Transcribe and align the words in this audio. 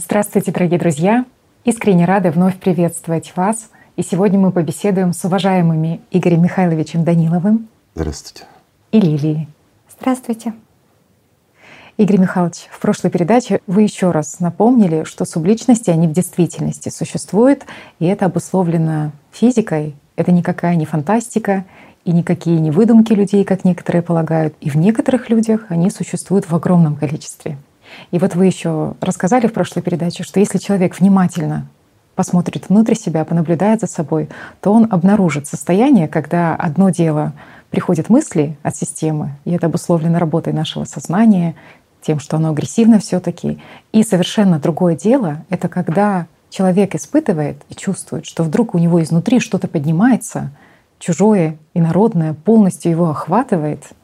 Здравствуйте, 0.00 0.52
дорогие 0.52 0.78
друзья! 0.78 1.24
Искренне 1.64 2.04
рада 2.04 2.30
вновь 2.30 2.56
приветствовать 2.60 3.32
вас. 3.34 3.68
И 3.96 4.04
сегодня 4.04 4.38
мы 4.38 4.52
побеседуем 4.52 5.12
с 5.12 5.24
уважаемыми 5.24 6.00
Игорем 6.12 6.40
Михайловичем 6.44 7.02
Даниловым. 7.02 7.66
Здравствуйте. 7.96 8.44
И 8.92 9.00
Лилией. 9.00 9.48
Здравствуйте. 9.98 10.54
Игорь 11.96 12.18
Михайлович, 12.18 12.68
в 12.70 12.78
прошлой 12.78 13.10
передаче 13.10 13.60
вы 13.66 13.82
еще 13.82 14.12
раз 14.12 14.38
напомнили, 14.38 15.02
что 15.02 15.24
субличности, 15.24 15.90
они 15.90 16.06
в 16.06 16.12
действительности 16.12 16.90
существуют, 16.90 17.64
и 17.98 18.06
это 18.06 18.26
обусловлено 18.26 19.10
физикой. 19.32 19.96
Это 20.14 20.30
никакая 20.30 20.76
не 20.76 20.86
фантастика 20.86 21.64
и 22.04 22.12
никакие 22.12 22.60
не 22.60 22.70
выдумки 22.70 23.14
людей, 23.14 23.42
как 23.42 23.64
некоторые 23.64 24.02
полагают. 24.02 24.54
И 24.60 24.70
в 24.70 24.76
некоторых 24.76 25.28
людях 25.28 25.66
они 25.70 25.90
существуют 25.90 26.48
в 26.48 26.54
огромном 26.54 26.94
количестве. 26.94 27.58
И 28.10 28.18
вот 28.18 28.34
вы 28.34 28.46
еще 28.46 28.94
рассказали 29.00 29.46
в 29.46 29.52
прошлой 29.52 29.82
передаче, 29.82 30.22
что 30.22 30.40
если 30.40 30.58
человек 30.58 30.98
внимательно 30.98 31.68
посмотрит 32.14 32.68
внутрь 32.68 32.94
себя, 32.94 33.24
понаблюдает 33.24 33.80
за 33.80 33.86
собой, 33.86 34.28
то 34.60 34.72
он 34.72 34.88
обнаружит 34.90 35.46
состояние, 35.46 36.08
когда 36.08 36.56
одно 36.56 36.90
дело 36.90 37.32
приходят 37.70 38.08
мысли 38.08 38.56
от 38.62 38.74
системы, 38.76 39.36
и 39.44 39.52
это 39.52 39.66
обусловлено 39.66 40.18
работой 40.18 40.52
нашего 40.52 40.84
сознания, 40.84 41.54
тем, 42.00 42.18
что 42.18 42.36
оно 42.36 42.50
агрессивно 42.50 42.98
все 42.98 43.20
таки 43.20 43.58
И 43.92 44.02
совершенно 44.02 44.58
другое 44.58 44.96
дело— 44.96 45.44
это 45.50 45.68
когда 45.68 46.26
человек 46.50 46.94
испытывает 46.94 47.58
и 47.68 47.74
чувствует, 47.74 48.24
что 48.24 48.42
вдруг 48.42 48.74
у 48.74 48.78
него 48.78 49.02
изнутри 49.02 49.40
что-то 49.40 49.68
поднимается, 49.68 50.50
чужое, 50.98 51.58
инородное, 51.74 52.34
полностью 52.34 52.90
его 52.90 53.10
охватывает— 53.10 53.84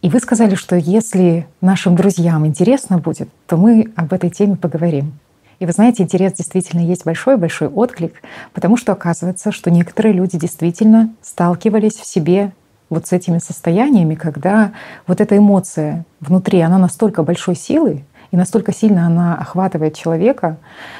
и 0.00 0.08
вы 0.08 0.20
сказали, 0.20 0.54
что 0.54 0.76
если 0.76 1.46
нашим 1.60 1.96
друзьям 1.96 2.46
интересно 2.46 2.98
будет, 2.98 3.28
то 3.46 3.56
мы 3.56 3.92
об 3.96 4.12
этой 4.12 4.30
теме 4.30 4.56
поговорим. 4.56 5.18
И 5.58 5.66
вы 5.66 5.72
знаете, 5.72 6.04
интерес 6.04 6.34
действительно 6.34 6.80
есть 6.80 7.04
большой-большой 7.04 7.66
отклик, 7.68 8.22
потому 8.52 8.76
что 8.76 8.92
оказывается, 8.92 9.50
что 9.50 9.72
некоторые 9.72 10.12
люди 10.12 10.38
действительно 10.38 11.12
сталкивались 11.20 11.96
в 11.96 12.06
себе 12.06 12.52
вот 12.90 13.08
с 13.08 13.12
этими 13.12 13.38
состояниями, 13.38 14.14
когда 14.14 14.72
вот 15.08 15.20
эта 15.20 15.36
эмоция 15.36 16.04
внутри, 16.20 16.60
она 16.60 16.78
настолько 16.78 17.24
большой 17.24 17.56
силы, 17.56 18.04
и 18.30 18.36
настолько 18.36 18.72
сильно 18.72 19.06
она 19.06 19.36
охватывает 19.36 19.96
человека, 19.96 20.58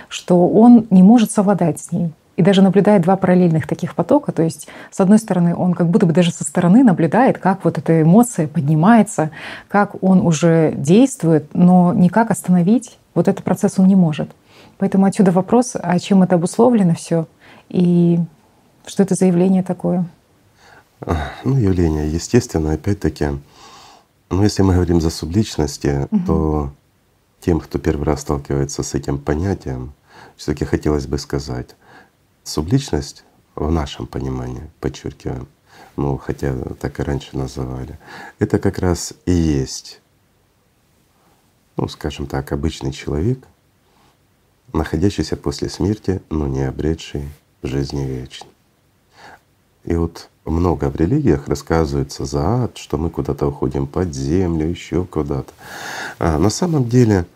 что 0.09 0.49
он 0.49 0.87
не 0.91 1.05
может 1.05 1.31
совладать 1.31 1.79
с 1.81 1.93
ней 1.93 2.13
и 2.39 2.43
даже 2.43 2.63
наблюдает 2.63 3.03
два 3.03 3.17
параллельных 3.17 3.67
таких 3.67 3.97
потока. 3.97 4.31
То 4.31 4.45
есть, 4.45 4.69
с 4.93 5.01
одной 5.01 5.19
стороны, 5.19 5.57
он 5.57 5.75
как 5.75 5.89
будто 5.89 6.07
бы 6.07 6.13
даже 6.13 6.31
со 6.31 6.45
стороны 6.45 6.85
наблюдает, 6.85 7.39
как 7.39 7.65
вот 7.65 7.79
эта 7.79 8.03
эмоция 8.03 8.47
поднимается, 8.47 9.33
как 9.67 10.01
он 10.05 10.25
уже 10.25 10.73
действует, 10.77 11.53
но 11.53 11.93
никак 11.93 12.31
остановить 12.31 12.97
вот 13.15 13.27
этот 13.27 13.43
процесс 13.43 13.81
он 13.81 13.89
не 13.89 13.97
может. 13.97 14.31
Поэтому 14.79 15.07
отсюда 15.07 15.33
вопрос, 15.33 15.75
а 15.75 15.99
чем 15.99 16.23
это 16.23 16.37
обусловлено 16.37 16.95
все 16.95 17.27
и 17.71 18.21
что 18.87 19.03
это 19.03 19.17
за 19.17 19.27
явление 19.27 19.65
такое? 19.65 20.07
Ну, 21.45 21.59
явление 21.59 22.09
естественно, 22.09 22.73
опять-таки. 22.73 23.31
Но 24.31 24.45
если 24.45 24.63
мы 24.63 24.75
говорим 24.75 25.01
за 25.01 25.11
субличности, 25.11 26.07
угу. 26.09 26.21
то 26.25 26.73
тем, 27.41 27.59
кто 27.59 27.81
первый 27.81 28.05
раз 28.05 28.21
сталкивается 28.21 28.85
с 28.85 28.95
этим 28.95 29.19
понятием, 29.19 29.93
все-таки 30.37 30.65
хотелось 30.65 31.09
бы 31.09 31.19
сказать, 31.19 31.75
Субличность 32.49 33.25
в 33.57 33.71
нашем 33.71 34.07
понимании, 34.07 34.71
подчеркиваем, 34.81 35.49
ну 35.97 36.17
хотя 36.17 36.55
так 36.81 36.99
и 36.99 37.03
раньше 37.03 37.37
называли, 37.37 37.99
это 38.39 38.59
как 38.59 38.79
раз 38.79 39.13
и 39.27 39.33
есть, 39.33 40.01
ну 41.77 41.89
скажем 41.89 42.27
так, 42.27 42.51
обычный 42.53 42.91
человек, 42.91 43.47
находящийся 44.73 45.37
после 45.37 45.69
смерти, 45.69 46.23
но 46.31 46.47
не 46.47 46.63
обретший 46.63 47.29
жизни 47.63 48.07
вечной. 48.07 48.49
И 49.85 49.95
вот 49.95 50.31
много 50.47 50.89
в 50.89 50.97
религиях 50.97 51.49
рассказывается 51.49 52.25
за 52.25 52.65
ад, 52.65 52.79
что 52.79 52.97
мы 52.97 53.11
куда-то 53.11 53.47
уходим 53.47 53.87
под 53.87 54.15
землю, 54.15 54.67
еще 54.67 55.05
куда-то. 55.05 55.53
А 56.19 56.39
на 56.39 56.49
самом 56.49 56.89
деле 56.89 57.27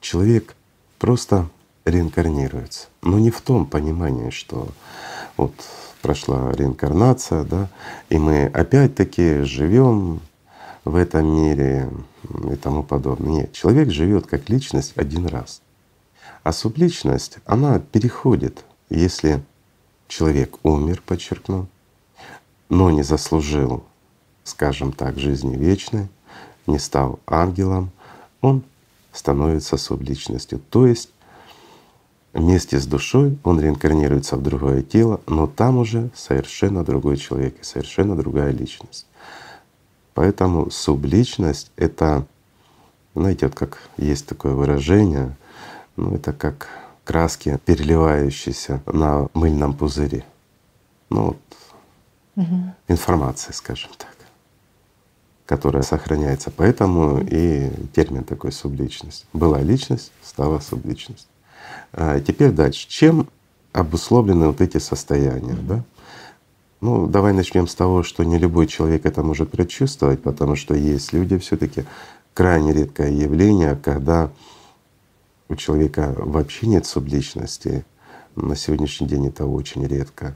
человек 0.00 0.56
просто 0.98 1.50
реинкарнируется. 1.84 2.88
Но 3.02 3.18
не 3.18 3.30
в 3.30 3.40
том 3.40 3.66
понимании, 3.66 4.30
что 4.30 4.68
вот 5.36 5.52
прошла 6.00 6.52
реинкарнация, 6.52 7.44
да, 7.44 7.68
и 8.08 8.18
мы 8.18 8.46
опять-таки 8.46 9.42
живем 9.42 10.20
в 10.84 10.96
этом 10.96 11.26
мире 11.26 11.90
и 12.50 12.56
тому 12.56 12.82
подобное. 12.82 13.30
Нет, 13.30 13.52
человек 13.52 13.90
живет 13.90 14.26
как 14.26 14.48
личность 14.48 14.92
один 14.96 15.26
раз. 15.26 15.62
А 16.42 16.52
субличность, 16.52 17.38
она 17.46 17.78
переходит, 17.78 18.64
если 18.90 19.42
человек 20.08 20.56
умер, 20.64 21.02
подчеркну, 21.06 21.68
но 22.68 22.90
не 22.90 23.02
заслужил, 23.02 23.84
скажем 24.44 24.92
так, 24.92 25.18
жизни 25.18 25.56
вечной, 25.56 26.08
не 26.66 26.78
стал 26.78 27.20
ангелом, 27.26 27.92
он 28.40 28.64
становится 29.12 29.76
субличностью. 29.76 30.58
То 30.70 30.86
есть 30.86 31.10
Вместе 32.32 32.80
с 32.80 32.86
душой 32.86 33.38
он 33.44 33.60
реинкарнируется 33.60 34.36
в 34.36 34.42
другое 34.42 34.82
тело, 34.82 35.20
но 35.26 35.46
там 35.46 35.76
уже 35.76 36.10
совершенно 36.14 36.82
другой 36.82 37.18
человек 37.18 37.60
и 37.60 37.64
совершенно 37.64 38.16
другая 38.16 38.52
личность. 38.52 39.06
Поэтому 40.14 40.70
субличность— 40.70 41.70
это, 41.76 42.26
знаете, 43.14 43.46
вот 43.46 43.54
как 43.54 43.82
есть 43.98 44.26
такое 44.26 44.54
выражение, 44.54 45.36
ну 45.96 46.14
это 46.14 46.32
как 46.32 46.68
краски, 47.04 47.58
переливающиеся 47.66 48.82
на 48.86 49.28
мыльном 49.34 49.74
пузыре. 49.74 50.24
Ну 51.10 51.24
вот 51.24 51.38
угу. 52.36 52.74
информация, 52.88 53.52
скажем 53.52 53.90
так, 53.98 54.16
которая 55.44 55.82
сохраняется. 55.82 56.50
Поэтому 56.50 57.20
и 57.20 57.70
термин 57.92 58.24
такой 58.24 58.52
субличность. 58.52 59.26
Была 59.34 59.60
личность, 59.60 60.12
стала 60.22 60.60
субличность. 60.60 61.28
А 61.92 62.20
теперь 62.20 62.50
дальше. 62.50 62.88
Чем 62.88 63.28
обусловлены 63.72 64.48
вот 64.48 64.60
эти 64.60 64.78
состояния, 64.78 65.54
да? 65.54 65.84
Ну, 66.80 67.06
давай 67.06 67.32
начнем 67.32 67.68
с 67.68 67.74
того, 67.74 68.02
что 68.02 68.24
не 68.24 68.38
любой 68.38 68.66
человек 68.66 69.06
это 69.06 69.22
может 69.22 69.50
прочувствовать, 69.50 70.22
потому 70.22 70.56
что 70.56 70.74
есть 70.74 71.12
люди 71.12 71.38
все 71.38 71.56
таки 71.56 71.84
крайне 72.34 72.72
редкое 72.72 73.12
явление, 73.12 73.76
когда 73.76 74.30
у 75.48 75.54
человека 75.54 76.12
вообще 76.16 76.66
нет 76.66 76.84
субличности. 76.86 77.84
На 78.34 78.56
сегодняшний 78.56 79.06
день 79.06 79.28
это 79.28 79.46
очень 79.46 79.86
редко. 79.86 80.34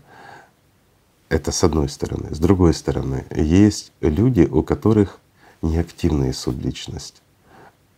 Это 1.28 1.50
с 1.50 1.64
одной 1.64 1.88
стороны. 1.88 2.32
С 2.32 2.38
другой 2.38 2.74
стороны, 2.74 3.24
есть 3.34 3.90
люди, 4.00 4.42
у 4.42 4.62
которых 4.62 5.18
неактивная 5.62 6.32
субличность, 6.32 7.22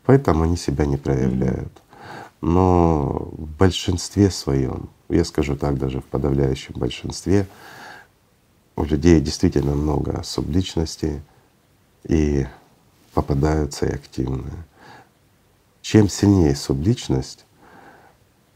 поэтому 0.05 0.45
они 0.45 0.56
себя 0.56 0.87
не 0.87 0.97
проявляют. 0.97 1.72
Но 2.41 3.31
в 3.32 3.47
большинстве 3.59 4.31
своем, 4.31 4.88
я 5.09 5.25
скажу 5.25 5.56
так, 5.56 5.78
даже 5.78 6.00
в 6.00 6.04
подавляющем 6.04 6.75
большинстве, 6.76 7.47
у 8.76 8.84
людей 8.84 9.21
действительно 9.21 9.75
много 9.75 10.22
субличностей 10.22 11.21
и 12.04 12.47
попадаются 13.12 13.87
и 13.87 13.94
активные. 13.94 14.65
Чем 15.82 16.09
сильнее 16.09 16.54
субличность, 16.54 17.44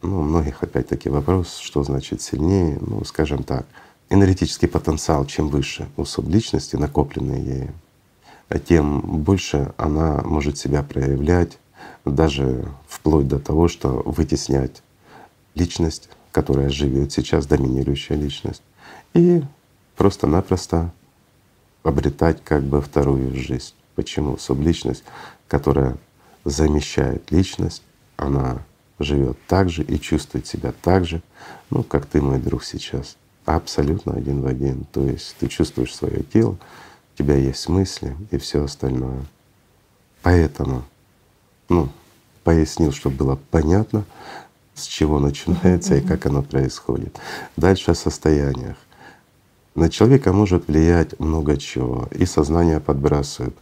ну, 0.01 0.21
у 0.21 0.23
многих 0.23 0.63
опять-таки 0.63 1.09
вопрос, 1.09 1.57
что 1.57 1.83
значит 1.83 2.23
сильнее, 2.23 2.79
ну, 2.81 3.05
скажем 3.05 3.43
так, 3.43 3.67
энергетический 4.11 4.69
потенциал, 4.69 5.27
чем 5.27 5.49
выше 5.49 5.89
у 5.97 6.05
субличности, 6.05 6.77
накопленный 6.77 7.41
ею, 7.41 7.75
тем 8.67 9.01
больше 9.01 9.73
она 9.77 10.23
может 10.23 10.59
себя 10.59 10.83
проявлять 10.83 11.59
даже 12.05 12.67
вплоть 12.89 13.29
до 13.29 13.39
того, 13.39 13.69
что 13.69 14.03
вытеснять 14.05 14.83
личность, 15.55 16.09
которая 16.31 16.69
живет 16.69 17.13
сейчас, 17.13 17.47
доминирующая 17.47 18.17
личность, 18.17 18.63
и 19.15 19.43
просто-напросто 19.97 20.93
обретать 21.83 22.43
как 22.43 22.63
бы 22.63 22.81
вторую 22.81 23.35
жизнь. 23.35 23.75
Почему? 23.95 24.39
Субличность, 24.39 25.05
которая 25.49 25.97
замещает 26.45 27.31
личность, 27.31 27.83
она 28.17 28.63
живет 28.99 29.37
так 29.47 29.69
же 29.69 29.83
и 29.83 30.01
чувствует 30.01 30.47
себя 30.47 30.73
так 30.83 31.05
же, 31.05 31.23
ну, 31.71 31.83
как 31.83 32.07
ты, 32.07 32.23
мой 32.23 32.39
друг, 32.39 32.65
сейчас. 32.65 33.17
Абсолютно 33.45 34.13
один 34.13 34.41
в 34.41 34.47
один. 34.47 34.85
То 34.93 35.05
есть 35.05 35.37
ты 35.39 35.49
чувствуешь 35.49 35.95
свое 35.95 36.23
тело, 36.23 36.53
у 36.53 37.19
тебя 37.19 37.37
есть 37.37 37.69
мысли 37.69 38.17
и 38.31 38.39
все 38.39 38.65
остальное. 38.65 39.27
Поэтому 40.23 40.85
ну, 41.73 41.89
пояснил, 42.45 42.93
чтобы 42.93 43.17
было 43.17 43.39
понятно, 43.51 44.05
с 44.75 44.85
чего 44.85 45.19
начинается 45.19 45.97
и 45.97 46.01
как 46.01 46.27
оно 46.27 46.43
происходит. 46.43 47.19
Дальше 47.57 47.93
о 47.93 47.95
состояниях. 47.95 48.77
На 49.75 49.89
человека 49.89 50.35
может 50.35 50.69
влиять 50.69 51.19
много 51.19 51.57
чего, 51.57 52.09
и 52.11 52.27
сознание 52.27 52.79
подбрасывает 52.79 53.57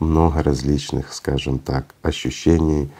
много 0.00 0.42
различных, 0.42 1.12
скажем 1.12 1.60
так, 1.60 1.94
ощущений, 2.02 2.90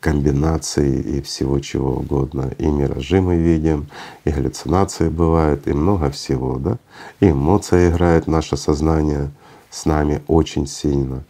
комбинаций 0.00 1.00
и 1.00 1.22
всего 1.22 1.58
чего 1.60 1.96
угодно. 1.96 2.52
И 2.58 2.66
миражи 2.66 3.22
мы 3.22 3.36
видим, 3.36 3.88
и 4.26 4.30
галлюцинации 4.30 5.08
бывают, 5.08 5.66
и 5.66 5.72
много 5.72 6.10
всего, 6.10 6.58
да. 6.58 6.76
И 7.20 7.30
эмоция 7.30 7.90
играет 7.90 8.26
наше 8.26 8.58
сознание 8.58 9.30
с 9.70 9.86
нами 9.86 10.22
очень 10.26 10.66
сильно. 10.66 11.24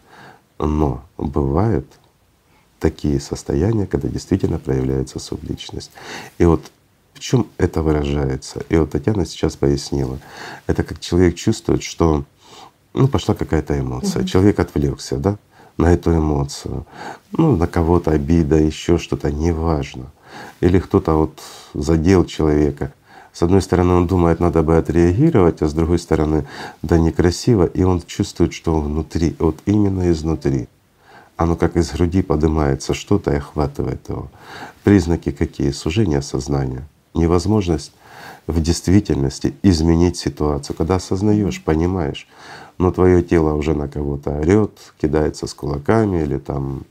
Но 0.59 1.01
бывают 1.17 1.87
такие 2.79 3.19
состояния, 3.19 3.85
когда 3.85 4.07
действительно 4.07 4.59
проявляется 4.59 5.19
субличность. 5.19 5.91
И 6.37 6.45
вот 6.45 6.71
в 7.13 7.19
чем 7.19 7.47
это 7.57 7.81
выражается? 7.81 8.63
И 8.69 8.77
вот 8.77 8.91
Татьяна 8.91 9.25
сейчас 9.25 9.55
пояснила. 9.55 10.19
Это 10.67 10.83
как 10.83 10.99
человек 10.99 11.35
чувствует, 11.35 11.81
что 11.81 12.25
ну, 12.93 13.07
пошла 13.07 13.35
какая-то 13.35 13.79
эмоция, 13.79 14.21
угу. 14.21 14.27
человек 14.27 14.59
отвлекся, 14.59 15.17
да, 15.17 15.37
на 15.77 15.93
эту 15.93 16.15
эмоцию, 16.15 16.85
ну, 17.31 17.55
на 17.55 17.67
кого-то 17.67 18.11
обида, 18.11 18.57
еще 18.57 18.97
что-то, 18.97 19.31
неважно. 19.31 20.11
Или 20.61 20.79
кто-то 20.79 21.13
вот 21.13 21.41
задел 21.73 22.25
человека. 22.25 22.93
С 23.33 23.43
одной 23.43 23.61
стороны, 23.61 23.93
он 23.93 24.07
думает, 24.07 24.39
надо 24.39 24.63
бы 24.63 24.77
отреагировать, 24.77 25.61
а 25.61 25.67
с 25.67 25.73
другой 25.73 25.99
стороны, 25.99 26.47
да 26.81 26.97
некрасиво, 26.97 27.65
и 27.65 27.83
он 27.83 28.01
чувствует, 28.01 28.53
что 28.53 28.79
внутри, 28.79 29.35
вот 29.37 29.57
именно 29.65 30.11
изнутри, 30.11 30.67
оно 31.37 31.55
как 31.55 31.77
из 31.77 31.91
груди 31.91 32.23
поднимается 32.23 32.93
что-то 32.93 33.31
и 33.31 33.37
охватывает 33.37 34.09
его. 34.09 34.29
Признаки 34.83 35.31
какие? 35.31 35.71
Сужение 35.71 36.21
сознания, 36.21 36.87
невозможность 37.13 37.93
в 38.47 38.61
действительности 38.61 39.53
изменить 39.61 40.17
ситуацию. 40.17 40.75
Когда 40.75 40.95
осознаешь, 40.95 41.63
понимаешь, 41.63 42.27
но 42.79 42.91
твое 42.91 43.21
тело 43.21 43.53
уже 43.53 43.75
на 43.75 43.87
кого-то 43.87 44.39
орет, 44.39 44.71
кидается 44.99 45.45
с 45.45 45.53
кулаками 45.53 46.23
или 46.23 46.37
там, 46.37 46.83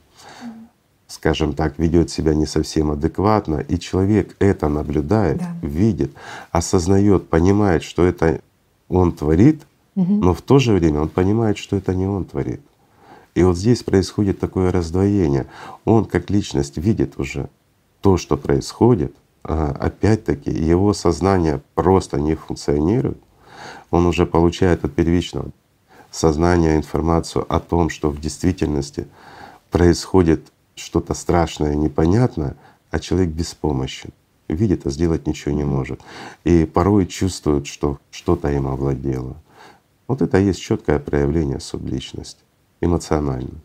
скажем 1.07 1.53
так, 1.53 1.77
ведет 1.77 2.09
себя 2.09 2.33
не 2.33 2.45
совсем 2.45 2.91
адекватно, 2.91 3.57
и 3.59 3.77
человек 3.77 4.35
это 4.39 4.69
наблюдает, 4.69 5.39
да. 5.39 5.55
видит, 5.61 6.13
осознает, 6.51 7.27
понимает, 7.29 7.83
что 7.83 8.05
это 8.05 8.39
он 8.87 9.11
творит, 9.11 9.63
угу. 9.95 10.13
но 10.13 10.33
в 10.33 10.41
то 10.41 10.59
же 10.59 10.73
время 10.73 11.01
он 11.01 11.09
понимает, 11.09 11.57
что 11.57 11.75
это 11.75 11.93
не 11.93 12.05
он 12.05 12.23
творит. 12.23 12.61
И 13.37 13.43
вот 13.43 13.55
здесь 13.55 13.83
происходит 13.83 14.39
такое 14.39 14.71
раздвоение. 14.71 15.45
Он 15.85 16.05
как 16.05 16.31
личность 16.31 16.77
видит 16.77 17.19
уже 17.19 17.51
то, 18.01 18.17
что 18.17 18.35
происходит, 18.35 19.15
а 19.43 19.77
опять-таки 19.79 20.49
его 20.49 20.91
сознание 20.91 21.61
просто 21.75 22.19
не 22.19 22.33
функционирует, 22.33 23.19
он 23.91 24.07
уже 24.07 24.25
получает 24.25 24.83
от 24.85 24.95
первичного 24.95 25.51
сознания 26.09 26.77
информацию 26.77 27.45
о 27.47 27.59
том, 27.59 27.91
что 27.91 28.09
в 28.09 28.19
действительности 28.19 29.07
происходит 29.69 30.51
что-то 30.73 31.13
страшное, 31.13 31.75
непонятное, 31.75 32.57
а 32.89 32.97
человек 32.97 33.29
беспомощен, 33.29 34.13
видит, 34.47 34.87
а 34.87 34.89
сделать 34.89 35.27
ничего 35.27 35.53
не 35.53 35.63
может. 35.63 36.01
И 36.43 36.65
порой 36.65 37.05
чувствует, 37.05 37.67
что 37.67 37.99
что-то 38.09 38.51
им 38.51 38.65
овладело. 38.65 39.35
Вот 40.07 40.23
это 40.23 40.39
и 40.39 40.45
есть 40.45 40.59
четкое 40.59 40.97
проявление 40.97 41.59
субличности 41.59 42.46
эмоционально. 42.81 43.59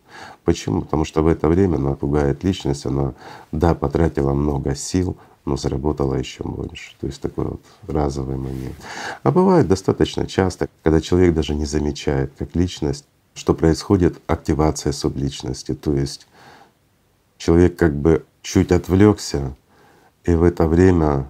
Почему? 0.45 0.83
Потому 0.83 1.05
что 1.05 1.23
в 1.23 1.27
это 1.27 1.49
время 1.49 1.77
она 1.77 1.95
пугает 1.95 2.45
личность, 2.45 2.87
она, 2.87 3.15
да, 3.53 3.75
потратила 3.75 4.33
много 4.33 4.75
сил, 4.75 5.17
но 5.45 5.57
заработала 5.57 6.15
еще 6.15 6.45
больше. 6.45 6.95
То 7.01 7.07
есть 7.07 7.21
такой 7.21 7.47
вот 7.47 7.63
разовый 7.87 8.37
момент. 8.37 8.77
А 9.23 9.31
бывает 9.31 9.69
достаточно 9.69 10.27
часто, 10.27 10.69
когда 10.83 11.01
человек 11.01 11.35
даже 11.35 11.55
не 11.55 11.65
замечает 11.65 12.33
как 12.39 12.55
личность, 12.55 13.05
что 13.35 13.55
происходит 13.55 14.21
активация 14.27 14.93
субличности. 14.93 15.75
То 15.75 15.95
есть 15.95 16.27
человек 17.39 17.77
как 17.77 17.95
бы 17.95 18.25
чуть 18.43 18.73
отвлекся, 18.73 19.55
и 20.25 20.35
в 20.35 20.43
это 20.45 20.69
время 20.69 21.27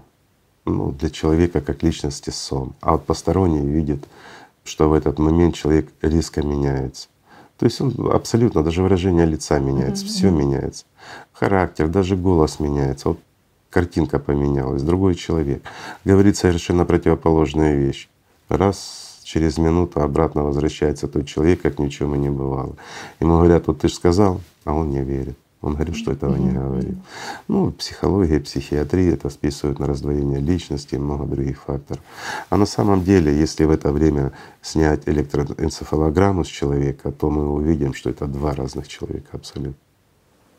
ну, 0.64 0.92
для 0.92 1.10
человека 1.10 1.60
как 1.60 1.82
личности 1.82 2.30
сон. 2.30 2.74
А 2.80 2.92
вот 2.92 3.06
посторонний 3.06 3.66
видит, 3.66 4.06
что 4.64 4.88
в 4.88 4.92
этот 4.92 5.18
момент 5.18 5.54
человек 5.54 5.88
резко 6.02 6.42
меняется. 6.42 7.08
То 7.62 7.66
есть 7.66 7.80
он 7.80 7.94
абсолютно, 8.12 8.64
даже 8.64 8.82
выражение 8.82 9.24
лица 9.24 9.60
меняется, 9.60 10.04
mm-hmm. 10.04 10.08
все 10.08 10.30
меняется. 10.30 10.84
Характер, 11.32 11.86
даже 11.86 12.16
голос 12.16 12.58
меняется. 12.58 13.10
Вот 13.10 13.20
картинка 13.70 14.18
поменялась, 14.18 14.82
другой 14.82 15.14
человек. 15.14 15.62
Говорит 16.04 16.36
совершенно 16.36 16.84
противоположная 16.84 17.76
вещь. 17.76 18.08
Раз 18.48 19.20
через 19.22 19.58
минуту 19.58 20.00
обратно 20.00 20.42
возвращается 20.42 21.06
тот 21.06 21.28
человек, 21.28 21.62
как 21.62 21.78
ничего 21.78 22.16
и 22.16 22.18
не 22.18 22.30
бывало. 22.30 22.74
Ему 23.20 23.36
говорят, 23.36 23.68
вот 23.68 23.78
ты 23.78 23.86
же 23.86 23.94
сказал, 23.94 24.40
а 24.64 24.74
он 24.74 24.90
не 24.90 25.04
верит. 25.04 25.38
Он 25.62 25.74
говорит, 25.74 25.96
что 25.96 26.10
этого 26.12 26.36
не 26.36 26.50
говорил. 26.50 26.96
Ну, 27.46 27.70
психология, 27.70 28.40
психиатрия 28.40 29.14
это 29.14 29.30
списывают 29.30 29.78
на 29.78 29.86
раздвоение 29.86 30.40
личности 30.40 30.96
и 30.96 30.98
много 30.98 31.24
других 31.24 31.62
факторов. 31.62 32.02
А 32.50 32.56
на 32.56 32.66
самом 32.66 33.04
деле, 33.04 33.34
если 33.34 33.64
в 33.64 33.70
это 33.70 33.92
время 33.92 34.32
снять 34.60 35.08
электроэнцефалограмму 35.08 36.44
с 36.44 36.48
человека, 36.48 37.12
то 37.12 37.30
мы 37.30 37.48
увидим, 37.48 37.94
что 37.94 38.10
это 38.10 38.26
два 38.26 38.54
разных 38.54 38.88
человека 38.88 39.28
абсолютно. 39.32 39.74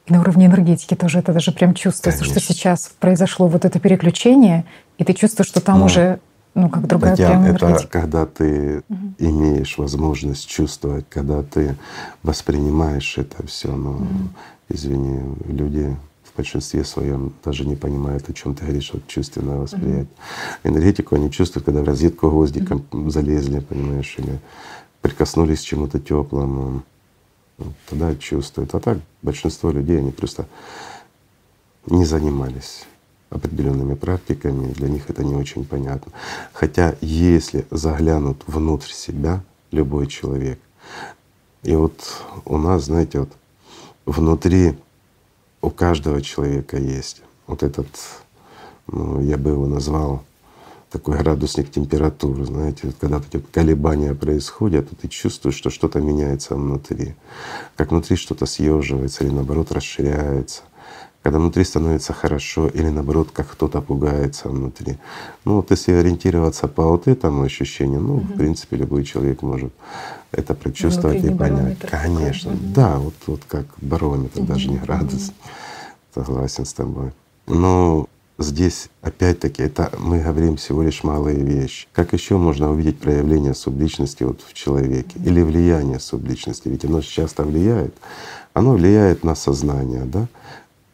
И 0.06 0.14
на 0.14 0.22
уровне 0.22 0.46
энергетики 0.48 0.96
тоже 0.96 1.20
это 1.20 1.34
даже 1.34 1.52
прям 1.52 1.74
чувствуется, 1.74 2.24
Конечно. 2.24 2.42
что 2.42 2.54
сейчас 2.54 2.92
произошло 3.00 3.48
вот 3.48 3.66
это 3.66 3.80
переключение, 3.80 4.66
и 4.98 5.04
ты 5.04 5.14
чувствуешь, 5.14 5.48
что 5.48 5.62
там 5.62 5.80
ну, 5.80 5.86
уже 5.86 6.20
ну, 6.56 6.70
как 6.70 6.88
другая 6.88 7.16
Татьяна, 7.16 7.34
прям 7.34 7.70
энергетика. 7.72 7.80
это 7.80 7.88
когда 7.88 8.26
ты 8.26 8.84
угу. 8.90 9.14
имеешь 9.18 9.78
возможность 9.78 10.48
чувствовать, 10.48 11.06
когда 11.10 11.42
ты 11.42 11.76
воспринимаешь 12.22 13.18
это 13.18 13.46
все. 13.48 13.72
Но, 13.72 13.92
угу. 13.92 14.06
Извини, 14.70 15.36
люди 15.48 15.96
в 16.24 16.38
большинстве 16.38 16.84
своем 16.84 17.34
даже 17.44 17.66
не 17.66 17.76
понимают, 17.76 18.30
о 18.30 18.34
чем 18.34 18.56
ты 18.56 18.64
говоришь, 18.64 18.92
вот 18.94 19.06
чувственное 19.08 19.58
восприятие. 19.58 20.04
Угу. 20.64 20.72
Энергетику 20.72 21.16
они 21.16 21.32
чувствуют, 21.32 21.66
когда 21.66 21.82
в 21.82 21.86
розетку 21.86 22.30
гвоздиком 22.30 22.86
угу. 22.92 23.10
залезли, 23.10 23.60
понимаешь, 23.60 24.16
или 24.18 24.40
прикоснулись 25.02 25.62
к 25.62 25.66
чему-то 25.66 26.00
теплому 26.00 26.84
тогда 27.90 28.16
чувствуют. 28.16 28.74
А 28.76 28.80
так 28.80 28.98
большинство 29.22 29.72
людей, 29.72 30.00
они 30.00 30.12
просто 30.12 30.48
не 31.86 32.06
занимались 32.06 32.86
определенными 33.30 33.96
практиками, 33.96 34.72
для 34.74 34.88
них 34.88 35.10
это 35.10 35.24
не 35.24 35.36
очень 35.36 35.66
понятно. 35.66 36.12
Хотя 36.54 36.96
если 37.02 37.66
заглянут 37.72 38.44
внутрь 38.48 38.92
себя 38.92 39.44
любой 39.72 40.08
человек, 40.08 40.60
и 41.64 41.76
вот 41.76 41.94
у 42.46 42.58
нас, 42.58 42.86
знаете, 42.86 43.20
вот 43.22 43.30
внутри 44.06 44.76
у 45.62 45.70
каждого 45.70 46.22
человека 46.22 46.78
есть. 46.78 47.22
Вот 47.48 47.64
этот, 47.64 47.88
ну, 48.88 49.22
я 49.22 49.38
бы 49.38 49.52
его 49.52 49.68
назвал 49.68 50.24
такой 50.92 51.18
градусник 51.18 51.72
температуры, 51.72 52.46
знаете, 52.46 52.94
когда 53.00 53.18
эти 53.18 53.38
вот 53.38 53.48
колебания 53.52 54.14
происходят, 54.14 54.90
то 54.90 54.96
ты 54.96 55.08
чувствуешь, 55.08 55.56
что 55.56 55.72
что-то 55.72 56.00
меняется 56.00 56.56
внутри, 56.56 57.16
как 57.76 57.92
внутри 57.92 58.16
что-то 58.16 58.46
съеживается 58.46 59.24
или 59.24 59.32
наоборот 59.32 59.72
расширяется, 59.72 60.62
когда 61.24 61.40
внутри 61.40 61.64
становится 61.64 62.14
хорошо 62.14 62.68
или 62.68 62.90
наоборот 62.90 63.30
как 63.32 63.50
кто-то 63.50 63.82
пугается 63.82 64.50
внутри. 64.50 64.98
Ну 65.46 65.56
вот 65.56 65.72
если 65.72 65.94
ориентироваться 65.94 66.68
по 66.68 66.84
вот 66.84 67.08
этому 67.08 67.44
ощущению, 67.44 68.02
ну 68.02 68.16
угу. 68.18 68.26
в 68.26 68.34
принципе 68.34 68.76
любой 68.76 69.06
человек 69.06 69.42
может 69.42 69.74
это 70.32 70.54
прочувствовать 70.54 71.24
и 71.24 71.34
понять. 71.34 71.80
Конечно, 71.80 72.52
такой. 72.52 72.68
да, 72.68 72.98
вот 72.98 73.14
вот 73.26 73.42
как 73.48 73.66
барометр, 73.82 74.42
угу. 74.42 74.48
даже 74.48 74.70
не 74.70 74.78
градус. 74.78 75.30
Угу. 75.30 76.24
Согласен 76.26 76.66
с 76.66 76.74
тобой. 76.74 77.12
Но 77.48 78.08
Здесь 78.40 78.90
опять-таки 79.04 79.62
это 79.62 79.92
мы 80.00 80.20
говорим 80.20 80.58
всего 80.58 80.82
лишь 80.82 81.04
малые 81.04 81.38
вещи. 81.38 81.88
Как 81.94 82.14
еще 82.14 82.38
можно 82.38 82.72
увидеть 82.72 82.98
проявление 82.98 83.54
субличности 83.54 84.24
вот 84.24 84.42
в 84.42 84.54
человеке 84.54 85.20
или 85.24 85.42
влияние 85.44 86.00
субличности? 86.00 86.68
Ведь 86.68 86.84
оно 86.84 87.02
часто 87.02 87.44
влияет. 87.44 87.94
Оно 88.54 88.74
влияет 88.74 89.24
на 89.24 89.36
сознание, 89.36 90.06
да? 90.06 90.28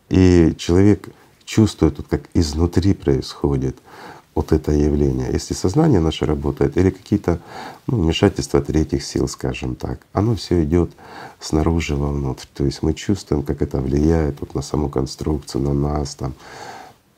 И 0.10 0.56
человек 0.58 1.10
чувствует, 1.46 1.98
вот 1.98 2.08
как 2.08 2.22
изнутри 2.34 2.94
происходит 2.94 3.78
вот 4.36 4.52
это 4.52 4.72
явление. 4.72 5.30
Если 5.32 5.54
сознание 5.54 6.00
наше 6.00 6.26
работает 6.26 6.78
или 6.78 6.92
какие-то 6.92 7.40
ну, 7.88 8.02
вмешательства 8.02 8.62
третьих 8.62 9.04
сил, 9.04 9.28
скажем 9.28 9.76
так, 9.76 10.00
оно 10.14 10.36
все 10.36 10.64
идет 10.64 10.92
снаружи 11.40 11.96
вовнутрь. 11.96 12.46
То 12.54 12.66
есть 12.66 12.82
мы 12.82 12.94
чувствуем, 12.94 13.44
как 13.44 13.62
это 13.62 13.82
влияет 13.82 14.40
вот 14.40 14.56
на 14.56 14.62
саму 14.62 14.90
конструкцию, 14.90 15.64
на 15.64 15.74
нас 15.74 16.16
там, 16.16 16.34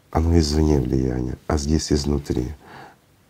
оно 0.10 0.38
извне 0.39 0.79
влияние, 0.79 1.38
а 1.48 1.57
здесь 1.57 1.91
изнутри. 1.91 2.48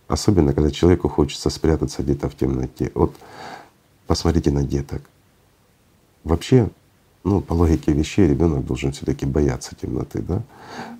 Особенно, 0.07 0.53
когда 0.53 0.71
человеку 0.71 1.09
хочется 1.09 1.49
спрятаться 1.49 2.03
где-то 2.03 2.29
в 2.29 2.35
темноте. 2.35 2.91
Вот 2.93 3.15
посмотрите 4.07 4.51
на 4.51 4.63
деток. 4.63 5.01
Вообще, 6.23 6.69
ну, 7.23 7.41
по 7.41 7.53
логике 7.53 7.93
вещей 7.93 8.27
ребенок 8.27 8.65
должен 8.65 8.91
все-таки 8.91 9.25
бояться 9.25 9.75
темноты, 9.79 10.21
да, 10.21 10.41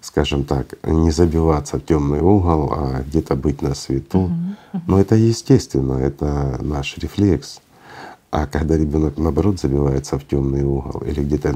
скажем 0.01 0.43
так, 0.43 0.77
не 0.83 1.11
забиваться 1.11 1.79
в 1.79 1.85
темный 1.85 2.21
угол, 2.21 2.71
а 2.73 3.01
где-то 3.01 3.35
быть 3.35 3.61
на 3.61 3.73
свету. 3.73 4.29
Но 4.87 4.99
это 4.99 5.15
естественно, 5.15 5.93
это 5.93 6.59
наш 6.61 6.97
рефлекс. 6.97 7.59
А 8.29 8.47
когда 8.47 8.77
ребенок 8.77 9.17
наоборот 9.17 9.59
забивается 9.59 10.17
в 10.17 10.25
темный 10.25 10.63
угол 10.63 11.01
или 11.01 11.21
где-то 11.21 11.53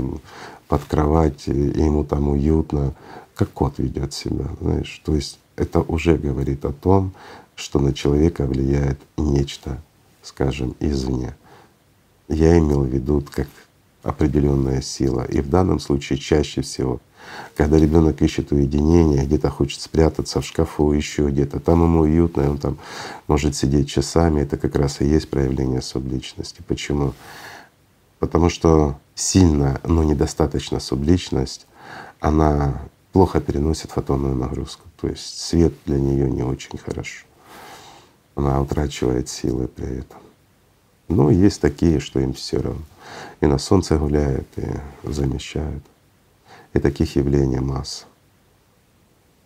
под 0.68 0.84
кровать, 0.84 1.48
и 1.48 1.52
ему 1.52 2.04
там 2.04 2.28
уютно, 2.28 2.94
как 3.36 3.52
кот 3.52 3.78
ведет 3.78 4.14
себя, 4.14 4.46
знаешь. 4.60 5.02
То 5.06 5.16
есть 5.16 5.40
это 5.56 5.82
уже 5.82 6.18
говорит 6.18 6.66
о 6.66 6.74
том, 6.74 7.14
что 7.56 7.80
на 7.80 7.94
человека 7.94 8.46
влияет 8.46 9.00
нечто, 9.18 9.78
скажем, 10.22 10.76
извне. 10.80 11.36
Я 12.28 12.58
имел 12.58 12.82
в 12.82 12.88
виду 12.88 13.24
как 13.32 13.48
определенная 14.06 14.82
сила. 14.82 15.26
И 15.26 15.42
в 15.42 15.50
данном 15.50 15.80
случае 15.80 16.20
чаще 16.20 16.62
всего, 16.62 17.02
когда 17.58 17.78
ребенок 17.78 18.22
ищет 18.22 18.52
уединение, 18.52 19.26
где-то 19.26 19.50
хочет 19.50 19.82
спрятаться 19.82 20.42
в 20.42 20.46
шкафу, 20.46 20.92
еще 20.92 21.28
где-то, 21.28 21.60
там 21.60 21.82
ему 21.84 22.02
уютно, 22.02 22.42
и 22.42 22.48
он 22.48 22.60
там 22.60 22.78
может 23.28 23.56
сидеть 23.56 23.90
часами, 23.90 24.42
это 24.42 24.58
как 24.58 24.76
раз 24.76 25.02
и 25.02 25.06
есть 25.06 25.30
проявление 25.30 25.82
субличности. 25.82 26.64
Почему? 26.68 27.14
Потому 28.20 28.50
что 28.50 28.96
сильная, 29.16 29.82
но 29.84 30.04
недостаточно 30.04 30.80
субличность, 30.80 31.66
она 32.20 32.82
плохо 33.12 33.42
переносит 33.42 33.92
фотонную 33.92 34.36
нагрузку. 34.36 34.84
То 35.02 35.08
есть 35.08 35.40
свет 35.40 35.74
для 35.86 36.00
нее 36.00 36.30
не 36.30 36.44
очень 36.44 36.78
хорошо. 36.78 37.26
Она 38.36 38.62
утрачивает 38.62 39.30
силы 39.30 39.68
при 39.68 40.00
этом. 40.00 40.20
Но 41.08 41.32
есть 41.32 41.60
такие, 41.60 42.00
что 42.00 42.20
им 42.20 42.34
все 42.34 42.58
равно. 42.60 42.82
И 43.42 43.46
на 43.46 43.58
солнце 43.58 43.98
гуляют, 43.98 44.48
и 44.58 44.66
замещают. 45.04 45.84
И 46.74 46.80
таких 46.80 47.16
явлений 47.16 47.60
масса. 47.60 48.06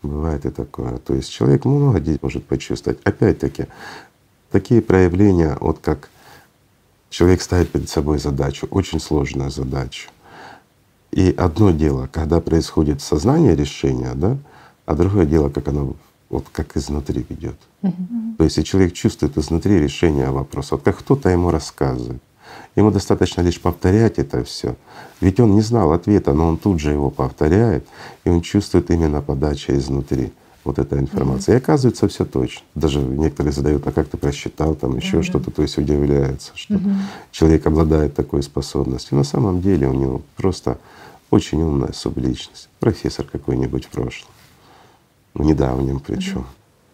Бывает 0.02 0.46
и 0.46 0.50
такое. 0.50 0.98
То 0.98 1.14
есть 1.14 1.30
человек 1.30 1.66
много 1.66 2.00
здесь 2.00 2.22
может 2.22 2.46
почувствовать. 2.46 3.00
Опять-таки, 3.04 3.66
такие 4.52 4.82
проявления, 4.82 5.58
вот 5.60 5.80
как 5.80 6.10
человек 7.10 7.42
ставит 7.42 7.72
перед 7.72 7.90
собой 7.90 8.20
задачу, 8.20 8.68
очень 8.72 9.00
сложную 9.00 9.52
задачу. 9.52 10.10
И 11.12 11.34
одно 11.38 11.72
дело, 11.72 12.08
когда 12.12 12.40
происходит 12.40 13.02
сознание 13.02 13.56
решения, 13.56 14.14
да, 14.14 14.38
а 14.86 14.96
другое 14.96 15.26
дело, 15.26 15.50
как 15.50 15.68
оно 15.68 15.96
вот 16.30 16.46
как 16.52 16.78
изнутри 16.78 17.26
ведет. 17.28 17.58
Угу. 17.82 18.36
То 18.38 18.44
есть 18.44 18.58
и 18.58 18.64
человек 18.64 18.94
чувствует 18.94 19.38
изнутри 19.38 19.80
решение 19.80 20.30
вопроса, 20.30 20.76
вот 20.76 20.84
как 20.84 21.00
кто-то 21.00 21.30
ему 21.30 21.50
рассказывает. 21.52 22.22
Ему 22.76 22.92
достаточно 22.92 23.42
лишь 23.42 23.60
повторять 23.60 24.20
это 24.20 24.44
все. 24.44 24.76
Ведь 25.22 25.40
он 25.40 25.56
не 25.56 25.62
знал 25.62 25.92
ответа, 25.92 26.34
но 26.34 26.48
он 26.48 26.58
тут 26.58 26.80
же 26.80 26.92
его 26.92 27.10
повторяет, 27.10 27.86
и 28.24 28.30
он 28.30 28.42
чувствует 28.42 28.90
именно 28.92 29.22
подача 29.22 29.78
изнутри 29.78 30.32
вот 30.64 30.80
эта 30.80 31.00
информация. 31.00 31.56
Mm-hmm. 31.56 31.60
И 31.60 31.62
оказывается 31.62 32.08
все 32.08 32.26
точно. 32.26 32.62
Даже 32.76 33.00
некоторые 33.00 33.54
задают, 33.54 33.88
а 33.88 33.92
как 33.92 34.08
ты 34.08 34.18
просчитал, 34.18 34.76
там 34.76 34.96
еще 34.96 35.18
mm-hmm. 35.18 35.24
что-то, 35.24 35.52
то 35.52 35.62
есть 35.62 35.78
удивляются, 35.78 36.52
что 36.56 36.76
mm-hmm. 36.76 36.96
человек 37.32 37.66
обладает 37.66 38.14
такой 38.14 38.44
способностью. 38.44 39.18
На 39.18 39.24
самом 39.24 39.62
деле 39.62 39.88
у 39.88 39.94
него 39.94 40.22
просто 40.36 40.78
очень 41.32 41.62
умная 41.62 41.94
субличность, 41.94 42.70
профессор 42.80 43.26
какой-нибудь 43.26 43.86
в 43.86 43.90
прошлом, 43.90 44.32
в 45.34 45.42
недавнем 45.42 46.00
причем. 46.00 46.46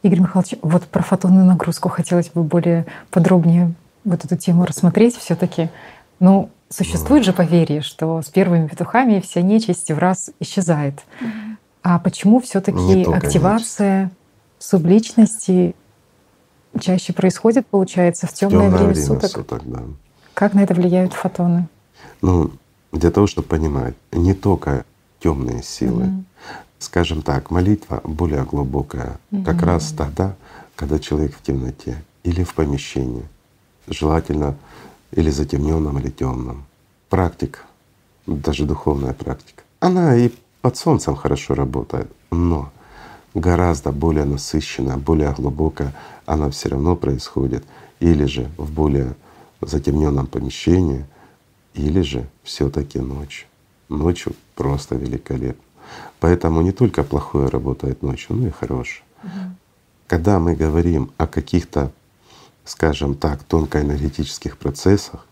Игорь 0.03 0.19
Михайлович, 0.19 0.55
вот 0.61 0.83
про 0.83 1.01
фотонную 1.01 1.45
нагрузку 1.45 1.89
хотелось 1.89 2.29
бы 2.29 2.43
более 2.43 2.85
подробнее 3.09 3.73
вот 4.05 4.23
эту 4.23 4.37
тему 4.37 4.65
рассмотреть 4.65 5.17
все 5.17 5.35
таки 5.35 5.69
Ну, 6.19 6.49
существует 6.69 7.25
же 7.25 7.33
поверье, 7.33 7.81
что 7.81 8.21
с 8.21 8.29
первыми 8.29 8.67
петухами 8.67 9.19
вся 9.19 9.41
нечисть 9.41 9.91
в 9.91 9.97
раз 9.97 10.29
исчезает. 10.39 11.03
А 11.83 11.99
почему 11.99 12.39
все 12.39 12.61
таки 12.61 13.03
активация 13.03 14.03
нечисть. 14.03 14.15
субличности 14.59 15.75
чаще 16.79 17.13
происходит, 17.13 17.67
получается, 17.67 18.27
в 18.27 18.33
темное 18.33 18.69
время, 18.69 18.93
время 18.93 19.05
суток? 19.05 19.31
суток 19.31 19.61
да. 19.65 19.83
Как 20.33 20.53
на 20.53 20.63
это 20.63 20.73
влияют 20.73 21.13
фотоны? 21.13 21.67
Ну, 22.21 22.51
для 22.91 23.11
того, 23.11 23.27
чтобы 23.27 23.47
понимать, 23.47 23.95
не 24.11 24.33
только 24.33 24.85
темные 25.19 25.63
силы. 25.63 26.05
Угу. 26.05 26.23
Скажем 26.79 27.21
так, 27.21 27.51
молитва 27.51 28.01
более 28.03 28.43
глубокая, 28.43 29.19
угу. 29.31 29.43
как 29.43 29.61
раз 29.63 29.91
тогда, 29.91 30.35
когда 30.75 30.99
человек 30.99 31.35
в 31.35 31.41
темноте 31.41 32.03
или 32.23 32.43
в 32.43 32.53
помещении, 32.53 33.25
желательно 33.87 34.55
или 35.11 35.29
затемненном, 35.29 35.99
или 35.99 36.09
темном. 36.09 36.65
Практика, 37.09 37.59
даже 38.25 38.65
духовная 38.65 39.13
практика, 39.13 39.63
она 39.79 40.15
и 40.15 40.31
под 40.61 40.77
солнцем 40.77 41.15
хорошо 41.15 41.53
работает, 41.53 42.11
но 42.31 42.71
гораздо 43.33 43.91
более 43.91 44.25
насыщенная, 44.25 44.97
более 44.97 45.31
глубокая 45.33 45.93
она 46.25 46.49
все 46.49 46.69
равно 46.69 46.95
происходит 46.95 47.63
или 47.99 48.25
же 48.25 48.49
в 48.57 48.71
более 48.71 49.15
затемненном 49.61 50.27
помещении, 50.27 51.05
или 51.73 52.01
же 52.01 52.27
все-таки 52.43 52.99
ночью. 52.99 53.47
Ночью 53.89 54.33
просто 54.55 54.95
великолепно. 54.95 55.61
Поэтому 56.19 56.61
не 56.61 56.71
только 56.71 57.03
плохое 57.03 57.47
работает 57.47 58.01
ночью, 58.01 58.35
но 58.35 58.47
и 58.47 58.51
хорошее. 58.51 59.03
Угу. 59.23 59.31
Когда 60.07 60.39
мы 60.39 60.55
говорим 60.55 61.11
о 61.17 61.27
каких-то, 61.27 61.91
скажем 62.65 63.15
так, 63.15 63.43
тонкоэнергетических 63.43 64.57
процессах, 64.57 65.25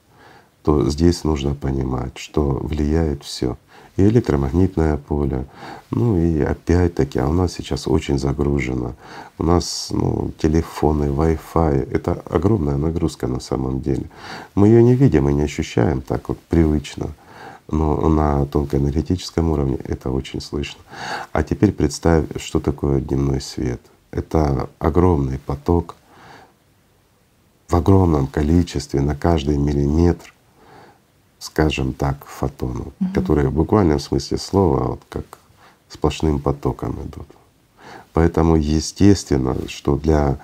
то 0.64 0.90
здесь 0.90 1.24
нужно 1.24 1.56
понимать, 1.56 2.18
что 2.18 2.52
влияет 2.62 3.24
все 3.24 3.58
и 3.98 4.04
электромагнитное 4.04 4.98
поле. 4.98 5.46
Ну 5.92 6.18
и 6.18 6.42
опять-таки, 6.42 7.20
а 7.20 7.28
у 7.28 7.34
нас 7.34 7.54
сейчас 7.54 7.88
очень 7.88 8.18
загружено. 8.18 8.96
У 9.38 9.44
нас 9.44 9.90
ну, 9.92 10.32
телефоны, 10.42 11.06
Wi-Fi— 11.06 11.90
это 11.92 12.14
огромная 12.30 12.78
нагрузка 12.78 13.28
на 13.28 13.40
самом 13.40 13.82
деле. 13.82 14.10
Мы 14.56 14.68
ее 14.68 14.84
не 14.84 14.96
видим 14.96 15.30
и 15.30 15.34
не 15.34 15.44
ощущаем 15.44 16.02
так 16.02 16.30
вот 16.30 16.40
привычно. 16.40 17.10
Но 17.70 18.10
на 18.10 18.46
тонкоэнергетическом 18.46 19.52
уровне 19.52 19.78
это 19.84 20.12
очень 20.12 20.42
слышно. 20.42 20.82
А 21.32 21.44
теперь 21.44 21.72
представь, 21.72 22.26
что 22.38 22.60
такое 22.60 23.00
дневной 23.00 23.42
свет. 23.42 23.82
Это 24.12 24.70
огромный 24.80 25.40
поток 25.40 25.96
в 27.74 27.76
огромном 27.76 28.28
количестве 28.28 29.02
на 29.02 29.16
каждый 29.16 29.58
миллиметр 29.58 30.34
скажем 31.40 31.94
так, 31.94 32.26
фотонов, 32.26 32.94
угу. 33.00 33.14
которые 33.14 33.50
в 33.50 33.54
буквальном 33.54 34.00
смысле 34.00 34.38
слова 34.38 34.84
вот 34.84 35.02
как 35.10 35.26
сплошным 35.90 36.40
потоком 36.40 36.94
идут. 37.04 37.28
Поэтому 38.14 38.56
естественно, 38.56 39.56
что 39.68 39.98
для 39.98 40.38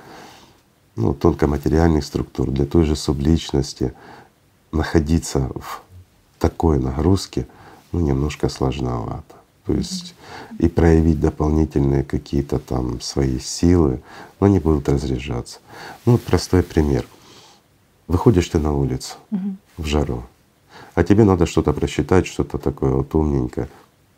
ну, 0.98 1.13
тонкоматериальных 1.13 2.03
структур, 2.03 2.50
для 2.50 2.65
той 2.65 2.83
же 2.83 2.95
субличности 2.95 3.93
находиться 4.74 5.50
в 5.55 5.81
такой 6.38 6.79
нагрузке 6.79 7.48
ну, 7.91 8.01
немножко 8.01 8.50
сложновато. 8.50 9.36
То 9.65 9.74
есть 9.74 10.15
и 10.57 10.67
проявить 10.67 11.21
дополнительные 11.21 12.03
какие-то 12.03 12.59
там 12.59 13.00
свои 13.00 13.39
силы, 13.39 14.01
но 14.39 14.48
они 14.48 14.59
будут 14.59 14.89
разряжаться. 14.89 15.59
Ну 16.05 16.13
вот 16.13 16.24
простой 16.24 16.63
пример. 16.63 17.05
Выходишь 18.09 18.49
ты 18.49 18.57
на 18.57 18.73
улицу 18.73 19.17
угу. 19.29 19.55
в 19.77 19.85
жару, 19.85 20.23
а 20.95 21.03
тебе 21.03 21.23
надо 21.23 21.45
что-то 21.45 21.73
просчитать, 21.73 22.25
что-то 22.25 22.57
такое 22.57 22.91
вот 22.91 23.13
умненькое, 23.13 23.69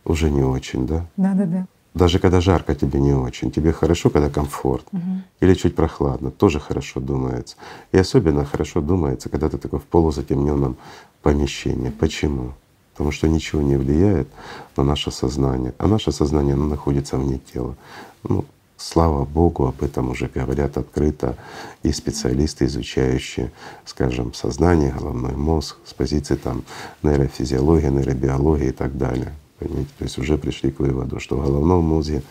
уже 0.06 0.32
не 0.32 0.44
очень, 0.44 0.88
да? 0.88 1.06
Да, 1.18 1.34
да, 1.34 1.46
да. 1.46 1.66
Даже 1.94 2.20
когда 2.20 2.40
жарко, 2.40 2.74
тебе 2.74 3.02
не 3.02 3.14
очень. 3.14 3.52
Тебе 3.52 3.74
хорошо, 3.74 4.10
когда 4.10 4.30
комфорт. 4.30 4.86
Угу. 4.94 5.02
Или 5.42 5.54
чуть 5.56 5.76
прохладно, 5.76 6.32
тоже 6.32 6.62
хорошо 6.62 7.02
думается. 7.02 7.58
И 7.92 7.98
особенно 7.98 8.46
хорошо 8.46 8.80
думается, 8.80 9.28
когда 9.28 9.50
ты 9.50 9.58
такой 9.58 9.80
в 9.80 9.84
полузатемненном 9.84 10.78
помещении. 11.22 11.90
Почему? 11.90 12.54
Потому 12.94 13.12
что 13.12 13.28
ничего 13.28 13.62
не 13.62 13.76
влияет 13.76 14.30
на 14.78 14.84
наше 14.84 15.12
сознание. 15.12 15.74
А 15.80 15.88
наше 15.88 16.14
сознание 16.14 16.54
оно 16.54 16.68
находится 16.68 17.18
вне 17.18 17.40
тела. 17.54 17.76
Ну, 18.24 18.46
Слава 18.82 19.26
Богу, 19.26 19.68
об 19.68 19.84
этом 19.84 20.10
уже 20.10 20.28
говорят 20.28 20.76
открыто 20.76 21.38
и 21.84 21.92
специалисты, 21.92 22.66
изучающие, 22.66 23.52
скажем, 23.86 24.34
сознание, 24.34 24.92
головной 24.92 25.36
мозг 25.36 25.78
с 25.86 25.94
позиции 25.94 26.36
там 26.36 26.64
нейрофизиологии, 27.04 27.90
нейробиологии 27.90 28.70
и 28.70 28.72
так 28.72 28.98
далее. 28.98 29.34
Понимаете? 29.60 29.92
То 30.00 30.04
есть 30.06 30.18
уже 30.18 30.36
пришли 30.40 30.72
к 30.72 30.80
выводу, 30.80 31.20
что 31.20 31.38
в 31.38 31.46
головном 31.46 31.84
мозге 31.84 32.24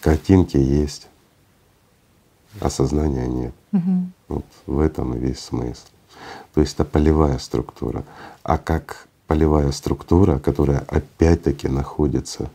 картинки 0.00 0.56
есть, 0.56 1.06
а 2.60 2.68
сознания 2.68 3.28
нет. 3.28 3.54
Угу. 3.72 4.06
Вот 4.26 4.44
в 4.66 4.80
этом 4.80 5.14
и 5.14 5.18
весь 5.20 5.38
смысл. 5.38 5.86
То 6.52 6.60
есть 6.60 6.74
это 6.74 6.84
полевая 6.84 7.38
структура. 7.38 8.04
А 8.42 8.58
как 8.58 9.06
полевая 9.28 9.70
структура, 9.70 10.40
которая 10.40 10.80
опять-таки 10.88 11.68
находится 11.68 12.50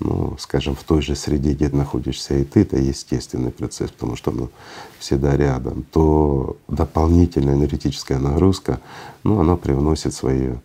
ну, 0.00 0.36
скажем, 0.38 0.74
в 0.74 0.84
той 0.84 1.02
же 1.02 1.16
среде, 1.16 1.52
где 1.52 1.68
находишься 1.68 2.34
и 2.34 2.44
ты, 2.44 2.62
это 2.62 2.76
естественный 2.76 3.50
процесс, 3.50 3.90
потому 3.90 4.16
что 4.16 4.30
ну, 4.30 4.50
всегда 4.98 5.36
рядом, 5.36 5.84
то 5.90 6.56
дополнительная 6.68 7.54
энергетическая 7.54 8.18
нагрузка, 8.18 8.80
ну, 9.22 9.40
она 9.40 9.56
привносит 9.56 10.14
свою 10.14 10.60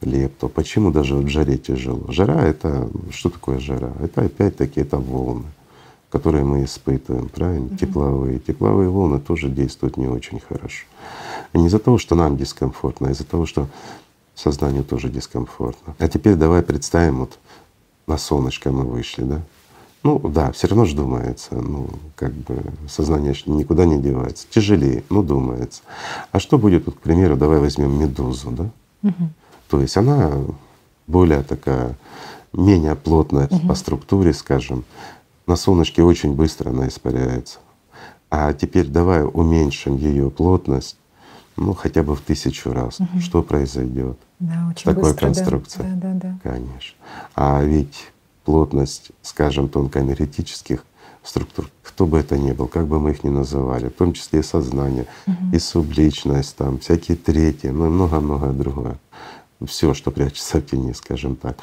лепту. 0.00 0.48
Почему 0.48 0.90
даже 0.90 1.16
в 1.16 1.28
жаре 1.28 1.58
тяжело? 1.58 2.04
Жара— 2.08 2.42
это… 2.46 2.88
Что 3.10 3.28
такое 3.30 3.58
жара? 3.58 3.92
Это 4.00 4.22
опять-таки 4.22 4.80
это 4.80 4.96
волны, 4.96 5.46
которые 6.10 6.44
мы 6.44 6.64
испытываем, 6.64 7.28
правильно? 7.28 7.66
Mm-hmm. 7.66 7.78
Тепловые. 7.78 8.38
Тепловые 8.38 8.88
волны 8.88 9.18
тоже 9.20 9.48
действуют 9.50 9.98
не 9.98 10.08
очень 10.08 10.40
хорошо. 10.40 10.86
не 11.52 11.66
из-за 11.66 11.78
того, 11.78 11.98
что 11.98 12.14
нам 12.14 12.36
дискомфортно, 12.36 13.08
а 13.08 13.10
из-за 13.12 13.24
того, 13.24 13.44
что 13.44 13.68
сознанию 14.34 14.84
тоже 14.84 15.10
дискомфортно. 15.10 15.94
А 15.98 16.08
теперь 16.08 16.34
давай 16.34 16.62
представим, 16.62 17.20
вот 17.20 17.38
на 18.10 18.18
солнышко 18.18 18.72
мы 18.72 18.84
вышли, 18.84 19.22
да? 19.22 19.40
Ну 20.02 20.18
да, 20.18 20.50
все 20.50 20.66
равно 20.66 20.84
же 20.84 20.96
думается, 20.96 21.54
ну 21.54 21.88
как 22.16 22.32
бы 22.32 22.56
сознание 22.88 23.34
никуда 23.46 23.84
не 23.84 24.00
девается. 24.00 24.46
Тяжелее, 24.50 25.04
ну 25.10 25.22
думается. 25.22 25.82
А 26.32 26.40
что 26.40 26.58
будет, 26.58 26.86
вот, 26.86 26.96
к 26.96 27.00
примеру, 27.00 27.36
давай 27.36 27.60
возьмем 27.60 27.98
медузу, 28.00 28.50
да? 28.50 28.70
Угу. 29.08 29.28
То 29.68 29.80
есть 29.80 29.96
она 29.96 30.32
более 31.06 31.42
такая, 31.42 31.96
менее 32.52 32.96
плотная 32.96 33.46
угу. 33.46 33.68
по 33.68 33.74
структуре, 33.74 34.32
скажем. 34.32 34.84
На 35.46 35.56
солнышке 35.56 36.02
очень 36.02 36.34
быстро 36.34 36.70
она 36.70 36.88
испаряется. 36.88 37.58
А 38.30 38.52
теперь 38.52 38.86
давай 38.88 39.24
уменьшим 39.24 39.96
ее 39.96 40.30
плотность, 40.30 40.96
ну 41.56 41.74
хотя 41.74 42.02
бы 42.02 42.16
в 42.16 42.22
тысячу 42.22 42.72
раз. 42.72 42.98
Угу. 42.98 43.20
Что 43.20 43.42
произойдет? 43.42 44.18
Да, 44.40 44.68
очень 44.70 44.84
такой 44.84 45.02
быстро, 45.10 45.26
конструкцией? 45.26 45.88
Да, 45.96 46.12
да, 46.14 46.14
да. 46.14 46.38
Конечно. 46.42 46.96
А 47.34 47.62
ведь 47.62 48.10
плотность, 48.44 49.12
скажем, 49.22 49.68
тонкоэнергетических 49.68 50.84
структур, 51.22 51.70
кто 51.82 52.06
бы 52.06 52.18
это 52.18 52.38
ни 52.38 52.52
был, 52.52 52.66
как 52.66 52.86
бы 52.86 52.98
мы 52.98 53.10
их 53.10 53.22
ни 53.22 53.28
называли, 53.28 53.88
в 53.88 53.92
том 53.92 54.14
числе 54.14 54.40
и 54.40 54.42
сознание, 54.42 55.06
угу. 55.26 55.36
и 55.52 55.58
субличность, 55.58 56.56
там 56.56 56.78
всякие 56.78 57.18
третьи, 57.18 57.68
ну 57.68 57.86
и 57.86 57.90
много-многое 57.90 58.52
другое. 58.52 58.98
Все, 59.66 59.92
что 59.92 60.10
прячется 60.10 60.58
в 60.58 60.66
тени, 60.66 60.92
скажем 60.94 61.36
так. 61.36 61.58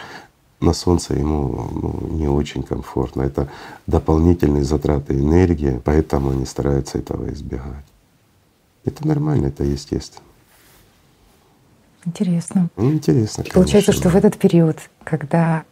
На 0.60 0.74
солнце 0.74 1.16
ему 1.16 1.70
ну, 1.72 2.08
не 2.12 2.28
очень 2.28 2.62
комфортно. 2.62 3.24
Это 3.24 3.50
дополнительные 3.88 4.64
затраты 4.64 5.16
энергии, 5.16 5.82
поэтому 5.84 6.32
они 6.32 6.46
стараются 6.46 7.00
этого 7.00 7.32
избегать. 7.32 7.86
Это 8.86 9.08
нормально, 9.08 9.48
это 9.48 9.64
естественно. 9.64 10.27
Интересно. 12.08 12.70
Ну, 12.78 12.92
интересно. 12.94 13.42
И 13.42 13.52
получается, 13.52 13.92
что 13.92 14.08
в 14.10 14.16
этот 14.16 14.38
период, 14.38 14.78
когда 15.04 15.64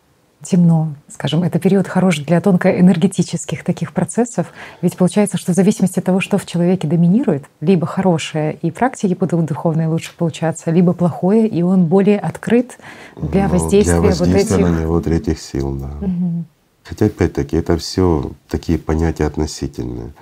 темно, 0.44 0.94
скажем, 1.08 1.44
это 1.44 1.60
период 1.60 1.88
хорош 1.88 2.20
для 2.20 2.40
тонкоэнергетических 2.42 3.64
таких 3.64 3.94
процессов. 3.94 4.48
Ведь 4.82 4.98
получается, 4.98 5.38
что 5.38 5.54
в 5.54 5.56
зависимости 5.56 6.00
от 6.00 6.06
того, 6.06 6.20
что 6.20 6.38
в 6.38 6.46
человеке 6.46 6.88
доминирует, 6.88 7.46
либо 7.62 7.88
хорошее, 7.88 8.60
и 8.62 8.70
практики 8.70 9.14
будут 9.14 9.46
духовные 9.46 9.88
лучше 9.88 10.16
получаться, 10.16 10.72
либо 10.72 10.94
плохое, 10.94 11.48
и 11.48 11.64
он 11.64 11.86
более 11.86 12.20
открыт 12.20 12.78
для 13.16 13.48
ну, 13.48 13.54
воздействия, 13.54 14.02
для 14.02 14.10
воздействия 14.10 14.58
вот 14.58 14.66
этих... 14.66 14.78
на 14.78 14.82
него 14.82 15.02
третьих 15.02 15.42
сил, 15.42 15.72
да. 15.76 16.06
Угу. 16.06 16.44
Хотя 16.84 17.06
опять-таки 17.06 17.58
это 17.58 17.78
все 17.78 18.32
такие 18.48 18.78
понятия 18.78 19.26
относительные. 19.26 20.14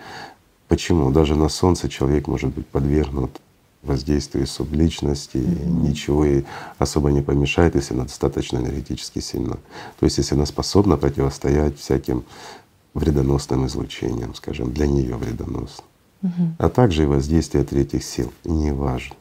Почему? 0.69 1.11
Даже 1.11 1.35
на 1.35 1.49
Солнце 1.49 1.89
человек 1.89 2.27
может 2.27 2.53
быть 2.53 2.67
подвергнут 2.67 3.41
воздействию 3.83 4.47
субличности, 4.47 5.37
mm-hmm. 5.37 5.87
ничего 5.87 6.25
ей 6.25 6.45
особо 6.77 7.11
не 7.11 7.21
помешает, 7.21 7.75
если 7.75 7.93
она 7.93 8.03
достаточно 8.03 8.57
энергетически 8.57 9.19
сильна. 9.19 9.57
То 9.99 10.05
есть 10.05 10.17
если 10.17 10.35
она 10.35 10.45
способна 10.45 10.97
противостоять 10.97 11.77
всяким 11.77 12.23
вредоносным 12.93 13.65
излучениям, 13.67 14.33
скажем, 14.35 14.73
для 14.73 14.87
нее 14.87 15.15
вредоносным. 15.15 15.87
Mm-hmm. 16.21 16.51
А 16.57 16.69
также 16.69 17.03
и 17.03 17.07
воздействие 17.07 17.63
третьих 17.63 18.03
сил. 18.03 18.31
не 18.45 18.71
важно. 18.71 19.15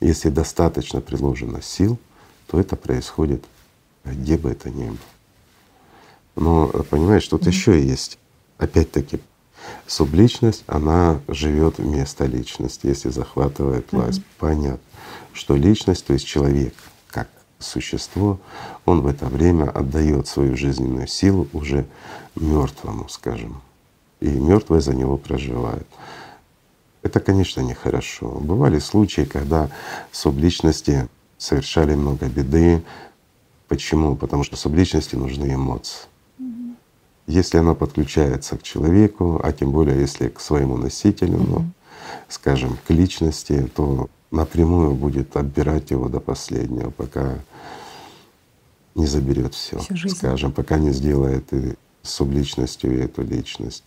Если 0.00 0.28
достаточно 0.28 1.00
приложено 1.00 1.62
сил, 1.62 1.98
то 2.48 2.60
это 2.60 2.76
происходит 2.76 3.44
где 4.04 4.36
бы 4.36 4.50
это 4.50 4.70
ни 4.70 4.86
было. 4.86 4.98
Но 6.34 6.66
понимаешь, 6.90 7.26
тут 7.28 7.42
mm-hmm. 7.42 7.48
еще 7.48 7.82
есть 7.82 8.18
опять-таки 8.58 9.20
Субличность, 9.86 10.64
она 10.66 11.20
живет 11.28 11.78
вместо 11.78 12.24
личности, 12.24 12.86
если 12.86 13.10
захватывает 13.10 13.92
власть. 13.92 14.20
Mm-hmm. 14.20 14.38
Понятно, 14.38 14.80
что 15.32 15.56
личность, 15.56 16.06
то 16.06 16.12
есть 16.12 16.26
человек 16.26 16.74
как 17.08 17.28
существо, 17.58 18.38
он 18.86 19.02
в 19.02 19.06
это 19.06 19.26
время 19.26 19.70
отдает 19.70 20.26
свою 20.28 20.56
жизненную 20.56 21.06
силу 21.06 21.48
уже 21.52 21.86
мертвому, 22.36 23.08
скажем, 23.08 23.60
и 24.20 24.28
мертвые 24.28 24.80
за 24.80 24.94
него 24.94 25.16
проживают. 25.16 25.86
Это, 27.02 27.18
конечно, 27.20 27.60
нехорошо. 27.60 28.28
Бывали 28.28 28.78
случаи, 28.78 29.22
когда 29.22 29.68
субличности 30.12 31.08
совершали 31.36 31.94
много 31.94 32.26
беды. 32.26 32.82
Почему? 33.66 34.14
Потому 34.14 34.44
что 34.44 34.56
субличности 34.56 35.16
нужны 35.16 35.54
эмоции. 35.54 36.06
Если 37.32 37.56
она 37.56 37.74
подключается 37.74 38.58
к 38.58 38.62
человеку, 38.62 39.40
а 39.42 39.52
тем 39.52 39.70
более 39.70 39.98
если 39.98 40.28
к 40.28 40.38
своему 40.38 40.76
носителю, 40.76 41.38
mm-hmm. 41.38 41.48
ну, 41.48 41.70
скажем, 42.28 42.76
к 42.86 42.90
личности, 42.90 43.70
то 43.74 44.10
напрямую 44.30 44.92
будет 44.92 45.34
отбирать 45.34 45.90
его 45.90 46.10
до 46.10 46.20
последнего, 46.20 46.90
пока 46.90 47.38
не 48.94 49.06
заберет 49.06 49.54
все, 49.54 49.80
скажем, 50.08 50.52
пока 50.52 50.76
не 50.76 50.92
сделает 50.92 51.50
и 51.54 51.74
субличностью 52.02 52.98
и 52.98 53.04
эту 53.04 53.22
личность. 53.22 53.84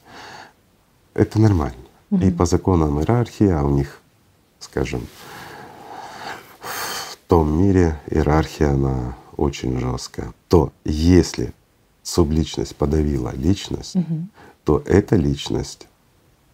Это 1.14 1.40
нормально. 1.40 1.76
Mm-hmm. 2.10 2.28
И 2.28 2.32
по 2.32 2.46
законам 2.46 3.00
иерархии, 3.00 3.48
а 3.48 3.64
у 3.64 3.70
них, 3.70 4.02
скажем, 4.60 5.06
в 6.62 7.18
том 7.28 7.62
мире 7.62 8.00
иерархия, 8.10 8.72
она 8.72 9.16
очень 9.38 9.80
жесткая, 9.80 10.34
то 10.48 10.72
если 10.84 11.54
субличность 12.06 12.76
подавила 12.76 13.34
личность, 13.36 13.96
угу. 13.96 14.28
то 14.64 14.82
эта 14.86 15.16
личность, 15.16 15.88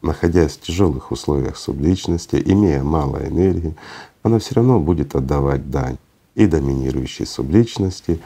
находясь 0.02 0.54
в 0.54 0.62
тяжелых 0.62 1.12
условиях 1.12 1.58
субличности, 1.58 2.42
имея 2.44 2.82
мало 2.82 3.18
энергии, 3.18 3.76
она 4.24 4.40
все 4.40 4.56
равно 4.56 4.80
будет 4.80 5.16
отдавать 5.16 5.70
дань 5.70 5.98
и 6.36 6.48
доминирующей 6.48 7.26
субличности, 7.26 8.20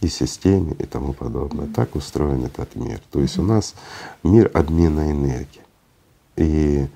и 0.00 0.08
системе 0.08 0.74
и 0.78 0.86
тому 0.86 1.12
подобное. 1.12 1.66
Так 1.66 1.94
устроен 1.94 2.46
этот 2.46 2.74
мир. 2.74 3.02
То 3.10 3.20
есть 3.20 3.38
у 3.38 3.42
нас 3.42 3.74
мир 4.22 4.50
обмена 4.54 5.10
энергии. 5.10 5.60
И 6.36 6.86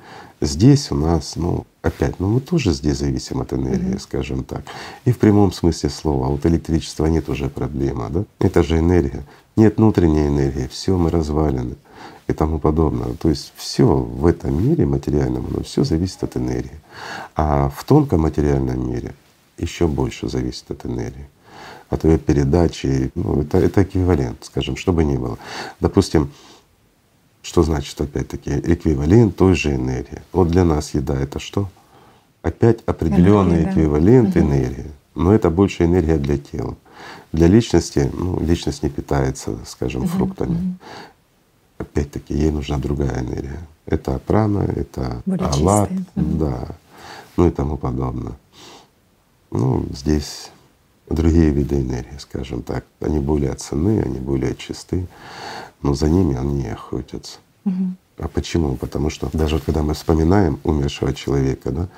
здесь 0.40 0.90
у 0.90 0.94
нас, 0.94 1.37
ну, 1.37 1.66
опять, 1.83 2.20
ну 2.20 2.29
мы 2.29 2.40
тоже 2.40 2.73
здесь 2.73 2.99
зависим 2.99 3.40
от 3.40 3.53
энергии, 3.53 3.94
mm-hmm. 3.94 4.01
скажем 4.01 4.44
так. 4.44 4.62
И 5.05 5.12
в 5.12 5.18
прямом 5.18 5.53
смысле 5.53 5.90
слова. 5.90 6.29
Вот 6.29 6.47
электричества 6.47 7.07
нет 7.07 7.29
уже 7.29 7.49
проблема, 7.49 8.09
да? 8.11 8.25
Это 8.38 8.62
же 8.62 8.79
энергия. 8.79 9.25
Нет 9.57 9.77
внутренней 9.77 10.27
энергии, 10.27 10.66
все 10.66 10.97
мы 10.97 11.11
развалины 11.11 11.77
и 12.27 12.33
тому 12.33 12.59
подобное. 12.59 13.14
То 13.14 13.29
есть 13.29 13.53
все 13.57 13.85
в 13.85 14.27
этом 14.27 14.66
мире 14.66 14.87
материальном, 14.87 15.47
оно 15.47 15.62
все 15.62 15.85
зависит 15.85 16.23
от 16.25 16.37
энергии. 16.37 16.81
А 17.37 17.68
в 17.68 17.85
тонком 17.85 18.23
материальном 18.23 18.90
мире 18.90 19.14
еще 19.59 19.87
больше 19.87 20.29
зависит 20.29 20.70
от 20.70 20.87
энергии, 20.87 21.29
от 21.90 22.05
ее 22.05 22.18
передачи. 22.18 23.11
Ну, 23.14 23.42
это, 23.42 23.59
это 23.59 23.83
эквивалент, 23.83 24.38
скажем, 24.42 24.77
что 24.77 24.92
бы 24.92 25.05
ни 25.05 25.16
было. 25.16 25.38
Допустим, 25.81 26.31
что 27.44 27.62
значит 27.62 28.00
опять-таки 28.00 28.50
эквивалент 28.50 29.37
той 29.37 29.54
же 29.54 29.74
энергии? 29.74 30.22
Вот 30.33 30.48
для 30.48 30.64
нас 30.64 30.94
еда 30.94 31.14
это 31.14 31.38
что? 31.38 31.68
Опять 32.40 32.80
определенный 32.87 33.64
энергия, 33.64 33.70
эквивалент 33.70 34.33
да. 34.33 34.40
энергии. 34.40 34.90
Но 35.14 35.33
это 35.33 35.50
больше 35.50 35.85
энергия 35.85 36.16
для 36.16 36.38
тела. 36.38 36.74
Для 37.33 37.46
личности, 37.46 38.11
ну, 38.14 38.40
личность 38.40 38.83
не 38.83 38.88
питается, 38.88 39.59
скажем, 39.66 40.07
фруктами. 40.07 40.78
Опять-таки, 41.76 42.35
ей 42.35 42.50
нужна 42.50 42.78
другая 42.78 43.20
энергия. 43.20 43.61
Это 43.85 44.18
прана, 44.20 44.61
это 44.61 45.22
Более 45.26 45.46
аллат, 45.46 45.90
да, 46.14 46.68
ну 47.37 47.46
и 47.46 47.50
тому 47.50 47.76
подобное. 47.76 48.37
Ну, 49.50 49.85
здесь 49.92 50.50
другие 51.11 51.50
виды 51.50 51.80
энергии, 51.80 52.16
скажем 52.18 52.62
так. 52.62 52.87
Они 53.00 53.18
более 53.18 53.52
ценны, 53.52 54.00
они 54.00 54.18
более 54.18 54.54
чисты, 54.54 55.07
но 55.85 55.94
за 55.94 56.09
ними 56.09 56.35
они 56.35 56.66
охотятся. 56.66 57.38
Угу. 57.66 57.94
А 58.18 58.29
почему? 58.29 58.77
Потому 58.77 59.11
что 59.11 59.29
даже 59.33 59.57
вот 59.57 59.64
когда 59.64 59.83
мы 59.83 59.94
вспоминаем 59.94 60.59
умершего 60.64 61.12
человека, 61.12 61.70
да, 61.70 61.88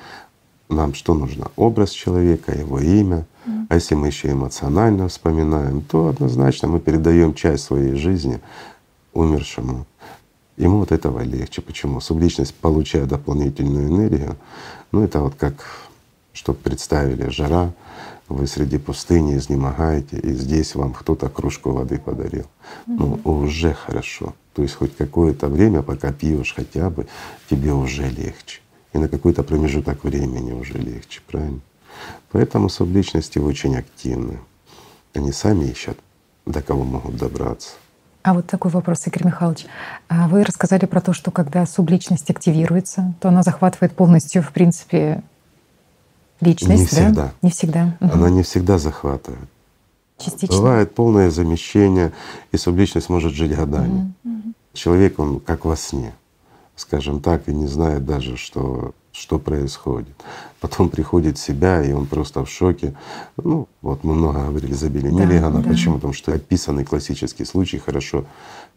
нам 0.68 0.92
что 0.94 1.14
нужно? 1.14 1.50
Образ 1.56 1.90
человека, 1.90 2.52
его 2.52 2.80
имя. 2.80 3.24
Mm. 3.46 3.66
А 3.68 3.74
если 3.76 3.94
мы 3.94 4.08
еще 4.08 4.32
эмоционально 4.32 5.06
вспоминаем, 5.06 5.82
то 5.82 6.08
однозначно 6.08 6.66
мы 6.66 6.80
передаем 6.80 7.34
часть 7.34 7.64
своей 7.64 7.94
жизни 7.94 8.40
умершему. 9.12 9.86
Ему 10.56 10.78
вот 10.78 10.90
этого 10.90 11.20
легче. 11.20 11.62
Почему? 11.62 12.00
Субличность, 12.00 12.54
получая 12.54 13.06
дополнительную 13.06 13.88
энергию, 13.88 14.36
ну 14.90 15.04
это 15.04 15.20
вот 15.20 15.36
как, 15.36 15.64
чтобы 16.32 16.58
представили, 16.58 17.28
жара, 17.28 17.72
вы 18.28 18.46
среди 18.46 18.78
пустыни 18.78 19.36
изнемогаете, 19.36 20.18
и 20.18 20.32
здесь 20.32 20.74
вам 20.74 20.92
кто-то 20.92 21.28
кружку 21.28 21.70
воды 21.70 21.98
подарил. 21.98 22.46
Ну 22.86 23.20
уже 23.24 23.74
хорошо. 23.74 24.34
То 24.54 24.62
есть 24.62 24.74
хоть 24.74 24.96
какое-то 24.96 25.48
время, 25.48 25.82
пока 25.82 26.12
пьешь 26.12 26.54
хотя 26.54 26.90
бы, 26.90 27.06
тебе 27.48 27.72
уже 27.72 28.08
легче 28.08 28.60
и 28.96 28.98
на 28.98 29.08
какой-то 29.08 29.42
промежуток 29.42 30.04
времени 30.04 30.52
уже 30.52 30.74
легче, 30.74 31.20
правильно? 31.26 31.60
Поэтому 32.32 32.68
субличности 32.68 33.38
очень 33.38 33.76
активны. 33.76 34.38
Они 35.14 35.32
сами 35.32 35.66
ищут, 35.66 35.98
до 36.44 36.62
кого 36.62 36.84
могут 36.84 37.16
добраться. 37.16 37.70
А 38.22 38.34
вот 38.34 38.46
такой 38.46 38.70
вопрос, 38.70 39.06
Игорь 39.06 39.26
Михайлович. 39.26 39.66
А 40.08 40.28
вы 40.28 40.42
рассказали 40.42 40.86
про 40.86 41.00
то, 41.00 41.12
что 41.12 41.30
когда 41.30 41.64
субличность 41.64 42.28
активируется, 42.28 43.14
то 43.20 43.28
она 43.28 43.42
захватывает 43.42 43.94
полностью, 43.94 44.42
в 44.42 44.50
принципе, 44.52 45.22
личность, 46.40 46.80
не 46.80 46.86
всегда. 46.86 47.10
да? 47.10 47.32
Не 47.42 47.50
всегда. 47.50 47.96
Угу. 48.00 48.12
Она 48.12 48.30
не 48.30 48.42
всегда 48.42 48.78
захватывает. 48.78 49.48
Частично. 50.18 50.56
Бывает 50.56 50.94
полное 50.94 51.30
замещение, 51.30 52.12
и 52.52 52.56
субличность 52.56 53.08
может 53.08 53.34
жить 53.34 53.54
годами. 53.54 54.14
Угу. 54.24 54.32
Угу. 54.32 54.52
Человек, 54.72 55.18
он 55.18 55.40
как 55.40 55.64
во 55.64 55.76
сне, 55.76 56.14
скажем 56.74 57.20
так, 57.20 57.48
и 57.48 57.54
не 57.54 57.66
знает 57.66 58.04
даже, 58.04 58.36
что 58.36 58.92
что 59.16 59.38
происходит. 59.38 60.14
Потом 60.60 60.90
приходит 60.90 61.38
в 61.38 61.40
себя, 61.40 61.82
и 61.82 61.92
он 61.92 62.06
просто 62.06 62.44
в 62.44 62.50
шоке. 62.50 62.94
Ну, 63.38 63.66
вот 63.80 64.04
мы 64.04 64.14
много 64.14 64.44
говорили 64.44 64.74
за 64.74 64.90
Билли 64.90 65.08
да. 65.08 65.50
Да. 65.50 65.62
Почему? 65.62 65.94
Потому 65.94 66.12
что 66.12 66.34
описанный 66.34 66.84
классический 66.84 67.46
случай, 67.46 67.78
хорошо 67.78 68.26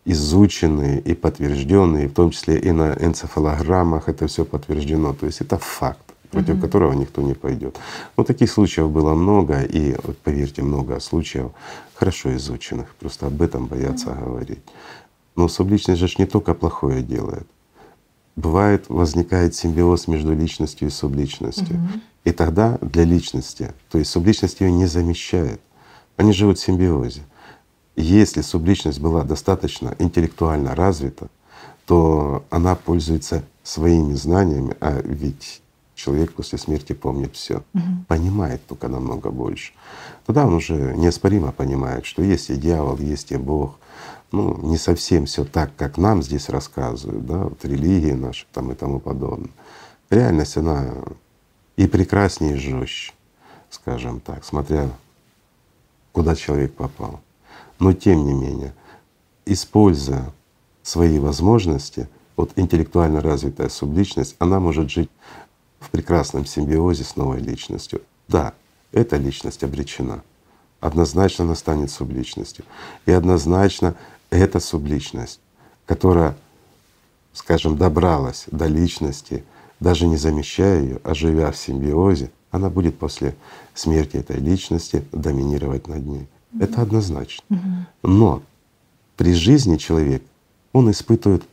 изученный 0.05 0.99
и 0.99 1.13
подтвержденный, 1.13 2.07
в 2.07 2.13
том 2.13 2.31
числе 2.31 2.57
и 2.57 2.71
на 2.71 2.93
энцефалограммах 2.93 4.07
это 4.07 4.27
все 4.27 4.45
подтверждено. 4.45 5.13
То 5.13 5.25
есть 5.25 5.41
это 5.41 5.57
факт 5.57 5.99
против 6.31 6.55
угу. 6.55 6.61
которого 6.61 6.93
никто 6.93 7.21
не 7.21 7.33
пойдет. 7.33 7.77
Но 8.17 8.23
таких 8.23 8.51
случаев 8.51 8.89
было 8.89 9.13
много, 9.13 9.61
и 9.61 9.95
вот 10.03 10.17
поверьте, 10.19 10.61
много 10.61 10.99
случаев 10.99 11.51
хорошо 11.95 12.35
изученных. 12.35 12.93
Просто 12.95 13.27
об 13.27 13.41
этом 13.41 13.65
боятся 13.65 14.11
угу. 14.11 14.25
говорить. 14.25 14.59
Но 15.35 15.47
субличность 15.47 16.01
же 16.01 16.07
не 16.17 16.25
только 16.25 16.53
плохое 16.53 17.01
делает. 17.01 17.47
Бывает, 18.35 18.85
возникает 18.89 19.55
симбиоз 19.55 20.07
между 20.07 20.33
личностью 20.33 20.87
и 20.87 20.91
субличностью. 20.91 21.75
Угу. 21.75 21.99
И 22.25 22.31
тогда 22.31 22.77
для 22.81 23.03
личности, 23.03 23.73
то 23.89 23.97
есть 23.97 24.11
субличность 24.11 24.61
ее 24.61 24.71
не 24.71 24.85
замещает. 24.85 25.61
Они 26.17 26.33
живут 26.33 26.59
в 26.59 26.61
симбиозе. 26.61 27.21
Если 27.95 28.41
субличность 28.41 28.99
была 28.99 29.23
достаточно 29.23 29.95
интеллектуально 29.99 30.75
развита, 30.75 31.27
то 31.85 32.45
она 32.49 32.75
пользуется 32.75 33.43
своими 33.63 34.13
знаниями, 34.13 34.75
а 34.79 35.01
ведь 35.03 35.61
человек 35.99 36.33
после 36.33 36.57
смерти 36.57 36.93
помнит 36.93 37.35
все, 37.35 37.63
угу. 37.73 37.83
понимает 38.07 38.65
только 38.65 38.87
намного 38.87 39.29
больше. 39.29 39.73
Тогда 40.25 40.47
он 40.47 40.53
уже 40.53 40.95
неоспоримо 40.95 41.51
понимает, 41.51 42.05
что 42.05 42.23
есть 42.23 42.49
и 42.49 42.55
дьявол, 42.55 42.97
есть 42.97 43.31
и 43.31 43.37
Бог, 43.37 43.77
ну, 44.31 44.57
не 44.61 44.77
совсем 44.77 45.25
все 45.25 45.43
так, 45.43 45.71
как 45.75 45.97
нам 45.97 46.23
здесь 46.23 46.49
рассказывают, 46.49 47.25
да, 47.25 47.37
вот 47.45 47.65
религии 47.65 48.13
наши 48.13 48.45
там 48.53 48.71
и 48.71 48.75
тому 48.75 48.99
подобное. 48.99 49.51
Реальность, 50.09 50.57
она 50.57 50.93
и 51.75 51.87
прекраснее, 51.87 52.55
и 52.55 52.57
жестче, 52.57 53.13
скажем 53.69 54.19
так, 54.19 54.45
смотря 54.45 54.89
куда 56.11 56.35
человек 56.35 56.73
попал. 56.73 57.19
Но 57.79 57.93
тем 57.93 58.25
не 58.25 58.33
менее, 58.33 58.73
используя 59.45 60.31
свои 60.81 61.19
возможности, 61.19 62.07
вот 62.35 62.51
интеллектуально 62.55 63.21
развитая 63.21 63.69
субличность, 63.69 64.35
она 64.39 64.59
может 64.59 64.89
жить 64.89 65.09
в 65.79 65.89
прекрасном 65.89 66.45
симбиозе 66.45 67.03
с 67.03 67.15
новой 67.15 67.39
личностью. 67.39 68.01
Да, 68.27 68.53
эта 68.91 69.17
личность 69.17 69.63
обречена. 69.63 70.23
Однозначно 70.79 71.45
она 71.45 71.55
станет 71.55 71.91
субличностью. 71.91 72.65
И 73.05 73.11
однозначно 73.11 73.95
эта 74.29 74.59
субличность, 74.59 75.39
которая, 75.85 76.35
скажем, 77.33 77.77
добралась 77.77 78.45
до 78.51 78.67
личности, 78.67 79.43
даже 79.79 80.07
не 80.07 80.17
замещая 80.17 80.81
ее, 80.81 80.99
а 81.03 81.13
живя 81.13 81.51
в 81.51 81.57
симбиозе, 81.57 82.31
она 82.51 82.69
будет 82.69 82.97
после 82.97 83.35
смерти 83.73 84.17
этой 84.17 84.37
личности 84.37 85.03
доминировать 85.11 85.87
над 85.87 86.05
ней. 86.05 86.27
Mm-hmm. 86.53 86.63
Это 86.63 86.81
однозначно. 86.81 87.43
Mm-hmm. 87.49 87.83
Но 88.03 88.43
при 89.17 89.33
жизни 89.33 89.77
человек, 89.77 90.23
он 90.73 90.89
испытывает, 90.91 91.43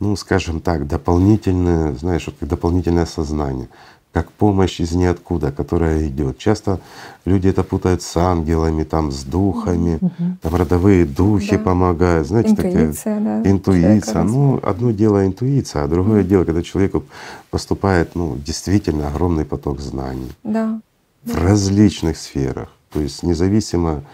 ну, 0.00 0.16
скажем 0.16 0.60
так, 0.60 0.86
дополнительное, 0.86 1.94
знаешь, 1.94 2.26
вот 2.26 2.36
как 2.38 2.48
дополнительное 2.48 3.06
сознание 3.06 3.68
как 4.14 4.30
помощь 4.30 4.80
из 4.80 4.92
ниоткуда, 4.92 5.50
которая 5.50 6.06
идет. 6.06 6.38
Часто 6.38 6.78
люди 7.24 7.48
это 7.48 7.64
путают 7.64 8.00
с 8.00 8.16
ангелами, 8.16 8.84
там, 8.84 9.10
с 9.10 9.24
духами, 9.24 9.98
угу. 10.00 10.12
там 10.40 10.54
родовые 10.54 11.04
духи 11.04 11.56
да. 11.56 11.58
помогают. 11.58 12.28
Знаете, 12.28 12.50
интуиция, 12.50 13.18
такая 13.18 13.42
да, 13.42 13.50
интуиция. 13.50 14.22
Ну, 14.22 14.60
одно 14.62 14.92
дело 14.92 15.26
интуиция, 15.26 15.82
а 15.82 15.88
другое 15.88 16.20
угу. 16.20 16.28
дело, 16.28 16.44
когда 16.44 16.62
человеку 16.62 17.02
поступает 17.50 18.14
ну, 18.14 18.36
действительно 18.36 19.08
огромный 19.08 19.44
поток 19.44 19.80
знаний 19.80 20.30
да. 20.44 20.80
в 21.24 21.34
да. 21.34 21.40
различных 21.40 22.16
сферах. 22.16 22.68
То 22.92 23.00
есть 23.00 23.24
независимо, 23.24 24.04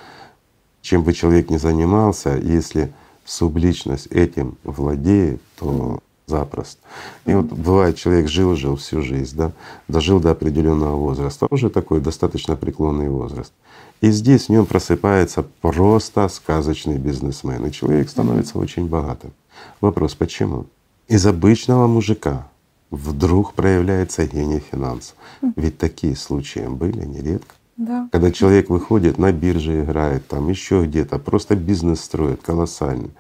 чем 0.81 1.03
бы 1.03 1.12
человек 1.12 1.51
ни 1.51 1.59
занимался, 1.59 2.38
если 2.38 2.90
субличность 3.31 4.07
этим 4.09 4.57
владеет, 4.64 5.40
то 5.59 6.01
запросто. 6.27 6.81
И 7.27 7.35
вот 7.35 7.47
бывает, 7.47 7.97
человек 7.97 8.29
жил-жил 8.29 8.77
всю 8.77 9.03
жизнь, 9.03 9.37
да, 9.37 9.53
дожил 9.88 10.21
до 10.21 10.31
определенного 10.31 10.97
возраста, 10.97 11.47
уже 11.51 11.71
такой 11.71 12.01
достаточно 12.01 12.57
преклонный 12.57 13.09
возраст. 13.09 13.53
И 14.01 14.11
здесь 14.11 14.47
в 14.47 14.49
нем 14.49 14.66
просыпается 14.66 15.45
просто 15.61 16.29
сказочный 16.29 16.99
бизнесмен, 16.99 17.66
и 17.66 17.73
человек 17.73 18.09
становится 18.09 18.59
очень 18.59 18.87
богатым. 18.87 19.33
Вопрос, 19.81 20.14
почему? 20.14 20.66
Из 21.09 21.27
обычного 21.27 21.87
мужика 21.87 22.47
вдруг 22.90 23.53
проявляется 23.55 24.27
гений 24.27 24.61
финансов. 24.61 25.16
Ведь 25.57 25.79
такие 25.79 26.16
случаи 26.16 26.66
были 26.66 27.05
нередко. 27.05 27.55
Да. 27.81 28.11
Когда 28.12 28.31
человек 28.31 28.69
выходит 28.69 29.16
на 29.16 29.33
бирже 29.33 29.83
играет, 29.83 30.29
там 30.29 30.51
еще 30.51 30.85
где-то, 30.85 31.19
просто 31.19 31.57
бизнес 31.57 32.03
строит 32.03 32.43
колоссальный. 32.43 33.11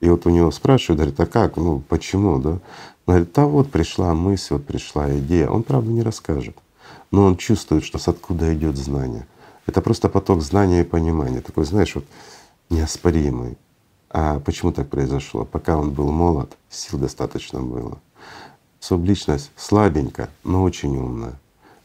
И 0.00 0.08
вот 0.08 0.26
у 0.26 0.30
него 0.30 0.50
спрашивают, 0.50 0.98
говорит, 0.98 1.20
а 1.20 1.26
как, 1.26 1.56
ну 1.56 1.78
почему, 1.78 2.40
да? 2.40 2.50
Он 2.50 2.60
говорит, 3.06 3.30
да 3.32 3.46
вот 3.46 3.70
пришла 3.70 4.14
мысль, 4.14 4.54
вот 4.54 4.66
пришла 4.66 5.16
идея. 5.18 5.48
Он, 5.48 5.62
правда, 5.62 5.92
не 5.92 6.02
расскажет, 6.02 6.56
но 7.12 7.24
он 7.24 7.36
чувствует, 7.36 7.84
что 7.84 7.98
с 7.98 8.08
откуда 8.08 8.52
идет 8.52 8.76
знание. 8.76 9.28
Это 9.64 9.80
просто 9.80 10.08
поток 10.08 10.42
знания 10.42 10.80
и 10.80 10.84
понимания, 10.84 11.40
такой, 11.40 11.64
знаешь, 11.66 11.94
вот 11.94 12.06
неоспоримый. 12.68 13.56
А 14.08 14.40
почему 14.40 14.72
так 14.72 14.88
произошло? 14.88 15.44
Пока 15.44 15.76
он 15.76 15.92
был 15.92 16.10
молод, 16.10 16.56
сил 16.68 16.98
достаточно 16.98 17.60
было. 17.62 17.98
Субличность 18.80 19.52
слабенькая, 19.54 20.30
но 20.42 20.64
очень 20.64 20.96
умная. 20.96 21.38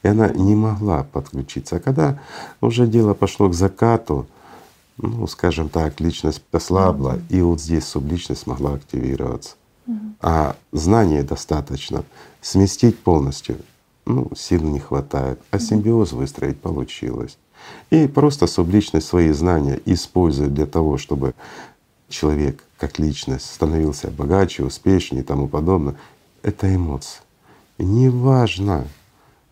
И 0.05 0.07
она 0.07 0.29
не 0.29 0.53
могла 0.53 1.01
подключиться. 1.01 1.77
А 1.77 1.79
когда 1.79 2.19
уже 2.61 2.85
дело 2.85 3.15
пошло 3.15 3.49
к 3.49 3.55
закату, 3.55 4.27
ну, 4.97 5.25
скажем 5.25 5.67
так, 5.67 5.99
личность 5.99 6.43
ослабла, 6.51 7.15
mm-hmm. 7.15 7.35
и 7.35 7.41
вот 7.41 7.59
здесь 7.59 7.85
субличность 7.85 8.45
могла 8.45 8.75
активироваться. 8.75 9.55
Mm-hmm. 9.87 10.13
А 10.21 10.55
знания 10.71 11.23
достаточно. 11.23 12.03
Сместить 12.39 12.99
полностью, 12.99 13.57
ну, 14.05 14.29
сил 14.35 14.61
не 14.61 14.79
хватает, 14.79 15.39
а 15.49 15.57
симбиоз 15.57 16.11
выстроить 16.11 16.61
получилось. 16.61 17.39
И 17.89 18.05
просто 18.05 18.45
субличность 18.45 19.07
свои 19.07 19.31
знания 19.31 19.81
использует 19.85 20.53
для 20.53 20.67
того, 20.67 20.99
чтобы 20.99 21.33
человек 22.09 22.63
как 22.77 22.99
личность 22.99 23.51
становился 23.51 24.11
богаче, 24.11 24.65
успешнее 24.65 25.23
и 25.23 25.25
тому 25.25 25.47
подобное. 25.47 25.95
Это 26.43 26.73
эмоция. 26.75 27.23
Неважно, 27.79 28.85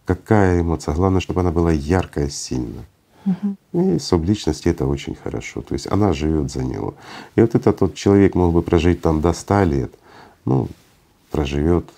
какая 0.06 0.62
эмоция, 0.62 0.94
главное, 0.96 1.22
чтобы 1.22 1.42
она 1.42 1.52
была 1.52 1.72
яркая, 1.72 2.30
сильная. 2.30 2.86
И 3.72 4.00
субличность 4.00 4.68
это 4.68 4.86
очень 4.86 5.16
хорошо. 5.16 5.62
То 5.62 5.74
есть 5.74 5.88
она 5.92 6.14
живет 6.14 6.52
за 6.52 6.64
него. 6.64 6.96
И 7.36 7.42
вот 7.42 7.56
этот 7.56 7.78
тот 7.78 7.96
человек 7.96 8.36
мог 8.36 8.54
бы 8.54 8.62
прожить 8.62 9.02
там 9.02 9.22
до 9.22 9.34
100 9.34 9.64
лет, 9.64 9.94
ну, 10.46 10.68
проживет 11.32 11.90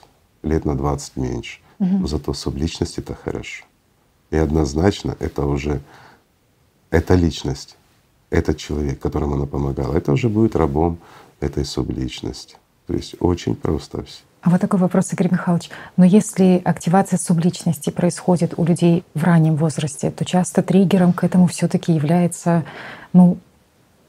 лет 0.44 0.66
на 0.66 0.76
20 0.76 1.18
меньше. 1.18 1.60
Угу. 1.80 1.98
Но 2.00 2.08
зато 2.08 2.34
субличность 2.34 3.00
это 3.00 3.16
хорошо. 3.16 3.66
И 4.32 4.38
однозначно 4.38 5.16
это 5.20 5.46
уже 5.46 5.82
эта 6.90 7.16
личность, 7.16 7.76
этот 8.30 8.58
человек, 8.58 9.00
которому 9.00 9.36
она 9.36 9.46
помогала, 9.46 9.96
это 9.96 10.12
уже 10.12 10.30
будет 10.30 10.56
рабом 10.56 11.00
этой 11.40 11.66
субличности. 11.66 12.58
То 12.88 12.94
есть 12.94 13.16
очень 13.20 13.56
просто 13.56 14.04
все. 14.04 14.22
А 14.46 14.52
вот 14.52 14.62
такой 14.62 14.80
вопрос, 14.80 15.12
Игорь 15.12 15.32
Михайлович. 15.32 15.72
Но 15.98 16.06
если 16.06 16.62
активация 16.64 17.18
субличности 17.18 17.90
происходит 17.90 18.54
у 18.58 18.64
людей 18.64 19.04
в 19.16 19.24
раннем 19.24 19.56
возрасте, 19.56 20.12
то 20.12 20.24
часто 20.24 20.62
триггером 20.62 21.14
к 21.14 21.24
этому 21.24 21.48
все 21.48 21.68
таки 21.68 21.92
является 21.92 22.64
ну, 23.12 23.40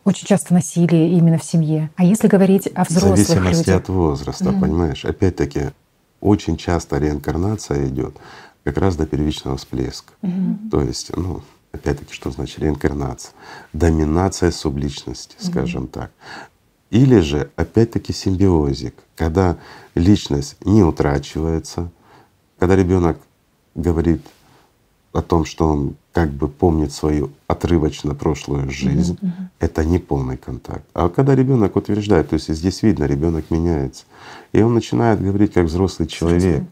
очень 0.04 0.26
часто 0.26 0.52
насилие 0.52 1.12
именно 1.12 1.38
в 1.38 1.42
семье. 1.42 1.88
А 1.96 2.04
если 2.04 2.28
говорить 2.28 2.68
о 2.74 2.84
взрослых 2.84 3.14
В 3.14 3.26
зависимости 3.26 3.70
людях? 3.70 3.76
от 3.76 3.88
возраста, 3.88 4.44
mm 4.44 4.60
понимаешь? 4.60 5.04
Опять-таки, 5.06 5.70
очень 6.20 6.58
часто 6.58 6.98
реинкарнация 6.98 7.88
идет 7.88 8.14
как 8.62 8.76
раз 8.76 8.94
до 8.96 9.06
первичного 9.06 9.56
всплеска. 9.56 10.12
mm 10.20 10.68
То 10.70 10.82
есть, 10.82 11.16
ну, 11.16 11.40
опять-таки, 11.72 12.12
что 12.12 12.30
значит 12.30 12.58
реинкарнация? 12.58 13.32
Доминация 13.72 14.50
субличности, 14.50 15.34
mm 15.38 15.50
скажем 15.50 15.86
так. 15.86 16.10
Или 16.90 17.20
же 17.20 17.50
опять-таки 17.56 18.12
симбиозик, 18.12 18.94
когда 19.16 19.56
личность 19.94 20.56
не 20.64 20.82
утрачивается, 20.82 21.90
когда 22.58 22.76
ребенок 22.76 23.18
говорит 23.74 24.22
о 25.12 25.22
том, 25.22 25.44
что 25.44 25.68
он 25.68 25.96
как 26.12 26.30
бы 26.30 26.48
помнит 26.48 26.92
свою 26.92 27.30
отрывочно 27.46 28.14
прошлую 28.14 28.70
жизнь, 28.70 29.18
mm-hmm. 29.20 29.48
это 29.60 29.84
не 29.84 29.98
полный 29.98 30.36
контакт. 30.36 30.84
А 30.94 31.08
когда 31.08 31.34
ребенок 31.34 31.76
утверждает, 31.76 32.30
то 32.30 32.34
есть 32.34 32.48
здесь 32.48 32.82
видно, 32.82 33.04
ребенок 33.04 33.50
меняется, 33.50 34.04
и 34.52 34.62
он 34.62 34.74
начинает 34.74 35.20
говорить 35.20 35.52
как 35.52 35.66
взрослый 35.66 36.08
человек. 36.08 36.64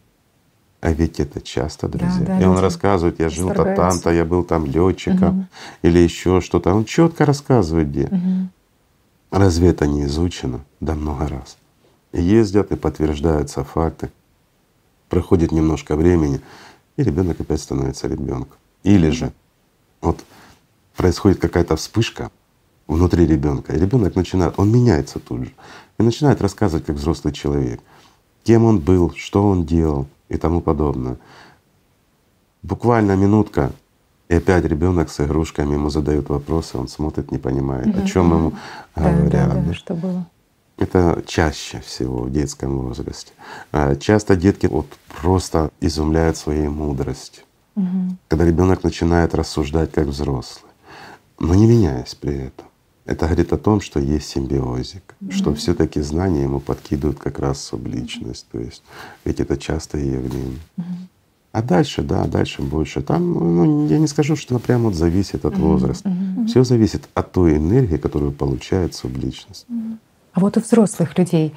А 0.81 0.93
ведь 0.93 1.19
это 1.19 1.41
часто, 1.41 1.89
друзья. 1.89 2.27
да, 2.27 2.41
и 2.41 2.45
он 2.45 2.59
рассказывает, 2.59 3.19
я 3.19 3.31
жил-то 3.31 3.75
там-то, 3.75 4.11
я 4.11 4.27
был 4.27 4.45
там 4.45 4.67
летчиком 4.67 5.29
Мгм. 5.29 5.49
или 5.81 5.99
еще 5.99 6.43
что-то. 6.43 6.75
Он 6.75 6.85
четко 6.85 7.25
рассказывает, 7.25 7.89
где. 7.89 8.07
Мгм. 8.11 8.51
Разве 9.35 9.71
это 9.71 9.89
не 9.89 10.05
изучено? 10.05 10.65
Да 10.79 10.95
много 10.95 11.27
раз. 11.27 11.57
Ездят 12.13 12.71
и 12.71 12.77
подтверждаются 12.77 13.65
факты. 13.65 14.13
Проходит 15.09 15.51
немножко 15.51 15.97
времени, 15.97 16.41
и 16.97 17.03
ребенок 17.03 17.41
опять 17.41 17.61
становится 17.61 18.07
ребенком. 18.07 18.57
Или 18.85 19.11
же 19.11 19.33
вот 20.01 20.21
происходит 20.95 21.41
какая-то 21.41 21.75
вспышка 21.75 22.31
внутри 22.87 23.27
ребенка, 23.27 23.73
и 23.73 23.81
ребенок 23.81 24.15
начинает, 24.15 24.55
он 24.57 24.71
меняется 24.71 25.19
тут 25.19 25.47
же 25.47 25.53
и 25.99 26.05
начинает 26.05 26.41
рассказывать 26.41 26.87
как 26.87 26.95
взрослый 26.95 27.35
человек, 27.35 27.81
кем 28.45 28.65
он 28.65 28.79
был, 28.79 29.15
что 29.17 29.49
он 29.49 29.67
делал 29.67 30.07
и 30.29 30.37
тому 30.37 30.61
подобное. 30.61 31.19
Буквально 32.63 33.17
минутка, 33.17 33.73
и 34.35 34.39
опять 34.39 34.65
ребенок 34.65 35.11
с 35.11 35.21
игрушками 35.21 35.75
ему 35.75 35.91
задают 35.91 36.29
вопросы, 36.29 36.77
он 36.77 36.89
смотрит, 36.89 37.31
не 37.31 37.39
понимает, 37.39 37.87
о 37.87 37.99
Мгм, 37.99 38.07
чем 38.07 38.31
ему. 38.33 38.53
Да, 38.97 39.03
говорят. 39.13 39.31
да, 39.31 39.55
да. 39.55 39.61
да, 39.63 39.75
что 39.75 39.95
было. 39.95 40.27
Это 40.77 41.23
чаще 41.27 41.81
всего 41.87 42.23
в 42.23 42.33
детском 42.33 42.79
возрасте. 42.79 43.33
А 43.71 43.95
Часто 43.95 44.35
детки 44.35 44.67
вот 44.67 44.87
просто 45.23 45.71
изумляют 45.81 46.37
своей 46.37 46.67
мудростью, 46.67 47.45
Мгм. 47.77 48.19
когда 48.29 48.45
ребенок 48.45 48.83
начинает 48.83 49.35
рассуждать 49.37 49.93
как 49.93 50.07
взрослый, 50.09 50.73
но 51.39 51.55
не 51.55 51.67
меняясь 51.67 52.15
при 52.17 52.35
этом. 52.47 52.67
Это 53.07 53.27
говорит 53.27 53.53
о 53.53 53.59
том, 53.59 53.81
что 53.83 54.01
есть 54.01 54.29
симбиозик, 54.29 55.15
что 55.31 55.51
Мгм. 55.51 55.59
все-таки 55.59 56.01
знания 56.01 56.43
ему 56.43 56.59
подкидывают 56.59 57.19
как 57.21 57.39
раз 57.39 57.61
субличность. 57.63 58.47
То 58.51 58.59
есть 58.59 58.83
ведь 59.25 59.39
это 59.41 59.57
частое 59.59 60.03
явление. 60.03 60.59
Мгм. 60.77 61.09
А 61.55 61.63
дальше, 61.63 62.03
да, 62.03 62.25
дальше 62.25 62.63
больше. 62.63 63.01
Там, 63.01 63.33
ну, 63.33 63.87
я 63.87 63.99
не 63.99 64.09
скажу, 64.09 64.35
что 64.35 64.59
прямо 64.59 64.87
вот 64.87 64.95
зависит 64.95 65.45
от 65.45 65.57
Мгм, 65.57 65.63
возраста. 65.63 66.09
мгм. 66.09 66.47
Все 66.49 66.65
зависит 66.65 67.09
от 67.15 67.31
той 67.31 67.57
энергии, 67.59 67.97
которую 67.97 68.33
получает 68.33 68.97
субличность. 68.97 69.65
А 70.33 70.41
вот 70.41 70.57
у 70.57 70.61
взрослых 70.61 71.17
людей 71.17 71.55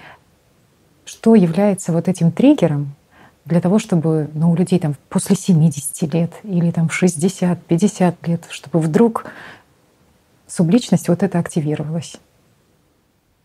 что 1.06 1.34
является 1.34 1.94
вот 1.94 2.08
этим 2.08 2.32
триггером 2.32 2.94
для 3.46 3.60
того, 3.60 3.80
чтобы 3.80 4.30
ну, 4.36 4.52
у 4.52 4.56
людей 4.56 4.78
там 4.78 4.96
после 5.10 5.36
70 5.36 6.14
лет 6.14 6.32
или 6.44 6.70
там 6.70 6.90
в 6.90 6.94
60, 6.94 7.60
50 7.66 8.28
лет, 8.28 8.46
чтобы 8.52 8.80
вдруг 8.80 9.26
субличность 10.48 11.08
вот 11.10 11.24
это 11.24 11.40
активировалась? 11.40 12.18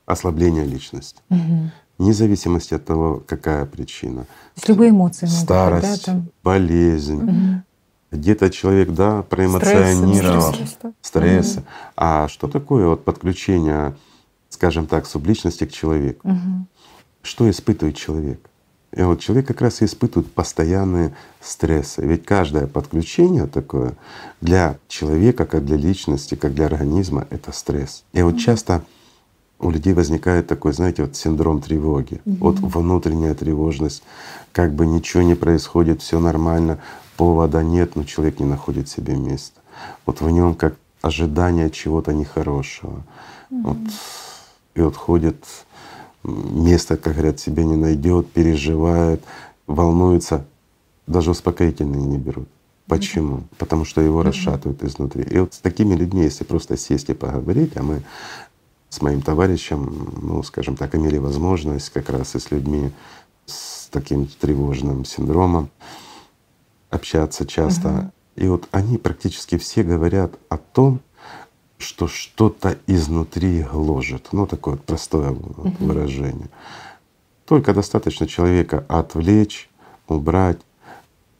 Ослабление 0.05 0.67
личности. 0.67 1.23
Мгм. 1.31 1.71
Вне 2.03 2.13
зависимости 2.15 2.75
от 2.75 2.85
того, 2.85 3.23
какая 3.29 3.65
причина. 3.65 4.23
То 4.23 4.29
есть 4.57 4.69
любые 4.69 4.91
эмоции 4.91 5.27
могут 5.27 5.39
быть, 5.39 5.49
да, 5.49 5.69
Старость, 5.69 6.05
там. 6.05 6.29
болезнь. 6.43 7.23
Мгм. 7.23 7.65
Где-то 8.11 8.51
человек, 8.51 8.91
да, 8.91 9.23
проэмоционировал, 9.23 10.53
Стрессы, 10.53 10.77
да. 10.83 10.93
стрессы. 11.01 11.63
А 11.97 12.27
что 12.27 12.49
такое 12.49 12.89
вот 12.89 13.05
подключение, 13.05 13.95
скажем 14.49 14.89
так, 14.89 15.07
субличности 15.07 15.65
к 15.65 15.71
человеку? 15.71 16.27
Мгм. 16.27 16.67
Что 17.23 17.49
испытывает 17.49 17.97
человек? 17.97 18.41
И 18.97 19.03
вот 19.03 19.21
человек 19.21 19.47
как 19.47 19.61
раз 19.61 19.81
и 19.81 19.85
испытывает 19.85 20.33
постоянные 20.33 21.15
стрессы. 21.41 22.05
Ведь 22.05 22.25
каждое 22.25 22.67
подключение 22.67 23.47
такое 23.47 23.95
для 24.41 24.77
человека, 24.89 25.47
как 25.47 25.65
для 25.65 25.77
личности, 25.77 26.35
как 26.35 26.53
для 26.53 26.67
организма— 26.67 27.29
это 27.31 27.53
стресс. 27.53 28.03
И 28.13 28.23
вот 28.23 28.39
часто 28.39 28.83
у 29.63 29.71
людей 29.71 29.95
возникает 29.95 30.47
такой, 30.49 30.73
знаете, 30.73 31.05
вот 31.05 31.17
синдром 31.17 31.61
тревоги, 31.63 32.21
вот 32.25 32.59
внутренняя 32.59 33.35
тревожность, 33.35 34.03
как 34.53 34.75
бы 34.75 34.87
ничего 34.87 35.23
не 35.23 35.35
происходит, 35.35 36.03
все 36.03 36.19
нормально, 36.19 36.79
повода 37.17 37.63
нет, 37.63 37.97
но 37.97 38.05
человек 38.05 38.41
не 38.41 38.47
находит 38.47 38.89
себе 38.89 39.15
места. 39.15 39.61
Вот 40.05 40.21
в 40.21 40.29
нем 40.29 40.55
как 40.55 40.75
ожидание 41.01 41.71
чего-то 41.71 42.13
нехорошего. 42.13 43.03
Вот, 43.51 43.79
и 44.75 44.81
вот 44.81 44.97
ходит, 44.97 45.45
место, 46.25 46.97
как 46.97 47.15
говорят, 47.15 47.39
себе 47.39 47.65
не 47.65 47.77
найдет, 47.77 48.31
переживает, 48.33 49.23
волнуется, 49.67 50.45
даже 51.07 51.31
успокоительные 51.31 52.03
не 52.03 52.19
берут. 52.19 52.49
Почему? 52.87 53.45
Потому 53.59 53.85
что 53.85 54.01
его 54.01 54.23
расшатывают 54.23 54.83
изнутри. 54.83 55.23
И 55.23 55.39
вот 55.39 55.55
с 55.55 55.59
такими 55.59 55.95
людьми, 55.95 56.23
если 56.23 56.45
просто 56.45 56.77
сесть 56.77 57.11
и 57.11 57.15
поговорить, 57.15 57.77
а 57.77 57.83
мы 57.83 58.03
с 58.93 59.01
моим 59.01 59.23
товарищем, 59.23 60.21
ну, 60.21 60.43
скажем 60.43 60.77
так, 60.77 60.95
имели 60.95 61.17
возможность 61.17 61.89
как 61.89 62.11
раз 62.11 62.35
и 62.35 62.39
с 62.39 62.51
людьми 62.51 62.93
с 63.47 63.89
таким 63.91 64.27
тревожным 64.27 65.07
синдромом 65.07 65.71
общаться 66.91 67.47
часто. 67.47 68.13
И 68.37 68.47
вот 68.47 68.69
они 68.71 68.99
практически 68.99 69.57
все 69.57 69.83
говорят 69.83 70.35
о 70.51 70.59
том, 70.59 71.01
что 71.79 72.07
что-то 72.07 72.77
изнутри 72.87 73.63
гложет. 73.63 74.29
Ну, 74.33 74.47
такое 74.47 74.75
вот 74.75 74.85
простое 74.85 75.31
вот 75.31 75.81
выражение. 75.81 76.51
Только 77.47 77.73
достаточно 77.73 78.27
человека 78.27 78.85
отвлечь, 78.89 79.71
убрать, 80.07 80.61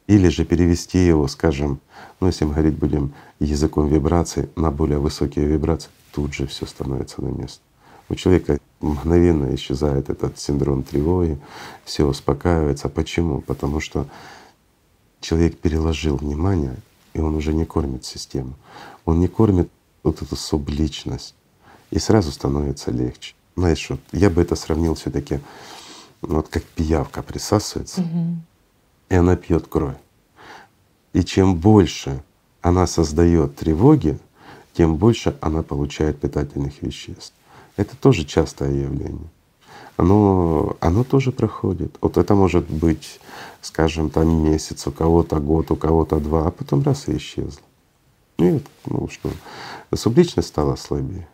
или 0.07 0.27
же 0.29 0.43
перевести 0.43 1.05
его, 1.05 1.27
скажем, 1.27 1.79
ну 2.19 2.25
если 2.25 2.45
мы 2.45 2.53
говорить 2.53 2.79
будем 2.79 3.13
языком 3.39 3.87
вибраций, 3.89 4.49
на 4.55 4.71
более 4.71 4.97
высокие 4.97 5.45
вибрации, 5.45 5.91
тут 6.13 6.33
же 6.33 6.47
все 6.47 6.65
становится 6.65 7.21
на 7.21 7.29
место. 7.29 7.61
У 8.09 8.15
человека 8.15 8.59
мгновенно 8.79 9.53
исчезает 9.55 10.09
этот 10.09 10.37
синдром 10.39 10.83
тревоги, 10.83 11.39
все 11.83 12.05
успокаивается. 12.05 12.89
Почему? 12.89 13.41
Потому 13.41 13.79
что 13.79 14.07
человек 15.21 15.57
переложил 15.57 16.17
внимание, 16.17 16.75
и 17.13 17.19
он 17.19 17.35
уже 17.35 17.53
не 17.53 17.65
кормит 17.65 18.05
систему. 18.05 18.53
Он 19.05 19.19
не 19.19 19.27
кормит 19.27 19.69
вот 20.03 20.21
эту 20.21 20.35
субличность, 20.35 21.33
и 21.91 21.99
сразу 21.99 22.31
становится 22.31 22.91
легче. 22.91 23.35
Знаешь, 23.55 23.89
вот 23.89 23.99
я 24.11 24.29
бы 24.29 24.41
это 24.41 24.55
сравнил 24.55 24.95
все 24.95 25.09
таки 25.09 25.39
вот 26.21 26.47
как 26.49 26.63
пиявка 26.63 27.21
присасывается, 27.23 28.01
Мгм. 28.01 28.43
и 29.09 29.15
она 29.15 29.35
пьет 29.35 29.67
кровь. 29.67 29.95
И 31.13 31.23
чем 31.23 31.55
больше 31.55 32.21
она 32.61 32.87
создает 32.87 33.55
тревоги, 33.55 34.19
тем 34.73 34.97
больше 34.97 35.35
она 35.41 35.63
получает 35.63 36.19
питательных 36.19 36.81
веществ. 36.81 37.33
Это 37.77 37.95
тоже 37.95 38.25
частое 38.25 38.71
явление. 38.71 39.29
Оно, 39.95 40.75
оно 40.79 41.03
тоже 41.03 41.31
проходит. 41.31 41.95
Вот 42.01 42.17
это 42.17 42.33
может 42.33 42.69
быть, 42.69 43.19
скажем, 43.61 44.09
там 44.09 44.43
месяц, 44.43 44.87
у 44.87 44.91
кого-то 44.91 45.39
год, 45.39 45.69
у 45.71 45.75
кого-то 45.75 46.19
два, 46.19 46.47
а 46.47 46.51
потом 46.51 46.83
раз 46.83 47.07
и 47.07 47.17
исчезло. 47.17 47.61
И 48.39 48.49
вот, 48.49 48.63
ну 48.85 49.07
что, 49.09 49.29
субличность 49.95 50.47
стала 50.47 50.75
слабее. 50.75 51.27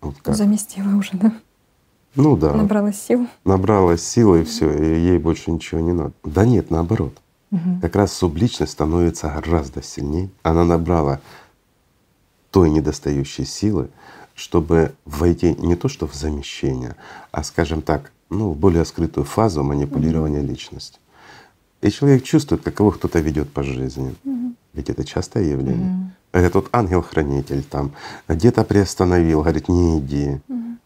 Вот 0.00 0.14
как. 0.22 0.36
Заместила 0.36 0.96
уже, 0.96 1.10
да? 1.14 1.32
Ну 2.14 2.36
да. 2.36 2.54
Набралась 2.54 3.00
сил. 3.00 3.26
Набралась 3.44 4.04
силы 4.04 4.42
и 4.42 4.44
все, 4.44 4.72
и 4.72 5.00
ей 5.00 5.18
больше 5.18 5.50
ничего 5.50 5.80
не 5.80 5.92
надо. 5.92 6.12
Да 6.24 6.44
нет, 6.44 6.70
наоборот. 6.70 7.14
Мгм. 7.50 7.80
Как 7.80 7.96
раз 7.96 8.12
субличность 8.12 8.72
становится 8.72 9.28
гораздо 9.28 9.82
сильнее. 9.82 10.30
Она 10.42 10.64
набрала 10.64 11.20
той 12.50 12.70
недостающей 12.70 13.44
силы, 13.44 13.88
чтобы 14.34 14.92
войти 15.04 15.54
не 15.54 15.74
то 15.76 15.88
что 15.88 16.06
в 16.06 16.14
замещение, 16.14 16.94
а, 17.32 17.42
скажем 17.42 17.82
так, 17.82 18.12
ну, 18.30 18.50
в 18.50 18.56
более 18.56 18.84
скрытую 18.84 19.24
фазу 19.24 19.62
манипулирования 19.62 20.40
личностью. 20.40 21.00
И 21.80 21.90
человек 21.90 22.24
чувствует, 22.24 22.62
каково 22.62 22.92
кто-то 22.92 23.20
ведет 23.20 23.50
по 23.50 23.62
жизни. 23.62 24.14
Ведь 24.74 24.90
это 24.90 25.04
частое 25.04 25.44
явление. 25.44 25.90
Мгм. 25.90 26.12
Это 26.32 26.50
тот 26.50 26.68
ангел-хранитель 26.72 27.62
там 27.62 27.92
где-то 28.28 28.64
приостановил, 28.64 29.40
говорит, 29.40 29.68
не 29.68 29.98
иди. 29.98 30.40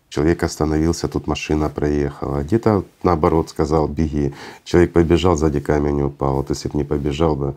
Человек 0.09 0.43
остановился, 0.43 1.09
тут 1.09 1.27
машина 1.27 1.69
проехала. 1.71 2.43
Где-то 2.43 2.85
наоборот 3.03 3.49
сказал, 3.49 3.89
беги. 3.89 4.35
Человек 4.65 4.93
побежал, 4.93 5.37
сзади 5.37 5.61
камень 5.61 6.03
упал. 6.03 6.37
Вот 6.37 6.51
если 6.51 6.69
бы 6.69 6.77
не 6.77 6.85
побежал 6.85 7.35
бы. 7.35 7.55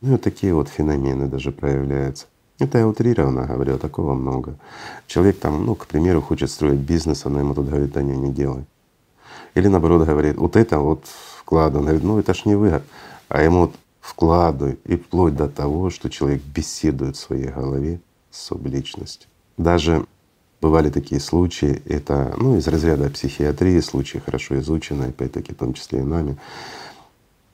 Ну 0.00 0.14
и 0.14 0.18
такие 0.18 0.54
вот 0.54 0.68
феномены 0.68 1.26
даже 1.26 1.50
проявляются. 1.50 2.26
Это 2.58 2.78
я 2.78 2.88
утрированно 2.88 3.46
говорю, 3.46 3.74
а 3.74 3.78
такого 3.78 4.14
много. 4.14 4.56
Человек 5.06 5.38
там, 5.38 5.66
ну, 5.66 5.74
к 5.74 5.86
примеру, 5.86 6.22
хочет 6.22 6.50
строить 6.50 6.80
бизнес, 6.80 7.26
она 7.26 7.40
ему 7.40 7.54
тут 7.54 7.68
говорит, 7.68 7.92
да 7.92 8.02
не, 8.02 8.16
не 8.16 8.32
делай. 8.32 8.64
Или 9.54 9.68
наоборот 9.68 10.06
говорит, 10.06 10.36
вот 10.36 10.56
это 10.56 10.78
вот 10.78 11.04
вкладывай. 11.38 11.80
Он 11.80 11.84
говорит, 11.84 12.04
ну 12.04 12.18
это 12.18 12.34
ж 12.34 12.44
не 12.44 12.54
выгод. 12.54 12.82
А 13.28 13.42
ему 13.42 13.60
вот 13.60 13.74
вкладывай. 14.00 14.78
И 14.84 14.96
вплоть 14.96 15.36
до 15.36 15.48
того, 15.48 15.90
что 15.90 16.08
человек 16.08 16.42
беседует 16.42 17.16
в 17.16 17.20
своей 17.20 17.48
голове 17.48 18.00
с 18.30 18.42
субличностью. 18.42 19.28
Даже 19.56 20.06
бывали 20.60 20.90
такие 20.90 21.20
случаи, 21.20 21.82
это 21.86 22.34
ну, 22.38 22.56
из 22.56 22.66
разряда 22.66 23.10
психиатрии, 23.10 23.80
случаи 23.80 24.18
хорошо 24.18 24.58
изученные, 24.58 25.10
опять-таки, 25.10 25.52
в 25.52 25.56
том 25.56 25.74
числе 25.74 26.00
и 26.00 26.02
нами, 26.02 26.36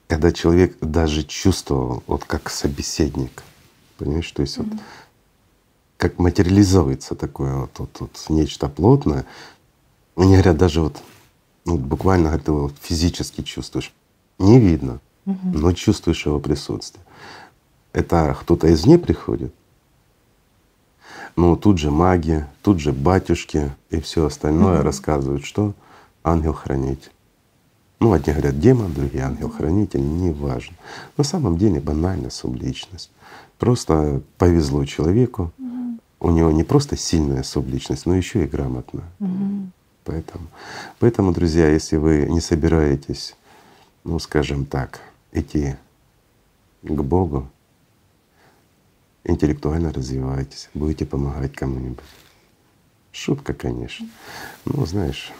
когда 0.07 0.31
человек 0.31 0.77
даже 0.81 1.23
чувствовал, 1.23 2.03
вот 2.07 2.23
как 2.25 2.49
собеседник, 2.49 3.43
понимаешь, 3.97 4.31
то 4.31 4.41
есть 4.41 4.57
вот 4.57 4.67
как 5.97 6.19
материализуется 6.19 7.15
такое 7.15 7.55
вот, 7.55 7.79
вот, 7.79 7.99
вот 7.99 8.25
нечто 8.29 8.67
плотное. 8.67 9.25
Они 10.15 10.33
говорят, 10.33 10.57
даже 10.57 10.81
вот 10.81 11.01
ну, 11.65 11.77
буквально 11.77 12.25
говорят, 12.25 12.45
ты 12.45 12.51
его 12.51 12.71
физически 12.81 13.41
чувствуешь. 13.41 13.93
Не 14.37 14.59
видно, 14.59 14.99
но 15.25 15.71
чувствуешь 15.73 16.25
его 16.25 16.39
присутствие. 16.39 17.03
Это 17.93 18.35
кто-то 18.39 18.71
извне 18.73 18.97
приходит, 18.97 19.53
ну 21.35 21.55
тут 21.55 21.77
же 21.77 21.91
маги, 21.91 22.45
тут 22.61 22.79
же 22.79 22.91
батюшки 22.91 23.71
и 23.89 23.99
все 23.99 24.25
остальное 24.25 24.79
mm 24.79 24.83
рассказывают, 24.83 25.45
что 25.45 25.73
ангел-хранитель. 26.23 27.11
Ну, 27.99 28.11
одни 28.11 28.33
говорят 28.33 28.59
демон, 28.59 28.93
другие 28.93 29.23
ангел-хранитель, 29.23 30.01
неважно. 30.01 30.75
На 31.15 31.23
самом 31.23 31.57
деле 31.57 31.79
банальная 31.79 32.31
субличность. 32.31 33.11
Просто 33.63 34.21
повезло 34.37 34.83
человеку, 34.83 35.53
mm 35.57 35.99
у 36.19 36.31
него 36.31 36.51
не 36.51 36.65
просто 36.65 36.97
сильная 36.97 37.43
субличность, 37.43 38.05
но 38.05 38.13
еще 38.13 38.43
и 38.43 38.47
грамотная. 38.47 39.05
mm 39.21 39.67
Поэтому, 40.03 40.47
поэтому, 40.99 41.31
друзья, 41.31 41.69
если 41.69 41.95
вы 41.95 42.25
не 42.29 42.41
собираетесь, 42.41 43.37
ну, 44.03 44.19
скажем 44.19 44.65
так, 44.65 44.99
идти 45.31 45.77
к 46.81 47.01
Богу, 47.03 47.47
интеллектуально 49.23 49.93
развивайтесь, 49.93 50.69
будете 50.73 51.05
помогать 51.05 51.53
кому-нибудь. 51.53 52.03
Шутка, 53.13 53.53
конечно. 53.53 54.09
Ну, 54.65 54.85
знаешь, 54.85 55.31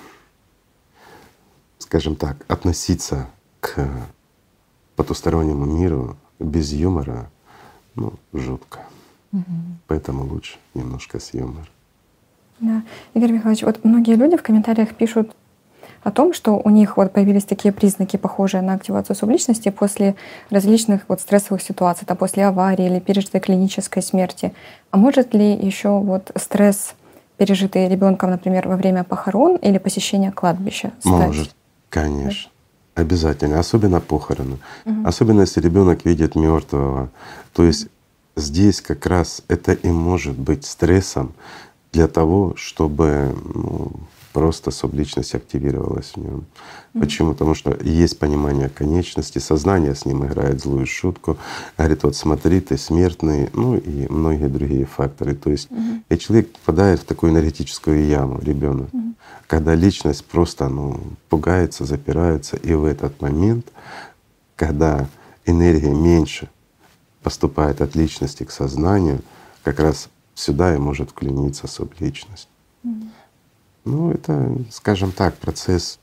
скажем 1.78 2.16
так, 2.16 2.46
относиться 2.48 3.28
к 3.60 3.86
потустороннему 4.96 5.66
миру 5.66 6.16
без 6.40 6.72
юмора, 6.72 7.30
ну, 7.95 8.13
жутко. 8.34 8.79
Угу. 9.32 9.43
Поэтому 9.88 10.25
лучше 10.25 10.58
немножко 10.73 11.19
с 11.19 11.34
юмором. 11.34 11.67
Да. 12.60 12.84
Игорь 13.13 13.32
Михайлович, 13.32 13.63
вот 13.63 13.84
многие 13.84 14.15
люди 14.15 14.38
в 14.38 14.43
комментариях 14.43 14.93
пишут 14.95 15.36
о 16.03 16.12
том, 16.12 16.34
что 16.34 16.62
у 16.63 16.69
них 16.69 16.97
вот 16.97 17.13
появились 17.13 17.45
такие 17.45 17.73
признаки, 17.73 18.17
похожие 18.17 18.62
на 18.62 18.73
активацию 18.73 19.15
субличности 19.15 19.69
после 19.69 20.15
различных 20.49 21.01
вот 21.08 21.21
стрессовых 21.21 21.62
ситуаций, 21.62 22.06
там, 22.06 22.17
после 22.17 22.45
аварии 22.45 22.86
или 22.86 22.99
пережитой 22.99 23.41
клинической 23.41 24.03
смерти. 24.03 24.53
А 24.91 24.97
может 24.97 25.34
ли 25.34 25.53
еще 25.53 25.99
вот 25.99 26.32
стресс, 26.36 26.95
пережитый 27.38 27.88
ребенком, 27.88 28.32
например, 28.32 28.67
во 28.67 28.75
время 28.75 29.03
похорон 29.03 29.56
или 29.56 29.77
посещения 29.77 30.32
кладбища? 30.32 30.91
Стать? 30.99 31.27
Может, 31.27 31.56
конечно. 31.89 32.51
Обязательно, 32.95 33.60
особенно 33.60 33.99
похороны. 33.99 34.60
Угу. 34.86 35.08
Особенно 35.08 35.41
если 35.41 35.62
ребенок 35.62 36.06
видит 36.06 36.36
мертвого. 36.36 37.10
То 37.53 37.63
есть 37.63 37.88
здесь 38.36 38.82
как 38.82 39.06
раз 39.06 39.41
это 39.47 39.73
и 39.73 39.88
может 39.89 40.38
быть 40.38 40.65
стрессом 40.65 41.34
для 41.91 42.08
того, 42.08 42.53
чтобы 42.56 43.36
ну, 43.53 43.91
просто 44.34 44.72
субличность 44.72 45.36
активировалась 45.36 46.13
в 46.15 46.17
нем. 46.17 46.46
Mm-hmm. 46.93 47.00
Почему? 47.00 47.32
Потому 47.34 47.54
что 47.54 47.78
есть 47.82 48.19
понимание 48.19 48.67
конечности, 48.67 49.39
сознание 49.39 49.96
с 49.96 50.06
ним 50.06 50.26
играет 50.26 50.60
злую 50.60 50.86
шутку, 50.88 51.38
говорит, 51.78 52.04
вот 52.04 52.15
смотри, 52.15 52.60
ты 52.60 52.78
смертный, 52.78 53.50
ну 53.54 53.78
и 53.78 54.08
многие 54.12 54.50
другие 54.50 54.86
факторы. 54.86 55.36
То 55.36 55.52
есть 55.52 55.69
mm-hmm. 55.72 56.02
и 56.10 56.17
человек 56.17 56.52
попадает 56.52 57.00
в 57.00 57.06
такую 57.06 57.32
энергетическую 57.32 58.06
яму, 58.08 58.39
ребенок, 58.41 58.89
mm-hmm. 58.89 59.13
когда 59.48 59.76
личность 59.76 60.26
просто 60.26 60.67
ну, 60.67 61.00
пугается, 61.30 61.86
запирается, 61.86 62.58
и 62.58 62.74
в 62.74 62.86
этот 62.86 63.22
момент, 63.22 63.67
когда 64.56 65.08
энергия 65.46 65.93
меньше 65.93 66.50
поступает 67.22 67.82
от 67.82 67.96
личности 67.96 68.43
к 68.43 68.52
сознанию, 68.52 69.22
как 69.63 69.80
раз 69.80 70.10
сюда 70.34 70.76
и 70.76 70.78
может 70.80 71.12
вклиниться 71.12 71.67
субличность. 71.67 72.50
Mm-hmm. 72.84 73.10
Ну, 73.86 74.12
это, 74.12 74.56
скажем 74.72 75.12
так, 75.12 75.36
процесс 75.36 76.00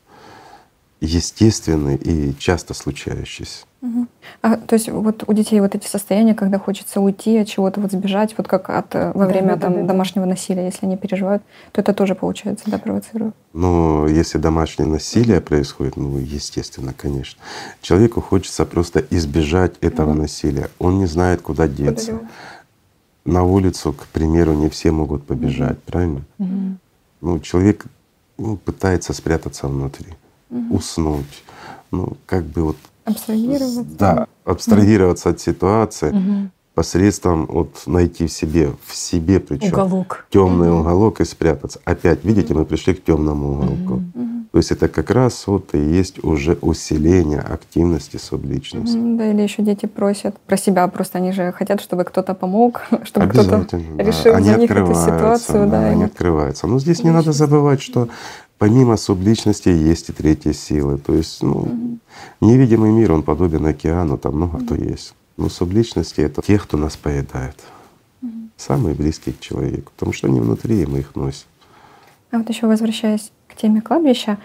естественный 1.01 1.97
и 1.97 2.35
часто 2.38 2.75
случающийся. 2.75 3.64
Угу. 3.81 4.07
А, 4.43 4.57
то 4.57 4.75
есть 4.75 4.90
вот 4.90 5.25
у 5.27 5.33
детей 5.33 5.59
вот 5.61 5.75
эти 5.75 5.87
состояния, 5.87 6.35
когда 6.35 6.59
хочется 6.59 7.01
уйти 7.01 7.38
от 7.38 7.49
чего-то, 7.49 7.81
вот 7.81 7.90
сбежать, 7.90 8.35
вот 8.37 8.47
как 8.47 8.69
от 8.69 8.95
э, 8.95 9.12
во 9.14 9.27
время 9.27 9.55
да, 9.55 9.62
там, 9.62 9.73
да, 9.73 9.81
да, 9.81 9.87
домашнего 9.87 10.27
насилия, 10.27 10.66
если 10.66 10.85
они 10.85 10.99
переживают, 10.99 11.43
то 11.73 11.81
это 11.81 11.95
тоже 11.95 12.14
получается, 12.14 12.71
да, 12.71 12.77
провоцирует? 12.77 13.35
Ну, 13.55 14.07
если 14.07 14.37
домашнее 14.37 14.87
насилие 14.87 15.40
происходит, 15.40 15.97
ну, 15.97 16.19
естественно, 16.19 16.93
конечно. 16.95 17.40
Человеку 17.81 18.21
хочется 18.21 18.66
просто 18.66 19.03
избежать 19.09 19.73
этого 19.81 20.11
угу. 20.11 20.21
насилия. 20.23 20.69
Он 20.79 20.99
не 20.99 21.07
знает, 21.07 21.40
куда 21.40 21.66
деться. 21.66 22.12
Куда 22.12 22.29
На 23.25 23.45
улицу, 23.45 23.95
к 23.95 24.07
примеру, 24.09 24.53
не 24.53 24.69
все 24.69 24.90
могут 24.90 25.25
побежать, 25.25 25.79
угу. 25.79 25.83
правильно? 25.87 26.23
Угу 26.38 26.77
ну, 27.21 27.39
человек 27.41 27.87
ну, 28.39 28.57
пытается 28.57 29.13
спрятаться 29.13 29.69
внутри, 29.69 30.15
угу. 30.51 30.77
уснуть, 30.77 31.45
ну 31.91 32.17
как 32.27 32.45
бы 32.45 32.63
вот 32.63 32.77
абстрагироваться, 33.05 33.85
да, 33.99 34.27
абстрагироваться 34.45 35.29
угу. 35.29 35.35
от 35.35 35.41
ситуации 35.41 36.11
угу. 36.11 36.51
Посредством 36.81 37.45
вот 37.45 37.83
найти 37.85 38.27
в 38.27 38.33
себе, 38.33 38.71
в 38.87 38.97
себе 38.97 39.38
причем 39.38 39.69
уголок, 39.69 40.25
темный 40.31 40.71
угу. 40.71 40.81
уголок 40.81 41.21
и 41.21 41.27
спрятаться. 41.27 41.79
Опять, 41.85 42.25
видите, 42.25 42.55
мы 42.55 42.64
пришли 42.64 42.95
к 42.95 43.05
темному 43.05 43.51
уголку. 43.51 43.95
Угу. 43.97 44.29
То 44.53 44.59
есть 44.59 44.71
это 44.71 44.88
как 44.88 45.11
раз 45.11 45.47
вот 45.47 45.75
и 45.75 45.79
есть 45.79 46.25
уже 46.25 46.57
усиление 46.62 47.40
активности 47.40 48.16
субличности. 48.16 48.97
Да, 48.97 49.31
или 49.31 49.43
еще 49.43 49.61
дети 49.62 49.85
просят 49.85 50.38
про 50.47 50.57
себя, 50.57 50.88
просто 50.88 51.19
они 51.19 51.33
же 51.33 51.53
хотят, 51.53 51.83
чтобы 51.83 52.05
кто-то 52.05 52.33
помог, 52.33 52.81
чтобы 53.05 53.29
кто-то 53.29 53.66
да. 53.71 54.03
решил 54.03 54.35
они 54.35 54.49
за 54.49 54.57
них 54.57 54.71
эту 54.71 54.95
ситуацию. 54.95 55.66
Да, 55.66 55.83
да 55.83 55.88
они 55.88 56.05
открываются. 56.05 56.66
Но 56.66 56.79
здесь 56.79 57.05
не 57.05 57.11
надо 57.11 57.33
забывать, 57.33 57.83
что 57.83 58.09
помимо 58.57 58.97
субличности 58.97 59.69
есть 59.69 60.09
и 60.09 60.12
третьи 60.14 60.53
силы. 60.53 60.97
То 60.97 61.12
есть 61.12 61.43
ну, 61.43 61.64
mm 61.64 61.99
невидимый 62.40 62.90
мир, 62.90 63.12
он 63.12 63.23
подобен 63.23 63.66
океану, 63.66 64.16
там 64.16 64.37
много 64.37 64.57
mm 64.57 64.64
кто 64.64 64.75
есть. 64.77 65.14
Но 65.40 65.48
субличности— 65.48 66.20
это 66.22 66.42
те, 66.42 66.59
кто 66.59 66.76
нас 66.76 66.96
поедает. 66.96 67.57
mm 68.22 68.50
Самые 68.57 68.94
близкие 68.94 69.35
к 69.35 69.40
человеку, 69.40 69.90
потому 69.96 70.12
что 70.12 70.29
они 70.29 70.40
внутри, 70.40 70.83
и 70.83 70.87
мы 70.87 70.98
их 71.00 71.16
носим. 71.16 71.46
А 72.31 72.38
вот 72.38 72.48
еще 72.48 72.66
возвращаясь 72.66 73.33
теме 73.61 73.81
кладбища, 73.81 74.38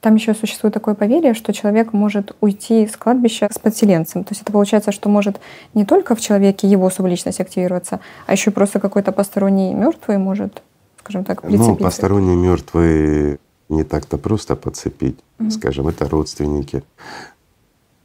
там 0.00 0.14
еще 0.14 0.32
существует 0.34 0.72
такое 0.72 0.94
поверье, 0.94 1.34
что 1.34 1.52
человек 1.52 1.92
может 1.92 2.36
уйти 2.40 2.86
с 2.86 2.96
кладбища 2.96 3.48
с 3.52 3.58
подселенцем. 3.58 4.24
То 4.24 4.32
есть 4.32 4.42
это 4.42 4.52
получается, 4.52 4.92
что 4.92 5.08
может 5.08 5.40
не 5.74 5.84
только 5.84 6.14
в 6.14 6.20
человеке 6.20 6.68
его 6.68 6.88
субличность 6.88 7.40
активироваться, 7.40 8.00
а 8.26 8.32
еще 8.32 8.50
просто 8.50 8.80
какой-то 8.80 9.12
посторонний 9.12 9.74
мертвый 9.74 10.18
может, 10.18 10.62
скажем 11.00 11.24
так, 11.24 11.42
ну, 11.42 11.48
прицепиться. 11.48 11.70
Ну, 11.70 11.76
посторонний 11.76 12.36
мертвый 12.36 13.38
не 13.68 13.82
так-то 13.82 14.18
просто 14.18 14.54
подцепить, 14.56 15.18
mm-hmm. 15.38 15.50
скажем, 15.50 15.88
это 15.88 16.08
родственники. 16.08 16.84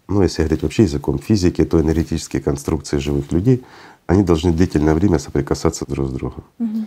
Ну, 0.07 0.21
если 0.21 0.43
говорить 0.43 0.63
вообще 0.63 0.83
языком 0.83 1.19
физики, 1.19 1.63
то 1.63 1.79
энергетические 1.79 2.41
конструкции 2.41 2.97
живых 2.97 3.31
людей, 3.31 3.63
они 4.05 4.23
должны 4.23 4.51
длительное 4.51 4.93
время 4.93 5.17
соприкасаться 5.17 5.85
друг 5.87 6.09
с 6.09 6.11
другом. 6.11 6.43
Mm-hmm. 6.59 6.85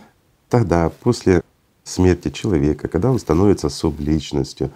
Тогда 0.48 0.90
после 1.00 1.42
смерти 1.84 2.30
человека, 2.30 2.88
когда 2.88 3.10
он 3.10 3.18
становится 3.18 3.68
субличностью, 3.68 4.70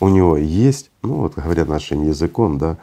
у 0.00 0.08
него 0.08 0.36
есть, 0.36 0.90
ну 1.02 1.14
вот 1.14 1.36
говоря 1.36 1.64
нашим 1.64 2.06
языком, 2.06 2.58
да, 2.58 2.76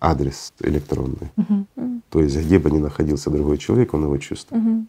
адрес 0.00 0.52
электронный. 0.60 1.30
Угу. 1.36 1.66
То 2.10 2.20
есть 2.22 2.36
где 2.36 2.58
бы 2.58 2.70
ни 2.72 2.78
находился 2.78 3.30
другой 3.30 3.58
человек, 3.58 3.94
он 3.94 4.02
его 4.02 4.18
чувствует. 4.18 4.62
Угу. 4.62 4.86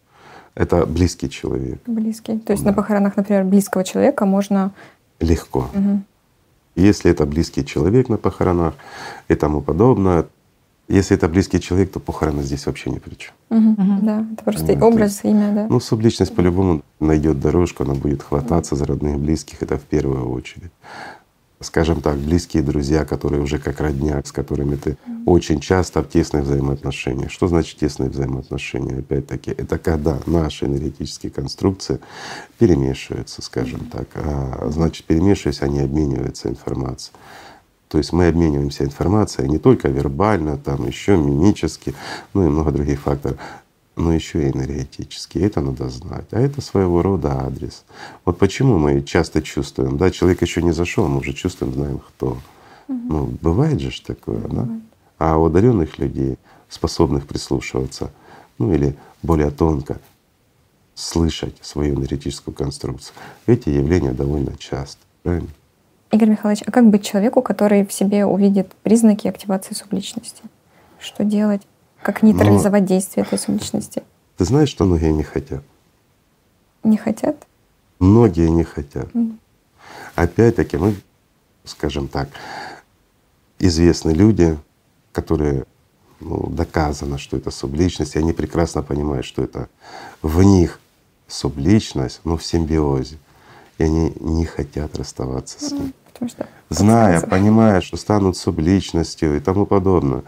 Это 0.55 0.85
близкий 0.87 1.29
человек. 1.29 1.81
Близкий. 1.85 2.39
То 2.39 2.53
есть 2.53 2.63
да. 2.63 2.71
на 2.71 2.75
похоронах, 2.75 3.15
например, 3.15 3.43
близкого 3.43 3.83
человека 3.83 4.25
можно 4.25 4.71
легко. 5.19 5.69
Угу. 5.73 6.01
Если 6.75 7.11
это 7.11 7.25
близкий 7.25 7.65
человек 7.65 8.09
на 8.09 8.17
похоронах 8.17 8.73
и 9.27 9.35
тому 9.35 9.61
подобное, 9.61 10.25
если 10.89 11.15
это 11.15 11.27
близкий 11.27 11.61
человек, 11.61 11.91
то 11.91 11.99
похороны 11.99 12.43
здесь 12.43 12.65
вообще 12.65 12.89
ни 12.89 12.99
при 12.99 13.15
чем. 13.15 13.33
Угу, 13.49 14.05
Да, 14.05 14.25
это 14.33 14.43
просто 14.43 14.73
вот. 14.73 14.83
образ, 14.83 15.23
имя, 15.23 15.53
да. 15.53 15.67
Ну, 15.69 15.79
субличность 15.79 16.35
по-любому 16.35 16.81
найдет 16.99 17.39
дорожку, 17.39 17.83
она 17.83 17.93
будет 17.93 18.21
хвататься 18.23 18.75
за 18.75 18.85
родных 18.85 19.17
близких, 19.17 19.63
это 19.63 19.77
в 19.77 19.83
первую 19.83 20.29
очередь. 20.31 20.71
Скажем 21.63 22.01
так, 22.01 22.17
близкие 22.17 22.61
друзья, 22.61 23.05
которые 23.05 23.41
уже 23.41 23.57
как 23.57 23.79
родня, 23.79 24.21
с 24.23 24.31
которыми 24.31 24.75
ты 24.75 24.97
очень 25.25 25.59
часто 25.59 26.03
в 26.03 26.09
тесных 26.09 26.43
взаимоотношениях. 26.43 27.31
Что 27.31 27.47
значит 27.47 27.79
тесные 27.79 28.09
взаимоотношения? 28.09 28.99
Опять-таки, 28.99 29.51
это 29.51 29.77
когда 29.77 30.19
наши 30.25 30.65
энергетические 30.65 31.31
конструкции 31.31 31.99
перемешиваются, 32.59 33.41
скажем 33.41 33.85
так. 33.91 34.07
А 34.15 34.69
значит, 34.71 35.05
перемешиваясь, 35.05 35.61
они 35.61 35.79
обмениваются 35.79 36.49
информацией. 36.49 37.15
То 37.87 37.99
есть 37.99 38.11
мы 38.11 38.27
обмениваемся 38.27 38.83
информацией 38.83 39.47
не 39.47 39.59
только 39.59 39.87
вербально, 39.87 40.57
там 40.57 40.87
еще 40.87 41.15
мимически, 41.15 41.93
ну 42.33 42.43
и 42.43 42.49
много 42.49 42.71
других 42.71 43.01
факторов, 43.01 43.37
но 43.95 44.13
еще 44.13 44.47
и 44.47 44.51
энергетически. 44.51 45.37
Это 45.37 45.61
надо 45.61 45.89
знать. 45.89 46.25
А 46.31 46.39
это 46.39 46.61
своего 46.61 47.01
рода 47.01 47.45
адрес. 47.45 47.83
Вот 48.25 48.37
почему 48.37 48.77
мы 48.77 49.01
часто 49.03 49.41
чувствуем, 49.41 49.97
да, 49.97 50.09
человек 50.09 50.41
еще 50.41 50.61
не 50.61 50.71
зашел, 50.71 51.07
мы 51.07 51.19
уже 51.19 51.33
чувствуем, 51.33 51.73
знаем 51.73 51.99
кто. 51.99 52.37
Угу. 52.87 52.99
Ну, 53.09 53.25
бывает 53.41 53.79
же 53.79 54.01
такое, 54.01 54.39
бывает. 54.39 54.67
да? 54.67 54.81
А 55.19 55.37
у 55.37 55.45
одаренных 55.45 55.99
людей, 55.99 56.37
способных 56.69 57.27
прислушиваться, 57.27 58.11
ну 58.57 58.73
или 58.73 58.95
более 59.21 59.51
тонко 59.51 59.99
слышать 60.95 61.55
свою 61.61 61.95
энергетическую 61.95 62.53
конструкцию, 62.53 63.15
эти 63.47 63.69
явления 63.69 64.11
довольно 64.11 64.55
часто. 64.57 64.99
Правильно? 65.23 65.49
Игорь 66.11 66.29
Михайлович, 66.29 66.61
а 66.65 66.71
как 66.71 66.89
быть 66.89 67.03
человеку, 67.03 67.41
который 67.41 67.85
в 67.85 67.91
себе 67.91 68.25
увидит 68.25 68.71
признаки 68.83 69.27
активации 69.27 69.73
субличности? 69.73 70.43
Что 70.99 71.23
делать? 71.23 71.63
Как 72.03 72.21
нейтрализовать 72.21 72.81
Но... 72.81 72.87
действие 72.87 73.25
этой 73.25 73.39
субличности? 73.39 74.03
Ты 74.37 74.45
знаешь, 74.45 74.69
что 74.69 74.85
многие 74.85 75.11
не 75.11 75.23
хотят? 75.23 75.63
Не 76.83 76.97
хотят? 76.97 77.37
Многие 77.99 78.49
не 78.49 78.63
хотят. 78.63 79.09
Mm. 79.13 79.37
Опять-таки, 80.15 80.77
мы, 80.77 80.95
скажем 81.63 82.07
так, 82.07 82.29
известны 83.59 84.11
люди, 84.11 84.57
которые 85.13 85.65
ну, 86.19 86.47
доказано, 86.49 87.17
что 87.17 87.37
это 87.37 87.51
субличность, 87.51 88.15
и 88.15 88.19
они 88.19 88.33
прекрасно 88.33 88.83
понимают, 88.83 89.25
что 89.25 89.41
это 89.41 89.69
в 90.21 90.43
них 90.43 90.79
субличность, 91.27 92.21
но 92.25 92.37
в 92.37 92.43
симбиозе. 92.43 93.17
И 93.77 93.83
они 93.83 94.13
не 94.19 94.45
хотят 94.45 94.97
расставаться 94.97 95.63
с 95.63 95.71
ним. 95.71 95.93
Потому 96.11 96.29
что 96.29 96.47
Зная, 96.69 97.21
понимая, 97.21 97.81
что 97.81 97.97
станут 97.97 98.37
субличностью 98.37 99.37
и 99.37 99.39
тому 99.39 99.65
подобное, 99.65 100.23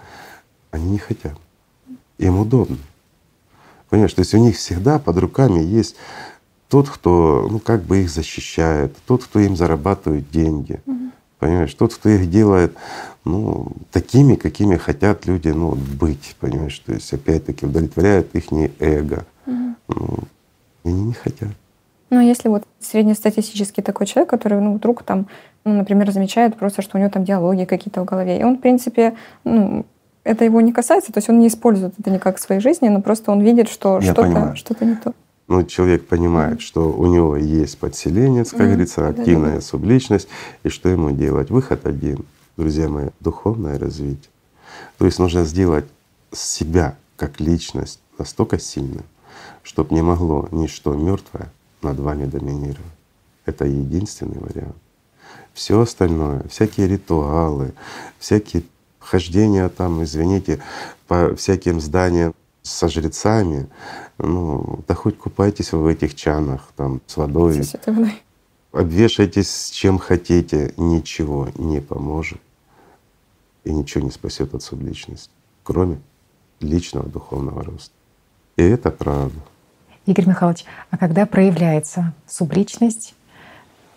они 0.72 0.92
не 0.92 0.98
хотят. 0.98 1.38
Им 2.18 2.40
удобно. 2.40 2.78
Понимаешь, 3.90 4.14
то 4.14 4.22
есть 4.22 4.34
у 4.34 4.38
них 4.38 4.58
всегда 4.58 5.00
под 5.00 5.18
руками 5.18 5.60
есть 5.60 5.96
тот, 6.70 6.90
кто 6.90 7.48
ну, 7.50 7.60
как 7.60 7.84
бы 7.84 8.02
их 8.02 8.10
защищает, 8.10 8.96
тот, 9.06 9.24
кто 9.24 9.40
им 9.40 9.56
зарабатывает 9.56 10.30
деньги. 10.30 10.82
Угу. 10.86 11.12
Понимаешь, 11.40 11.74
тот, 11.74 11.94
кто 11.94 12.10
их 12.10 12.30
делает 12.30 12.76
ну, 13.24 13.72
такими, 13.92 14.36
какими 14.36 14.78
хотят 14.78 15.26
люди 15.26 15.50
ну, 15.50 15.76
быть, 15.76 16.36
понимаешь, 16.40 16.78
то 16.80 16.94
есть 16.94 17.12
опять-таки 17.14 17.66
удовлетворяет 17.66 18.36
их 18.36 18.46
эго. 18.80 19.26
Угу. 19.46 19.76
Ну, 19.90 20.20
они 20.84 21.04
не 21.04 21.14
хотят. 21.14 21.50
Ну, 22.10 22.20
а 22.20 22.24
если 22.24 22.50
вот 22.50 22.64
среднестатистический 22.80 23.82
такой 23.82 24.06
человек, 24.06 24.30
который 24.30 24.62
ну, 24.62 24.76
вдруг 24.76 25.04
там, 25.04 25.28
ну, 25.64 25.74
например, 25.74 26.12
замечает 26.12 26.56
просто, 26.56 26.82
что 26.82 26.98
у 26.98 27.00
него 27.02 27.10
там 27.10 27.26
диалоги 27.26 27.66
какие-то 27.66 28.02
в 28.02 28.06
голове, 28.06 28.40
и 28.40 28.44
он, 28.44 28.58
в 28.58 28.62
принципе, 28.62 29.16
ну, 29.44 29.86
это 30.26 30.44
его 30.44 30.60
не 30.60 30.74
касается, 30.74 31.14
то 31.14 31.20
есть 31.20 31.30
он 31.30 31.40
не 31.40 31.48
использует 31.48 31.94
это 31.98 32.10
никак 32.10 32.38
в 32.38 32.42
своей 32.42 32.60
жизни, 32.60 32.90
но 32.90 33.02
просто 33.02 33.32
он 33.32 33.42
видит, 33.42 33.70
что 33.70 34.02
что-то 34.02 34.56
что 34.56 34.86
не 34.86 34.96
то 34.96 35.14
ну, 35.48 35.64
человек 35.64 36.08
понимает, 36.08 36.62
что 36.62 36.92
у 36.92 37.06
него 37.06 37.38
есть 37.38 37.78
подселенец, 37.78 38.50
как 38.50 38.62
mm-hmm. 38.62 38.66
говорится, 38.66 39.08
активная 39.08 39.62
субличность, 39.62 40.28
и 40.64 40.70
что 40.70 40.90
ему 40.90 41.12
делать? 41.12 41.52
Выход 41.52 41.86
один, 41.86 42.26
друзья 42.58 42.90
мои, 42.90 43.10
духовное 43.20 43.78
развитие. 43.78 44.32
То 44.98 45.06
есть 45.06 45.20
нужно 45.20 45.44
сделать 45.44 45.86
себя 46.32 46.96
как 47.16 47.40
личность 47.40 48.00
настолько 48.18 48.58
сильным, 48.58 49.06
чтобы 49.62 49.94
не 49.94 50.02
могло 50.02 50.50
ничто 50.52 50.96
мертвое 50.96 51.52
над 51.84 52.00
вами 52.00 52.26
доминировать. 52.26 52.80
Это 53.46 53.66
единственный 53.66 54.40
вариант. 54.40 54.76
Все 55.54 55.80
остальное, 55.80 56.44
всякие 56.50 56.88
ритуалы, 56.88 57.74
всякие 58.18 58.64
хождения 59.06 59.70
там, 59.70 60.04
извините, 60.04 60.60
по 61.08 61.36
всяким 61.36 61.80
зданиям 61.80 62.34
со 62.64 62.90
жрецами, 62.90 63.68
ну, 64.18 64.80
да 64.88 64.96
хоть 64.96 65.18
купайтесь 65.18 65.72
вы 65.72 65.84
в 65.84 65.88
этих 65.88 66.16
чанах 66.16 66.72
там 66.76 67.02
с 67.06 67.16
водой, 67.16 67.64
обвешайтесь 68.72 69.70
чем 69.70 70.00
хотите, 70.00 70.74
ничего 70.78 71.50
не 71.56 71.80
поможет 71.80 72.40
и 73.64 73.72
ничего 73.72 74.04
не 74.04 74.12
спасет 74.12 74.54
от 74.54 74.64
субличности, 74.64 75.30
кроме 75.64 76.00
личного 76.60 77.08
духовного 77.08 77.64
роста. 77.64 77.94
И 78.58 78.64
это 78.64 78.90
правда. 78.92 79.40
Игорь 80.06 80.28
Михайлович, 80.28 80.66
а 80.92 80.98
когда 80.98 81.26
проявляется 81.26 82.14
субличность, 82.28 83.16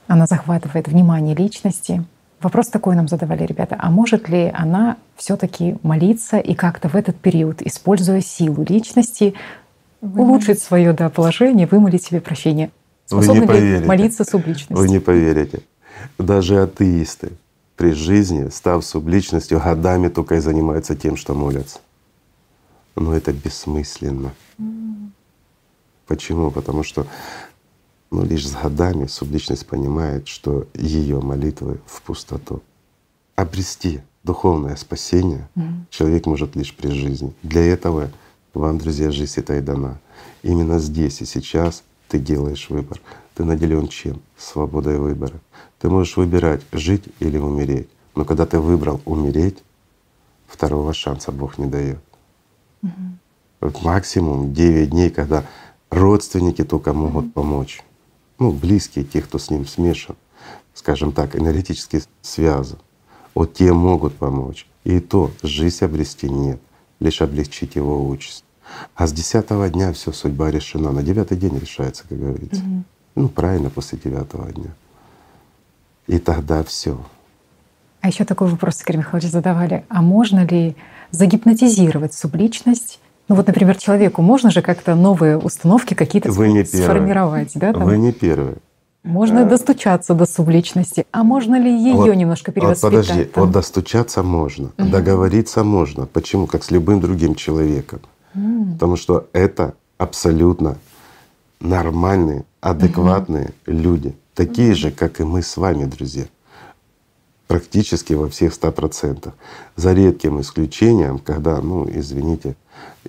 она 0.06 0.26
захватывает 0.26 0.88
внимание 0.88 1.34
личности, 1.34 2.04
Вопрос 2.40 2.68
такой 2.68 2.94
нам 2.94 3.08
задавали 3.08 3.44
ребята. 3.44 3.76
А 3.78 3.90
может 3.90 4.28
ли 4.28 4.50
она 4.54 4.96
все-таки 5.16 5.76
молиться 5.82 6.38
и 6.38 6.54
как-то 6.54 6.88
в 6.88 6.94
этот 6.94 7.16
период, 7.16 7.62
используя 7.62 8.20
силу 8.20 8.64
личности, 8.68 9.34
Вымолить. 10.00 10.28
улучшить 10.28 10.62
свое 10.62 10.92
да, 10.92 11.08
положение, 11.08 11.66
вымолить 11.66 12.04
себе 12.04 12.20
прощение? 12.20 12.70
Способны 13.06 13.34
Вы 13.34 13.40
не 13.40 13.46
поверите. 13.46 13.86
молиться 13.86 14.24
субличностью? 14.24 14.76
Вы 14.76 14.88
не 14.88 15.00
поверите. 15.00 15.62
Даже 16.18 16.62
атеисты 16.62 17.32
при 17.76 17.92
жизни, 17.92 18.48
став 18.50 18.84
субличностью, 18.84 19.60
годами 19.60 20.08
только 20.08 20.36
и 20.36 20.40
занимаются 20.40 20.94
тем, 20.94 21.16
что 21.16 21.34
молятся. 21.34 21.78
Но 22.94 23.14
это 23.14 23.32
бессмысленно. 23.32 24.32
Mm. 24.60 25.10
Почему? 26.06 26.50
Потому 26.50 26.82
что 26.82 27.06
но 28.10 28.24
лишь 28.24 28.48
с 28.48 28.52
годами 28.52 29.06
субличность 29.06 29.66
понимает, 29.66 30.28
что 30.28 30.66
ее 30.74 31.20
молитвы 31.20 31.80
в 31.86 32.02
пустоту. 32.02 32.62
Обрести 33.36 34.00
духовное 34.24 34.76
спасение 34.76 35.48
mm-hmm. 35.54 35.84
человек 35.90 36.26
может 36.26 36.56
лишь 36.56 36.74
при 36.74 36.88
жизни. 36.88 37.32
Для 37.42 37.62
этого 37.62 38.10
вам, 38.54 38.78
друзья, 38.78 39.10
жизнь 39.10 39.40
это 39.40 39.56
и 39.56 39.60
дана. 39.60 39.98
Именно 40.42 40.78
здесь 40.78 41.20
и 41.20 41.24
сейчас 41.24 41.82
ты 42.08 42.18
делаешь 42.18 42.70
выбор. 42.70 43.00
Ты 43.34 43.44
наделен 43.44 43.88
чем? 43.88 44.20
Свободой 44.36 44.98
выбора. 44.98 45.34
Ты 45.78 45.88
можешь 45.88 46.16
выбирать 46.16 46.62
жить 46.72 47.04
или 47.20 47.38
умереть. 47.38 47.88
Но 48.14 48.24
когда 48.24 48.46
ты 48.46 48.58
выбрал 48.58 49.00
умереть, 49.04 49.58
второго 50.48 50.92
шанса 50.92 51.30
Бог 51.30 51.58
не 51.58 51.66
дает. 51.66 52.02
Угу. 52.82 52.90
Вот 53.60 53.82
максимум 53.82 54.52
9 54.52 54.90
дней, 54.90 55.10
когда 55.10 55.44
родственники 55.90 56.64
только 56.64 56.92
могут 56.92 57.26
угу. 57.26 57.32
помочь 57.32 57.84
ну, 58.38 58.52
близкие, 58.52 59.04
те, 59.04 59.20
кто 59.20 59.38
с 59.38 59.50
ним 59.50 59.66
смешан, 59.66 60.16
скажем 60.74 61.12
так, 61.12 61.36
энергетически 61.36 62.02
связан, 62.22 62.78
вот 63.34 63.54
те 63.54 63.72
могут 63.72 64.14
помочь. 64.14 64.66
И 64.84 65.00
то 65.00 65.30
жизнь 65.42 65.84
обрести 65.84 66.28
нет, 66.28 66.60
лишь 67.00 67.20
облегчить 67.20 67.76
его 67.76 68.08
участь. 68.08 68.44
А 68.94 69.06
с 69.06 69.12
десятого 69.12 69.68
дня 69.68 69.92
все 69.92 70.12
судьба 70.12 70.50
решена. 70.50 70.92
На 70.92 71.02
девятый 71.02 71.38
день 71.38 71.58
решается, 71.58 72.04
как 72.08 72.18
говорится. 72.18 72.62
Угу. 72.62 72.84
Ну, 73.16 73.28
правильно, 73.28 73.70
после 73.70 73.98
девятого 73.98 74.52
дня. 74.52 74.70
И 76.06 76.18
тогда 76.18 76.62
все. 76.64 76.98
А 78.00 78.08
еще 78.08 78.24
такой 78.24 78.48
вопрос, 78.48 78.80
Игорь 78.82 78.98
Михайлович, 78.98 79.30
задавали. 79.30 79.84
А 79.88 80.02
можно 80.02 80.46
ли 80.46 80.76
загипнотизировать 81.10 82.14
субличность 82.14 83.00
ну 83.28 83.34
вот, 83.34 83.46
например, 83.46 83.76
человеку 83.76 84.22
можно 84.22 84.50
же 84.50 84.62
как-то 84.62 84.94
новые 84.94 85.36
установки 85.36 85.94
какие-то 85.94 86.30
Вы 86.30 86.50
не 86.50 86.64
сформировать, 86.64 87.52
да? 87.54 87.72
Там? 87.72 87.84
Вы 87.84 87.98
не 87.98 88.12
первый. 88.12 88.56
Можно 89.04 89.42
а... 89.42 89.44
достучаться 89.44 90.14
до 90.14 90.26
субличности, 90.26 91.06
а 91.12 91.22
можно 91.22 91.58
ли 91.58 91.70
ее 91.70 91.94
вот, 91.94 92.14
немножко 92.14 92.52
перевоспитать? 92.52 92.92
Вот 92.92 93.06
подожди, 93.06 93.24
там? 93.24 93.44
вот 93.44 93.52
достучаться 93.52 94.22
можно, 94.22 94.70
угу. 94.78 94.88
договориться 94.88 95.62
можно. 95.62 96.06
Почему? 96.06 96.46
Как 96.46 96.64
с 96.64 96.70
любым 96.70 97.00
другим 97.00 97.34
человеком. 97.34 98.00
Угу. 98.34 98.72
Потому 98.74 98.96
что 98.96 99.26
это 99.32 99.74
абсолютно 99.98 100.78
нормальные, 101.60 102.44
адекватные 102.60 103.50
угу. 103.66 103.76
люди, 103.76 104.16
такие 104.34 104.70
угу. 104.70 104.76
же, 104.76 104.90
как 104.90 105.20
и 105.20 105.24
мы 105.24 105.42
с 105.42 105.56
вами, 105.56 105.84
друзья 105.84 106.24
практически 107.48 108.12
во 108.12 108.28
всех 108.28 108.54
ста 108.54 108.70
процентах. 108.70 109.34
За 109.74 109.92
редким 109.92 110.40
исключением, 110.40 111.18
когда, 111.18 111.60
ну, 111.60 111.88
извините, 111.90 112.54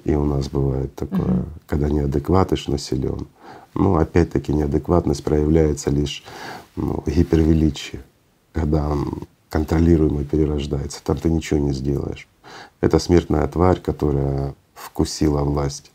и 0.06 0.16
у 0.16 0.24
нас 0.24 0.50
бывает 0.50 0.96
такое, 0.96 1.42
угу. 1.42 1.46
когда 1.68 1.90
неадекватыш 1.90 2.68
населен. 2.68 3.28
Ну, 3.76 3.98
опять-таки, 3.98 4.54
неадекватность 4.54 5.24
проявляется 5.24 5.92
лишь 5.92 6.24
ну, 6.76 7.04
гипервеличие, 7.06 8.02
когда 8.54 8.90
он 8.90 9.28
контролируемо 9.50 10.24
перерождается. 10.24 11.02
Там 11.04 11.18
ты 11.18 11.30
ничего 11.30 11.60
не 11.60 11.74
сделаешь. 11.74 12.28
Это 12.82 12.98
смертная 12.98 13.48
тварь, 13.48 13.80
которая 13.80 14.56
вкусила 14.74 15.44
власть. 15.44 15.92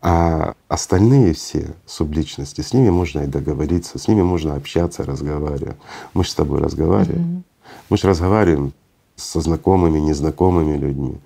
А 0.00 0.54
остальные 0.68 1.32
все 1.32 1.74
субличности, 1.86 2.60
с 2.60 2.74
ними 2.74 2.90
можно 2.90 3.20
и 3.20 3.26
договориться, 3.26 3.98
с 3.98 4.06
ними 4.06 4.22
можно 4.22 4.54
общаться, 4.54 5.02
разговаривать. 5.02 5.76
Мы 6.12 6.24
же 6.24 6.30
с 6.30 6.34
тобой 6.34 6.60
разговариваем. 6.60 7.38
mm 7.38 7.42
Мы 7.90 7.96
же 7.96 8.08
разговариваем 8.08 8.72
со 9.16 9.40
знакомыми, 9.40 9.98
незнакомыми 9.98 10.76
людьми. 10.76 11.18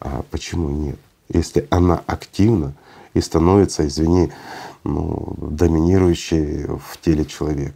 А 0.00 0.22
почему 0.30 0.70
нет? 0.70 0.98
если 1.32 1.66
она 1.70 2.02
активна 2.06 2.72
и 3.14 3.20
становится, 3.20 3.86
извини, 3.86 4.30
ну, 4.84 5.36
доминирующей 5.38 6.66
в 6.66 6.98
теле 7.00 7.24
человека, 7.24 7.74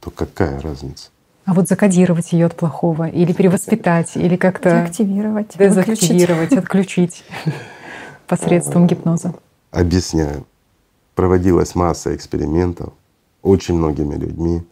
то 0.00 0.10
какая 0.10 0.60
разница? 0.60 1.10
А 1.44 1.54
вот 1.54 1.68
закодировать 1.68 2.32
ее 2.32 2.46
от 2.46 2.56
плохого 2.56 3.08
или 3.08 3.32
перевоспитать, 3.32 4.16
или 4.16 4.36
как-то 4.36 4.70
деактивировать, 4.70 5.58
дезактивировать, 5.58 6.52
отключить 6.52 7.24
посредством 8.28 8.86
гипноза? 8.86 9.34
Объясняю. 9.72 10.46
Проводилась 11.16 11.74
масса 11.74 12.14
экспериментов 12.14 12.92
очень 13.42 13.74
многими 13.74 14.14
людьми, 14.14 14.62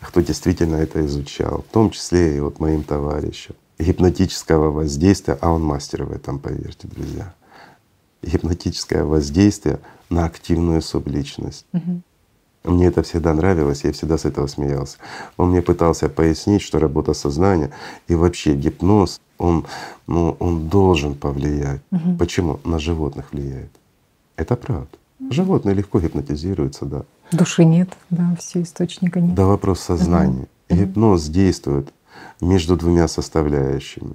кто 0.00 0.20
действительно 0.20 0.76
это 0.76 1.04
изучал, 1.06 1.64
в 1.68 1.72
том 1.72 1.90
числе 1.90 2.36
и 2.36 2.40
вот 2.40 2.60
моим 2.60 2.82
товарищам 2.82 3.56
гипнотического 3.78 4.70
воздействия, 4.70 5.38
а 5.40 5.52
он 5.52 5.62
мастер 5.62 6.04
в 6.04 6.12
этом, 6.12 6.38
поверьте, 6.38 6.88
друзья 6.88 7.34
гипнотическое 8.22 9.04
воздействие 9.04 9.80
на 10.10 10.24
активную 10.24 10.82
субличность. 10.82 11.66
Угу. 11.72 12.02
Мне 12.64 12.86
это 12.86 13.02
всегда 13.02 13.32
нравилось, 13.34 13.84
я 13.84 13.92
всегда 13.92 14.18
с 14.18 14.24
этого 14.24 14.46
смеялся. 14.46 14.98
Он 15.36 15.50
мне 15.50 15.62
пытался 15.62 16.08
пояснить, 16.08 16.62
что 16.62 16.78
работа 16.78 17.14
сознания 17.14 17.70
и 18.08 18.14
вообще 18.14 18.54
гипноз, 18.54 19.20
он, 19.38 19.64
ну, 20.06 20.36
он 20.40 20.68
должен 20.68 21.14
повлиять. 21.14 21.80
Мгм. 21.90 22.18
Почему? 22.18 22.60
На 22.64 22.78
животных 22.78 23.32
влияет. 23.32 23.70
Это 24.36 24.56
правда. 24.56 24.97
Животные 25.30 25.74
легко 25.74 26.00
гипнотизируются, 26.00 26.84
да. 26.84 27.02
Души 27.32 27.64
нет, 27.64 27.90
да, 28.10 28.36
все 28.38 28.62
источника 28.62 29.20
нет. 29.20 29.34
Да 29.34 29.46
вопрос 29.46 29.80
сознания. 29.80 30.46
Мгм. 30.68 30.80
Гипноз 30.80 31.24
действует 31.28 31.92
между 32.40 32.76
двумя 32.76 33.08
составляющими. 33.08 34.14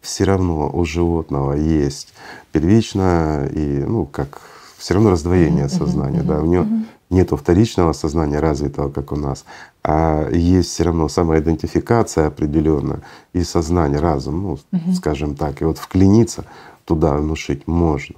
Все 0.00 0.24
равно 0.24 0.70
у 0.70 0.84
животного 0.84 1.52
есть 1.54 2.12
первичное 2.52 3.46
и, 3.46 3.84
ну, 3.84 4.04
как 4.04 4.40
все 4.76 4.94
равно 4.94 5.10
раздвоение 5.10 5.68
сознания, 5.70 6.22
да, 6.22 6.40
у 6.42 6.46
него 6.46 6.66
нету 7.08 7.36
вторичного 7.36 7.92
сознания 7.94 8.38
развитого, 8.38 8.90
как 8.90 9.12
у 9.12 9.16
нас, 9.16 9.46
а 9.82 10.28
есть 10.30 10.70
все 10.70 10.84
равно 10.84 11.08
самоидентификация 11.08 12.26
определенная 12.26 13.00
и 13.32 13.42
сознание, 13.44 13.98
разум, 13.98 14.42
ну, 14.42 14.58
Мгм. 14.72 14.92
скажем 14.94 15.36
так. 15.36 15.62
И 15.62 15.64
вот 15.64 15.78
вклиниться 15.78 16.44
туда, 16.84 17.14
внушить 17.14 17.66
можно. 17.66 18.16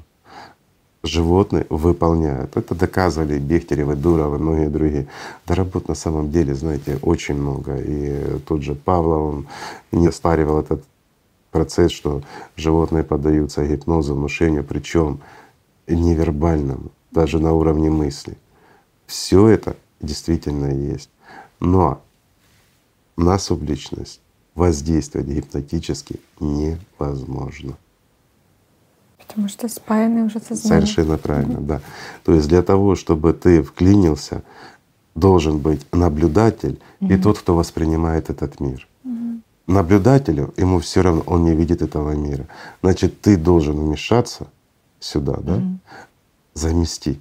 Животные 1.02 1.66
выполняют. 1.70 2.56
Это 2.56 2.74
доказывали 2.74 3.38
Бехтеревы, 3.38 3.94
Дуровы, 3.94 4.38
многие 4.38 4.68
другие. 4.68 5.06
Да 5.46 5.54
работ 5.54 5.88
на 5.88 5.94
самом 5.94 6.30
деле, 6.30 6.54
знаете, 6.54 6.98
очень 7.02 7.36
много. 7.36 7.76
И 7.76 8.38
тот 8.46 8.62
же 8.62 8.74
Павлов, 8.74 9.34
он 9.34 9.48
не 9.92 10.08
оспаривал 10.08 10.60
этот 10.60 10.84
процесс, 11.52 11.92
что 11.92 12.22
животные 12.56 13.04
поддаются 13.04 13.64
гипнозу, 13.64 14.14
внушению, 14.14 14.64
причем 14.64 15.20
невербальному, 15.86 16.90
даже 17.12 17.38
на 17.38 17.52
уровне 17.52 17.90
мысли. 17.90 18.36
Все 19.06 19.48
это 19.48 19.76
действительно 20.00 20.72
есть. 20.72 21.10
Но 21.60 22.02
на 23.16 23.38
субличность 23.38 24.20
воздействовать 24.54 25.28
гипнотически 25.28 26.20
невозможно. 26.40 27.76
Потому 29.26 29.48
что 29.48 29.68
спаяны 29.68 30.24
уже 30.24 30.38
сознание. 30.40 30.86
Совершенно 30.86 31.18
правильно, 31.18 31.60
да. 31.60 31.80
То 32.24 32.34
есть 32.34 32.48
для 32.48 32.62
того, 32.62 32.94
чтобы 32.94 33.32
ты 33.32 33.62
вклинился, 33.62 34.42
должен 35.14 35.58
быть 35.58 35.86
наблюдатель 35.92 36.78
и 37.00 37.04
Мгм. 37.14 37.22
тот, 37.22 37.38
кто 37.38 37.54
воспринимает 37.56 38.30
этот 38.30 38.60
мир. 38.60 38.86
Мгм. 39.04 39.42
Наблюдателю 39.66 40.52
ему 40.56 40.78
все 40.78 41.02
равно, 41.02 41.22
он 41.26 41.44
не 41.44 41.54
видит 41.54 41.82
этого 41.82 42.12
мира. 42.12 42.46
Значит, 42.82 43.20
ты 43.20 43.36
должен 43.36 43.76
вмешаться 43.76 44.46
сюда, 45.00 45.36
да, 45.40 45.56
Мгм. 45.56 45.80
заместить. 46.54 47.20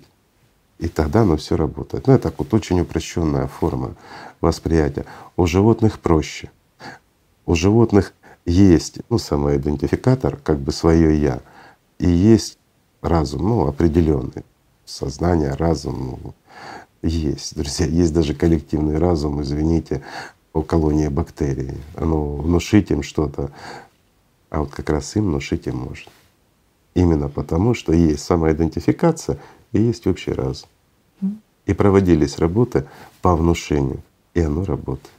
И 0.77 0.87
тогда 0.87 1.21
оно 1.21 1.37
все 1.37 1.55
работает. 1.55 2.07
Ну, 2.07 2.13
это 2.13 2.33
вот 2.37 2.53
очень 2.53 2.81
упрощенная 2.81 3.47
форма 3.47 3.95
восприятия. 4.41 5.05
У 5.37 5.47
животных 5.47 5.99
проще. 5.99 6.51
У 7.45 7.55
животных 7.55 8.13
есть 8.45 8.99
ну, 9.09 9.17
самоидентификатор, 9.17 10.37
как 10.43 10.59
бы 10.59 10.71
свое 10.71 11.19
я, 11.21 11.39
и 11.99 12.09
есть 12.09 12.57
разум, 13.01 13.43
ну, 13.43 13.67
определенный. 13.67 14.43
Сознание, 14.85 15.53
разум 15.53 16.19
ну, 16.23 16.33
есть. 17.01 17.55
Друзья, 17.55 17.85
есть 17.85 18.13
даже 18.13 18.33
коллективный 18.33 18.97
разум, 18.97 19.41
извините, 19.41 20.03
у 20.53 20.61
колонии 20.61 21.07
бактерий. 21.07 21.77
Оно 21.95 22.35
внушить 22.35 22.91
им 22.91 23.03
что-то, 23.03 23.51
а 24.49 24.59
вот 24.59 24.71
как 24.71 24.89
раз 24.89 25.15
им 25.15 25.25
внушить 25.25 25.67
им 25.67 25.77
можно. 25.77 26.11
Именно 26.93 27.29
потому, 27.29 27.73
что 27.73 27.93
есть 27.93 28.23
самоидентификация 28.23 29.39
и 29.71 29.81
есть 29.81 30.07
общий 30.07 30.31
разум. 30.31 30.69
И 31.65 31.73
проводились 31.73 32.37
работы 32.37 32.87
по 33.21 33.35
внушению, 33.35 34.01
и 34.33 34.41
оно 34.41 34.63
работает. 34.63 35.09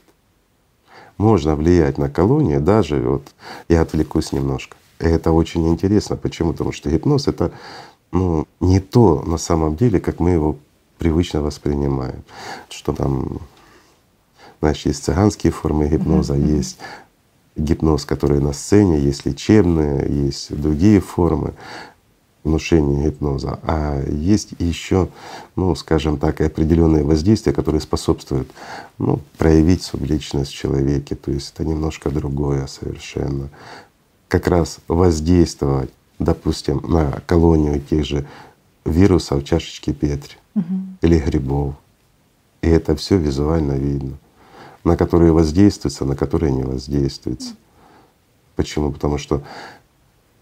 Можно 1.17 1.55
влиять 1.55 1.97
на 1.97 2.09
колонии 2.09 2.57
даже, 2.57 3.01
вот 3.01 3.33
я 3.67 3.81
отвлекусь 3.81 4.31
немножко. 4.31 4.77
Это 4.99 5.31
очень 5.31 5.67
интересно. 5.67 6.15
Почему? 6.15 6.51
Потому 6.51 6.71
что 6.71 6.89
гипноз— 6.89 7.27
это 7.29 7.51
ну, 8.11 8.47
не 8.59 8.79
то 8.79 9.21
на 9.21 9.37
самом 9.37 9.75
деле, 9.75 9.99
как 9.99 10.19
мы 10.19 10.31
его 10.31 10.57
привычно 10.97 11.41
воспринимаем. 11.41 12.23
Что 12.69 12.93
там, 12.93 13.39
знаешь, 14.59 14.85
есть 14.85 15.03
цыганские 15.03 15.51
формы 15.51 15.87
гипноза, 15.87 16.33
мгм. 16.33 16.55
есть 16.57 16.77
гипноз, 17.55 18.05
который 18.05 18.39
на 18.39 18.53
сцене, 18.53 18.99
есть 18.99 19.25
лечебные, 19.25 20.07
есть 20.25 20.55
другие 20.55 20.99
формы 20.99 21.53
внушения 22.43 23.09
гипноза, 23.09 23.59
а 23.63 24.01
есть 24.09 24.53
еще, 24.59 25.09
ну, 25.55 25.75
скажем 25.75 26.17
так, 26.17 26.39
и 26.39 26.45
определенные 26.45 27.03
воздействия, 27.03 27.51
которые 27.51 27.81
способствуют 27.81 28.49
ну, 28.97 29.19
проявить 29.37 29.83
субличность 29.83 30.51
в 30.51 30.55
человеке. 30.55 31.15
То 31.15 31.31
есть 31.31 31.53
это 31.53 31.65
немножко 31.65 32.09
другое 32.09 32.67
совершенно. 32.67 33.49
Как 34.27 34.47
раз 34.47 34.79
воздействовать, 34.87 35.91
допустим, 36.19 36.81
на 36.87 37.21
колонию 37.25 37.79
тех 37.81 38.05
же 38.05 38.25
вирусов 38.85 39.43
чашечки 39.43 39.91
Петри 39.93 40.35
Мгм. 40.55 40.97
или 41.01 41.19
грибов. 41.19 41.75
И 42.61 42.67
это 42.67 42.95
все 42.95 43.17
визуально 43.17 43.73
видно, 43.73 44.17
на 44.83 44.97
которые 44.97 45.31
воздействуется, 45.31 46.03
на 46.05 46.15
которые 46.15 46.51
не 46.51 46.63
воздействуется. 46.63 47.53
Почему? 48.55 48.91
Потому 48.91 49.17
что 49.17 49.43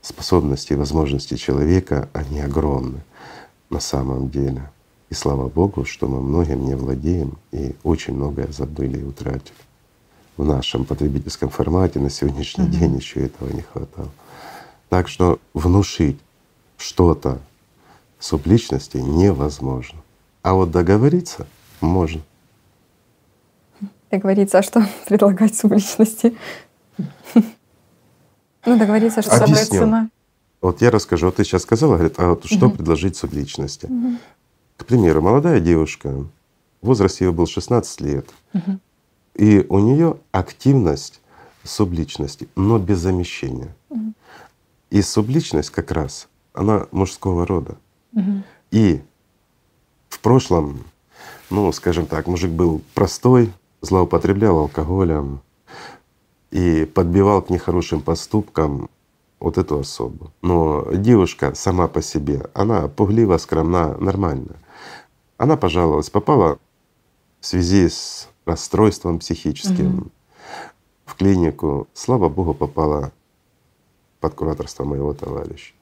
способности 0.01 0.73
и 0.73 0.77
возможности 0.77 1.35
человека, 1.35 2.07
они 2.13 2.39
огромны 2.39 2.99
на 3.69 3.79
самом 3.79 4.29
деле. 4.29 4.69
И 5.09 5.13
слава 5.13 5.49
Богу, 5.49 5.85
что 5.85 6.07
мы 6.07 6.21
многим 6.21 6.65
не 6.65 6.75
владеем 6.75 7.37
и 7.51 7.75
очень 7.83 8.13
многое 8.15 8.47
забыли 8.51 8.99
и 8.99 9.03
утратили. 9.03 9.53
В 10.37 10.43
нашем 10.43 10.83
потребительском 10.83 11.49
формате 11.49 11.99
на 11.99 12.09
сегодняшний 12.09 12.65
Мгм. 12.65 12.71
день 12.71 12.95
еще 12.97 13.21
этого 13.25 13.49
не 13.53 13.61
хватало. 13.61 14.09
Так 14.89 15.07
что 15.07 15.39
внушить 15.53 16.19
что-то 16.77 17.39
субличности 18.19 18.97
невозможно. 18.97 19.99
А 20.41 20.53
вот 20.53 20.71
договориться 20.71 21.47
можно. 21.79 22.21
Договориться, 24.11 24.59
а 24.59 24.63
что 24.63 24.85
предлагать 25.07 25.55
субличности? 25.55 26.35
Ну, 28.65 28.77
договориться, 28.77 29.21
что. 29.21 29.37
Самая 29.37 29.65
цена. 29.65 30.09
Вот 30.61 30.81
я 30.81 30.91
расскажу. 30.91 31.27
Вот 31.27 31.35
ты 31.35 31.43
сейчас 31.43 31.61
сказала, 31.61 31.95
говорит, 31.95 32.19
а 32.19 32.29
вот 32.29 32.45
что 32.45 32.69
предложить 32.69 33.15
субличности? 33.15 33.89
К 34.77 34.85
примеру, 34.85 35.21
молодая 35.21 35.59
девушка, 35.59 36.25
возраст 36.81 37.21
ее 37.21 37.31
был 37.31 37.47
16 37.47 38.01
лет, 38.01 38.27
Мгм. 38.53 38.81
И 39.35 39.65
у 39.69 39.79
нее 39.79 40.17
активность 40.31 41.21
субличности, 41.63 42.47
но 42.55 42.79
без 42.79 42.99
замещения. 42.99 43.75
И 44.89 45.01
субличность 45.01 45.71
как 45.71 45.91
раз, 45.91 46.27
она 46.53 46.87
мужского 46.91 47.45
рода. 47.45 47.77
И 48.71 49.01
в 50.09 50.19
прошлом, 50.19 50.83
ну, 51.49 51.71
скажем 51.71 52.05
так, 52.05 52.27
мужик 52.27 52.51
был 52.51 52.81
простой, 52.93 53.51
злоупотреблял 53.81 54.57
алкоголем 54.57 55.41
и 56.51 56.85
подбивал 56.85 57.41
к 57.41 57.49
нехорошим 57.49 58.01
поступкам 58.01 58.89
вот 59.39 59.57
эту 59.57 59.79
особу. 59.79 60.31
Но 60.41 60.87
девушка 60.93 61.53
сама 61.55 61.87
по 61.87 62.01
себе, 62.01 62.49
она 62.53 62.87
пуглива, 62.87 63.37
скромна, 63.37 63.97
нормальная. 63.97 64.57
Она 65.37 65.57
пожаловалась, 65.57 66.09
попала 66.09 66.57
в 67.41 67.45
связи 67.45 67.89
с 67.89 68.29
расстройством 68.45 69.19
психическим 69.19 69.85
Мгм. 69.87 70.11
в 71.05 71.15
клинику. 71.15 71.87
Слава 71.93 72.29
Богу, 72.29 72.53
попала 72.53 73.11
под 74.19 74.33
кураторство 74.35 74.83
моего 74.85 75.13
товарища. 75.13 75.73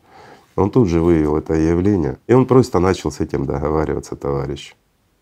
Он 0.56 0.70
тут 0.70 0.88
же 0.88 1.02
выявил 1.02 1.36
это 1.38 1.54
явление, 1.56 2.18
и 2.28 2.34
он 2.34 2.46
просто 2.46 2.80
начал 2.80 3.12
с 3.12 3.20
этим 3.20 3.46
договариваться, 3.46 4.16
товарищ. 4.16 4.76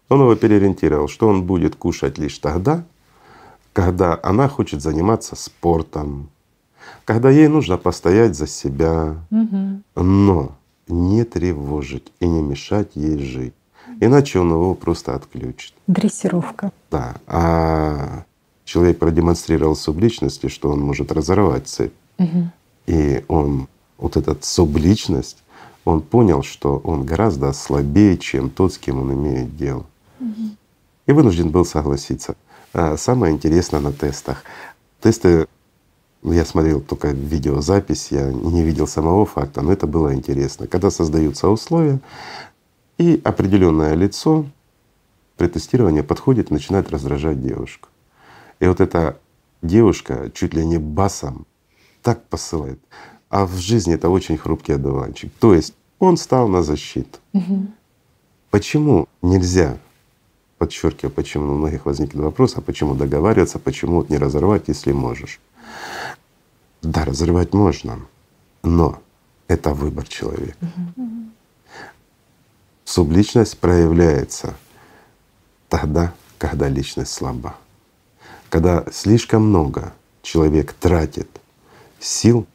Он 0.10 0.20
его 0.22 0.36
переориентировал, 0.36 1.08
что 1.08 1.28
он 1.30 1.44
будет 1.44 1.76
кушать 1.76 2.18
лишь 2.18 2.38
тогда, 2.40 2.84
когда 3.74 4.20
она 4.24 4.50
хочет 4.50 4.82
заниматься 4.82 5.36
спортом, 5.38 6.30
когда 7.06 7.30
ей 7.30 7.48
нужно 7.48 7.78
постоять 7.78 8.36
за 8.36 8.46
себя, 8.48 9.16
Мгм. 9.30 9.84
но 9.96 10.52
не 10.88 11.24
тревожить 11.24 12.12
и 12.20 12.28
не 12.28 12.42
мешать 12.42 12.92
ей 12.96 13.18
жить. 13.20 13.54
Иначе 14.02 14.40
он 14.40 14.50
его 14.50 14.74
просто 14.74 15.16
отключит. 15.16 15.74
Дрессировка. 15.86 16.72
Да. 16.90 17.16
А 17.28 18.24
человек 18.66 18.98
продемонстрировал 18.98 19.76
субличности, 19.76 20.48
что 20.48 20.72
он 20.72 20.82
может 20.82 21.12
разорвать 21.12 21.68
цепь. 21.68 21.94
Мгм. 22.18 22.52
И 22.88 23.24
он, 23.28 23.68
вот 24.00 24.18
этот 24.18 24.44
субличность, 24.44 25.44
он 25.86 26.02
понял, 26.02 26.42
что 26.42 26.78
он 26.84 27.06
гораздо 27.06 27.54
слабее, 27.54 28.18
чем 28.18 28.50
тот, 28.50 28.74
с 28.74 28.80
кем 28.80 29.00
он 29.00 29.14
имеет 29.14 29.56
дело. 29.56 29.86
И 31.06 31.12
вынужден 31.12 31.50
был 31.50 31.64
согласиться. 31.64 32.36
А 32.74 32.98
самое 32.98 33.34
интересное 33.34 33.82
на 33.82 33.92
тестах. 33.92 34.44
Тесты 35.00 35.48
ну, 36.24 36.34
я 36.34 36.46
смотрел 36.46 36.82
только 36.82 37.10
видеозапись, 37.10 38.08
я 38.12 38.32
не 38.32 38.64
видел 38.64 38.88
самого 38.88 39.26
факта, 39.26 39.62
но 39.62 39.72
это 39.74 39.88
было 39.88 40.14
интересно. 40.14 40.68
Когда 40.68 40.92
создаются 40.92 41.50
условия, 41.50 42.00
и 43.02 43.20
определенное 43.24 43.96
лицо 43.96 44.46
при 45.36 45.48
тестировании 45.48 46.02
подходит 46.02 46.52
и 46.52 46.54
начинает 46.54 46.92
раздражать 46.92 47.42
девушку. 47.42 47.90
И 48.60 48.68
вот 48.68 48.80
эта 48.80 49.18
девушка 49.64 50.32
чуть 50.36 50.54
ли 50.54 50.64
не 50.64 50.78
басом 50.78 51.48
так 52.04 52.24
посылает. 52.26 52.80
А 53.30 53.46
в 53.46 53.56
жизни 53.56 53.96
это 53.96 54.10
очень 54.10 54.38
хрупкий 54.38 54.74
одуванчик. 54.74 55.32
То 55.40 55.56
есть 55.56 55.74
он 55.98 56.18
стал 56.18 56.48
на 56.48 56.62
защиту. 56.62 57.18
Угу. 57.34 57.68
Почему 58.52 59.08
нельзя, 59.24 59.78
подчеркиваю, 60.60 61.12
почему 61.12 61.54
у 61.54 61.58
многих 61.58 61.88
возникнет 61.88 62.22
вопрос, 62.22 62.56
а 62.58 62.62
почему 62.62 62.94
договариваться, 62.94 63.58
почему 63.58 63.96
вот 63.96 64.10
не 64.10 64.20
разорвать, 64.20 64.68
если 64.68 64.92
можешь? 64.92 65.40
Да, 66.84 67.04
разрывать 67.06 67.54
можно, 67.54 68.00
но 68.62 69.02
это 69.48 69.74
выбор 69.74 70.08
человека. 70.08 70.58
Угу. 70.96 71.08
Субличность 72.92 73.58
проявляется 73.58 74.54
тогда, 75.70 76.14
когда 76.38 76.68
личность 76.68 77.14
слаба. 77.14 77.56
Когда 78.50 78.84
слишком 78.92 79.48
много 79.48 79.94
человек 80.22 80.74
тратит 80.74 81.30
сил 82.02 82.46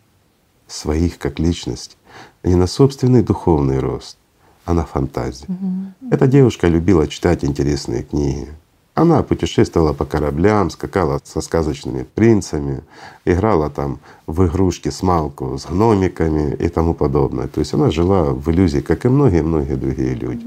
своих 0.67 1.17
как 1.17 1.39
личность 1.39 1.97
не 2.43 2.55
на 2.55 2.67
собственный 2.67 3.23
духовный 3.23 3.79
рост, 3.79 4.19
а 4.67 4.75
на 4.75 4.85
фантазию. 4.85 5.49
Угу. 5.49 6.13
Эта 6.13 6.27
девушка 6.27 6.69
любила 6.69 7.09
читать 7.09 7.43
интересные 7.43 8.03
книги. 8.03 8.53
Она 8.97 9.23
путешествовала 9.23 9.93
по 9.93 10.07
кораблям, 10.07 10.71
скакала 10.71 11.21
со 11.23 11.43
сказочными 11.43 12.05
принцами, 12.05 12.83
играла 13.27 13.69
там 13.69 14.01
в 14.27 14.47
игрушки 14.47 14.89
смалку 14.89 15.59
с 15.59 15.67
гномиками 15.67 16.55
и 16.55 16.69
тому 16.71 16.95
подобное. 16.95 17.47
То 17.47 17.61
есть 17.61 17.75
она 17.75 17.91
жила 17.91 18.33
в 18.33 18.51
иллюзии, 18.51 18.81
как 18.81 19.05
и 19.05 19.09
многие-многие 19.09 19.77
другие 19.77 20.15
люди. 20.15 20.47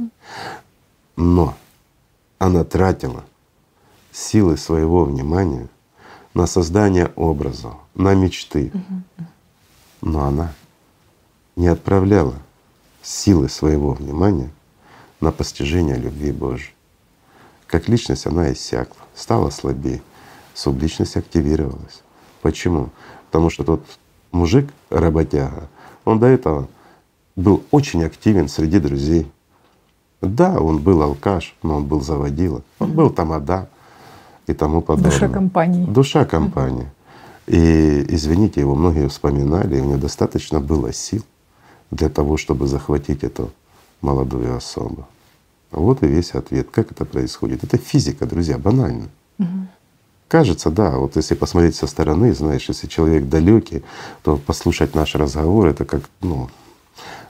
Но 1.15 1.53
она 2.39 2.63
тратила 2.63 3.23
силы 4.11 4.57
своего 4.57 5.05
внимания 5.05 5.67
на 6.33 6.47
создание 6.47 7.11
образов, 7.15 7.75
на 7.93 8.15
мечты. 8.15 8.71
Но 10.01 10.23
она 10.23 10.53
не 11.55 11.67
отправляла 11.67 12.33
силы 13.03 13.47
своего 13.47 13.93
внимания 13.93 14.49
на 15.21 15.31
постижение 15.31 15.97
любви 15.97 16.31
Божьей. 16.31 16.73
Как 17.69 17.87
личность 17.87 18.25
она 18.25 18.51
иссякла, 18.51 18.97
стала 19.13 19.51
слабее, 19.51 20.01
субличность 20.55 21.15
активировалась. 21.15 22.01
Почему? 22.41 22.89
Потому 23.27 23.51
что 23.51 23.63
тот 23.63 23.83
мужик, 24.31 24.73
работяга, 24.89 25.69
он 26.03 26.19
до 26.19 26.25
этого 26.25 26.67
был 27.35 27.63
очень 27.69 28.03
активен 28.03 28.49
среди 28.49 28.79
друзей. 28.79 29.31
Да, 30.21 30.59
он 30.59 30.79
был 30.79 31.01
алкаш, 31.01 31.55
но 31.61 31.77
он 31.77 31.85
был 31.85 32.01
заводила, 32.01 32.63
он 32.79 32.91
был 32.91 33.11
тамада 33.11 33.69
и 34.47 34.53
тому 34.53 34.81
подобное. 34.81 35.11
Душа 35.11 35.29
компании. 35.29 35.85
Душа 35.85 36.25
компании. 36.25 36.89
И 37.45 38.05
извините, 38.09 38.61
его 38.61 38.75
многие 38.75 39.07
вспоминали, 39.07 39.77
и 39.77 39.81
у 39.81 39.85
него 39.85 39.97
достаточно 39.97 40.59
было 40.59 40.91
сил 40.91 41.23
для 41.91 42.09
того, 42.09 42.37
чтобы 42.37 42.67
захватить 42.67 43.23
эту 43.23 43.51
молодую 44.01 44.55
особу. 44.55 45.07
Вот 45.71 46.03
и 46.03 46.07
весь 46.07 46.31
ответ. 46.31 46.69
Как 46.71 46.91
это 46.91 47.05
происходит? 47.05 47.63
Это 47.63 47.77
физика, 47.77 48.25
друзья, 48.25 48.57
банально. 48.57 49.09
Угу. 49.37 49.67
Кажется, 50.27 50.69
да, 50.69 50.97
вот 50.97 51.15
если 51.15 51.35
посмотреть 51.35 51.75
со 51.75 51.87
стороны, 51.87 52.33
знаешь, 52.33 52.67
если 52.69 52.87
человек 52.87 53.27
далекий, 53.29 53.83
то 54.23 54.37
послушать 54.37 54.93
наш 54.95 55.15
разговор 55.15 55.67
это 55.67 55.85
как, 55.85 56.03
ну, 56.21 56.49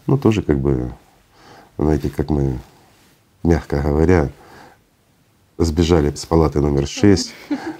ну 0.05 0.17
тоже 0.17 0.41
как 0.41 0.59
бы, 0.59 0.91
знаете, 1.77 2.09
как 2.09 2.29
мы, 2.29 2.59
мягко 3.43 3.81
говоря, 3.81 4.29
сбежали 5.57 6.13
с 6.13 6.25
палаты 6.25 6.61
номер 6.61 6.87
шесть, 6.87 7.33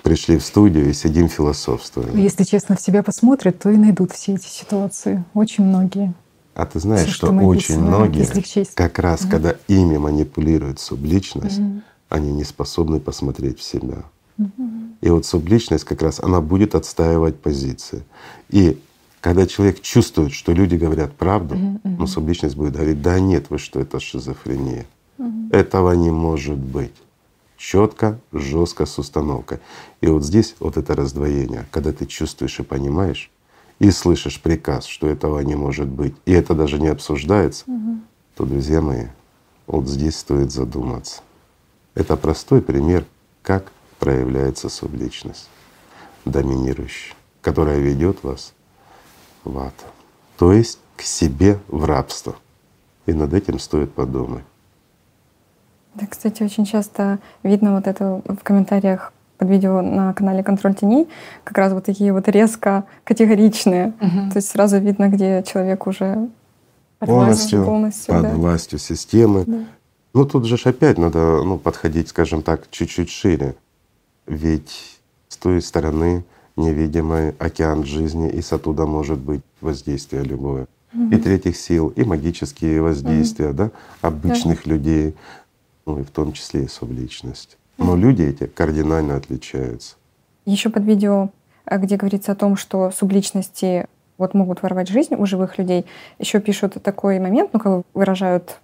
пришли 0.03 0.38
в 0.38 0.45
студию 0.45 0.89
и 0.89 0.93
сидим 0.93 1.28
философствуем. 1.28 2.18
Если 2.18 2.43
честно 2.43 2.76
в 2.76 2.82
себя 2.82 3.03
посмотрят, 3.03 3.60
то 3.60 3.70
и 3.70 3.78
найдут 3.78 4.12
все 4.12 4.36
эти 4.36 4.47
ситуации. 4.47 5.24
Очень 5.34 5.66
многие. 5.66 6.14
А 6.60 6.66
ты 6.66 6.78
знаешь, 6.82 7.10
что, 7.10 7.28
что 7.28 7.36
очень 7.38 7.80
многие 7.80 8.28
как 8.76 8.99
раз, 8.99 9.22
Мгм. 9.22 9.30
когда 9.30 9.55
ими 9.70 9.95
манипулирует 9.95 10.82
субличность, 10.82 11.60
Мгм. 11.60 11.84
они 12.10 12.34
не 12.34 12.43
способны 12.43 12.99
посмотреть 12.99 13.60
в 13.60 13.64
себя. 13.64 14.03
Мгм. 14.36 14.97
И 14.99 15.10
вот 15.10 15.26
субличность 15.26 15.86
как 15.86 16.01
раз 16.01 16.20
она 16.20 16.41
будет 16.41 16.76
отстаивать 16.76 17.39
позиции. 17.39 18.03
И 18.49 18.78
когда 19.22 19.47
человек 19.47 19.80
чувствует, 19.82 20.34
что 20.34 20.51
люди 20.51 20.76
говорят 20.76 21.14
правду, 21.14 21.55
мгм. 21.55 21.95
но 21.97 22.07
субличность 22.07 22.57
будет 22.57 22.74
говорить: 22.74 23.01
да 23.01 23.22
нет, 23.22 23.45
вы 23.49 23.57
что, 23.57 23.80
это 23.80 24.01
шизофрения. 24.01 24.86
Мгм. 25.18 25.51
Этого 25.53 25.93
не 25.93 26.12
может 26.12 26.57
быть. 26.57 26.95
Четко, 27.57 28.20
жестко, 28.34 28.86
с 28.86 28.99
установкой. 28.99 29.60
И 30.01 30.07
вот 30.07 30.26
здесь 30.26 30.55
вот 30.60 30.76
это 30.76 30.93
раздвоение, 30.93 31.68
когда 31.72 31.93
ты 31.93 32.05
чувствуешь 32.05 32.60
и 32.60 32.64
понимаешь, 32.64 33.32
и 33.80 33.91
слышишь 33.91 34.41
приказ, 34.41 34.86
что 34.86 35.07
этого 35.07 35.39
не 35.39 35.55
может 35.55 35.88
быть, 35.88 36.15
и 36.25 36.34
это 36.34 36.53
даже 36.53 36.80
не 36.80 36.89
обсуждается, 36.89 37.63
Мгм. 37.67 38.03
то, 38.36 38.45
друзья 38.45 38.82
мои, 38.82 39.07
вот 39.67 39.88
здесь 39.88 40.17
стоит 40.17 40.51
задуматься. 40.51 41.21
Это 41.95 42.17
простой 42.17 42.61
пример, 42.61 43.05
как 43.41 43.71
проявляется 43.99 44.69
субличность 44.69 45.49
доминирующая, 46.25 47.15
которая 47.41 47.80
ведет 47.80 48.23
вас 48.23 48.53
в 49.43 49.57
ад, 49.57 49.73
то 50.38 50.51
есть 50.53 50.80
к 50.95 51.01
себе 51.01 51.59
в 51.67 51.86
рабство. 51.86 52.36
И 53.05 53.13
над 53.13 53.34
этим 53.34 53.57
стоит 53.57 53.93
подумать. 53.93 54.43
Да, 55.95 56.05
кстати, 56.05 56.43
очень 56.43 56.65
часто 56.65 57.19
видно 57.41 57.75
вот 57.75 57.88
это 57.88 58.21
в 58.25 58.43
комментариях 58.43 59.11
под 59.40 59.50
видео 59.50 59.82
на 59.82 60.14
канале 60.14 60.44
«Контроль 60.44 60.76
теней», 60.76 61.08
как 61.46 61.58
раз 61.58 61.74
вот 61.74 61.86
такие 61.86 62.14
вот 62.14 62.28
резко 62.28 62.84
категоричные. 63.06 63.94
Мгм. 64.00 64.32
То 64.32 64.38
есть 64.38 64.50
сразу 64.50 64.78
видно, 64.78 65.08
где 65.08 65.44
человек 65.48 65.88
уже 65.88 66.30
Под 67.00 67.08
Полностью, 67.10 67.66
полностью, 67.66 68.14
под 68.14 68.24
да. 68.24 68.30
властью 68.30 68.78
системы. 68.78 69.46
Да. 69.48 69.64
Ну 70.14 70.26
тут 70.26 70.46
же 70.46 70.58
ж 70.58 70.68
опять 70.68 70.98
надо 70.98 71.44
ну, 71.44 71.58
подходить, 71.58 72.10
скажем 72.10 72.42
так, 72.42 72.70
чуть-чуть 72.70 73.10
шире. 73.10 73.56
Ведь 74.28 75.00
с 75.30 75.38
той 75.38 75.62
стороны 75.62 76.26
невидимый 76.58 77.30
океан 77.40 77.86
жизни, 77.86 78.30
и 78.30 78.42
с 78.42 78.52
оттуда 78.52 78.86
может 78.86 79.20
быть 79.20 79.42
воздействие 79.62 80.24
любое. 80.24 80.68
И 81.12 81.18
третьих 81.18 81.56
сил, 81.56 81.94
и 81.96 82.04
магические 82.04 82.82
воздействия, 82.82 83.54
да, 83.54 83.72
обычных 84.02 84.66
людей, 84.66 85.16
ну 85.86 86.00
и 86.00 86.04
в 86.04 86.10
том 86.10 86.34
числе 86.34 86.64
и 86.64 86.68
субличность. 86.68 87.58
Но 87.80 87.95
люди 87.95 88.23
эти 88.23 88.45
кардинально 88.45 89.15
отличаются. 89.15 89.95
Еще 90.45 90.69
под 90.69 90.84
видео, 90.84 91.30
э, 91.65 91.77
где 91.77 91.97
говорится 91.97 92.32
о 92.32 92.36
том, 92.36 92.55
что 92.55 92.91
субличности 92.91 93.88
вот 94.17 94.34
могут 94.34 94.61
воровать 94.61 94.89
жизнь 94.89 95.15
у 95.15 95.25
живых 95.25 95.57
людей, 95.57 95.86
еще 96.19 96.39
пишут 96.39 96.77
такой 96.84 97.19
момент, 97.19 97.51
ну 97.53 97.59
как 97.59 97.84
выражают 97.93 98.59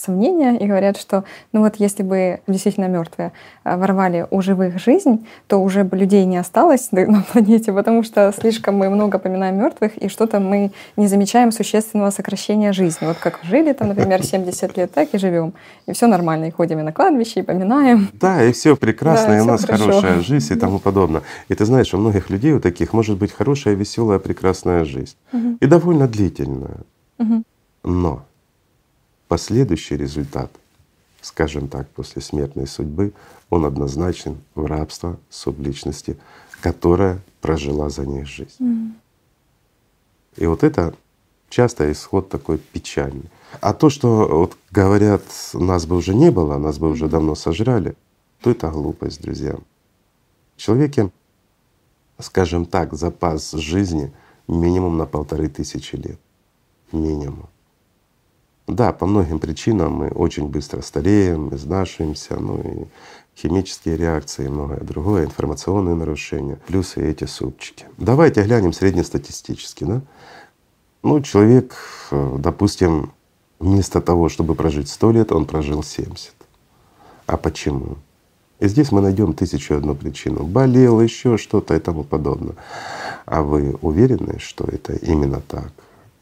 сомнения 0.00 0.56
и 0.56 0.66
говорят, 0.66 0.96
что 0.96 1.24
ну 1.52 1.60
вот 1.60 1.76
если 1.76 2.02
бы 2.02 2.40
действительно 2.46 2.86
мертвые 2.86 3.32
э, 3.64 3.76
воровали 3.76 4.26
у 4.30 4.42
живых 4.42 4.78
жизнь, 4.78 5.26
то 5.46 5.58
уже 5.58 5.84
бы 5.84 5.96
людей 5.96 6.24
не 6.24 6.36
осталось 6.38 6.90
на 6.92 7.22
планете, 7.32 7.72
потому 7.72 8.02
что 8.02 8.32
слишком 8.36 8.76
мы 8.76 8.90
много 8.90 9.18
поминаем 9.18 9.58
мертвых, 9.58 9.96
и 9.96 10.08
что-то 10.08 10.40
мы 10.40 10.72
не 10.96 11.06
замечаем 11.06 11.52
существенного 11.52 12.10
сокращения 12.10 12.72
жизни. 12.72 13.06
Вот 13.06 13.18
как 13.18 13.40
жили 13.42 13.72
там, 13.72 13.88
например, 13.88 14.22
70 14.24 14.76
лет, 14.76 14.92
так 14.92 15.08
и 15.14 15.18
живем. 15.18 15.52
И 15.86 15.92
все 15.92 16.06
нормально, 16.06 16.46
и 16.46 16.50
ходим 16.50 16.78
и 16.78 16.82
на 16.82 16.92
кладбище, 16.92 17.40
и 17.40 17.42
поминаем. 17.42 18.08
Да, 18.14 18.42
и 18.42 18.52
все 18.52 18.76
прекрасно, 18.76 19.28
Да, 19.28 19.38
и 19.38 19.40
у 19.40 19.44
нас 19.44 19.64
хорошо. 19.64 19.84
хорошая 19.84 20.20
жизнь 20.28 20.52
и 20.52 20.56
тому 20.56 20.78
подобное. 20.78 21.22
И 21.48 21.54
ты 21.54 21.64
знаешь, 21.64 21.92
у 21.94 21.98
многих 21.98 22.30
людей 22.30 22.52
у 22.52 22.60
таких 22.60 22.92
может 22.92 23.18
быть 23.18 23.32
хорошая, 23.32 23.74
веселая, 23.74 24.18
прекрасная 24.18 24.84
жизнь. 24.84 25.16
Мгм. 25.32 25.58
И 25.60 25.66
довольно 25.66 26.08
длительная. 26.08 26.78
Мгм. 27.18 27.44
Но 27.84 28.22
последующий 29.30 29.96
результат, 29.96 30.50
скажем 31.20 31.68
так, 31.68 31.88
после 31.90 32.20
смертной 32.20 32.66
судьбы, 32.66 33.12
он 33.48 33.64
однозначен 33.64 34.38
в 34.56 34.66
рабство 34.66 35.20
субличности, 35.30 36.16
которая 36.60 37.20
прожила 37.40 37.90
за 37.90 38.04
них 38.06 38.26
жизнь. 38.26 38.56
Мгм. 38.58 38.94
И 40.36 40.46
вот 40.46 40.64
это 40.64 40.94
часто 41.48 41.92
исход 41.92 42.28
такой 42.28 42.58
печальный. 42.58 43.30
А 43.60 43.72
то, 43.72 43.88
что 43.88 44.26
вот 44.26 44.56
говорят, 44.72 45.22
нас 45.54 45.86
бы 45.86 45.94
уже 45.94 46.12
не 46.12 46.32
было, 46.32 46.58
нас 46.58 46.78
бы 46.78 46.90
уже 46.90 47.06
давно 47.06 47.36
сожрали, 47.36 47.94
то 48.40 48.50
это 48.50 48.68
глупость, 48.68 49.22
друзья. 49.22 49.56
В 50.56 50.60
человеке, 50.60 51.10
скажем 52.18 52.66
так, 52.66 52.94
запас 52.94 53.52
жизни 53.52 54.12
минимум 54.48 54.98
на 54.98 55.06
полторы 55.06 55.48
тысячи 55.48 55.94
лет. 55.94 56.18
Минимум. 56.90 57.48
Да, 58.74 58.92
по 58.92 59.04
многим 59.06 59.40
причинам 59.40 59.92
мы 59.94 60.08
очень 60.08 60.46
быстро 60.46 60.80
стареем, 60.80 61.52
изнашиваемся, 61.54 62.36
ну 62.36 62.60
и 62.60 62.86
химические 63.36 63.96
реакции 63.96 64.44
и 64.44 64.48
многое 64.48 64.80
другое, 64.80 65.24
информационные 65.24 65.94
нарушения, 65.96 66.58
плюс 66.66 66.96
и 66.96 67.00
эти 67.00 67.24
супчики. 67.24 67.86
Давайте 67.98 68.42
глянем 68.42 68.72
среднестатистически. 68.72 69.84
Да? 69.84 70.02
Ну, 71.02 71.20
человек, 71.20 71.74
э, 72.12 72.36
допустим, 72.38 73.12
вместо 73.58 74.00
того, 74.00 74.28
чтобы 74.28 74.54
прожить 74.54 74.88
100 74.88 75.12
лет, 75.12 75.32
он 75.32 75.46
прожил 75.46 75.82
70. 75.82 76.32
А 77.26 77.36
почему? 77.36 77.96
И 78.60 78.68
здесь 78.68 78.92
мы 78.92 79.00
найдем 79.00 79.32
тысячу 79.32 79.74
одну 79.74 79.94
причину. 79.94 80.44
Болел, 80.44 81.00
еще 81.00 81.38
что-то 81.38 81.74
и 81.74 81.80
тому 81.80 82.04
подобное. 82.04 82.54
А 83.24 83.42
вы 83.42 83.76
уверены, 83.80 84.38
что 84.38 84.64
это 84.64 84.92
именно 84.92 85.40
так? 85.40 85.72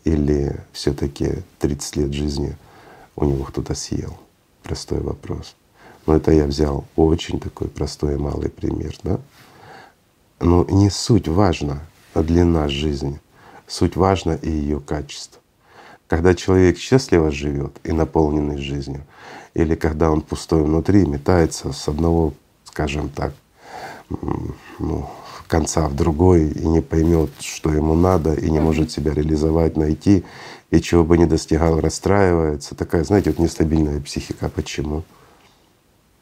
Или 0.04 0.56
все 0.72 0.92
таки 0.92 1.42
30 1.58 1.96
лет 1.96 2.12
жизни 2.12 2.56
у 3.16 3.24
него 3.24 3.44
кто-то 3.44 3.74
съел? 3.74 4.16
Простой 4.62 5.00
вопрос. 5.00 5.56
Но 6.06 6.16
это 6.16 6.32
я 6.32 6.46
взял 6.46 6.84
очень 6.96 7.40
такой 7.40 7.68
простой 7.68 8.14
и 8.14 8.18
малый 8.18 8.48
пример, 8.48 8.96
да? 9.02 9.20
Но 10.40 10.64
не 10.64 10.88
суть 10.88 11.28
важна, 11.28 11.80
а 12.14 12.22
длина 12.22 12.68
жизни. 12.68 13.20
Суть 13.66 13.96
важна 13.96 14.34
и 14.34 14.50
ее 14.50 14.80
качество. 14.80 15.40
Когда 16.06 16.34
человек 16.34 16.78
счастливо 16.78 17.30
живет 17.30 17.76
и 17.84 17.92
наполненный 17.92 18.56
жизнью, 18.56 19.02
или 19.52 19.74
когда 19.74 20.10
он 20.10 20.22
пустой 20.22 20.62
внутри, 20.62 21.04
метается 21.04 21.72
с 21.72 21.88
одного, 21.88 22.32
скажем 22.64 23.10
так, 23.10 23.34
ну, 24.78 25.10
конца 25.48 25.88
в 25.88 25.96
другой 25.96 26.48
и 26.48 26.66
не 26.66 26.80
поймет, 26.80 27.30
что 27.40 27.72
ему 27.72 27.94
надо, 27.94 28.34
и 28.34 28.50
не 28.50 28.60
может 28.60 28.92
себя 28.92 29.12
реализовать, 29.12 29.76
найти, 29.76 30.24
и 30.70 30.80
чего 30.80 31.02
бы 31.02 31.18
не 31.18 31.26
достигал, 31.26 31.80
расстраивается. 31.80 32.74
Такая, 32.76 33.02
знаете, 33.02 33.30
вот 33.30 33.38
нестабильная 33.38 34.00
психика. 34.00 34.48
Почему? 34.48 35.02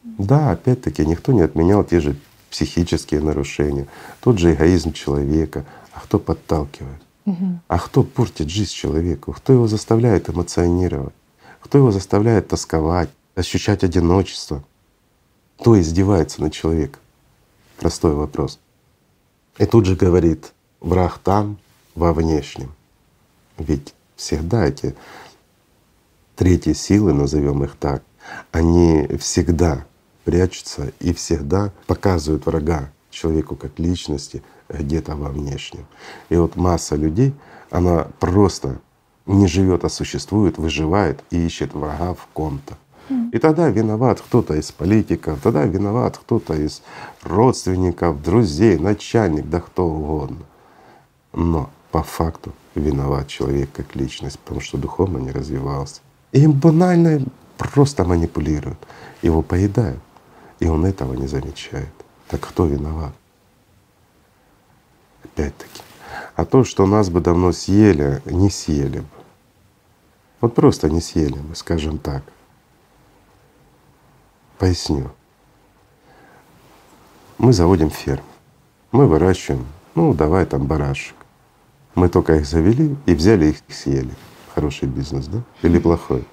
Да, 0.03 0.51
опять-таки, 0.51 1.05
никто 1.05 1.33
не 1.33 1.41
отменял 1.41 1.83
те 1.83 1.99
же 1.99 2.15
психические 2.49 3.21
нарушения, 3.21 3.87
тот 4.21 4.39
же 4.39 4.53
эгоизм 4.53 4.93
человека. 4.93 5.65
А 5.93 5.99
кто 5.99 6.17
подталкивает? 6.17 7.01
Угу. 7.25 7.59
А 7.67 7.79
кто 7.79 8.03
портит 8.03 8.49
жизнь 8.49 8.71
человеку? 8.71 9.33
Кто 9.33 9.53
его 9.53 9.67
заставляет 9.67 10.29
эмоционировать? 10.29 11.13
Кто 11.59 11.77
его 11.77 11.91
заставляет 11.91 12.47
тосковать, 12.47 13.09
ощущать 13.35 13.83
одиночество? 13.83 14.63
Кто 15.59 15.79
издевается 15.79 16.41
над 16.41 16.53
человеком? 16.53 17.01
Простой 17.77 18.13
вопрос. 18.13 18.59
И 19.57 19.65
тут 19.65 19.85
же 19.85 19.95
говорит, 19.95 20.53
враг 20.79 21.19
там, 21.19 21.57
во 21.95 22.13
внешнем. 22.13 22.73
Ведь 23.57 23.93
всегда 24.15 24.65
эти 24.65 24.95
третьи 26.35 26.73
силы, 26.73 27.13
назовем 27.13 27.63
их 27.63 27.75
так, 27.75 28.03
они 28.51 29.07
всегда 29.19 29.85
прячутся 30.25 30.91
и 30.99 31.13
всегда 31.13 31.71
показывают 31.87 32.45
врага 32.45 32.91
человеку 33.09 33.55
как 33.55 33.79
личности 33.79 34.43
где-то 34.69 35.15
во 35.15 35.29
внешнем. 35.29 35.87
И 36.29 36.35
вот 36.35 36.55
масса 36.55 36.95
людей, 36.95 37.33
она 37.71 38.07
просто 38.19 38.79
не 39.25 39.47
живет, 39.47 39.83
а 39.85 39.89
существует, 39.89 40.57
выживает 40.57 41.23
и 41.31 41.45
ищет 41.45 41.73
врага 41.73 42.13
в 42.13 42.27
ком-то. 42.33 42.77
И 43.09 43.39
тогда 43.39 43.69
виноват 43.69 44.21
кто-то 44.21 44.55
из 44.55 44.71
политиков, 44.71 45.39
тогда 45.41 45.63
виноват 45.63 46.17
кто-то 46.17 46.53
из 46.53 46.81
родственников, 47.23 48.21
друзей, 48.21 48.77
начальник, 48.77 49.49
да 49.49 49.61
кто 49.61 49.85
угодно. 49.85 50.43
Но 51.33 51.69
по 51.91 52.03
факту 52.03 52.51
виноват 52.75 53.27
человек 53.27 53.69
как 53.73 53.95
личность, 53.95 54.39
потому 54.39 54.61
что 54.61 54.77
духовно 54.77 55.19
не 55.19 55.31
развивался. 55.31 56.01
И 56.33 56.41
им 56.41 56.51
банально 56.51 57.21
просто 57.57 58.03
манипулируют, 58.03 58.77
его 59.21 59.41
поедают, 59.41 60.01
и 60.59 60.67
он 60.67 60.85
этого 60.85 61.13
не 61.13 61.27
замечает. 61.27 61.89
Так 62.27 62.41
кто 62.41 62.65
виноват? 62.65 63.13
Опять-таки. 65.23 65.81
А 66.35 66.45
то, 66.45 66.63
что 66.63 66.85
нас 66.85 67.09
бы 67.09 67.21
давно 67.21 67.51
съели, 67.51 68.21
не 68.25 68.49
съели 68.49 68.99
бы. 68.99 69.05
Вот 70.41 70.55
просто 70.55 70.89
не 70.89 71.01
съели 71.01 71.37
бы, 71.37 71.55
скажем 71.55 71.97
так. 71.97 72.23
Поясню. 74.57 75.11
Мы 77.37 77.53
заводим 77.53 77.91
ферму, 77.91 78.23
мы 78.91 79.05
выращиваем, 79.05 79.65
ну 79.93 80.13
давай 80.13 80.45
там 80.45 80.65
барашек. 80.65 81.15
Мы 81.93 82.09
только 82.09 82.35
их 82.35 82.45
завели 82.45 82.95
и 83.05 83.13
взяли 83.13 83.47
их 83.47 83.57
съели. 83.69 84.11
Хороший 84.55 84.87
бизнес, 84.87 85.27
да? 85.27 85.41
Или 85.61 85.77
плохой? 85.79 86.25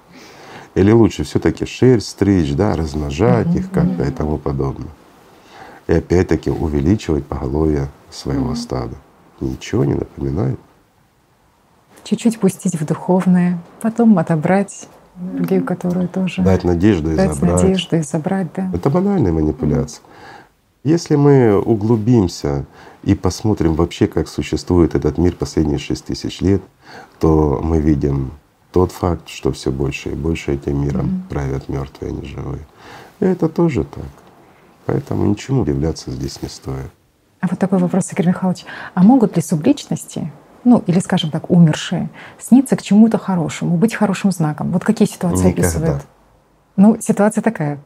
Или 0.73 0.91
лучше 0.91 1.23
все 1.23 1.39
таки 1.39 1.65
шерсть 1.65 2.09
стричь, 2.09 2.53
да, 2.53 2.75
размножать 2.75 3.55
их 3.55 3.71
как-то 3.71 4.03
и 4.03 4.11
тому 4.11 4.37
подобное. 4.37 4.89
И 5.87 5.93
опять-таки 5.93 6.49
увеличивать 6.49 7.25
поголовье 7.25 7.89
своего 8.09 8.55
стада. 8.55 8.95
Ничего 9.39 9.85
не 9.85 9.93
напоминает. 9.93 10.59
Чуть-чуть 12.03 12.39
пустить 12.39 12.75
в 12.75 12.85
духовное, 12.85 13.59
потом 13.81 14.17
отобрать 14.17 14.87
энергию, 15.19 15.63
которую 15.63 16.07
тоже… 16.07 16.41
Дать 16.41 16.63
надежду 16.63 17.11
и 17.11 17.15
дать 17.15 17.33
забрать. 17.33 17.63
надежду 17.63 17.95
и 17.97 18.01
забрать, 18.01 18.47
да. 18.55 18.69
Это 18.73 18.89
банальная 18.89 19.31
манипуляция. 19.31 20.01
Если 20.83 21.15
мы 21.15 21.59
углубимся 21.59 22.65
и 23.03 23.15
посмотрим 23.15 23.73
вообще, 23.73 24.07
как 24.07 24.27
существует 24.27 24.93
этот 24.93 25.17
мир 25.17 25.35
последние 25.35 25.79
шесть 25.79 26.05
тысяч 26.05 26.41
лет, 26.41 26.61
то 27.19 27.59
мы 27.63 27.79
видим 27.79 28.31
тот 28.71 28.91
факт, 28.91 29.29
что 29.29 29.51
все 29.51 29.71
больше 29.71 30.09
и 30.11 30.15
больше 30.15 30.53
этим 30.53 30.81
миром 30.81 31.05
mm-hmm. 31.05 31.29
правят 31.29 31.69
мертвые, 31.69 32.11
а 32.11 32.13
не 32.13 32.27
живые. 32.27 32.67
И 33.19 33.25
это 33.25 33.49
тоже 33.49 33.83
так. 33.83 34.03
Поэтому 34.85 35.25
ничему 35.25 35.61
удивляться 35.61 36.11
здесь 36.11 36.41
не 36.41 36.49
стоит. 36.49 36.91
А 37.39 37.47
вот 37.49 37.59
такой 37.59 37.79
вопрос, 37.79 38.11
Игорь 38.11 38.27
Михайлович. 38.27 38.65
А 38.93 39.03
могут 39.03 39.35
ли 39.35 39.41
субличности 39.41 40.31
ну 40.65 40.83
или, 40.87 40.99
скажем 40.99 41.31
так, 41.31 41.49
умершие, 41.49 42.09
снится 42.39 42.75
к 42.75 42.81
чему-то 42.81 43.17
хорошему, 43.17 43.77
быть 43.77 43.93
хорошим 43.93 44.31
знаком. 44.31 44.71
Вот 44.71 44.83
какие 44.83 45.07
ситуации 45.07 45.47
Никогда. 45.49 45.67
описывают? 45.67 46.05
Ну, 46.75 46.97
ситуация 46.99 47.41
такая. 47.41 47.79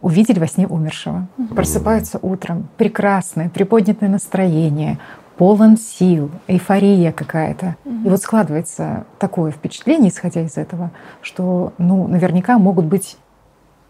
Увидели 0.00 0.38
во 0.38 0.46
сне 0.46 0.66
умершего, 0.66 1.26
просыпаются 1.54 2.18
утром, 2.20 2.68
прекрасное, 2.76 3.48
приподнятое 3.48 4.10
настроение, 4.10 4.98
полон 5.38 5.78
сил, 5.78 6.30
эйфория 6.46 7.10
какая-то. 7.10 7.76
И 7.86 8.08
вот 8.08 8.20
складывается 8.20 9.06
такое 9.18 9.50
впечатление, 9.50 10.10
исходя 10.10 10.42
из 10.42 10.58
этого, 10.58 10.90
что, 11.22 11.72
ну, 11.78 12.06
наверняка 12.06 12.58
могут 12.58 12.84
быть 12.84 13.16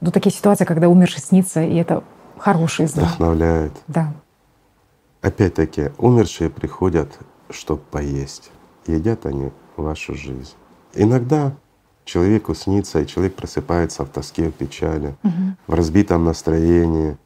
ну, 0.01 0.12
такие 0.12 0.33
ситуации, 0.33 0.65
когда 0.65 0.89
умерший 0.89 1.21
снится, 1.21 1.62
и 1.62 1.75
это 1.75 2.05
хороший 2.39 2.87
знак. 2.87 3.07
Вдохновляет. 3.07 3.73
Да. 3.89 4.12
Опять-таки, 5.21 5.91
умершие 5.99 6.49
приходят 6.49 7.19
чтобы 7.55 7.81
поесть. 7.91 8.51
Едят 8.87 9.27
они 9.27 9.51
вашу 9.77 10.15
жизнь. 10.15 10.55
Иногда 10.95 11.55
человеку 12.05 12.55
снится, 12.55 13.01
и 13.01 13.07
человек 13.07 13.35
просыпается 13.35 14.05
в 14.05 14.09
тоске, 14.09 14.51
в 14.51 14.53
печали, 14.53 15.15
угу. 15.23 15.57
в 15.67 15.75
разбитом 15.75 16.25
настроении, 16.25 17.17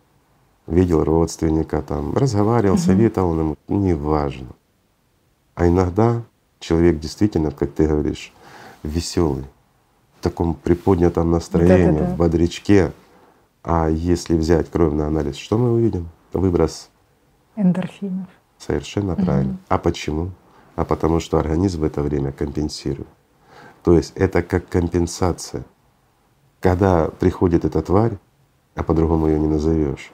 видел 0.67 1.05
родственника, 1.05 1.83
там, 1.83 2.15
разговаривал, 2.15 2.77
угу. 2.77 2.83
советовал 2.83 3.39
ему, 3.39 3.57
неважно. 3.69 4.49
А 5.55 5.67
иногда 5.67 6.23
человек 6.61 7.01
действительно, 7.01 7.51
как 7.51 7.73
ты 7.73 7.87
говоришь, 7.87 8.33
веселый, 8.83 9.45
в 10.19 10.23
таком 10.23 10.55
приподнятом 10.55 11.31
настроении, 11.31 11.99
Да-да-да. 11.99 12.15
в 12.15 12.17
бодрячке. 12.17 12.93
А 13.65 13.89
если 13.89 14.37
взять 14.37 14.71
кровный 14.71 15.07
анализ, 15.07 15.37
что 15.37 15.59
мы 15.59 15.73
увидим? 15.73 16.09
Выброс 16.33 16.89
эндорфинов. 17.59 18.29
Совершенно 18.59 19.15
угу. 19.15 19.25
правильно. 19.25 19.57
А 19.69 19.79
почему? 19.79 20.33
А 20.77 20.85
потому 20.85 21.21
что 21.21 21.39
организм 21.39 21.81
в 21.81 21.85
это 21.85 22.03
время 22.03 22.33
компенсирует. 22.33 23.09
То 23.83 23.95
есть 23.95 24.13
это 24.17 24.43
как 24.43 24.69
компенсация. 24.69 25.65
Когда 26.61 27.09
приходит 27.09 27.65
эта 27.65 27.81
тварь, 27.83 28.19
а 28.75 28.83
по-другому 28.83 29.29
ее 29.29 29.39
не 29.39 29.47
назовешь, 29.47 30.13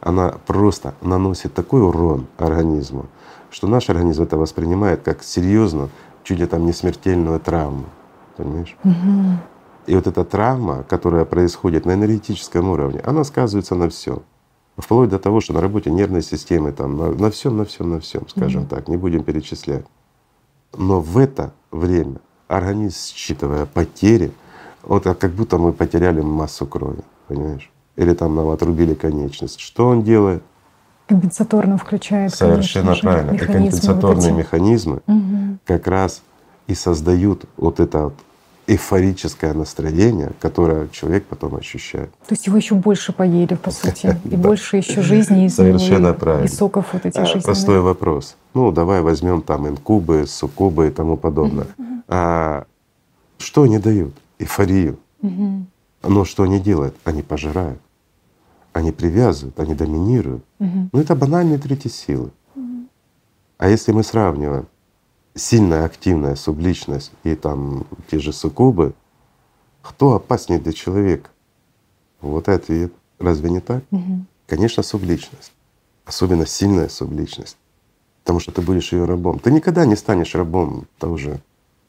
она 0.00 0.34
просто 0.46 0.94
наносит 1.00 1.54
такой 1.54 1.82
урон 1.82 2.26
организму, 2.36 3.06
что 3.50 3.66
наш 3.66 3.88
организм 3.88 4.24
это 4.24 4.36
воспринимает 4.36 5.02
как 5.02 5.22
серьезно, 5.22 5.88
чуть 6.24 6.38
ли 6.38 6.46
там 6.46 6.66
не 6.66 6.72
смертельную 6.72 7.40
травму. 7.40 7.86
Понимаешь? 8.36 8.76
Угу. 8.84 9.38
И 9.86 9.94
вот 9.94 10.06
эта 10.06 10.24
травма, 10.24 10.82
которая 10.82 11.24
происходит 11.24 11.86
на 11.86 11.92
энергетическом 11.92 12.68
уровне, 12.68 13.00
она 13.00 13.24
сказывается 13.24 13.74
на 13.74 13.88
все. 13.88 14.22
Вплоть 14.76 15.08
до 15.08 15.18
того, 15.18 15.40
что 15.40 15.52
на 15.52 15.60
работе 15.60 15.90
нервной 15.90 16.22
системы, 16.22 16.72
там, 16.72 16.96
на, 16.96 17.10
на 17.12 17.30
всем, 17.30 17.56
на 17.56 17.64
всем, 17.64 17.90
на 17.90 18.00
всем, 18.00 18.28
скажем 18.28 18.62
mm-hmm. 18.62 18.68
так, 18.68 18.88
не 18.88 18.96
будем 18.96 19.22
перечислять. 19.22 19.86
Но 20.76 21.00
в 21.00 21.16
это 21.18 21.52
время 21.70 22.16
организм, 22.48 23.14
считывая 23.14 23.66
потери, 23.66 24.32
вот 24.82 25.04
как 25.04 25.30
будто 25.30 25.58
мы 25.58 25.72
потеряли 25.72 26.20
массу 26.20 26.66
крови, 26.66 27.02
понимаешь? 27.28 27.70
Или 27.96 28.14
там 28.14 28.34
нам 28.34 28.48
отрубили 28.48 28.94
конечность. 28.94 29.60
Что 29.60 29.88
он 29.88 30.02
делает? 30.02 30.42
Компенсаторно 31.06 31.78
включает. 31.78 32.34
Совершенно 32.34 32.96
правильно. 32.96 33.32
И 33.32 33.38
компенсаторные 33.38 34.32
вот 34.32 34.38
механизмы 34.38 35.02
угу. 35.06 35.58
как 35.64 35.86
раз 35.86 36.22
и 36.66 36.74
создают 36.74 37.44
вот 37.56 37.78
это 37.78 38.04
вот 38.04 38.14
эйфорическое 38.66 39.52
настроение, 39.54 40.32
которое 40.40 40.88
человек 40.88 41.26
потом 41.26 41.56
ощущает. 41.56 42.10
То 42.26 42.32
есть 42.32 42.46
его 42.46 42.56
еще 42.56 42.74
больше 42.74 43.12
поели, 43.12 43.54
по 43.54 43.70
сути, 43.70 44.18
и 44.24 44.36
больше 44.36 44.76
еще 44.78 45.02
жизни 45.02 45.46
из 45.46 45.56
Совершенно 45.56 46.14
правильно. 46.14 46.46
И 46.46 46.48
соков 46.48 46.86
вот 46.92 47.04
этих 47.06 47.26
жизней. 47.26 47.42
Простой 47.42 47.80
вопрос. 47.80 48.36
Ну, 48.54 48.72
давай 48.72 49.00
возьмем 49.02 49.42
там 49.42 49.68
инкубы, 49.68 50.26
суккубы 50.26 50.88
и 50.88 50.90
тому 50.90 51.16
подобное. 51.16 51.66
А 52.08 52.64
что 53.38 53.62
они 53.62 53.78
дают? 53.78 54.14
Эйфорию. 54.38 54.98
Но 56.02 56.24
что 56.24 56.42
они 56.42 56.60
делают? 56.60 56.94
Они 57.04 57.22
пожирают. 57.22 57.80
они 58.74 58.92
привязывают, 58.92 59.58
они 59.60 59.74
доминируют. 59.74 60.44
Ну 60.58 61.00
это 61.00 61.14
банальные 61.14 61.58
третьи 61.58 61.88
силы. 61.88 62.30
А 63.56 63.68
если 63.68 63.92
мы 63.92 64.02
сравниваем 64.02 64.66
сильная 65.34 65.84
активная 65.84 66.36
субличность 66.36 67.12
и 67.24 67.34
там 67.34 67.86
те 68.10 68.18
же 68.18 68.32
суккубы, 68.32 68.94
кто 69.82 70.14
опаснее 70.14 70.60
для 70.60 70.72
человека? 70.72 71.30
Вот 72.20 72.48
ответ. 72.48 72.92
Разве 73.18 73.50
не 73.50 73.60
так? 73.60 73.84
Мгм. 73.90 74.26
Конечно, 74.46 74.82
субличность. 74.82 75.52
Особенно 76.04 76.46
сильная 76.46 76.88
субличность. 76.88 77.56
Потому 78.22 78.40
что 78.40 78.52
ты 78.52 78.60
будешь 78.62 78.92
ее 78.92 79.04
рабом. 79.04 79.38
Ты 79.38 79.50
никогда 79.50 79.84
не 79.84 79.96
станешь 79.96 80.34
рабом 80.34 80.86
того 80.98 81.16
же 81.16 81.40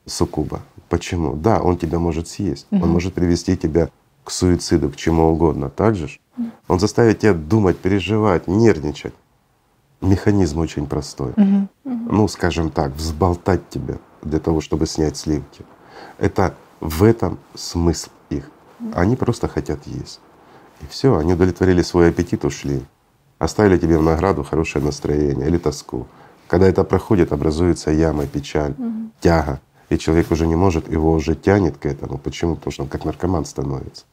суккуба. 0.06 0.62
Почему? 0.90 1.36
Да, 1.36 1.62
он 1.62 1.78
тебя 1.78 2.00
может 2.00 2.28
съесть. 2.28 2.68
Он 2.72 2.80
Мгм. 2.80 2.90
может 2.90 3.14
привести 3.14 3.58
тебя 3.58 3.90
к 4.24 4.32
суициду, 4.32 4.90
к 4.90 4.96
чему 4.96 5.32
угодно. 5.32 5.70
Так 5.70 5.96
же 5.96 6.08
ж? 6.08 6.20
Он 6.68 6.80
заставит 6.80 7.20
тебя 7.20 7.34
думать, 7.34 7.78
переживать, 7.78 8.48
нервничать. 8.48 9.14
Механизм 10.06 10.60
очень 10.60 10.88
простой. 10.88 11.34
Мгм. 11.36 11.70
Ну, 11.84 12.28
скажем 12.28 12.70
так, 12.70 12.92
взболтать 12.92 13.70
тебя 13.70 13.98
для 14.22 14.40
того, 14.40 14.62
чтобы 14.62 14.86
снять 14.86 15.18
сливки. 15.18 15.66
Это 16.20 16.54
в 16.80 17.04
этом 17.04 17.40
смысл 17.56 18.10
их. 18.30 18.50
Они 18.94 19.16
просто 19.16 19.48
хотят 19.48 19.88
есть. 19.88 20.20
И 20.82 20.86
все, 20.88 21.18
они 21.18 21.34
удовлетворили 21.34 21.82
свой 21.82 22.10
аппетит, 22.10 22.46
ушли. 22.46 22.84
Оставили 23.40 23.78
тебе 23.78 23.98
в 23.98 24.04
награду 24.04 24.44
хорошее 24.44 24.86
настроение 24.86 25.48
или 25.48 25.58
тоску. 25.58 26.08
Когда 26.48 26.68
это 26.68 26.84
проходит, 26.84 27.34
образуется 27.34 27.92
яма, 27.92 28.28
печаль, 28.28 28.76
тяга. 29.20 29.60
И 29.90 29.98
человек 29.98 30.32
уже 30.32 30.48
не 30.48 30.56
может, 30.56 30.92
его 30.92 31.12
уже 31.12 31.36
тянет 31.36 31.78
к 31.78 31.86
этому. 31.86 32.18
Почему? 32.18 32.56
Потому 32.56 32.72
что 32.72 32.84
он 32.84 32.90
как 32.90 33.06
наркоман 33.06 33.46
становится. 33.46 34.06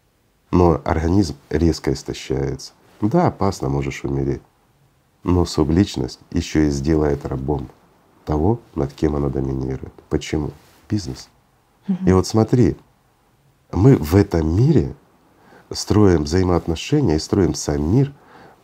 Но 0.50 0.80
организм 0.84 1.34
резко 1.50 1.92
истощается. 1.92 2.72
Да, 3.00 3.26
опасно, 3.26 3.68
можешь 3.68 4.04
умереть. 4.04 4.42
Но 5.24 5.44
субличность 5.44 6.20
еще 6.30 6.66
и 6.66 6.70
сделает 6.70 7.24
рабом 7.26 7.68
того, 8.24 8.60
над 8.74 8.92
кем 8.92 9.16
она 9.16 9.28
доминирует. 9.28 9.92
Почему? 10.08 10.50
Бизнес. 10.88 11.28
И 12.06 12.12
вот 12.12 12.26
смотри, 12.26 12.76
мы 13.72 13.96
в 13.96 14.14
этом 14.14 14.56
мире 14.56 14.94
строим 15.70 16.24
взаимоотношения 16.24 17.16
и 17.16 17.18
строим 17.18 17.54
сам 17.54 17.82
мир 17.94 18.12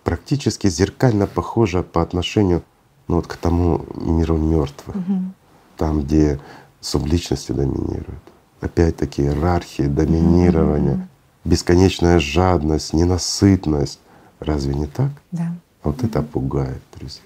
практически 0.04 0.68
зеркально 0.68 1.26
похоже 1.26 1.82
по 1.82 2.02
отношению 2.02 2.62
ну, 3.08 3.16
вот 3.16 3.26
к 3.26 3.36
тому 3.36 3.84
миру 3.94 4.36
мертвых, 4.36 4.94
Мгм. 4.96 5.34
там, 5.76 6.02
где 6.02 6.38
субличности 6.80 7.52
доминируют. 7.52 8.22
Опять-таки 8.60 9.22
иерархии, 9.22 9.84
доминирование, 9.84 11.08
бесконечная 11.44 12.18
жадность, 12.20 12.92
ненасытность. 12.92 14.00
Разве 14.40 14.74
не 14.74 14.86
так? 14.86 15.10
Да. 15.32 15.52
Вот 15.82 16.02
это 16.04 16.22
пугает, 16.22 16.82
друзья. 16.96 17.22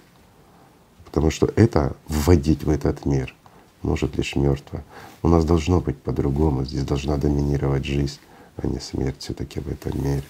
Потому 1.05 1.30
что 1.30 1.50
это 1.57 1.94
вводить 2.09 2.64
в 2.64 2.70
этот 2.70 3.05
мир 3.07 3.34
может 3.82 4.16
лишь 4.16 4.36
мертвое. 4.36 4.84
У 5.22 5.28
нас 5.28 5.44
должно 5.44 5.80
быть 5.80 5.98
по-другому. 5.98 6.64
Здесь 6.64 6.84
должна 6.84 7.16
доминировать 7.16 7.84
жизнь, 7.84 8.18
а 8.57 8.66
не 8.66 8.78
смерть 8.78 9.16
все 9.18 9.34
таки 9.34 9.61
в 9.61 9.68
этом 9.68 10.03
мире. 10.03 10.24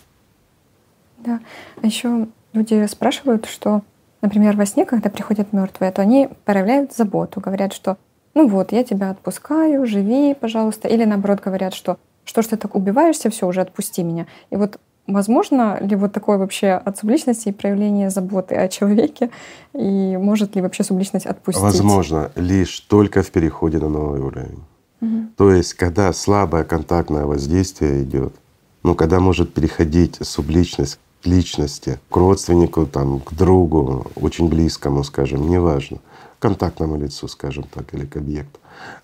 Да. 1.18 1.40
А 1.80 1.86
еще 1.86 2.26
люди 2.52 2.86
спрашивают, 2.86 3.46
что, 3.46 3.82
например, 4.22 4.56
во 4.56 4.66
сне, 4.66 4.84
когда 4.84 5.10
приходят 5.10 5.52
мертвые, 5.52 5.92
то 5.92 6.02
они 6.02 6.28
проявляют 6.44 6.92
заботу, 6.92 7.40
говорят, 7.40 7.72
что 7.72 7.96
ну 8.34 8.48
вот, 8.48 8.72
я 8.72 8.82
тебя 8.82 9.10
отпускаю, 9.10 9.86
живи, 9.86 10.34
пожалуйста. 10.34 10.88
Или 10.88 11.04
наоборот 11.04 11.40
говорят, 11.40 11.74
что 11.74 11.98
что 12.24 12.42
ж 12.42 12.46
ты 12.46 12.56
так 12.56 12.74
убиваешься, 12.74 13.30
все, 13.30 13.46
уже 13.46 13.60
отпусти 13.60 14.02
меня. 14.02 14.26
И 14.50 14.56
вот 14.56 14.80
возможно 15.07 15.78
ли 15.80 15.96
вот 15.96 16.12
такое 16.12 16.38
вообще 16.38 16.72
от 16.72 16.98
субличности 16.98 17.48
и 17.48 17.53
проявление 17.53 18.11
заботы 18.11 18.55
о 18.55 18.68
человеке? 18.68 19.30
И 19.74 20.16
может 20.16 20.57
ли 20.57 20.62
вообще 20.62 20.84
субличность 20.84 21.26
отпустить? 21.26 21.62
Возможно, 21.62 22.30
лишь 22.36 22.80
только 22.80 23.22
в 23.22 23.30
переходе 23.30 23.78
на 23.78 23.88
новый 23.88 24.20
уровень. 24.20 24.62
Мгм. 25.00 25.32
То 25.36 25.53
есть, 25.53 25.74
когда 25.74 26.12
слабое 26.12 26.64
контактное 26.64 27.24
воздействие 27.24 28.03
идет, 28.03 28.34
ну, 28.82 28.94
когда 28.94 29.20
может 29.20 29.53
переходить 29.55 30.18
субличность 30.20 30.98
к 31.22 31.26
личности, 31.26 31.98
к 32.11 32.16
родственнику, 32.16 32.86
там, 32.86 33.20
к 33.20 33.32
другу, 33.32 34.07
очень 34.16 34.48
близкому, 34.48 35.05
скажем, 35.05 35.48
неважно, 35.48 35.98
к 36.38 36.42
контактному 36.42 36.96
лицу, 36.96 37.28
скажем 37.28 37.64
так, 37.64 37.94
или 37.94 38.07
к 38.07 38.16
объекту, 38.16 38.59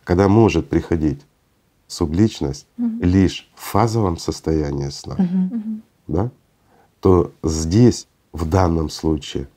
когда 0.05 0.29
может 0.29 0.69
приходить 0.69 1.21
субличность 1.87 2.67
лишь 3.01 3.49
в 3.55 3.63
фазовом 3.63 4.19
состоянии 4.19 4.91
сна, 4.91 5.15
Мгм. 5.19 5.83
Да, 6.09 6.31
то 7.01 7.33
здесь, 7.43 8.07
в 8.33 8.49
данном 8.49 8.91
случае, 8.91 9.49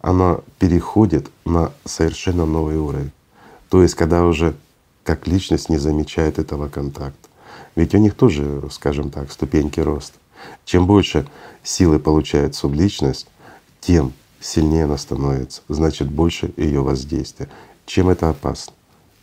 она 0.00 0.40
переходит 0.58 1.30
на 1.44 1.72
совершенно 1.84 2.46
новый 2.46 2.76
уровень. 2.76 3.12
То 3.68 3.82
есть, 3.82 3.94
когда 3.94 4.24
уже 4.24 4.54
как 5.04 5.26
личность 5.26 5.70
не 5.70 5.78
замечает 5.78 6.38
этого 6.38 6.68
контакта. 6.68 7.28
Ведь 7.76 7.94
у 7.94 7.98
них 7.98 8.14
тоже, 8.14 8.62
скажем 8.70 9.10
так, 9.10 9.32
ступеньки 9.32 9.80
роста. 9.80 10.18
Чем 10.66 10.86
больше 10.86 11.26
силы 11.62 11.98
получает 11.98 12.54
субличность, 12.54 13.26
тем 13.80 14.12
сильнее 14.38 14.84
она 14.84 14.98
становится, 14.98 15.62
значит 15.68 16.10
больше 16.10 16.52
ее 16.58 16.82
воздействия. 16.82 17.48
Чем 17.86 18.10
это 18.10 18.28
опасно? 18.28 18.74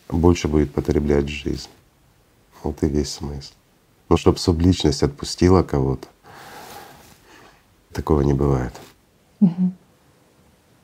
Больше 0.10 0.48
будет 0.48 0.74
потреблять 0.74 1.30
жизнь. 1.30 1.70
Вот 2.64 2.82
и 2.82 2.88
весь 2.88 3.12
смысл. 3.12 3.54
Но 4.10 4.18
чтобы 4.18 4.40
субличность 4.40 5.04
отпустила 5.04 5.62
кого-то, 5.62 6.08
такого 7.96 8.22
не 8.22 8.34
бывает. 8.34 8.74
Мгм. 9.40 9.74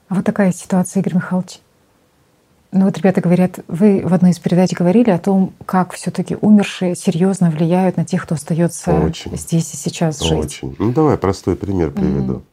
А 0.09 0.15
вот 0.15 0.25
такая 0.25 0.51
ситуация, 0.51 1.01
Игорь 1.01 1.15
Михайлович. 1.15 1.59
Ну 2.71 2.85
вот 2.85 2.97
ребята 2.97 3.19
говорят, 3.19 3.59
вы 3.67 4.01
в 4.05 4.13
одной 4.13 4.31
из 4.31 4.39
передач 4.39 4.71
говорили 4.71 5.09
о 5.09 5.19
том, 5.19 5.53
как 5.65 5.91
все-таки 5.93 6.37
умершие 6.39 6.95
серьезно 6.95 7.49
влияют 7.51 7.97
на 7.97 8.05
тех, 8.05 8.23
кто 8.23 8.35
остается 8.35 8.93
Очень. 8.97 9.35
здесь 9.37 9.73
и 9.73 9.77
сейчас 9.77 10.21
жить. 10.21 10.39
Очень. 10.39 10.75
Ну 10.79 10.93
давай 10.93 11.17
простой 11.17 11.57
пример 11.57 11.91
приведу. 11.91 12.43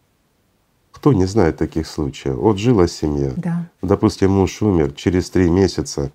Кто 0.90 1.12
не 1.12 1.26
знает 1.26 1.56
таких 1.56 1.86
случаев? 1.86 2.34
Вот 2.34 2.58
жила 2.58 2.88
семья, 2.88 3.32
Да. 3.36 3.66
допустим, 3.82 4.32
муж 4.32 4.60
умер, 4.62 4.92
через 4.94 5.30
три 5.30 5.48
месяца 5.48 6.10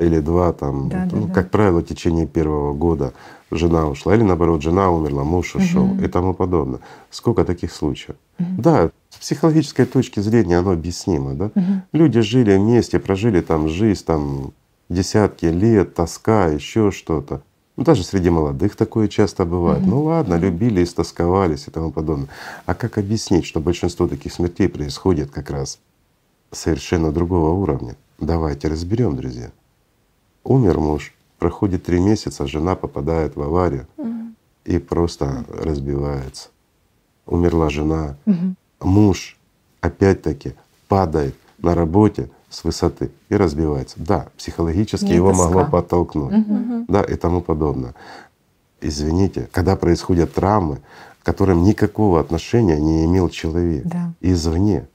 или 0.00 0.20
два 0.20 0.52
там, 0.52 0.88
Да, 0.88 1.08
ну, 1.12 1.26
да. 1.26 1.32
как 1.32 1.50
правило, 1.50 1.80
в 1.80 1.84
течение 1.86 2.26
первого 2.26 2.72
года 2.74 3.12
жена 3.50 3.86
ушла, 3.88 4.14
или 4.14 4.22
наоборот, 4.22 4.62
жена 4.62 4.90
умерла, 4.90 5.24
муж 5.24 5.54
ушел 5.56 5.86
Мгм. 5.86 6.04
и 6.04 6.08
тому 6.08 6.34
подобное. 6.34 6.80
Сколько 7.10 7.44
таких 7.44 7.72
случаев? 7.72 8.16
Да, 8.38 8.90
с 9.10 9.16
психологической 9.18 9.84
точки 9.84 10.20
зрения 10.20 10.58
оно 10.58 10.70
объяснимо, 10.72 11.34
да? 11.34 11.50
Мгм. 11.54 11.82
Люди 11.92 12.20
жили 12.20 12.56
вместе, 12.56 12.98
прожили 12.98 13.40
там 13.42 13.68
жизнь, 13.68 14.04
там 14.04 14.52
десятки 14.88 15.46
лет, 15.46 15.94
тоска, 15.94 16.46
еще 16.46 16.90
что-то. 16.90 17.42
Ну, 17.76 17.84
даже 17.84 18.02
среди 18.04 18.30
молодых 18.30 18.76
такое 18.76 19.08
часто 19.08 19.44
бывает. 19.44 19.86
Ну 19.86 20.04
ладно, 20.04 20.34
любили, 20.34 20.82
истосковались 20.82 21.66
и 21.68 21.70
тому 21.70 21.90
подобное. 21.92 22.28
А 22.66 22.74
как 22.74 22.98
объяснить, 22.98 23.44
что 23.46 23.60
большинство 23.60 24.06
таких 24.08 24.32
смертей 24.32 24.68
происходит 24.68 25.30
как 25.30 25.50
раз 25.50 25.78
совершенно 26.52 27.10
другого 27.12 27.50
уровня? 27.50 27.96
Давайте 28.18 28.68
разберем, 28.68 29.16
друзья. 29.16 29.50
Умер 30.44 30.78
муж, 30.80 31.14
проходит 31.38 31.84
три 31.84 32.00
месяца, 32.00 32.46
жена 32.46 32.74
попадает 32.74 33.36
в 33.36 33.42
аварию 33.42 33.86
и 34.64 34.78
просто 34.78 35.44
разбивается. 35.48 36.48
Умерла 37.26 37.70
жена, 37.70 38.16
Мгм. 38.26 38.56
муж 38.80 39.36
опять-таки 39.80 40.54
падает 40.88 41.34
на 41.58 41.74
работе 41.74 42.30
с 42.48 42.64
высоты 42.64 43.10
и 43.28 43.36
разбивается. 43.36 43.96
Да, 43.98 44.28
психологически 44.36 45.04
Не 45.06 45.14
его 45.16 45.30
тоска. 45.30 45.44
могло 45.44 45.64
подтолкнуть, 45.66 46.32
Мгм. 46.32 46.84
да, 46.88 47.02
и 47.02 47.14
тому 47.16 47.40
подобное. 47.40 47.94
Извините, 48.80 49.48
когда 49.52 49.76
происходят 49.76 50.32
травмы, 50.34 50.78
к 51.22 51.26
которым 51.26 51.62
никакого 51.64 52.18
отношения 52.18 52.80
не 52.80 53.04
имел 53.04 53.28
человек 53.28 53.84
Да. 53.84 54.12
извне. 54.22 54.88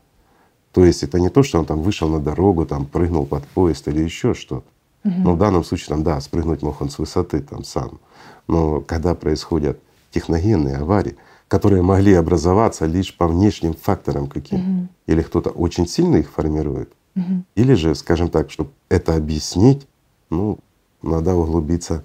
То 0.73 0.83
есть 0.83 1.03
это 1.03 1.19
не 1.19 1.29
то, 1.29 1.43
что 1.43 1.59
он 1.59 1.65
там 1.65 1.81
вышел 1.81 2.09
на 2.09 2.19
дорогу, 2.19 2.65
там 2.65 2.85
прыгнул 2.85 3.25
под 3.25 3.45
поезд 3.47 3.87
или 3.87 4.01
еще 4.03 4.33
что-то. 4.33 4.65
Но 5.05 5.35
в 5.35 5.37
данном 5.37 5.63
случае 5.63 5.89
там, 5.89 6.03
да, 6.03 6.19
спрыгнуть 6.19 6.63
мог 6.63 6.81
он 6.81 6.89
с 6.89 6.97
высоты 6.97 7.39
там 7.39 7.63
сам. 7.63 7.99
Но 8.47 8.81
когда 8.81 9.13
происходят 9.13 9.79
техногенные 10.11 10.77
аварии, 10.77 11.15
которые 11.47 11.83
могли 11.83 12.13
образоваться 12.15 12.85
лишь 12.87 13.15
по 13.15 13.27
внешним 13.27 13.75
факторам 13.75 14.27
каким, 14.27 14.89
или 15.05 15.21
кто-то 15.21 15.51
очень 15.51 15.87
сильно 15.87 16.15
их 16.17 16.31
формирует, 16.31 16.91
Мгм. 17.13 17.45
или 17.55 17.75
же, 17.75 17.93
скажем 17.95 18.29
так, 18.29 18.49
чтобы 18.51 18.71
это 18.89 19.15
объяснить, 19.15 19.87
ну, 20.29 20.57
надо 21.03 21.35
углубиться 21.35 22.03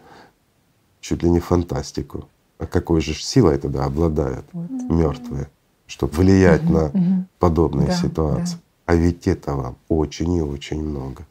чуть 1.01 1.23
ли 1.23 1.31
не 1.31 1.41
в 1.41 1.47
фантастику. 1.47 2.29
А 2.59 2.67
какой 2.67 3.01
же 3.01 3.15
силой 3.15 3.57
тогда 3.59 3.87
обладают 3.87 4.45
мертвые, 4.89 5.49
чтобы 5.87 6.13
влиять 6.13 6.69
на 6.69 6.91
Мгм. 6.93 7.29
подобные 7.39 7.89
Да, 7.89 7.95
ситуации? 7.95 8.59
А 8.85 8.95
ведь 8.95 9.27
этого 9.27 9.75
очень 9.89 10.33
и 10.35 10.43
очень 10.43 10.83
много. 10.85 11.27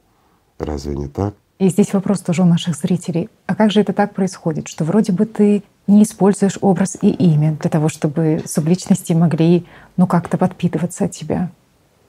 Разве 0.57 0.95
не 0.95 1.07
так? 1.07 1.35
И 1.59 1.67
здесь 1.67 1.91
вопрос 1.91 2.21
тоже 2.21 2.41
у 2.43 2.45
наших 2.45 2.75
зрителей. 2.75 3.29
А 3.45 3.53
как 3.53 3.71
же 3.71 3.81
это 3.81 3.91
так 3.91 4.13
происходит, 4.13 4.69
что 4.69 4.85
вроде 4.85 5.11
бы 5.11 5.25
ты 5.25 5.61
не 5.87 6.03
используешь 6.03 6.57
образ 6.61 6.97
и 7.01 7.09
имя 7.09 7.57
для 7.59 7.69
того, 7.69 7.89
чтобы 7.89 8.41
субличности 8.45 9.11
могли 9.11 9.65
ну 9.97 10.07
как-то 10.07 10.37
подпитываться 10.37 11.05
от 11.05 11.11
тебя. 11.11 11.51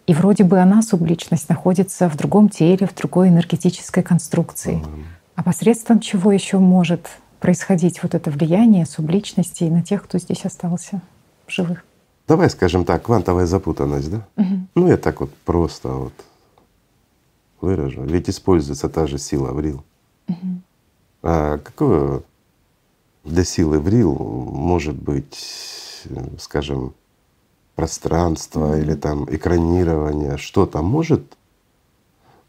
И 0.07 0.15
вроде 0.15 0.45
бы 0.45 0.61
она, 0.61 0.83
субличность, 0.83 1.49
находится 1.49 2.09
в 2.09 2.17
другом 2.17 2.49
теле, 2.49 2.87
в 2.87 2.95
другой 2.95 3.29
энергетической 3.29 4.03
конструкции. 4.03 4.83
А 5.35 5.43
посредством 5.43 5.99
чего 5.99 6.31
еще 6.31 6.59
может 6.59 7.09
происходить 7.41 8.03
вот 8.03 8.15
это 8.15 8.31
влияние 8.31 8.87
субличности 8.87 9.65
на 9.65 9.83
тех, 9.83 10.05
кто 10.05 10.19
здесь 10.19 10.45
остался 10.45 11.01
живых? 11.49 11.85
Давай 12.29 12.51
скажем 12.51 12.85
так, 12.85 13.03
квантовая 13.03 13.47
запутанность, 13.47 14.11
да? 14.11 14.27
Угу. 14.37 14.55
Ну 14.77 14.89
я 14.89 14.97
так 14.97 15.21
вот 15.21 15.35
просто 15.45 15.89
вот 15.89 16.13
выражу. 17.63 18.03
Ведь 18.03 18.29
используется 18.29 18.89
та 18.89 19.07
же 19.07 19.19
сила 19.19 19.53
врил. 19.53 19.85
Угу. 20.29 20.37
А 21.23 21.59
какое 21.59 22.23
для 23.25 23.45
силы 23.45 23.79
врил 23.79 24.15
может 24.15 24.97
быть, 24.97 26.07
скажем, 26.39 26.95
пространство 27.75 28.75
mm-hmm. 28.75 28.81
или 28.81 28.95
там 28.95 29.35
экранирование, 29.35 30.37
что-то 30.37 30.83
может 30.83 31.37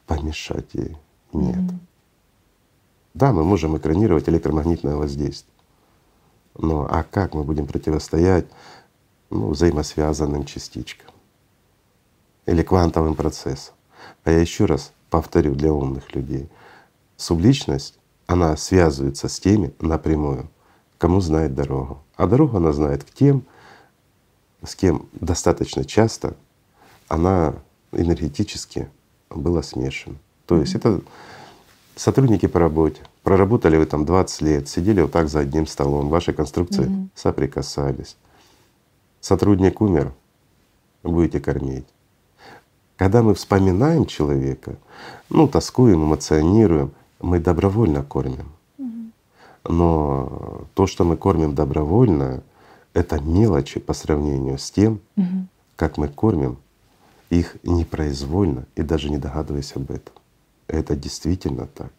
помешать 0.05 0.73
ей? 0.73 0.97
Нет. 1.33 1.55
Mm-hmm. 1.55 1.79
Да, 3.13 3.33
мы 3.33 3.43
можем 3.43 3.77
экранировать 3.77 4.27
электромагнитное 4.29 4.95
воздействие. 4.95 5.53
Но 6.57 6.87
а 6.89 7.03
как 7.03 7.33
мы 7.33 7.43
будем 7.43 7.67
противостоять 7.67 8.45
ну, 9.29 9.49
взаимосвязанным 9.49 10.45
частичкам 10.45 11.11
или 12.45 12.63
квантовым 12.63 13.15
процессам? 13.15 13.73
А 14.23 14.31
я 14.31 14.39
еще 14.39 14.65
раз 14.65 14.91
повторю 15.11 15.53
для 15.53 15.71
умных 15.71 16.15
людей, 16.15 16.49
субличность, 17.17 17.99
она 18.25 18.57
связывается 18.57 19.27
с 19.27 19.39
теми 19.39 19.73
напрямую, 19.79 20.49
кому 20.97 21.19
знает 21.19 21.53
дорогу. 21.53 22.01
А 22.15 22.25
дорогу 22.25 22.57
она 22.57 22.71
знает 22.71 23.03
к 23.03 23.11
тем, 23.11 23.43
с 24.63 24.73
кем 24.73 25.07
достаточно 25.13 25.83
часто 25.83 26.35
она 27.09 27.55
энергетически 27.91 28.89
была 29.29 29.61
смешана. 29.61 30.15
То 30.45 30.57
есть 30.57 30.75
это 30.75 31.01
сотрудники 31.95 32.47
по 32.47 32.59
работе. 32.59 33.01
Проработали 33.23 33.75
вы 33.77 33.85
там 33.85 34.05
20 34.05 34.41
лет, 34.41 34.69
сидели 34.69 35.01
вот 35.01 35.11
так 35.11 35.27
за 35.27 35.39
одним 35.39 35.67
столом, 35.67 36.07
ваши 36.07 36.31
конструкции 36.31 36.85
mm-hmm. 36.85 37.09
соприкасались. 37.15 38.15
Сотрудник 39.19 39.81
умер, 39.81 40.13
будете 41.03 41.41
кормить. 41.41 41.85
Когда 43.01 43.23
мы 43.23 43.33
вспоминаем 43.33 44.05
человека, 44.05 44.75
ну, 45.27 45.47
тоскуем, 45.47 46.03
эмоционируем, 46.03 46.91
мы 47.19 47.39
добровольно 47.39 48.03
кормим. 48.03 48.51
Но 49.67 50.67
то, 50.75 50.85
что 50.85 51.03
мы 51.03 51.17
кормим 51.17 51.55
добровольно, 51.55 52.43
это 52.93 53.19
мелочи 53.19 53.79
по 53.79 53.93
сравнению 53.93 54.59
с 54.59 54.69
тем, 54.69 54.99
угу. 55.17 55.47
как 55.77 55.97
мы 55.97 56.09
кормим 56.09 56.59
их 57.31 57.55
непроизвольно 57.63 58.65
и 58.75 58.83
даже 58.83 59.09
не 59.09 59.17
догадываясь 59.17 59.75
об 59.75 59.89
этом. 59.89 60.13
Это 60.67 60.95
действительно 60.95 61.65
так. 61.65 61.91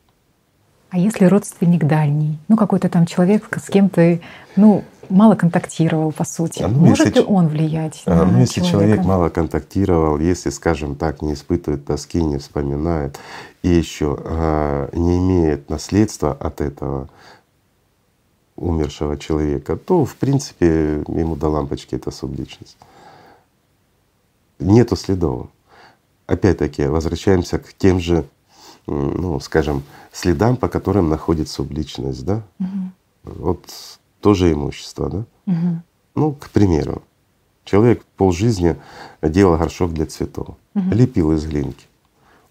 А 0.91 0.99
если 0.99 1.25
родственник 1.25 1.85
дальний, 1.85 2.39
ну 2.47 2.57
какой-то 2.57 2.89
там 2.89 3.07
человек, 3.07 3.49
с 3.61 3.69
кем 3.69 3.89
ты 3.89 4.21
ну, 4.55 4.85
мало 5.13 5.35
контактировал, 5.35 6.13
по 6.13 6.25
сути, 6.25 6.63
а 6.63 6.69
ну, 6.69 6.79
может 6.79 7.07
если, 7.07 7.21
ли 7.21 7.27
он 7.27 7.49
влиять? 7.49 8.03
А, 8.07 8.25
ну, 8.25 8.41
если 8.41 8.61
человека? 8.61 8.71
человек 8.71 9.05
мало 9.05 9.29
контактировал, 9.29 10.19
если, 10.19 10.51
скажем 10.51 10.97
так, 10.97 11.23
не 11.23 11.35
испытывает 11.35 11.85
тоски, 11.85 12.23
не 12.23 12.39
вспоминает, 12.39 13.19
и 13.63 13.69
еще 13.69 14.19
а, 14.25 14.91
не 14.93 15.19
имеет 15.19 15.71
наследства 15.71 16.33
от 16.33 16.61
этого, 16.61 17.09
умершего 18.57 19.17
человека, 19.19 19.77
то 19.77 20.05
в 20.05 20.15
принципе 20.17 21.03
ему 21.09 21.37
до 21.37 21.49
лампочки 21.49 21.95
эта 21.95 22.11
субличность. 22.11 22.77
Нету 24.59 24.95
следов. 24.97 25.49
Опять-таки 26.27 26.87
возвращаемся 26.87 27.59
к 27.59 27.73
тем 27.75 27.99
же, 27.99 28.25
ну, 28.87 29.41
скажем, 29.41 29.83
следам, 30.13 30.57
по 30.57 30.69
которым 30.69 31.09
находит 31.09 31.49
субличность, 31.49 32.25
да? 32.25 32.43
Угу. 32.61 32.69
Вот 33.25 33.65
тоже 34.23 34.53
имущество, 34.53 35.11
да? 35.11 35.25
Угу. 35.47 35.83
Ну, 36.15 36.33
к 36.33 36.49
примеру, 36.51 37.03
человек 37.65 38.05
полжизни 38.17 38.77
делал 39.21 39.59
горшок 39.59 39.93
для 39.93 40.07
цветов, 40.07 40.57
угу. 40.75 40.91
лепил 40.91 41.33
из 41.33 41.45
глинки. 41.45 41.87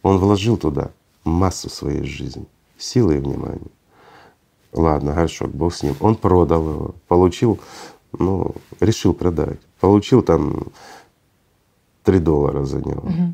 Он 0.03 0.17
вложил 0.17 0.57
туда 0.57 0.91
массу 1.23 1.69
своей 1.69 2.03
жизни, 2.03 2.45
силы 2.77 3.15
и 3.15 3.19
внимания. 3.19 3.71
Ладно, 4.73 5.13
горшок, 5.13 5.51
бог 5.51 5.73
с 5.73 5.83
ним. 5.83 5.95
Он 5.99 6.15
продал 6.15 6.61
его, 6.61 6.95
получил, 7.07 7.59
ну, 8.17 8.55
решил 8.79 9.13
продать. 9.13 9.59
Получил 9.79 10.21
там 10.21 10.67
3 12.03 12.19
доллара 12.19 12.65
за 12.65 12.79
него. 12.79 13.01
Угу. 13.01 13.33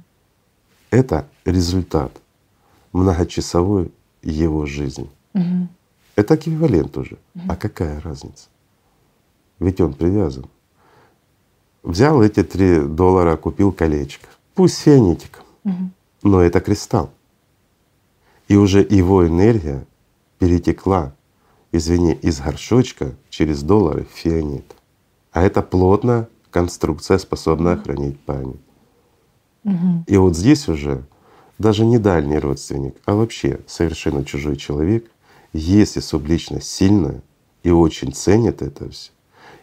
Это 0.92 1.28
результат 1.46 2.12
многочасовой 2.94 3.92
его 4.22 4.66
жизни. 4.66 5.10
Угу. 5.34 5.68
Это 6.18 6.36
эквивалент 6.36 6.98
уже. 6.98 7.18
Угу. 7.36 7.46
А 7.48 7.56
какая 7.56 8.02
разница? 8.02 8.50
Ведь 9.60 9.80
он 9.80 9.94
привязан. 9.94 10.46
Взял 11.84 12.22
эти 12.22 12.44
3 12.44 12.88
доллара, 12.88 13.38
купил 13.38 13.72
колечко. 13.72 14.28
Пусть 14.56 14.86
угу. 14.86 15.42
но 16.24 16.42
это 16.42 16.60
кристалл. 16.60 17.12
И 18.50 18.58
уже 18.58 18.80
его 18.80 19.26
энергия 19.26 19.86
перетекла 20.40 21.14
извини, 21.72 22.14
из 22.14 22.40
горшочка 22.40 23.16
через 23.30 23.64
доллары 23.64 24.06
в 24.06 24.18
фианит. 24.18 24.76
А 25.32 25.44
это 25.44 25.62
плотная 25.62 26.28
конструкция, 26.52 27.18
способная 27.18 27.78
хранить 27.78 28.20
память. 28.20 28.60
Угу. 29.64 30.06
И 30.08 30.18
вот 30.18 30.36
здесь 30.36 30.68
уже 30.68 31.04
даже 31.58 31.86
не 31.86 31.98
дальний 31.98 32.40
родственник, 32.40 32.96
а 33.06 33.16
вообще 33.16 33.60
совершенно 33.68 34.24
чужой 34.24 34.56
человек, 34.56 35.10
если 35.58 36.00
субличность 36.00 36.70
сильная 36.70 37.22
и 37.64 37.70
очень 37.70 38.14
ценит 38.14 38.62
это 38.62 38.90
все, 38.90 39.12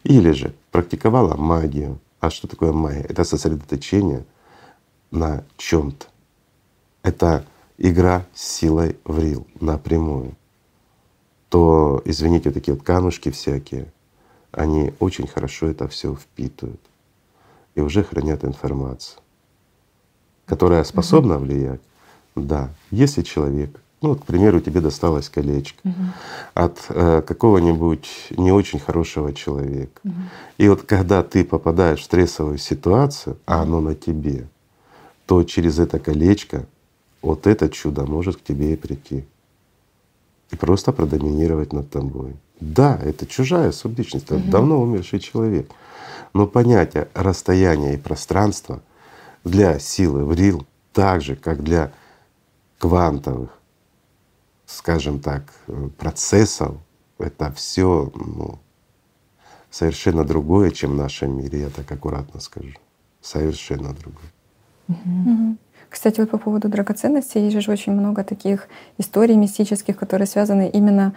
или 0.03 0.33
же 0.33 0.55
практиковала 0.71 1.37
магию. 1.37 1.99
А 2.21 2.31
что 2.31 2.49
такое 2.49 2.73
магия? 2.73 3.03
Это 3.03 3.25
сосредоточение 3.25 4.25
на 5.11 5.45
чем 5.57 5.93
то 5.93 6.07
Это 7.03 7.45
игра 7.79 8.27
с 8.35 8.43
силой 8.43 8.97
в 9.05 9.19
рил 9.19 9.47
напрямую 9.61 10.35
то, 11.55 12.03
извините, 12.05 12.51
такие 12.51 12.75
вот 12.75 12.83
камушки 12.83 13.31
всякие, 13.31 13.93
они 14.51 14.93
очень 14.99 15.29
хорошо 15.29 15.69
это 15.69 15.87
все 15.87 16.13
впитывают 16.13 16.81
и 17.77 17.81
уже 17.81 18.03
хранят 18.03 18.45
информацию, 18.45 19.21
которая 20.47 20.83
способна 20.83 21.39
влиять. 21.39 21.81
Да, 22.35 22.71
если 22.91 23.23
человек, 23.23 23.81
ну, 24.05 24.11
вот, 24.11 24.21
к 24.21 24.27
примеру, 24.27 24.61
тебе 24.61 24.83
досталось 24.83 25.31
колечко 25.31 25.81
угу. 25.83 25.95
от 26.53 26.79
э, 26.91 27.23
какого-нибудь 27.23 28.09
не 28.37 28.53
очень 28.53 28.79
хорошего 28.79 29.33
человека, 29.33 29.99
угу. 30.05 30.15
и 30.59 30.69
вот 30.69 30.83
когда 30.83 31.23
ты 31.23 31.43
попадаешь 31.43 32.01
в 32.01 32.05
стрессовую 32.05 32.59
ситуацию, 32.59 33.39
а 33.47 33.63
оно 33.63 33.81
на 33.81 33.95
тебе, 33.95 34.47
то 35.25 35.43
через 35.43 35.79
это 35.79 35.99
колечко 35.99 36.67
вот 37.23 37.47
это 37.47 37.71
чудо 37.71 38.05
может 38.05 38.37
к 38.37 38.43
тебе 38.43 38.75
и 38.75 38.77
прийти 38.77 39.25
и 40.51 40.57
просто 40.57 40.93
продоминировать 40.93 41.73
над 41.73 41.89
тобой. 41.89 42.37
Да, 42.61 43.01
это 43.03 43.27
чужая 43.27 43.73
субличность, 43.73 44.27
это 44.27 44.37
угу. 44.37 44.51
давно 44.51 44.83
умерший 44.83 45.19
человек. 45.19 45.71
Но 46.35 46.47
понятие 46.47 47.09
расстояния 47.15 47.95
и 47.95 47.97
пространства 47.97 48.83
для 49.45 49.79
силы 49.79 50.27
врил 50.27 50.67
так 50.93 51.23
же, 51.23 51.37
как 51.37 51.65
для 51.65 51.91
квантовых, 52.79 53.54
скажем 54.67 55.21
так, 55.21 55.43
процессов, 55.99 56.77
это 57.19 57.53
все 57.53 58.11
ну, 58.15 58.59
совершенно 59.71 60.25
другое, 60.25 60.71
чем 60.71 60.93
в 60.93 60.97
нашем 60.97 61.39
мире, 61.39 61.61
я 61.61 61.71
так 61.71 61.91
аккуратно 61.91 62.41
скажу. 62.41 62.75
Совершенно 63.21 63.95
другое. 63.95 64.31
Угу. 64.89 65.57
Кстати, 65.89 66.21
вот 66.21 66.31
по 66.31 66.39
поводу 66.39 66.69
драгоценностей, 66.69 67.45
есть 67.45 67.65
же 67.65 67.71
очень 67.71 67.93
много 67.93 68.25
таких 68.25 68.69
историй 68.99 69.37
мистических, 69.37 69.97
которые 69.97 70.27
связаны 70.27 70.69
именно 70.69 71.15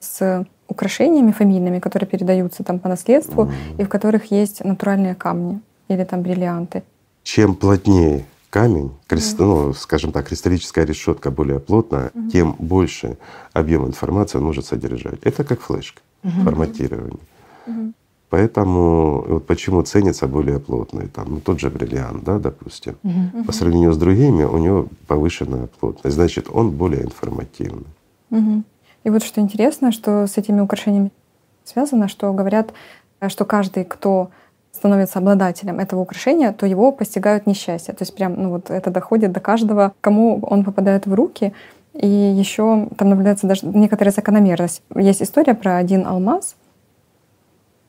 с 0.00 0.46
украшениями 0.68 1.32
фамильными, 1.32 1.80
которые 1.80 2.08
передаются 2.08 2.64
там 2.64 2.78
по 2.78 2.88
наследству, 2.88 3.44
mm. 3.44 3.80
и 3.80 3.84
в 3.84 3.88
которых 3.88 4.30
есть 4.30 4.64
натуральные 4.64 5.14
камни 5.14 5.60
или 5.88 6.04
там 6.04 6.22
бриллианты. 6.22 6.82
Чем 7.22 7.54
плотнее 7.54 8.24
камень, 8.50 8.92
крест, 9.06 9.38
ну, 9.38 9.72
скажем 9.72 10.12
так, 10.12 10.28
кристаллическая 10.28 10.84
решетка 10.84 11.30
более 11.30 11.60
плотная, 11.60 12.10
mm. 12.14 12.30
тем 12.30 12.56
больше 12.58 13.18
объем 13.52 13.86
информации 13.86 14.38
он 14.38 14.44
может 14.44 14.66
содержать. 14.66 15.20
Это 15.22 15.44
как 15.44 15.60
флешка, 15.60 16.00
mm-hmm. 16.22 16.44
форматирование. 16.44 17.20
Mm-hmm. 17.66 17.92
Поэтому 18.28 19.24
вот 19.28 19.46
почему 19.46 19.82
ценится 19.82 20.26
более 20.26 20.58
плотный, 20.58 21.06
там, 21.06 21.26
ну, 21.34 21.40
тот 21.40 21.60
же 21.60 21.70
бриллиант, 21.70 22.24
да, 22.24 22.38
допустим, 22.38 22.96
угу. 23.04 23.44
по 23.44 23.52
сравнению 23.52 23.92
с 23.92 23.96
другими 23.96 24.42
у 24.42 24.58
него 24.58 24.88
повышенная 25.06 25.68
плотность, 25.78 26.16
значит, 26.16 26.48
он 26.52 26.70
более 26.72 27.04
информативный. 27.04 27.86
Угу. 28.30 28.64
И 29.04 29.10
вот 29.10 29.22
что 29.22 29.40
интересно, 29.40 29.92
что 29.92 30.26
с 30.26 30.36
этими 30.36 30.60
украшениями 30.60 31.12
связано, 31.64 32.08
что 32.08 32.32
говорят, 32.32 32.72
что 33.28 33.44
каждый, 33.44 33.84
кто 33.84 34.30
становится 34.76 35.18
обладателем 35.18 35.80
этого 35.80 36.00
украшения, 36.00 36.52
то 36.52 36.66
его 36.66 36.92
постигают 36.92 37.46
несчастья. 37.46 37.92
То 37.92 38.02
есть 38.02 38.14
прям 38.14 38.34
ну 38.34 38.50
вот 38.50 38.70
это 38.70 38.90
доходит 38.90 39.32
до 39.32 39.40
каждого, 39.40 39.92
кому 40.00 40.38
он 40.42 40.64
попадает 40.64 41.06
в 41.06 41.14
руки. 41.14 41.52
И 41.94 42.06
еще 42.06 42.88
там 42.96 43.08
наблюдается 43.08 43.46
даже 43.46 43.66
некоторая 43.66 44.12
закономерность. 44.12 44.82
Есть 44.94 45.22
история 45.22 45.54
про 45.54 45.78
один 45.78 46.06
алмаз, 46.06 46.56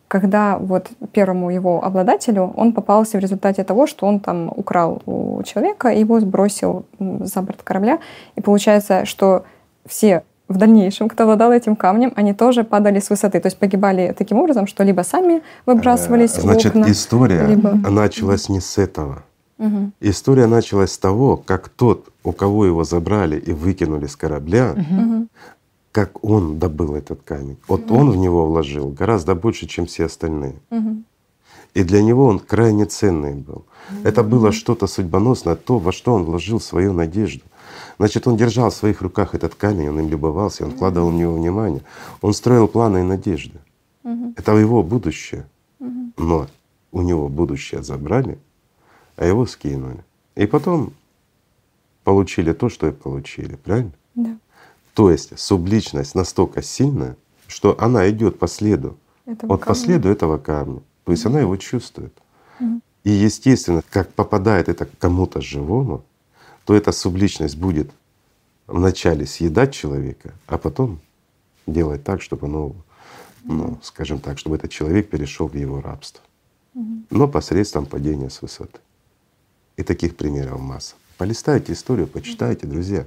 когда 0.08 0.58
вот 0.58 0.90
первому 1.12 1.50
его 1.50 1.84
обладателю 1.84 2.54
он 2.56 2.72
попался 2.72 3.18
в 3.18 3.22
результате 3.22 3.64
того, 3.64 3.88
что 3.88 4.08
он 4.08 4.20
там 4.20 4.52
украл 4.56 5.02
у 5.06 5.44
человека 5.44 5.90
его 5.90 6.20
сбросил 6.20 6.86
за 7.00 7.42
борт 7.42 7.62
корабля. 7.64 8.00
И 8.36 8.42
получается, 8.42 9.06
что 9.06 9.44
все 9.86 10.24
в 10.48 10.58
дальнейшем, 10.58 11.10
кто 11.10 11.24
обладал 11.24 11.52
этим 11.52 11.76
камнем, 11.76 12.14
они 12.16 12.34
тоже 12.34 12.64
падали 12.64 13.00
с 13.00 13.10
высоты. 13.10 13.40
То 13.40 13.48
есть 13.48 13.58
погибали 13.58 14.16
таким 14.18 14.38
образом, 14.38 14.68
что 14.68 14.84
либо 14.84 15.02
сами 15.02 15.42
выбрасывались 15.66 16.34
Значит, 16.36 16.74
в 16.74 16.80
окна, 16.80 16.92
история 16.92 17.46
либо... 17.48 17.74
началась 17.90 18.50
не 18.50 18.60
с 18.60 18.78
этого. 18.78 19.24
Угу. 19.60 19.92
История 20.02 20.48
началась 20.48 20.92
с 20.92 20.98
того, 20.98 21.38
как 21.38 21.70
тот, 21.70 22.10
у 22.24 22.32
кого 22.32 22.66
его 22.66 22.84
забрали 22.84 23.40
и 23.40 23.54
выкинули 23.54 24.06
с 24.06 24.16
корабля, 24.16 24.74
Угу. 24.74 25.28
как 25.92 26.24
он 26.24 26.60
добыл 26.60 26.96
этот 26.96 27.22
камень. 27.24 27.58
Вот 27.68 27.92
он 27.92 28.12
в 28.12 28.18
него 28.18 28.46
вложил 28.46 28.90
гораздо 28.90 29.36
больше, 29.36 29.68
чем 29.68 29.86
все 29.86 30.06
остальные. 30.06 30.56
Угу. 30.70 31.04
И 31.74 31.84
для 31.84 32.02
него 32.02 32.26
он 32.26 32.40
крайне 32.40 32.86
ценный 32.86 33.36
был. 33.36 33.66
Это 34.04 34.24
было 34.24 34.52
что-то 34.52 34.88
судьбоносное, 34.88 35.56
то, 35.56 35.80
во 35.80 35.92
что 35.92 36.14
он 36.14 36.24
вложил 36.24 36.60
свою 36.60 36.94
надежду. 36.94 37.44
Значит, 37.98 38.28
он 38.28 38.38
держал 38.38 38.70
в 38.70 38.76
своих 38.76 39.02
руках 39.02 39.34
этот 39.34 39.56
камень, 39.56 39.90
он 39.90 40.00
им 40.00 40.10
любовался, 40.10 40.66
он 40.66 40.72
вкладывал 40.72 41.10
в 41.10 41.16
него 41.16 41.34
внимание. 41.34 41.82
Он 42.22 42.34
строил 42.34 42.68
планы 42.68 43.00
и 43.00 43.04
надежды. 43.04 43.60
Это 44.36 44.56
его 44.56 44.84
будущее. 44.84 45.48
Но 45.80 46.48
у 46.92 47.02
него 47.02 47.28
будущее 47.30 47.84
забрали, 47.84 48.38
а 49.16 49.26
его 49.26 49.46
скинули. 49.46 50.04
И 50.36 50.46
потом 50.46 50.94
получили 52.04 52.54
то, 52.54 52.70
что 52.70 52.88
и 52.88 52.92
получили, 52.92 53.56
правильно? 53.56 53.92
Да. 54.16 54.38
То 54.94 55.12
есть 55.12 55.38
субличность 55.38 56.16
настолько 56.16 56.62
сильная, 56.62 57.18
что 57.48 57.76
она 57.80 58.10
идет 58.10 58.40
по 58.40 58.48
следу, 58.48 58.98
Этого 59.26 59.52
вот 59.54 59.60
по 59.60 59.66
камня. 59.68 59.82
следу 59.82 60.10
этого 60.10 60.38
камня. 60.38 60.82
То 61.06 61.12
есть 61.12 61.26
она 61.26 61.40
его 61.40 61.58
чувствует. 61.58 62.14
И 63.04 63.10
естественно, 63.10 63.84
как 63.90 64.14
попадает 64.14 64.70
это 64.70 64.86
кому-то 65.00 65.40
живому, 65.40 66.04
то 66.68 66.76
эта 66.76 66.92
субличность 66.92 67.56
будет 67.58 67.90
вначале 68.68 69.26
съедать 69.26 69.74
человека, 69.74 70.34
а 70.48 70.58
потом 70.58 71.00
делать 71.66 72.04
так, 72.04 72.22
чтобы, 72.22 72.50
ну, 72.50 72.76
ну, 73.46 73.78
скажем 73.82 74.20
так, 74.20 74.38
чтобы 74.38 74.58
этот 74.58 74.70
человек 74.70 75.10
перешел 75.10 75.48
в 75.48 75.56
его 75.56 75.80
рабство. 75.80 76.22
Но 77.10 77.30
посредством 77.30 77.86
падения 77.86 78.30
с 78.30 78.42
высоты. 78.42 78.80
И 79.78 79.84
таких 79.84 80.18
примеров 80.18 80.60
масса. 80.60 80.96
Полистайте 81.18 81.72
историю, 81.72 82.06
почитайте, 82.06 82.68
друзья. 82.68 83.06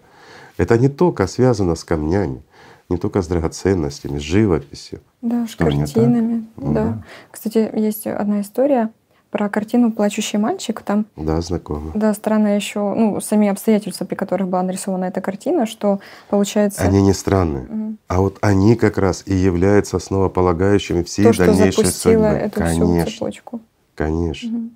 Это 0.57 0.79
не 0.79 0.89
только 0.89 1.27
связано 1.27 1.75
с 1.75 1.85
камнями, 1.85 2.43
не 2.89 2.97
только 2.97 3.21
с 3.21 3.29
драгоценностями, 3.29 4.19
с 4.19 4.23
живописью. 4.23 5.01
Да, 5.21 5.47
с 5.47 5.55
картинами. 5.55 6.47
Мгм. 6.57 6.75
Да. 6.75 7.05
Кстати, 7.31 7.71
есть 7.77 8.07
одна 8.07 8.41
история 8.41 8.91
про 9.31 9.49
картину 9.49 9.93
«Плачущий 9.93 10.39
мальчик». 10.39 10.83
Там 10.83 11.07
Да, 11.17 11.41
знакомо. 11.41 11.93
Да, 11.95 12.13
странно 12.15 12.57
еще, 12.57 12.81
ну, 12.81 13.21
сами 13.21 13.49
обстоятельства, 13.49 14.05
при 14.05 14.17
которых 14.17 14.49
была 14.49 14.63
нарисована 14.63 15.05
эта 15.05 15.21
картина, 15.21 15.67
что 15.67 16.01
получается 16.29 16.83
Они 16.83 17.01
не 17.01 17.13
странные. 17.13 17.65
Мгм. 17.65 17.99
А 18.09 18.21
вот 18.21 18.39
они 18.41 18.75
как 18.77 18.99
раз 18.99 19.23
и 19.27 19.35
являются 19.35 19.97
основополагающими 19.97 21.03
всей 21.05 21.25
то, 21.25 21.33
что 21.33 21.47
дальнейшей 21.47 21.85
запустило 21.85 22.13
судьбы. 22.13 22.37
эту 22.37 22.61
конечно, 22.61 23.05
всю 23.05 23.11
цепочку. 23.11 23.61
конечно. 23.95 24.51
Мгм. 24.51 24.71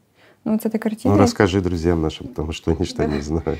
Ну, 0.45 0.53
вот 0.53 0.63
с 0.63 0.67
этой 0.67 0.79
картиной. 0.79 1.17
Ну 1.17 1.23
расскажи 1.23 1.61
друзьям 1.63 2.03
нашим, 2.03 2.29
потому 2.29 2.53
что 2.53 2.71
они 2.71 2.85
что 2.85 3.07
не 3.07 3.21
знают. 3.21 3.59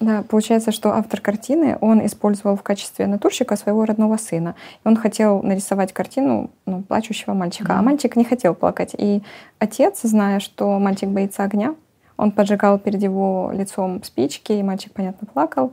Да, 0.00 0.24
получается, 0.28 0.72
что 0.72 0.92
автор 0.92 1.20
картины, 1.20 1.78
он 1.80 2.04
использовал 2.04 2.56
в 2.56 2.62
качестве 2.62 3.06
натурщика 3.06 3.56
своего 3.56 3.84
родного 3.84 4.16
сына. 4.16 4.56
Он 4.84 4.96
хотел 4.96 5.40
нарисовать 5.42 5.92
картину 5.92 6.50
ну, 6.66 6.82
плачущего 6.82 7.32
мальчика, 7.32 7.78
а 7.78 7.82
мальчик 7.82 8.16
не 8.16 8.24
хотел 8.24 8.54
плакать. 8.54 8.94
И 8.98 9.22
отец, 9.60 10.00
зная, 10.02 10.40
что 10.40 10.78
мальчик 10.80 11.08
боится 11.08 11.44
огня, 11.44 11.76
он 12.16 12.32
поджигал 12.32 12.78
перед 12.78 13.02
его 13.02 13.50
лицом 13.52 14.02
спички, 14.02 14.52
и 14.52 14.62
мальчик, 14.62 14.92
понятно, 14.92 15.28
плакал. 15.32 15.72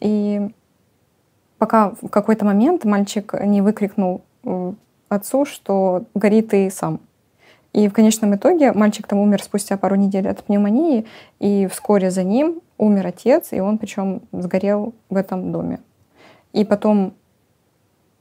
И 0.00 0.50
пока 1.58 1.92
в 2.00 2.08
какой-то 2.08 2.46
момент 2.46 2.84
мальчик 2.84 3.34
не 3.44 3.60
выкрикнул 3.60 4.22
э, 4.44 4.72
отцу, 5.10 5.44
что 5.44 6.04
горит 6.14 6.54
и 6.54 6.70
сам. 6.70 7.00
И 7.72 7.88
в 7.88 7.92
конечном 7.92 8.34
итоге 8.34 8.72
мальчик 8.72 9.06
там 9.06 9.20
умер 9.20 9.42
спустя 9.42 9.76
пару 9.76 9.94
недель 9.94 10.28
от 10.28 10.42
пневмонии, 10.42 11.06
и 11.38 11.68
вскоре 11.70 12.10
за 12.10 12.24
ним 12.24 12.60
умер 12.80 13.06
отец, 13.06 13.52
и 13.52 13.60
он 13.60 13.78
причем 13.78 14.22
сгорел 14.32 14.94
в 15.10 15.16
этом 15.16 15.52
доме. 15.52 15.80
И 16.52 16.64
потом 16.64 17.14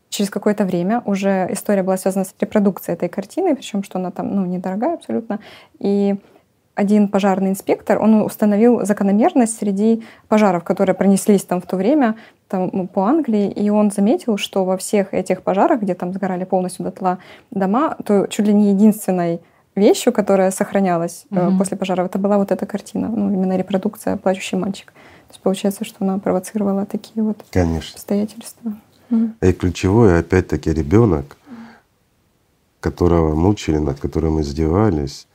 через 0.09 0.29
какое-то 0.29 0.65
время 0.65 1.01
уже 1.05 1.47
история 1.51 1.81
была 1.81 1.97
связана 1.97 2.25
с 2.25 2.35
репродукцией 2.39 2.95
этой 2.95 3.09
картины, 3.09 3.55
причем 3.55 3.83
что 3.83 3.99
она 3.99 4.11
там 4.11 4.35
ну, 4.35 4.45
недорогая 4.45 4.95
абсолютно. 4.95 5.39
И 5.79 6.15
один 6.75 7.07
пожарный 7.07 7.49
инспектор, 7.49 8.01
он 8.01 8.21
установил 8.21 8.85
закономерность 8.85 9.57
среди 9.57 10.03
пожаров, 10.27 10.63
которые 10.63 10.95
пронеслись 10.95 11.43
там 11.43 11.61
в 11.61 11.65
то 11.65 11.75
время 11.77 12.15
там, 12.47 12.69
ну, 12.73 12.87
по 12.87 13.05
Англии, 13.05 13.49
и 13.49 13.69
он 13.69 13.91
заметил, 13.91 14.37
что 14.37 14.65
во 14.65 14.77
всех 14.77 15.13
этих 15.13 15.41
пожарах, 15.41 15.81
где 15.81 15.93
там 15.93 16.13
сгорали 16.13 16.45
полностью 16.45 16.85
дотла 16.85 17.19
дома, 17.51 17.95
то 18.05 18.27
чуть 18.27 18.47
ли 18.47 18.53
не 18.53 18.71
единственной 18.71 19.41
вещью, 19.75 20.11
которая 20.13 20.51
сохранялась 20.51 21.25
Мгм. 21.29 21.57
после 21.57 21.77
пожаров, 21.77 22.07
это 22.07 22.19
была 22.19 22.37
вот 22.37 22.51
эта 22.51 22.65
картина, 22.65 23.07
ну, 23.07 23.31
именно 23.33 23.57
репродукция 23.57 24.17
«Плачущий 24.17 24.57
мальчик». 24.57 24.87
То 25.27 25.33
есть 25.33 25.41
получается, 25.41 25.85
что 25.85 25.97
она 26.03 26.17
провоцировала 26.17 26.85
такие 26.85 27.23
вот 27.23 27.37
Конечно. 27.51 27.95
обстоятельства. 27.95 28.73
Мгм. 29.09 29.35
И 29.41 29.53
ключевое, 29.53 30.19
опять-таки, 30.19 30.73
ребенок, 30.73 31.37
которого 32.79 33.35
мучили, 33.35 33.77
над 33.77 33.99
которым 33.99 34.41
издевались, 34.41 35.27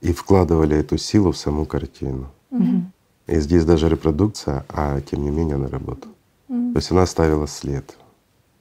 и 0.00 0.12
вкладывали 0.12 0.76
эту 0.78 0.96
силу 0.98 1.32
в 1.32 1.36
саму 1.36 1.66
картину. 1.66 2.26
Мгм. 2.50 2.92
И 3.26 3.38
здесь 3.40 3.64
даже 3.64 3.88
репродукция, 3.88 4.64
а 4.68 5.00
тем 5.00 5.22
не 5.22 5.30
менее 5.30 5.56
она 5.56 5.68
работала. 5.68 6.14
Мгм. 6.48 6.72
То 6.72 6.78
есть 6.78 6.90
она 6.90 7.02
оставила 7.02 7.46
след. 7.46 7.96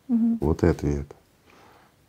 Мгм. 0.07 0.37
Вот 0.41 0.63
и 0.63 0.67
ответ. 0.67 1.07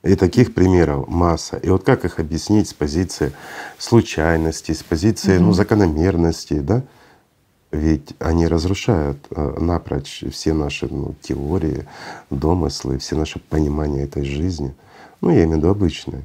И 0.03 0.15
таких 0.15 0.55
примеров 0.55 1.09
масса. 1.09 1.57
И 1.59 1.69
вот 1.69 1.85
как 1.85 2.05
их 2.07 2.19
объяснить 2.19 2.69
с 2.69 2.75
позиции 2.75 3.33
случайности, 3.79 4.73
с 4.73 4.83
позиции 4.83 5.37
ну, 5.37 5.47
Мгм. 5.49 5.55
закономерности, 5.55 6.55
да? 6.61 6.83
Ведь 7.71 8.15
они 8.19 8.49
разрушают 8.49 9.19
э, 9.31 9.57
напрочь 9.61 10.25
все 10.33 10.55
наши 10.55 10.89
ну, 10.91 11.15
теории, 11.21 11.87
домыслы, 12.31 12.99
все 12.99 13.15
наши 13.15 13.39
понимания 13.39 14.03
этой 14.05 14.25
жизни. 14.25 14.75
Ну, 15.21 15.31
я 15.31 15.45
имею 15.45 15.51
в 15.51 15.57
виду 15.59 15.69
обычные. 15.69 16.25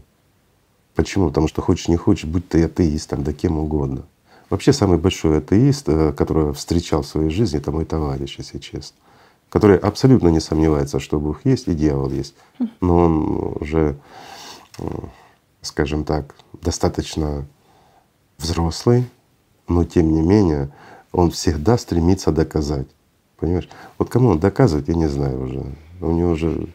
Почему? 0.96 1.28
Потому 1.28 1.48
что 1.50 1.62
хочешь 1.62 1.90
не 1.90 1.98
хочешь, 1.98 2.24
будь 2.26 2.48
ты 2.48 2.64
атеистом, 2.64 3.24
да 3.24 3.34
кем 3.34 3.60
угодно. 3.60 4.04
Вообще 4.50 4.72
самый 4.74 4.98
большой 4.98 5.40
атеист, 5.40 5.90
э, 5.90 6.14
которого 6.14 6.54
встречал 6.54 7.02
в 7.02 7.08
своей 7.08 7.30
жизни, 7.30 7.60
это 7.60 7.72
мой 7.72 7.84
товарищ, 7.86 8.36
если 8.38 8.58
честно, 8.58 8.96
который 9.50 9.78
абсолютно 9.78 10.30
не 10.30 10.40
сомневается, 10.40 11.00
что 11.00 11.20
Бог 11.20 11.46
есть 11.46 11.68
и 11.68 11.74
дьявол 11.74 12.10
есть. 12.10 12.36
Но 12.82 12.98
он 12.98 13.58
уже, 13.62 13.98
скажем 15.62 16.04
так, 16.04 16.36
достаточно 16.62 17.46
взрослый, 18.38 19.10
но 19.68 19.84
тем 19.86 20.12
не 20.12 20.22
менее 20.22 20.72
он 21.12 21.32
всегда 21.32 21.78
стремится 21.78 22.32
доказать. 22.32 22.88
Понимаешь? 23.38 23.70
Вот 23.98 24.10
кому 24.10 24.30
он 24.30 24.40
доказывает, 24.40 24.88
я 24.88 24.96
не 24.96 25.08
знаю 25.08 25.44
уже. 25.44 25.66
У 26.02 26.12
него 26.12 26.32
уже… 26.32 26.68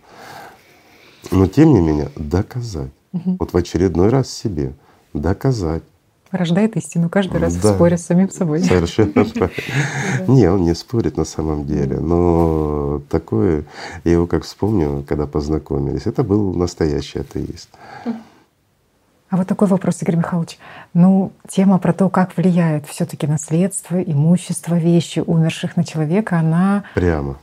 Но 1.30 1.46
тем 1.46 1.74
не 1.74 1.80
менее 1.80 2.10
доказать. 2.16 2.92
Вот 3.12 3.52
в 3.52 3.56
очередной 3.56 4.08
раз 4.08 4.30
себе 4.30 4.74
доказать. 5.12 5.82
Рождает 6.30 6.76
истину 6.76 7.08
каждый 7.08 7.40
раз 7.40 7.54
в 7.54 7.62
Да. 7.62 7.74
споре 7.74 7.98
с 7.98 8.06
самим 8.06 8.30
собой. 8.30 8.60
Совершенно. 8.60 9.12
Не, 10.28 10.46
он 10.48 10.62
не 10.62 10.74
спорит 10.74 11.16
на 11.16 11.24
самом 11.24 11.66
деле, 11.66 11.98
но 11.98 13.02
такое, 13.10 13.64
я 14.04 14.12
его 14.12 14.26
как 14.26 14.44
вспомню, 14.44 15.04
когда 15.08 15.26
познакомились, 15.26 16.06
это 16.06 16.22
был 16.22 16.54
настоящий 16.54 17.18
атеист. 17.20 17.68
А 19.28 19.36
вот 19.36 19.46
такой 19.46 19.68
вопрос, 19.68 20.02
Игорь 20.02 20.16
Михайлович. 20.16 20.58
Ну, 20.92 21.30
тема 21.48 21.78
про 21.78 21.92
то, 21.92 22.08
как 22.08 22.36
влияет 22.36 22.86
все 22.86 23.06
таки 23.06 23.28
наследство, 23.28 24.00
имущество, 24.02 24.74
вещи 24.74 25.20
умерших 25.24 25.76
на 25.76 25.84
человека, 25.84 26.38
она, 26.38 26.82
Прямо. 26.96 27.38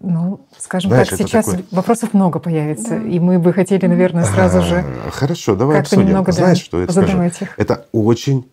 Ну, 0.00 0.46
скажем 0.58 0.90
Знаешь, 0.90 1.08
так, 1.08 1.20
это 1.20 1.28
сейчас 1.28 1.46
такой- 1.46 1.64
вопросов 1.70 2.14
много 2.14 2.38
появится. 2.38 2.90
Да. 2.90 3.08
И 3.08 3.18
мы 3.18 3.38
бы 3.38 3.52
хотели, 3.52 3.86
наверное, 3.86 4.24
сразу 4.24 4.62
же 4.62 4.84
А, 5.06 5.10
Хорошо, 5.10 5.56
давай 5.56 5.80
обсудим. 5.80 6.06
немного, 6.06 6.26
да, 6.26 6.32
Знаешь, 6.32 6.58
что 6.58 6.80
я 6.80 6.88
скажу? 6.88 7.06
задавать 7.06 7.42
их. 7.42 7.58
Это 7.58 7.86
очень 7.92 8.48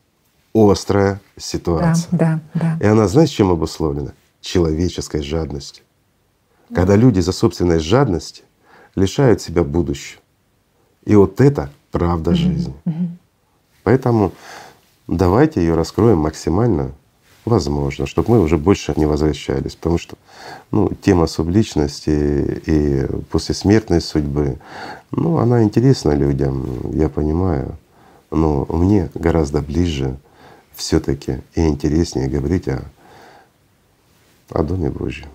острая 0.54 1.14
Да, 1.36 1.42
ситуация. 1.42 2.08
да, 2.12 2.40
да. 2.54 2.78
И 2.82 2.86
она, 2.86 3.08
знаешь, 3.08 3.30
чем 3.30 3.52
обусловлена? 3.52 4.14
Человеческой 4.42 5.22
жадностью. 5.22 5.84
Когда 6.74 6.96
люди 6.96 7.20
за 7.20 7.32
собственной 7.32 7.80
жадности 7.80 8.44
лишают 8.96 9.42
себя 9.42 9.64
будущего. 9.64 10.22
И 11.04 11.16
вот 11.16 11.42
это 11.42 11.70
правда 11.92 12.32
mm-hmm. 12.32 12.36
жизни. 12.36 12.74
Mm-hmm. 12.86 13.08
Поэтому 13.84 14.32
давайте 15.08 15.62
ее 15.62 15.76
раскроем 15.76 16.20
максимально 16.20 16.92
возможно, 17.46 18.08
чтобы 18.08 18.32
мы 18.32 18.42
уже 18.42 18.58
больше 18.58 18.94
не 18.98 19.06
возвращались. 19.06 19.76
Потому 19.76 19.98
что 19.98 20.18
ну, 20.72 20.92
тема 21.02 21.28
субличности 21.28 22.62
и 22.66 23.08
послесмертной 23.30 24.02
судьбы, 24.02 24.58
ну, 25.12 25.38
она 25.38 25.64
интересна 25.64 26.12
людям, 26.12 26.92
я 26.94 27.08
понимаю. 27.08 27.78
Но 28.32 28.66
мне 28.70 29.10
гораздо 29.14 29.62
ближе 29.62 30.18
все 30.74 31.00
таки 31.00 31.42
и 31.54 31.66
интереснее 31.66 32.28
говорить 32.28 32.68
о, 32.68 32.84
о 34.50 34.64
Доме 34.64 34.90
Божьем. 34.90 35.30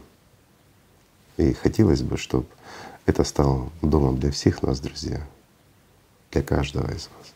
И 1.36 1.54
хотелось 1.54 2.02
бы, 2.02 2.18
чтобы 2.18 2.46
это 3.06 3.24
стало 3.24 3.70
домом 3.80 4.18
для 4.18 4.30
всех 4.30 4.62
нас, 4.62 4.80
друзья, 4.80 5.26
для 6.32 6.42
каждого 6.42 6.86
из 6.88 7.08
вас. 7.16 7.34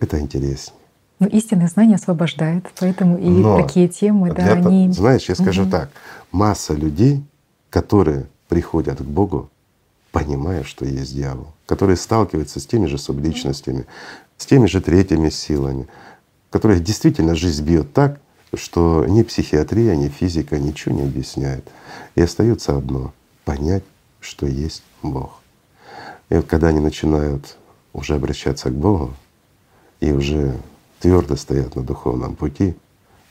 Это 0.00 0.18
интереснее. 0.18 0.77
Но 1.18 1.26
истинное 1.26 1.68
знание 1.68 1.96
освобождает, 1.96 2.66
поэтому 2.78 3.18
и 3.18 3.28
Но 3.28 3.60
такие 3.60 3.88
темы, 3.88 4.32
да, 4.32 4.52
они. 4.52 4.90
Знаешь, 4.92 5.28
я 5.28 5.34
скажу 5.34 5.62
угу. 5.62 5.70
так: 5.70 5.90
масса 6.30 6.74
людей, 6.74 7.24
которые 7.70 8.26
приходят 8.48 8.98
к 8.98 9.02
Богу, 9.02 9.50
понимая, 10.12 10.62
что 10.62 10.84
есть 10.84 11.14
дьявол, 11.14 11.48
которые 11.66 11.96
сталкиваются 11.96 12.60
с 12.60 12.66
теми 12.66 12.86
же 12.86 12.98
субличностями, 12.98 13.86
с 14.36 14.46
теми 14.46 14.66
же 14.66 14.80
третьими 14.80 15.28
силами, 15.28 15.88
которых 16.50 16.82
действительно 16.82 17.34
жизнь 17.34 17.64
бьет 17.64 17.92
так, 17.92 18.20
что 18.54 19.04
ни 19.06 19.22
психиатрия, 19.22 19.94
ни 19.96 20.08
физика 20.08 20.58
ничего 20.58 20.94
не 20.94 21.02
объясняет. 21.02 21.68
И 22.14 22.22
остается 22.22 22.76
одно— 22.76 23.12
понять, 23.44 23.84
что 24.20 24.46
есть 24.46 24.82
Бог. 25.02 25.40
И 26.30 26.34
вот 26.34 26.46
когда 26.46 26.68
они 26.68 26.80
начинают 26.80 27.56
уже 27.92 28.14
обращаться 28.14 28.70
к 28.70 28.74
Богу 28.74 29.14
и 30.00 30.12
уже 30.12 30.56
твердо 31.00 31.36
стоят 31.36 31.76
на 31.76 31.82
духовном 31.82 32.36
пути, 32.36 32.76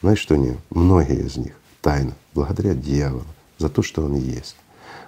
знаешь, 0.01 0.19
что 0.19 0.35
они, 0.35 0.55
многие 0.69 1.25
из 1.25 1.37
них 1.37 1.53
тайно 1.81 2.13
благодарят 2.33 2.81
дьявола 2.81 3.25
за 3.57 3.69
то, 3.69 3.81
что 3.81 4.03
он 4.03 4.15
есть. 4.15 4.55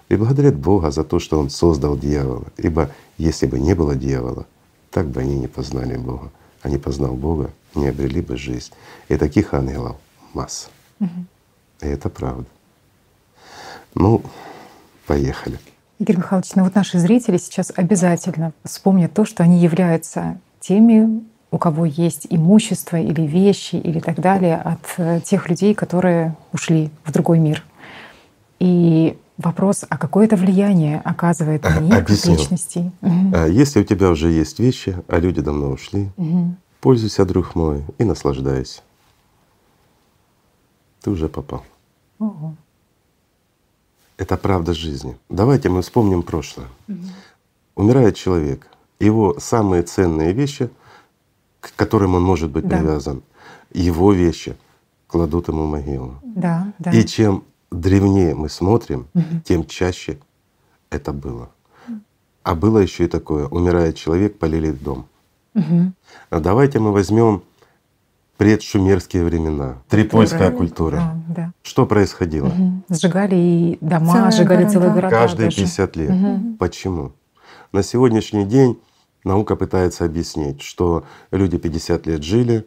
И 0.10 0.16
благодарят 0.16 0.56
Бога 0.56 0.90
за 0.90 1.04
то, 1.04 1.20
что 1.20 1.40
Он 1.40 1.50
создал 1.50 1.96
дьявола. 1.96 2.48
Ибо 2.58 2.90
если 3.18 3.46
бы 3.46 3.60
не 3.60 3.76
было 3.76 3.96
дьявола, 3.96 4.48
так 4.90 5.08
бы 5.08 5.22
они 5.22 5.38
не 5.38 5.48
познали 5.48 5.98
Бога. 5.98 6.32
Они, 6.64 6.78
познав 6.78 7.16
Бога, 7.16 7.52
не 7.76 7.88
обрели 7.88 8.22
бы 8.22 8.36
жизнь. 8.36 8.74
И 9.08 9.18
таких 9.18 9.54
ангелов 9.54 9.98
масса. 10.34 10.70
Угу. 11.00 11.26
И 11.82 11.86
это 11.86 12.10
правда. 12.10 12.46
Ну, 13.94 14.24
поехали. 15.06 15.60
Игорь 16.00 16.18
Михайлович, 16.18 16.56
ну 16.56 16.64
вот 16.64 16.76
наши 16.76 16.98
зрители 16.98 17.38
сейчас 17.38 17.72
обязательно 17.76 18.54
вспомнят 18.64 19.14
то, 19.14 19.26
что 19.26 19.44
они 19.44 19.60
являются 19.60 20.40
теми 20.60 21.24
у 21.52 21.58
кого 21.58 21.86
есть 21.86 22.28
имущество 22.30 22.98
или 22.98 23.22
вещи 23.22 23.76
или 23.76 24.00
так 24.00 24.20
далее 24.20 24.58
от 24.58 24.80
э, 24.98 25.20
тех 25.22 25.50
людей, 25.50 25.74
которые 25.74 26.36
ушли 26.54 26.92
в 27.04 27.12
другой 27.12 27.40
мир. 27.40 27.64
И 28.60 29.18
вопрос, 29.38 29.86
а 29.90 29.98
какое 29.98 30.26
это 30.26 30.36
влияние 30.36 31.02
оказывает 31.04 31.64
на 31.64 31.80
них, 31.80 31.98
Объясню. 31.98 32.36
личностей? 32.36 32.92
Угу. 33.02 33.38
Если 33.48 33.82
у 33.82 33.84
тебя 33.84 34.10
уже 34.10 34.30
есть 34.30 34.60
вещи, 34.60 34.96
а 35.08 35.18
люди 35.20 35.42
давно 35.42 35.70
ушли, 35.70 36.10
угу. 36.18 36.56
пользуйся, 36.82 37.26
друг 37.26 37.56
мой, 37.56 37.84
и 37.98 38.04
наслаждайся. 38.04 38.82
Ты 41.02 41.10
уже 41.10 41.30
попал. 41.30 41.64
Ого. 42.20 42.54
Это 44.18 44.36
правда 44.36 44.74
жизни. 44.74 45.18
Давайте 45.30 45.70
мы 45.70 45.82
вспомним 45.82 46.22
прошлое. 46.22 46.68
Угу. 46.88 46.98
Умирает 47.76 48.18
человек, 48.18 48.68
его 49.00 49.40
самые 49.40 49.84
ценные 49.84 50.34
вещи 50.34 50.70
к 51.60 51.76
которым 51.76 52.16
он 52.16 52.24
может 52.24 52.50
быть 52.50 52.68
да. 52.68 52.78
привязан, 52.78 53.24
его 53.74 54.14
вещи 54.14 54.56
кладут 55.08 55.48
ему 55.48 55.66
в 55.66 55.70
могилу. 55.70 56.16
Да, 56.24 56.72
да. 56.80 56.92
И 56.92 57.06
чем 57.06 57.44
древнее 57.72 58.36
мы 58.36 58.50
смотрим, 58.50 59.08
угу. 59.14 59.42
тем 59.44 59.66
чаще 59.66 60.20
это 60.90 61.14
было. 61.14 61.50
А 62.44 62.56
было 62.56 62.80
еще 62.80 63.06
и 63.06 63.08
такое: 63.08 63.48
умирает 63.48 63.96
человек, 63.96 64.40
полили 64.40 64.72
дом. 64.72 65.08
Угу. 65.56 65.94
А 66.30 66.40
давайте 66.40 66.80
мы 66.80 66.92
возьмем 66.92 67.44
предшумерские 68.38 69.26
времена, 69.26 69.80
трипольская 69.90 70.50
культура. 70.52 70.96
Да, 70.96 71.36
да. 71.36 71.54
Что 71.62 71.86
происходило? 71.86 72.48
Угу. 72.48 72.84
Сжигали 72.90 73.36
и 73.36 73.78
дома, 73.82 74.14
целые 74.14 74.32
сжигали 74.32 74.58
города. 74.64 74.72
целые 74.72 74.94
города. 74.94 75.10
Каждые 75.10 75.48
даже. 75.48 75.58
50 75.58 75.96
лет. 75.98 76.12
Угу. 76.12 76.56
Почему? 76.58 77.12
На 77.74 77.84
сегодняшний 77.84 78.46
день 78.46 78.80
Наука 79.24 79.56
пытается 79.56 80.06
объяснить, 80.06 80.62
что 80.62 81.04
люди 81.32 81.58
50 81.58 82.08
лет 82.08 82.24
жили, 82.24 82.66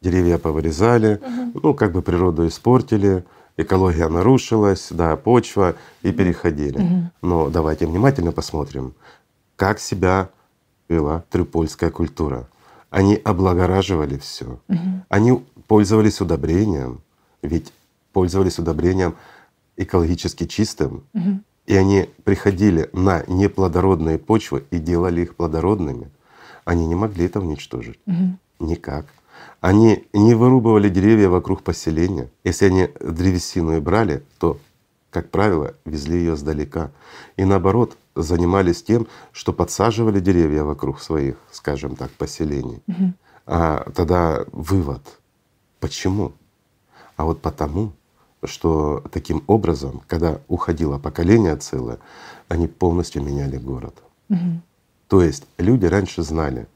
деревья 0.00 0.38
повырезали, 0.38 1.20
угу. 1.22 1.60
ну 1.62 1.74
как 1.74 1.92
бы 1.92 2.02
природу 2.02 2.46
испортили, 2.46 3.24
экология 3.56 4.08
нарушилась, 4.08 4.88
да, 4.90 5.16
почва 5.16 5.76
и 6.02 6.12
переходили. 6.12 6.78
Угу. 6.78 7.10
Но 7.22 7.50
давайте 7.50 7.86
внимательно 7.86 8.32
посмотрим, 8.32 8.94
как 9.56 9.78
себя 9.78 10.30
вела 10.88 11.24
трюпольская 11.30 11.90
культура. 11.90 12.48
Они 12.88 13.14
облагораживали 13.14 14.18
все, 14.18 14.58
угу. 14.68 15.04
они 15.08 15.44
пользовались 15.68 16.20
удобрением, 16.20 17.02
ведь 17.42 17.72
пользовались 18.12 18.58
удобрением 18.58 19.16
экологически 19.76 20.46
чистым. 20.46 21.04
Угу 21.14 21.40
и 21.66 21.76
они 21.76 22.08
приходили 22.24 22.90
на 22.92 23.24
неплодородные 23.26 24.18
почвы 24.18 24.64
и 24.70 24.78
делали 24.78 25.22
их 25.22 25.36
плодородными, 25.36 26.10
они 26.64 26.86
не 26.86 26.94
могли 26.94 27.26
это 27.26 27.40
уничтожить. 27.40 27.98
Угу. 28.06 28.68
Никак. 28.70 29.06
Они 29.60 30.06
не 30.12 30.34
вырубывали 30.34 30.88
деревья 30.88 31.28
вокруг 31.28 31.62
поселения. 31.62 32.30
Если 32.44 32.66
они 32.66 32.88
древесину 33.00 33.76
и 33.76 33.80
брали, 33.80 34.22
то, 34.38 34.58
как 35.10 35.30
правило, 35.30 35.74
везли 35.84 36.18
ее 36.18 36.36
сдалека. 36.36 36.90
И 37.36 37.44
наоборот, 37.44 37.96
занимались 38.14 38.82
тем, 38.82 39.06
что 39.32 39.52
подсаживали 39.52 40.20
деревья 40.20 40.64
вокруг 40.64 41.00
своих, 41.00 41.36
скажем 41.50 41.96
так, 41.96 42.10
поселений. 42.10 42.82
Угу. 42.86 43.12
А 43.46 43.90
тогда 43.94 44.44
вывод. 44.52 45.02
Почему? 45.78 46.32
А 47.16 47.24
вот 47.24 47.40
потому, 47.40 47.92
что 48.44 49.02
таким 49.12 49.42
образом, 49.46 50.02
когда 50.06 50.40
уходило 50.48 50.98
поколение 50.98 51.56
целое, 51.56 51.98
они 52.48 52.66
полностью 52.66 53.22
меняли 53.22 53.58
город. 53.58 53.94
Угу. 54.28 54.60
То 55.08 55.22
есть 55.22 55.44
люди 55.58 55.86
раньше 55.86 56.22
знали, 56.22 56.66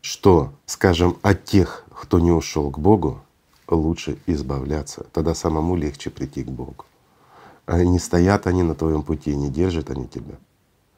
что, 0.00 0.52
скажем, 0.66 1.18
от 1.22 1.44
тех, 1.44 1.84
кто 1.90 2.18
не 2.18 2.32
ушел 2.32 2.70
к 2.70 2.78
Богу, 2.78 3.20
лучше 3.68 4.18
избавляться, 4.26 5.06
тогда 5.12 5.34
самому 5.34 5.76
легче 5.76 6.10
прийти 6.10 6.42
к 6.42 6.50
Богу. 6.50 6.84
А 7.66 7.84
не 7.84 7.98
стоят 7.98 8.46
они 8.46 8.62
на 8.62 8.74
твоем 8.74 9.02
пути, 9.02 9.34
не 9.36 9.48
держат 9.48 9.90
они 9.90 10.08
тебя. 10.08 10.34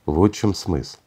Вот 0.06 0.32
в 0.32 0.36
чем 0.36 0.54
смысл. 0.54 0.98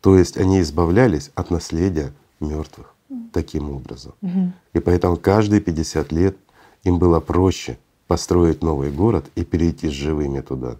То 0.00 0.16
есть 0.16 0.36
они 0.36 0.60
избавлялись 0.60 1.30
от 1.34 1.50
наследия 1.50 2.12
мертвых 2.40 2.94
таким 3.32 3.70
образом. 3.70 4.12
Угу. 4.22 4.52
И 4.74 4.80
поэтому 4.80 5.16
каждые 5.16 5.60
50 5.60 6.12
лет 6.12 6.36
им 6.84 6.98
было 6.98 7.20
проще 7.20 7.78
построить 8.06 8.62
новый 8.62 8.90
город 8.90 9.26
и 9.34 9.44
перейти 9.44 9.88
с 9.88 9.92
живыми 9.92 10.40
туда. 10.40 10.76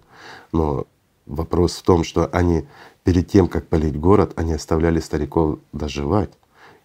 Но 0.51 0.87
вопрос 1.25 1.75
в 1.77 1.83
том, 1.83 2.03
что 2.03 2.27
они 2.27 2.65
перед 3.03 3.27
тем, 3.29 3.47
как 3.47 3.67
полить 3.67 3.99
город, 3.99 4.33
они 4.35 4.53
оставляли 4.53 4.99
стариков 4.99 5.59
доживать 5.73 6.31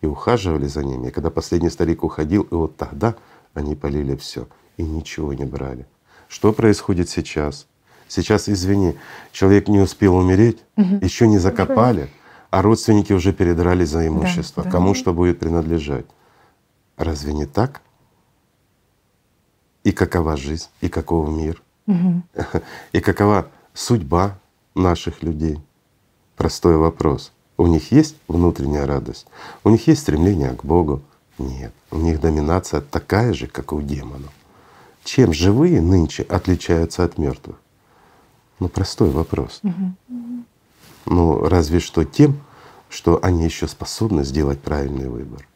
и 0.01 0.07
ухаживали 0.07 0.67
за 0.67 0.85
ними. 0.85 1.09
И 1.09 1.11
когда 1.11 1.31
последний 1.31 1.71
старик 1.71 2.05
уходил, 2.05 2.43
и 2.43 2.55
вот 2.55 2.77
тогда 2.77 3.15
они 3.55 3.75
полили 3.75 4.17
все 4.17 4.47
и 4.77 4.83
ничего 4.83 5.33
не 5.33 5.45
брали. 5.45 5.87
Что 6.29 6.53
происходит 6.53 7.09
сейчас? 7.09 7.67
Сейчас, 8.09 8.49
извини, 8.49 8.97
человек 9.33 9.69
не 9.69 9.81
успел 9.81 10.17
умереть, 10.17 10.59
угу. 10.77 10.99
еще 11.01 11.27
не 11.27 11.39
закопали, 11.39 12.11
а 12.51 12.63
родственники 12.63 13.13
уже 13.13 13.33
передрали 13.33 13.85
за 13.85 14.07
имущество, 14.07 14.63
да, 14.63 14.71
да. 14.71 14.77
кому 14.77 14.95
что 14.95 15.15
будет 15.15 15.39
принадлежать. 15.39 16.07
Разве 16.97 17.33
не 17.33 17.47
так? 17.47 17.81
И 19.85 19.93
какова 19.93 20.37
жизнь, 20.37 20.69
и 20.81 20.89
каков 20.89 21.29
мир, 21.29 21.63
угу. 21.87 22.23
и 22.93 23.01
какова 23.01 23.49
судьба 23.75 24.39
наших 24.75 25.23
людей. 25.23 25.61
Простой 26.37 26.77
вопрос. 26.77 27.33
У 27.57 27.67
них 27.67 27.93
есть 27.93 28.17
внутренняя 28.29 28.87
радость, 28.87 29.27
у 29.65 29.71
них 29.71 29.87
есть 29.87 30.03
стремление 30.03 30.51
к 30.51 30.65
Богу. 30.65 31.03
Нет, 31.39 31.73
у 31.91 31.99
них 31.99 32.21
доминация 32.21 32.81
такая 32.81 33.33
же, 33.33 33.47
как 33.47 33.73
у 33.73 33.81
демонов. 33.81 34.33
Чем 35.05 35.33
живые 35.33 35.81
нынче 35.81 36.23
отличаются 36.23 37.05
от 37.05 37.19
мертвых? 37.19 37.57
Ну, 38.61 38.69
простой 38.69 39.11
вопрос. 39.11 39.61
Угу. 39.63 39.95
Ну, 41.07 41.49
разве 41.49 41.81
что 41.81 42.05
тем, 42.05 42.41
что 42.89 43.19
они 43.23 43.45
еще 43.45 43.67
способны 43.67 44.25
сделать 44.25 44.61
правильный 44.61 45.09
выбор, 45.09 45.47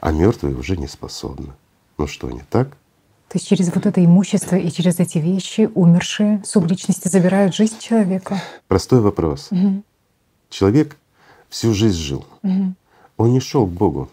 а 0.00 0.12
мертвые 0.12 0.54
уже 0.54 0.76
не 0.76 0.86
способны. 0.86 1.52
Ну 1.98 2.06
что, 2.06 2.30
не 2.30 2.42
так? 2.50 2.76
То 3.28 3.38
есть 3.38 3.48
через 3.48 3.74
вот 3.74 3.86
это 3.86 4.04
имущество 4.04 4.56
и 4.56 4.70
через 4.70 5.00
эти 5.00 5.18
вещи 5.18 5.70
умершие 5.74 6.42
субличности 6.44 7.08
забирают 7.08 7.54
жизнь 7.54 7.78
человека? 7.80 8.40
Простой 8.68 9.00
вопрос. 9.00 9.48
Угу. 9.50 9.82
Человек 10.50 10.96
всю 11.48 11.74
жизнь 11.74 11.98
жил. 11.98 12.24
Он 13.16 13.32
не 13.32 13.40
шел 13.40 13.66
к 13.66 13.70
Богу. 13.70 14.08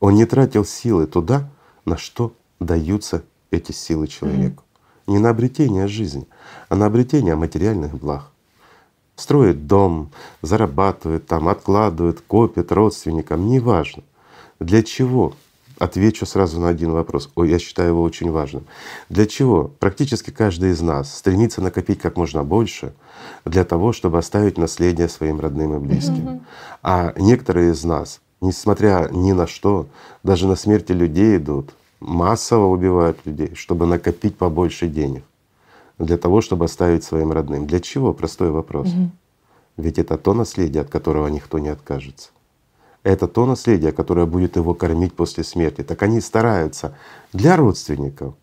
Он 0.00 0.14
не 0.14 0.24
тратил 0.24 0.64
силы 0.64 1.06
туда, 1.06 1.48
на 1.84 1.96
что 1.96 2.32
даются 2.60 3.22
эти 3.50 3.72
силы 3.72 4.06
человеку. 4.06 4.64
Не 5.06 5.18
на 5.18 5.30
обретение 5.30 5.88
жизни, 5.88 6.26
а 6.68 6.76
на 6.76 6.86
обретение 6.86 7.34
материальных 7.34 7.96
благ. 7.98 8.30
Строит 9.16 9.66
дом, 9.66 10.10
зарабатывает 10.42 11.26
там, 11.26 11.48
откладывает, 11.48 12.20
копит 12.20 12.70
родственникам, 12.70 13.48
неважно. 13.48 14.04
Для 14.60 14.82
чего? 14.82 15.34
Отвечу 15.78 16.26
сразу 16.26 16.60
на 16.60 16.68
один 16.68 16.90
вопрос. 16.90 17.30
Ой, 17.36 17.50
я 17.50 17.58
считаю 17.60 17.90
его 17.90 18.02
очень 18.02 18.32
важным. 18.32 18.64
Для 19.08 19.26
чего? 19.26 19.70
Практически 19.78 20.30
каждый 20.30 20.70
из 20.70 20.80
нас 20.80 21.16
стремится 21.16 21.62
накопить 21.62 22.00
как 22.00 22.16
можно 22.16 22.42
больше 22.42 22.92
для 23.44 23.64
того, 23.64 23.92
чтобы 23.92 24.18
оставить 24.18 24.58
наследие 24.58 25.08
своим 25.08 25.38
родным 25.38 25.76
и 25.76 25.78
близким. 25.78 26.40
А 26.82 27.14
некоторые 27.16 27.72
из 27.72 27.84
нас, 27.84 28.20
несмотря 28.40 29.08
ни 29.12 29.30
на 29.30 29.46
что, 29.46 29.86
даже 30.24 30.48
на 30.48 30.56
смерти 30.56 30.90
людей 30.90 31.36
идут, 31.36 31.70
массово 32.00 32.66
убивают 32.66 33.18
людей, 33.24 33.54
чтобы 33.54 33.86
накопить 33.86 34.36
побольше 34.36 34.88
денег, 34.88 35.22
для 35.98 36.18
того, 36.18 36.40
чтобы 36.40 36.64
оставить 36.64 37.04
своим 37.04 37.30
родным. 37.30 37.68
Для 37.68 37.78
чего? 37.78 38.12
Простой 38.12 38.50
вопрос. 38.50 38.88
Ведь 39.76 40.00
это 40.00 40.18
то 40.18 40.34
наследие, 40.34 40.82
от 40.82 40.90
которого 40.90 41.28
никто 41.28 41.60
не 41.60 41.68
откажется 41.68 42.30
это 43.08 43.26
то 43.26 43.46
наследие, 43.46 43.92
которое 43.92 44.26
будет 44.26 44.56
его 44.56 44.74
кормить 44.74 45.14
после 45.14 45.42
смерти. 45.42 45.82
Так 45.82 46.02
они 46.02 46.20
стараются 46.20 46.94
для 47.32 47.56
родственников, 47.56 48.34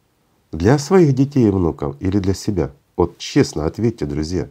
для 0.51 0.79
своих 0.79 1.13
детей 1.13 1.47
и 1.47 1.51
внуков 1.51 1.95
или 1.99 2.17
для 2.17 2.33
себя. 2.33 2.71
Вот 2.97 3.19
честно 3.19 3.65
ответьте, 3.67 4.07
друзья. 4.07 4.49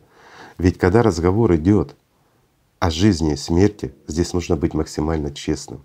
Ведь 0.57 0.79
когда 0.79 1.03
разговор 1.03 1.57
идет 1.57 1.97
о 2.79 2.91
жизни 2.91 3.33
и 3.33 3.37
смерти, 3.37 3.93
здесь 4.07 4.33
нужно 4.33 4.55
быть 4.55 4.73
максимально 4.73 5.33
честным. 5.33 5.83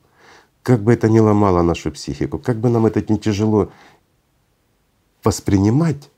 Как 0.61 0.84
бы 0.84 0.93
это 0.93 1.10
ни 1.10 1.18
ломало 1.18 1.64
нашу 1.64 1.91
психику, 1.91 2.38
как 2.38 2.57
бы 2.57 2.69
нам 2.69 2.85
это 2.85 3.03
не 3.11 3.18
тяжело 3.18 3.72
воспринимать, 5.23 6.11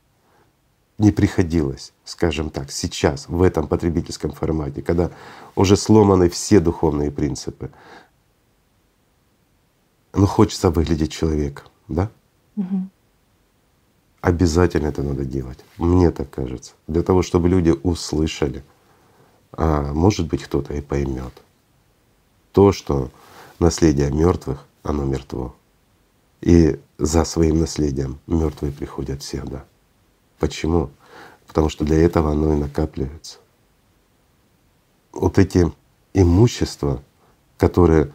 не 0.97 1.11
приходилось, 1.11 1.93
скажем 2.03 2.49
так, 2.49 2.71
сейчас, 2.71 3.27
в 3.27 3.41
этом 3.41 3.67
потребительском 3.67 4.31
формате, 4.31 4.81
когда 4.81 5.11
уже 5.55 5.75
сломаны 5.75 6.29
все 6.29 6.59
духовные 6.59 7.09
принципы. 7.09 7.71
Ну, 10.13 10.25
хочется 10.25 10.69
выглядеть 10.69 11.11
человеком, 11.11 11.65
да? 11.88 12.09
Угу. 12.57 12.89
Обязательно 14.21 14.88
это 14.88 15.03
надо 15.03 15.25
делать. 15.25 15.59
Мне 15.77 16.11
так 16.11 16.29
кажется. 16.29 16.73
Для 16.88 17.01
того, 17.01 17.21
чтобы 17.23 17.49
люди 17.49 17.73
услышали, 17.83 18.63
а 19.53 19.93
может 19.93 20.27
быть 20.27 20.43
кто-то 20.43 20.73
и 20.73 20.81
поймет 20.81 21.33
то, 22.51 22.71
что 22.71 23.09
наследие 23.59 24.11
мертвых, 24.11 24.65
оно 24.83 25.05
мертво. 25.05 25.55
И 26.41 26.79
за 26.97 27.23
своим 27.23 27.59
наследием 27.59 28.19
мертвые 28.27 28.73
приходят 28.73 29.21
всегда. 29.21 29.65
Почему? 30.39 30.89
Потому 31.47 31.69
что 31.69 31.85
для 31.85 31.97
этого 31.97 32.31
оно 32.31 32.53
и 32.53 32.57
накапливается. 32.57 33.38
Вот 35.11 35.38
эти 35.38 35.71
имущества, 36.13 37.03
которые 37.57 38.11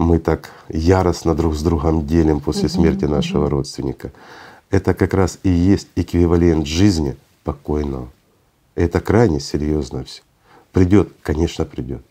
мы 0.00 0.18
так 0.18 0.50
яростно 0.68 1.34
друг 1.34 1.54
с 1.54 1.62
другом 1.62 2.06
делим 2.06 2.40
после 2.40 2.68
смерти 2.68 3.04
нашего 3.04 3.50
родственника, 3.50 4.12
это 4.70 4.94
как 4.94 5.14
раз 5.14 5.38
и 5.42 5.50
есть 5.50 5.88
эквивалент 5.94 6.66
жизни 6.66 7.16
покойного. 7.44 8.08
Это 8.74 9.00
крайне 9.00 9.40
серьезно 9.40 10.04
все. 10.04 10.22
Придет, 10.72 11.12
конечно, 11.22 11.64
придет. 11.64 12.02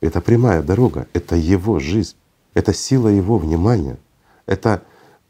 Это 0.00 0.20
прямая 0.20 0.62
дорога, 0.62 1.06
это 1.14 1.36
его 1.36 1.78
жизнь, 1.78 2.14
это 2.54 2.74
сила 2.74 3.08
его 3.08 3.38
внимания, 3.38 3.96
это 4.46 4.82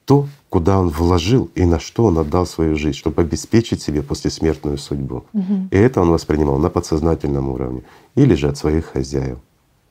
то, 0.04 0.26
куда 0.48 0.80
он 0.80 0.88
вложил 0.88 1.50
и 1.54 1.64
на 1.64 1.78
что 1.78 2.04
он 2.06 2.18
отдал 2.18 2.46
свою 2.46 2.76
жизнь, 2.76 2.96
чтобы 2.96 3.22
обеспечить 3.22 3.80
себе 3.80 4.02
послесмертную 4.02 4.78
судьбу. 4.78 5.24
Угу. 5.34 5.68
И 5.70 5.76
это 5.76 6.00
он 6.00 6.10
воспринимал 6.10 6.58
на 6.58 6.70
подсознательном 6.70 7.48
уровне 7.48 7.82
или 8.16 8.34
же 8.34 8.48
от 8.48 8.58
своих 8.58 8.86
хозяев, 8.86 9.38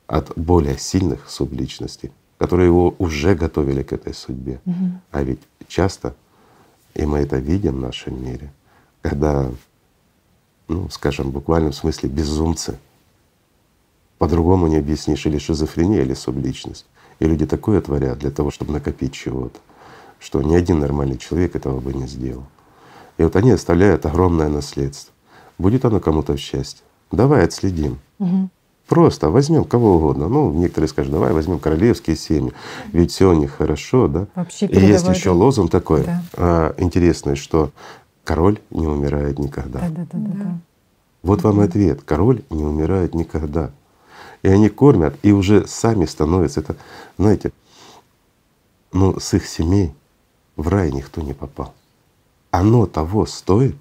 от 0.08 0.36
более 0.36 0.76
сильных 0.76 1.30
субличностей, 1.30 2.10
которые 2.38 2.66
его 2.66 2.96
уже 2.98 3.36
готовили 3.36 3.84
к 3.84 3.92
этой 3.92 4.12
судьбе. 4.12 4.60
Угу. 4.66 4.90
А 5.12 5.22
ведь 5.22 5.40
часто, 5.68 6.16
и 6.94 7.06
мы 7.06 7.18
это 7.18 7.36
видим 7.36 7.76
в 7.76 7.80
нашем 7.80 8.20
мире, 8.20 8.52
когда, 9.02 9.52
ну, 10.66 10.88
скажем, 10.90 11.28
в 11.28 11.32
буквальном 11.32 11.72
смысле 11.72 12.08
безумцы, 12.08 12.76
по-другому 14.18 14.66
не 14.66 14.78
объяснишь, 14.78 15.24
или 15.26 15.38
шизофрения, 15.38 16.02
или 16.02 16.14
субличность. 16.14 16.86
И 17.20 17.26
люди 17.26 17.46
такое 17.46 17.80
творят 17.80 18.18
для 18.18 18.32
того, 18.32 18.50
чтобы 18.50 18.72
накопить 18.72 19.12
чего-то 19.12 19.60
что 20.18 20.42
ни 20.42 20.54
один 20.54 20.80
нормальный 20.80 21.18
человек 21.18 21.56
этого 21.56 21.80
бы 21.80 21.92
не 21.92 22.06
сделал. 22.06 22.44
И 23.16 23.22
вот 23.22 23.36
они 23.36 23.50
оставляют 23.50 24.06
огромное 24.06 24.48
наследство. 24.48 25.12
Будет 25.58 25.84
оно 25.84 26.00
кому-то 26.00 26.34
в 26.34 26.38
счастье. 26.38 26.84
Давай 27.10 27.44
отследим. 27.44 27.98
Угу. 28.18 28.48
Просто 28.88 29.28
возьмем 29.28 29.64
кого 29.64 29.96
угодно. 29.96 30.28
Ну, 30.28 30.50
некоторые 30.52 30.88
скажут, 30.88 31.12
давай 31.12 31.34
возьмем 31.34 31.58
королевские 31.58 32.16
семьи, 32.16 32.54
ведь 32.92 33.12
все 33.12 33.30
у 33.30 33.34
них 33.34 33.52
хорошо, 33.52 34.08
да. 34.08 34.26
Вообще 34.34 34.66
И 34.66 34.80
есть 34.80 35.06
еще 35.06 35.30
лозунг 35.30 35.70
такой 35.70 36.04
да. 36.04 36.22
а, 36.34 36.74
интересный, 36.78 37.36
что 37.36 37.70
король 38.24 38.58
не 38.70 38.86
умирает 38.86 39.38
никогда. 39.38 39.80
Да, 39.80 39.88
да, 39.88 40.06
да, 40.10 40.18
да. 40.18 40.44
да. 40.44 40.58
Вот 41.22 41.42
вам 41.42 41.60
ответ. 41.60 42.00
Король 42.02 42.42
не 42.48 42.64
умирает 42.64 43.14
никогда. 43.14 43.70
И 44.42 44.48
они 44.48 44.70
кормят, 44.70 45.16
и 45.22 45.32
уже 45.32 45.66
сами 45.66 46.06
становятся. 46.06 46.60
Это, 46.60 46.76
знаете, 47.18 47.52
ну, 48.92 49.20
с 49.20 49.34
их 49.34 49.46
семей 49.46 49.92
в 50.56 50.68
рай 50.68 50.90
никто 50.92 51.20
не 51.20 51.34
попал. 51.34 51.74
Оно 52.50 52.86
того 52.86 53.26
стоит? 53.26 53.76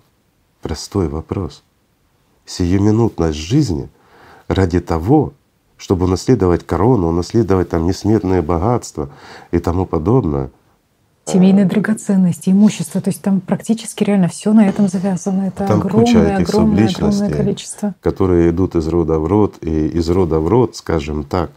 Простой 0.61 1.07
вопрос. 1.07 1.63
Сиюминутность 2.45 3.38
жизни 3.38 3.89
ради 4.47 4.79
того, 4.79 5.33
чтобы 5.77 6.05
унаследовать 6.05 6.65
корону, 6.65 7.09
унаследовать 7.09 7.69
там 7.69 7.85
несметные 7.85 8.41
богатства 8.41 9.09
и 9.51 9.59
тому 9.59 9.85
подобное. 9.85 10.49
Семейные 11.25 11.65
драгоценности, 11.65 12.51
имущество, 12.51 13.01
то 13.01 13.09
есть 13.09 13.21
там 13.21 13.41
практически 13.41 14.03
реально 14.03 14.29
все 14.29 14.53
на 14.53 14.67
этом 14.67 14.87
завязано. 14.87 15.47
Это 15.47 15.67
там 15.67 15.81
огромное, 15.81 16.05
куча 16.05 16.19
этих 16.19 16.49
огромное, 16.49 16.87
огромное 16.87 17.29
количество. 17.29 17.95
которые 18.01 18.49
идут 18.49 18.75
из 18.75 18.87
рода 18.87 19.19
в 19.19 19.27
род, 19.27 19.57
и 19.61 19.87
из 19.87 20.09
рода 20.09 20.39
в 20.39 20.47
род, 20.47 20.77
скажем 20.77 21.25
так, 21.25 21.51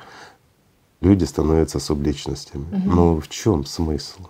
люди 1.01 1.23
становятся 1.25 1.79
субличностями. 1.79 2.65
Угу. 2.73 2.91
Но 2.91 3.21
в 3.21 3.29
чем 3.29 3.65
смысл? 3.65 4.23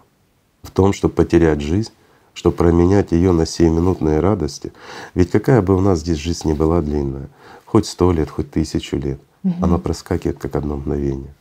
в 0.63 0.71
том, 0.71 0.93
чтобы 0.93 1.15
потерять 1.15 1.61
жизнь, 1.61 1.93
чтобы 2.35 2.57
променять 2.57 3.13
ее 3.13 3.33
на 3.33 3.47
сиюминутные 3.47 4.21
радости. 4.21 4.73
Ведь 5.15 5.31
какая 5.31 5.63
бы 5.63 5.77
у 5.77 5.81
нас 5.81 6.01
здесь 6.01 6.19
жизнь 6.19 6.49
ни 6.49 6.53
была 6.53 6.81
длинная, 6.81 7.29
хоть 7.71 7.87
сто 7.87 8.11
лет, 8.11 8.29
хоть 8.29 8.51
тысячу 8.51 8.97
лет, 8.97 9.21
угу. 9.45 9.55
она 9.63 9.79
проскакивает 9.79 10.39
как 10.39 10.57
одно 10.57 10.77
мгновение. 10.77 11.33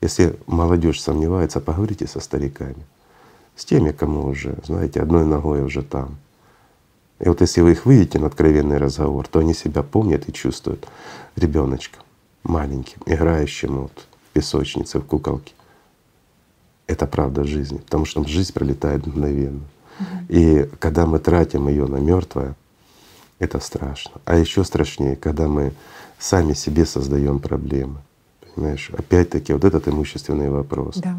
Если 0.00 0.38
молодежь 0.46 1.00
сомневается, 1.00 1.60
поговорите 1.60 2.06
со 2.06 2.20
стариками, 2.20 2.84
с 3.56 3.64
теми, 3.64 3.90
кому 3.90 4.26
уже, 4.26 4.56
знаете, 4.64 5.00
одной 5.00 5.26
ногой 5.26 5.62
уже 5.62 5.82
там. 5.82 6.16
И 7.18 7.28
вот 7.28 7.40
если 7.40 7.60
вы 7.60 7.72
их 7.72 7.84
выйдете 7.86 8.18
на 8.18 8.26
откровенный 8.28 8.78
разговор, 8.78 9.26
то 9.26 9.40
они 9.40 9.54
себя 9.54 9.82
помнят 9.82 10.28
и 10.28 10.32
чувствуют 10.32 10.86
ребеночком 11.36 12.02
маленьким, 12.44 13.00
играющим 13.06 13.82
вот 13.82 14.06
в 14.28 14.32
песочнице, 14.32 15.00
в 15.00 15.04
куколке 15.04 15.52
это 16.86 17.06
правда 17.06 17.44
жизни, 17.44 17.78
потому 17.78 18.04
что 18.04 18.24
жизнь 18.24 18.52
пролетает 18.52 19.06
мгновенно. 19.06 19.62
И 20.28 20.68
когда 20.78 21.06
мы 21.06 21.18
тратим 21.18 21.68
ее 21.68 21.86
на 21.86 21.96
мертвое, 21.96 22.54
это 23.42 23.58
страшно. 23.58 24.20
А 24.24 24.36
еще 24.36 24.62
страшнее, 24.62 25.16
когда 25.16 25.48
мы 25.48 25.72
сами 26.18 26.52
себе 26.52 26.86
создаем 26.86 27.40
проблемы. 27.40 27.98
Понимаешь, 28.54 28.90
опять-таки 28.96 29.52
вот 29.52 29.64
этот 29.64 29.88
имущественный 29.88 30.48
вопрос. 30.48 30.98
Да. 30.98 31.16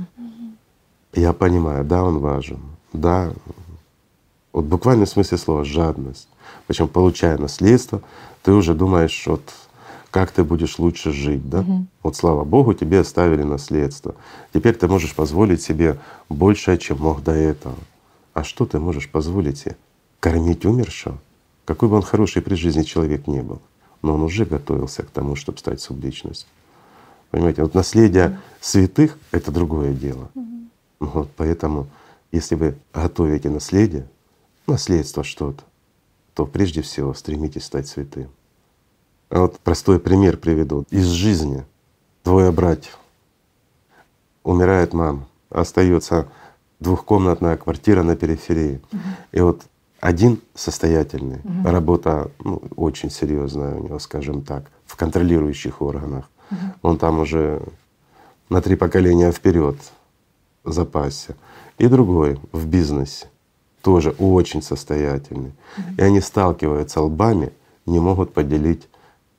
Я 1.14 1.34
понимаю, 1.34 1.84
да, 1.84 2.04
он 2.04 2.20
важен, 2.20 2.60
да, 2.92 3.34
вот 4.52 4.66
буквально 4.66 5.06
в 5.06 5.10
смысле 5.10 5.38
слова 5.38 5.66
жадность. 5.66 6.28
Причем 6.66 6.88
получая 6.88 7.38
наследство, 7.38 8.02
ты 8.42 8.54
уже 8.54 8.74
думаешь, 8.74 9.24
вот 9.28 9.42
как 10.10 10.32
ты 10.32 10.44
будешь 10.44 10.80
лучше 10.80 11.12
жить, 11.12 11.50
да? 11.50 11.60
Угу. 11.60 11.86
Вот 12.04 12.16
слава 12.16 12.44
Богу, 12.44 12.74
тебе 12.74 13.00
оставили 13.00 13.44
наследство. 13.44 14.16
Теперь 14.54 14.76
ты 14.76 14.88
можешь 14.88 15.14
позволить 15.14 15.62
себе 15.62 16.00
большее, 16.30 16.78
чем 16.78 17.00
мог 17.00 17.24
до 17.24 17.32
этого. 17.32 17.76
А 18.34 18.44
что 18.44 18.66
ты 18.66 18.80
можешь 18.80 19.10
позволить 19.10 19.58
себе? 19.58 19.76
Кормить 20.20 20.66
умершего? 20.66 21.18
Какой 21.66 21.90
бы 21.90 21.96
он 21.96 22.02
хороший 22.02 22.42
при 22.42 22.56
жизни 22.56 22.84
человек 22.84 23.28
не 23.28 23.42
был, 23.42 23.62
но 24.02 24.16
он 24.16 24.22
уже 24.22 24.46
готовился 24.46 25.04
к 25.04 25.10
тому, 25.10 25.36
чтобы 25.36 25.58
стать 25.58 25.80
субличностью. 25.80 26.48
Понимаете, 27.32 27.64
вот 27.64 27.74
наследие 27.74 28.40
святых— 28.62 29.18
это 29.32 29.52
другое 29.52 29.94
дело. 29.94 30.30
Вот 31.00 31.30
поэтому, 31.36 31.88
если 32.32 32.56
вы 32.56 32.76
готовите 32.94 33.50
наследие, 33.50 34.08
наследство 34.68 35.24
что-то, 35.24 35.64
то 36.34 36.46
прежде 36.46 36.82
всего 36.82 37.14
стремитесь 37.14 37.66
стать 37.66 37.88
святым. 37.88 38.30
А 39.30 39.40
вот 39.40 39.60
простой 39.60 40.00
пример 40.00 40.38
приведу 40.38 40.86
из 40.90 41.08
жизни. 41.08 41.66
двое 42.24 42.52
братьев. 42.52 42.98
Умирает 44.44 44.94
мама, 44.94 45.28
остается 45.50 46.28
двухкомнатная 46.80 47.58
квартира 47.58 48.04
на 48.04 48.16
периферии. 48.16 48.82
И 49.32 49.40
вот 49.42 49.64
один 50.04 50.42
состоятельный, 50.54 51.40
угу. 51.46 51.72
работа 51.72 52.30
ну, 52.44 52.62
очень 52.76 53.10
серьезная 53.10 53.76
у 53.76 53.84
него, 53.86 54.00
скажем 54.00 54.42
так, 54.42 54.66
в 54.86 54.98
контролирующих 54.98 55.82
органах. 55.82 56.30
Угу. 56.52 56.60
Он 56.82 56.98
там 56.98 57.22
уже 57.22 57.62
на 58.50 58.62
три 58.62 58.76
поколения 58.76 59.32
вперед 59.32 59.78
запасе. 60.66 61.36
И 61.78 61.88
другой 61.88 62.38
в 62.52 62.68
бизнесе, 62.68 63.28
тоже 63.82 64.14
очень 64.20 64.62
состоятельный. 64.62 65.54
Угу. 65.78 65.88
И 65.98 66.02
они 66.02 66.20
сталкиваются 66.20 67.00
лбами, 67.00 67.54
не 67.86 68.02
могут 68.02 68.34
поделить 68.34 68.90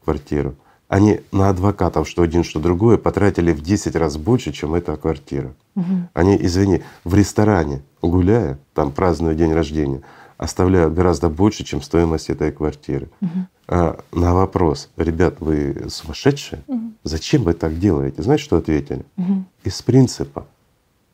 квартиру. 0.02 0.54
Они 0.88 1.20
на 1.30 1.50
адвокатов, 1.50 2.08
что 2.08 2.22
один, 2.22 2.42
что 2.42 2.58
другое, 2.58 2.96
потратили 2.96 3.52
в 3.52 3.60
10 3.60 3.96
раз 3.96 4.16
больше, 4.16 4.50
чем 4.50 4.74
эта 4.74 4.96
квартира. 4.96 5.52
Угу. 5.76 6.08
Они, 6.14 6.38
извини, 6.40 6.82
в 7.04 7.14
ресторане 7.14 7.82
гуляя, 8.00 8.58
там 8.72 8.92
празднуя 8.92 9.34
день 9.34 9.52
рождения, 9.52 10.00
оставляют 10.36 10.94
гораздо 10.94 11.28
больше, 11.28 11.64
чем 11.64 11.82
стоимость 11.82 12.30
этой 12.30 12.52
квартиры. 12.52 13.08
Угу. 13.20 13.30
А 13.68 14.00
на 14.12 14.34
вопрос, 14.34 14.90
ребят, 14.96 15.40
вы 15.40 15.86
сумасшедшие? 15.88 16.62
Угу. 16.66 16.92
Зачем 17.04 17.44
вы 17.44 17.54
так 17.54 17.78
делаете? 17.78 18.22
Знаете, 18.22 18.44
что 18.44 18.56
ответили? 18.56 19.04
Угу. 19.16 19.44
Из 19.64 19.82
принципа. 19.82 20.46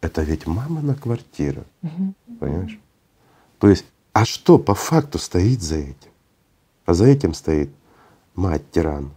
Это 0.00 0.22
ведь 0.22 0.46
мамина 0.46 0.94
квартира. 0.94 1.64
Угу. 1.82 2.14
Понимаешь? 2.40 2.78
То 3.58 3.68
есть, 3.68 3.84
а 4.12 4.24
что 4.24 4.58
по 4.58 4.74
факту 4.74 5.18
стоит 5.18 5.62
за 5.62 5.76
этим? 5.76 6.10
А 6.86 6.94
за 6.94 7.06
этим 7.06 7.34
стоит 7.34 7.70
мать-тиран, 8.34 9.10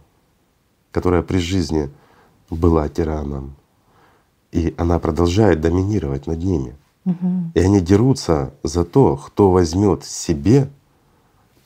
которая 0.92 1.22
при 1.22 1.38
жизни 1.38 1.90
была 2.50 2.88
тираном, 2.88 3.56
и 4.52 4.74
она 4.76 4.98
продолжает 4.98 5.60
доминировать 5.60 6.26
над 6.26 6.38
ними. 6.38 6.76
И 7.06 7.58
они 7.58 7.80
дерутся 7.80 8.54
за 8.62 8.84
то, 8.84 9.16
кто 9.16 9.50
возьмет 9.50 10.04
себе 10.04 10.70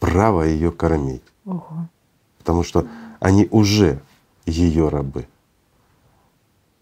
право 0.01 0.43
ее 0.43 0.73
кормить. 0.73 1.23
Ого. 1.45 1.89
Потому 2.39 2.65
что 2.65 2.87
они 3.21 3.47
уже 3.51 4.01
ее 4.47 4.89
рабы. 4.89 5.29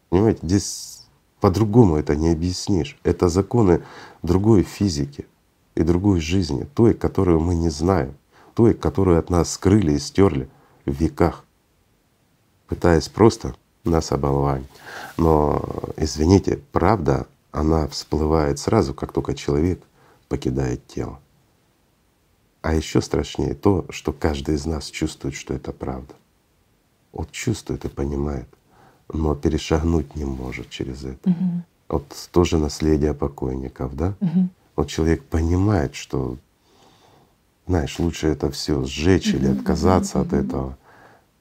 Понимаете, 0.09 0.41
здесь 0.43 1.07
по-другому 1.41 1.97
это 1.97 2.17
не 2.17 2.31
объяснишь. 2.31 2.99
Это 3.03 3.29
законы 3.29 3.83
другой 4.23 4.63
физики 4.63 5.27
и 5.75 5.83
другой 5.83 6.21
жизни, 6.21 6.67
той, 6.75 6.95
которую 6.95 7.41
мы 7.41 7.55
не 7.55 7.69
знаем, 7.69 8.15
той, 8.55 8.73
которую 8.73 9.19
от 9.19 9.29
нас 9.29 9.51
скрыли 9.53 9.93
и 9.93 9.99
стерли 9.99 10.49
в 10.87 10.93
веках, 10.93 11.45
пытаясь 12.69 13.09
просто 13.09 13.55
нас 13.85 14.13
оболванить. 14.13 14.69
Но 15.19 15.63
извините, 15.97 16.61
правда 16.73 17.27
она 17.57 17.89
всплывает 17.89 18.59
сразу, 18.59 18.93
как 18.93 19.13
только 19.13 19.35
человек 19.35 19.83
покидает 20.29 20.87
тело. 20.87 21.19
А 22.61 22.75
еще 22.75 23.01
страшнее 23.01 23.55
то, 23.55 23.87
что 23.89 24.13
каждый 24.13 24.57
из 24.57 24.67
нас 24.67 24.91
чувствует, 24.91 25.35
что 25.35 25.55
это 25.55 25.73
правда. 25.73 26.13
Вот 27.13 27.31
чувствует 27.31 27.87
и 27.87 27.89
понимает, 27.89 28.47
но 29.11 29.35
перешагнуть 29.35 30.17
не 30.17 30.27
может 30.27 30.69
через 30.69 31.05
это. 31.05 31.31
Угу. 31.31 31.63
Вот 31.89 32.29
тоже 32.31 32.59
наследие 32.59 33.15
покойников, 33.15 33.97
да? 33.97 34.15
Угу. 34.21 34.49
Вот 34.77 34.89
человек 34.89 35.25
понимает, 35.25 35.95
что, 35.95 36.37
знаешь, 37.67 37.99
лучше 37.99 38.27
это 38.27 38.51
все 38.51 38.85
сжечь 38.85 39.29
угу. 39.29 39.39
или 39.39 39.59
отказаться 39.59 40.21
угу. 40.21 40.27
от 40.27 40.33
этого, 40.35 40.79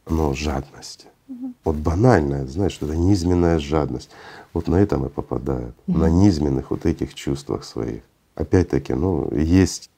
но 0.08 0.34
жадность. 0.34 1.08
Угу. 1.28 1.54
Вот 1.66 1.76
банальная, 1.76 2.48
знаешь, 2.48 2.78
это 2.80 2.96
низменная 2.96 3.60
жадность 3.60 4.12
вот 4.56 4.70
на 4.70 4.78
это 4.78 4.98
мы 4.98 5.10
попадают, 5.10 5.76
mm-hmm. 5.86 5.98
на 5.98 6.10
низменных 6.10 6.72
вот 6.72 6.86
этих 6.86 7.14
чувствах 7.14 7.66
своих. 7.66 8.02
Опять-таки, 8.36 8.94
ну, 8.94 9.30
есть, 9.36 9.90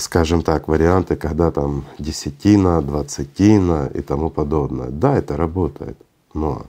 скажем 0.00 0.42
так, 0.42 0.66
варианты, 0.66 1.14
когда 1.14 1.52
там 1.52 1.84
десятина, 1.98 2.82
двадцатина 2.82 3.88
и 3.94 4.02
тому 4.02 4.30
подобное. 4.30 4.90
Да, 4.90 5.16
это 5.16 5.36
работает, 5.36 5.96
но 6.34 6.66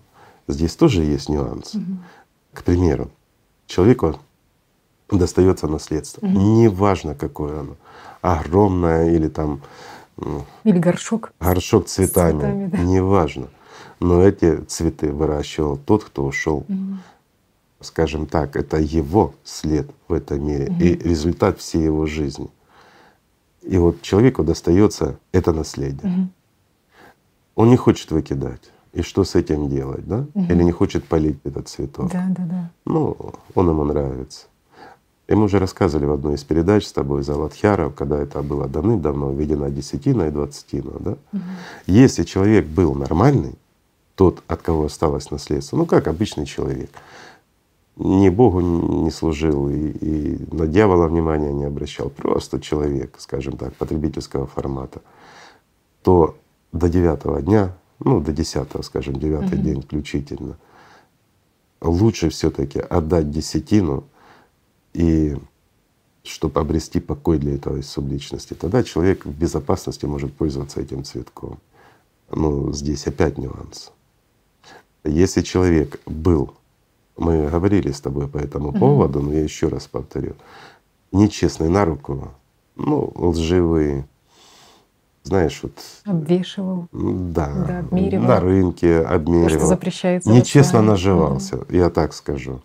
здесь 0.48 0.76
тоже 0.76 1.02
есть 1.02 1.30
нюанс. 1.30 1.74
Mm-hmm. 1.74 1.98
К 2.54 2.64
примеру, 2.64 3.10
человеку 3.66 4.20
достается 5.10 5.68
наследство, 5.68 6.24
mm-hmm. 6.24 6.62
неважно 6.62 7.16
какое 7.16 7.60
оно, 7.60 7.76
огромное 8.22 9.16
или 9.16 9.28
там 9.30 9.62
или 10.64 10.78
горшок. 10.78 11.34
Горшок 11.40 11.88
цветами, 11.88 12.40
цветами 12.40 12.68
да. 12.68 12.78
неважно. 12.78 13.48
Но 14.02 14.24
эти 14.24 14.58
цветы 14.64 15.14
выращивал 15.14 15.78
тот, 15.78 16.04
кто 16.04 16.26
ушел. 16.26 16.66
Угу. 16.68 16.98
Скажем 17.82 18.26
так, 18.26 18.56
это 18.56 18.78
его 18.78 19.36
след 19.44 19.90
в 20.08 20.14
этом 20.14 20.44
мире 20.44 20.70
угу. 20.70 20.82
и 20.82 20.96
результат 20.96 21.60
всей 21.60 21.84
его 21.84 22.08
жизни. 22.08 22.50
И 23.62 23.78
вот 23.78 24.02
человеку 24.02 24.44
достается 24.44 25.20
это 25.32 25.54
наследие. 25.54 26.12
Угу. 26.12 26.28
Он 27.56 27.70
не 27.70 27.78
хочет 27.78 28.10
выкидать. 28.10 28.72
И 28.92 29.04
что 29.04 29.24
с 29.24 29.36
этим 29.36 29.70
делать, 29.70 30.06
да? 30.08 30.26
Угу. 30.34 30.46
Или 30.52 30.64
не 30.64 30.72
хочет 30.72 31.06
полить 31.06 31.38
этот 31.44 31.70
цветок. 31.70 32.12
Да, 32.12 32.26
да, 32.30 32.44
да. 32.44 32.72
Ну, 32.86 33.16
он 33.54 33.70
ему 33.70 33.84
нравится. 33.84 34.48
И 35.28 35.36
мы 35.36 35.44
уже 35.44 35.60
рассказывали 35.60 36.06
в 36.06 36.12
одной 36.12 36.36
из 36.36 36.44
передач 36.44 36.88
с 36.88 36.92
тобой 36.92 37.22
за 37.22 37.36
Ладхьяров, 37.38 37.94
когда 37.94 38.18
это 38.18 38.42
было 38.42 38.68
давным-давно 38.68 39.32
введена 39.32 39.70
десятина 39.70 40.24
и 40.24 40.32
двадцатина. 40.32 40.92
Да? 41.00 41.12
Угу. 41.34 41.42
Если 41.86 42.24
человек 42.24 42.66
был 42.66 42.96
нормальный, 42.96 43.54
тот, 44.16 44.44
от 44.48 44.62
кого 44.62 44.86
осталось 44.86 45.32
наследство. 45.32 45.78
Ну, 45.78 45.86
как 45.86 46.08
обычный 46.08 46.46
человек. 46.46 46.90
Ни 47.98 48.30
Богу 48.30 48.62
не 48.62 49.12
служил 49.12 49.70
и, 49.70 49.90
и 49.90 50.56
на 50.56 50.66
дьявола 50.66 51.08
внимания 51.08 51.52
не 51.52 51.66
обращал. 51.66 52.10
Просто 52.10 52.60
человек, 52.60 53.16
скажем 53.20 53.58
так, 53.58 53.76
потребительского 53.76 54.48
формата. 54.48 55.02
То 56.02 56.36
до 56.72 56.88
девятого 56.88 57.42
дня, 57.42 57.76
ну 58.00 58.20
до 58.22 58.32
десятого, 58.32 58.82
скажем, 58.82 59.20
девятый 59.20 59.58
угу. 59.58 59.64
день 59.64 59.82
включительно, 59.82 60.58
лучше 61.82 62.30
все 62.30 62.50
таки 62.50 62.80
отдать 62.80 63.30
десятину 63.30 64.06
и 64.94 65.38
чтобы 66.24 66.60
обрести 66.60 67.00
покой 67.00 67.40
для 67.40 67.56
этого 67.56 67.82
субличности. 67.82 68.54
Тогда 68.54 68.84
человек 68.84 69.26
в 69.26 69.32
безопасности 69.32 70.06
может 70.06 70.34
пользоваться 70.34 70.80
этим 70.80 71.04
цветком. 71.04 71.60
Ну, 72.30 72.72
здесь 72.74 73.08
опять 73.08 73.38
нюанс. 73.38 73.92
Если 75.04 75.42
человек 75.42 76.00
был, 76.06 76.54
мы 77.18 77.48
говорили 77.48 77.92
с 77.92 78.02
тобой 78.02 78.28
по 78.28 78.38
этому 78.38 78.72
поводу, 78.72 79.22
но 79.22 79.34
я 79.34 79.44
еще 79.44 79.68
раз 79.68 79.88
повторю, 79.88 80.34
нечестный 81.12 81.70
на 81.70 81.86
руку, 81.86 82.32
ну, 82.76 83.12
лживый, 83.16 84.06
знаешь, 85.24 85.60
вот… 85.64 85.74
Обвешивал. 86.06 86.88
Да, 86.92 87.66
да 87.68 87.80
обмеривал. 87.80 88.28
на 88.28 88.40
рынке 88.40 89.00
обмеривал. 89.00 89.50
То, 89.50 89.58
что 89.58 89.68
запрещается. 89.68 90.30
Нечестно 90.30 90.82
наживался, 90.82 91.58
угу. 91.58 91.66
я 91.70 91.90
так 91.90 92.14
скажу, 92.14 92.62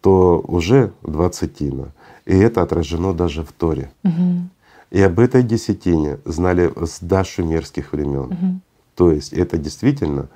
то 0.00 0.42
уже 0.46 0.92
двадцатина. 1.02 1.92
И 2.24 2.36
это 2.36 2.62
отражено 2.62 3.12
даже 3.12 3.42
в 3.42 3.52
Торе. 3.52 3.90
Угу. 4.04 4.48
И 4.90 5.02
об 5.02 5.18
этой 5.18 5.42
десятине 5.42 6.18
знали 6.24 6.72
с 6.84 7.00
дашумерских 7.00 7.92
времен. 7.92 8.32
Угу. 8.32 8.60
То 8.94 9.12
есть 9.12 9.32
это 9.32 9.58
действительно 9.58 10.28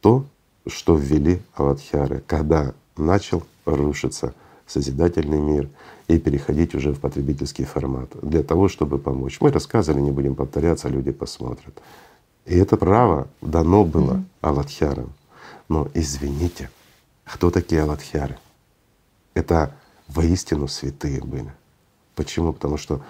то, 0.00 0.24
что 0.66 0.96
ввели 0.96 1.40
Аватхяры, 1.54 2.22
когда 2.26 2.74
начал 2.96 3.42
рушиться 3.64 4.34
созидательный 4.66 5.38
мир 5.38 5.68
и 6.08 6.18
переходить 6.18 6.74
уже 6.74 6.92
в 6.92 7.00
потребительский 7.00 7.64
формат 7.64 8.10
для 8.22 8.42
того, 8.42 8.68
чтобы 8.68 8.98
помочь. 8.98 9.40
Мы 9.40 9.50
рассказывали, 9.50 10.00
не 10.00 10.10
будем 10.10 10.34
повторяться, 10.34 10.88
люди 10.88 11.12
посмотрят. 11.12 11.80
И 12.46 12.56
это 12.56 12.76
право 12.76 13.28
дано 13.40 13.84
было 13.84 14.14
mm-hmm. 14.14 14.24
Аватхярам. 14.40 15.12
Но 15.68 15.88
извините, 15.94 16.70
кто 17.24 17.50
такие 17.50 17.82
Аватхяры? 17.82 18.38
Это 19.34 19.74
воистину 20.08 20.68
святые 20.68 21.20
были. 21.20 21.52
Почему? 22.14 22.52
Потому 22.52 22.76
что 22.76 23.00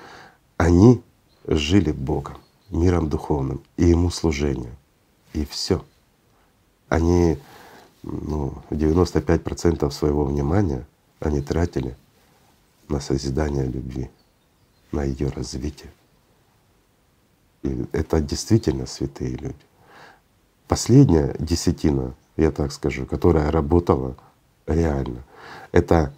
они 0.56 1.02
жили 1.46 1.90
Богом, 1.92 2.36
миром 2.70 3.08
духовным 3.08 3.62
и 3.76 3.86
Ему 3.86 4.10
служением. 4.10 4.76
И 5.32 5.44
все 5.44 5.82
они 6.90 7.38
ну, 8.02 8.52
95% 8.70 9.90
своего 9.90 10.24
внимания 10.24 10.84
они 11.20 11.40
тратили 11.40 11.96
на 12.88 13.00
созидание 13.00 13.64
любви, 13.64 14.10
на 14.92 15.04
ее 15.04 15.28
развитие. 15.28 15.90
И 17.62 17.86
это 17.92 18.20
действительно 18.20 18.86
святые 18.86 19.36
люди. 19.36 19.54
Последняя 20.66 21.34
десятина, 21.38 22.14
я 22.36 22.50
так 22.50 22.72
скажу, 22.72 23.06
которая 23.06 23.50
работала 23.50 24.16
реально, 24.66 25.22
это 25.72 26.12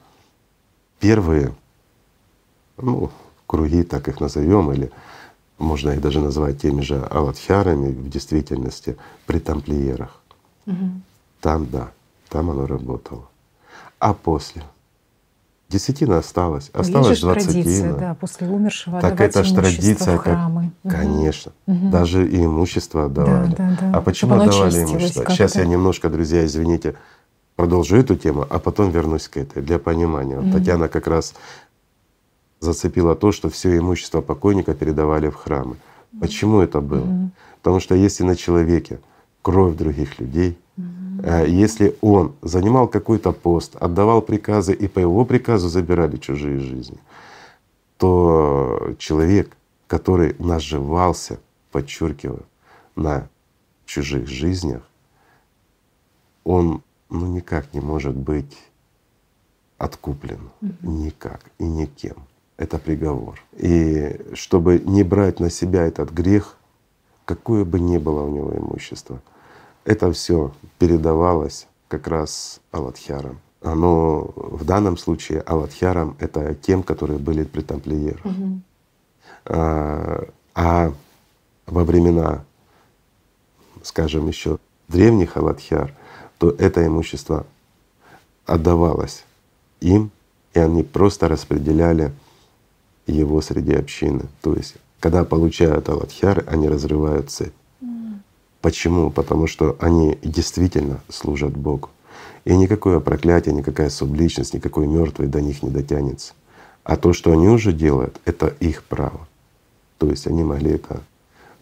первые 1.01 1.55
ну, 2.77 3.11
круги, 3.47 3.83
так 3.83 4.09
их 4.09 4.21
назовем, 4.21 4.73
или 4.73 4.91
можно 5.59 5.91
их 5.91 6.01
даже 6.01 6.21
назвать 6.21 6.61
теми 6.63 6.81
же 6.81 7.05
аладхярами 7.05 7.93
в 7.93 8.09
действительности 8.09 8.97
при 9.27 9.39
тамплиерах. 9.39 10.22
Угу. 10.67 10.91
Там 11.41 11.67
да, 11.71 11.91
там 12.29 12.51
оно 12.51 12.67
работало. 12.67 13.29
А 13.99 14.15
после 14.15 14.63
Десятина 15.73 16.19
осталась, 16.19 16.69
осталось 16.75 17.21
двадцатина. 17.21 17.53
традиция, 17.53 17.95
да, 17.95 18.15
после 18.15 18.47
умершего 18.47 19.01
Так 19.01 19.19
это 19.21 19.43
же 19.43 19.55
традиция, 19.55 20.19
в 20.19 20.21
храмы. 20.21 20.71
Как, 20.83 20.93
конечно. 20.93 21.53
Угу. 21.67 21.89
Даже 21.89 22.29
и 22.29 22.45
имущество 22.45 23.07
отдавали. 23.07 23.55
Да, 23.55 23.57
да, 23.57 23.79
да. 23.81 23.99
А 23.99 24.03
почему 24.03 24.35
Чтобы 24.35 24.51
отдавали 24.51 24.85
имущество? 24.85 25.25
Сейчас 25.31 25.57
я 25.57 25.65
немножко, 25.65 26.11
друзья, 26.11 26.45
извините, 26.45 26.95
продолжу 27.57 27.97
эту 27.97 28.17
тему, 28.17 28.47
а 28.51 28.59
потом 28.59 28.91
вернусь 28.91 29.29
к 29.29 29.39
этой 29.39 29.63
для 29.63 29.79
понимания. 29.79 30.39
Угу. 30.39 30.53
Татьяна 30.53 30.89
как 30.89 31.07
раз 31.07 31.35
зацепила 32.61 33.15
то, 33.15 33.33
что 33.33 33.49
все 33.49 33.79
имущество 33.79 34.21
покойника 34.21 34.75
передавали 34.75 35.31
в 35.31 35.37
храмы. 35.37 35.77
Почему 36.21 36.61
это 36.61 36.83
было? 36.83 37.01
Угу. 37.01 37.31
Потому 37.63 37.81
что 37.81 37.95
если 37.95 38.25
на 38.25 38.37
человеке 38.37 39.01
кровь 39.43 39.77
других 39.77 40.19
людей, 40.21 40.57
Э, 41.23 41.47
если 41.47 41.97
он 42.01 42.35
занимал 42.43 42.89
какой-то 42.89 43.33
пост, 43.33 43.77
отдавал 43.77 44.23
приказы 44.23 44.73
и 44.73 44.89
по 44.89 44.99
его 44.99 45.25
приказу 45.25 45.69
забирали 45.69 46.17
чужие 46.17 46.59
жизни, 46.59 46.99
то 47.97 48.95
человек, 48.99 49.57
который 49.87 50.35
наживался, 50.39 51.39
подчеркиваю, 51.71 52.45
на 52.97 53.29
чужих 53.87 54.27
жизнях, 54.29 54.83
он 56.45 56.83
ну, 57.09 57.27
никак 57.27 57.73
не 57.73 57.81
может 57.81 58.17
быть 58.17 58.59
откуплен. 59.79 60.51
Никак 60.81 61.41
и 61.59 61.65
никем. 61.65 62.17
Это 62.57 62.79
приговор. 62.79 63.41
И 63.53 64.21
чтобы 64.35 64.79
не 64.79 65.03
брать 65.03 65.41
на 65.41 65.51
себя 65.51 65.85
этот 65.85 66.11
грех, 66.11 66.57
какое 67.25 67.65
бы 67.65 67.81
ни 67.81 67.99
было 67.99 68.25
у 68.25 68.35
него 68.35 68.57
имущество— 68.57 69.23
это 69.85 70.13
все 70.13 70.53
передавалось 70.79 71.67
как 71.89 72.07
раз 72.09 72.61
Аладхярам. 72.71 73.41
Но 73.63 74.33
в 74.35 74.65
данном 74.65 74.97
случае 74.97 75.41
Аладхярам— 75.41 76.17
это 76.19 76.55
тем, 76.55 76.83
которые 76.83 77.19
были 77.19 77.45
при 77.45 77.61
тамплиерах. 77.61 78.25
Угу. 78.25 78.61
А, 79.47 80.25
а 80.55 80.93
во 81.67 81.85
времена, 81.85 82.45
скажем, 83.83 84.27
еще 84.27 84.59
древних 84.89 85.37
Аладхяр, 85.37 85.95
то 86.39 86.51
это 86.51 86.85
имущество 86.85 87.47
отдавалось 88.47 89.25
им, 89.81 90.11
и 90.55 90.59
они 90.59 90.83
просто 90.83 91.29
распределяли 91.29 92.13
его 93.07 93.41
среди 93.41 93.75
общины. 93.75 94.25
То 94.43 94.55
есть, 94.55 94.75
когда 95.01 95.25
получают 95.25 95.89
Аладхяры, 95.89 96.45
они 96.47 96.69
разрывают 96.69 97.31
цепь. 97.31 97.55
Почему? 98.63 99.11
Потому 99.11 99.49
что 99.49 99.77
они 99.81 100.17
действительно 100.23 101.01
служат 101.09 101.55
Богу. 101.55 101.91
И 102.45 102.57
никакое 102.57 103.01
проклятие, 103.01 103.55
никакая 103.55 103.91
субличность, 103.91 104.55
никакой 104.55 104.87
мертвый 104.87 105.27
до 105.27 105.41
них 105.41 105.65
не 105.65 105.71
дотянется. 105.71 106.33
А 106.85 106.97
то, 106.97 107.13
что 107.13 107.33
они 107.33 107.49
уже 107.49 107.73
делают, 107.73 108.21
это 108.25 108.47
их 108.61 108.85
право. 108.85 109.27
То 109.99 110.09
есть 110.09 110.29
они 110.29 110.45
могли 110.45 110.73
это 110.73 111.03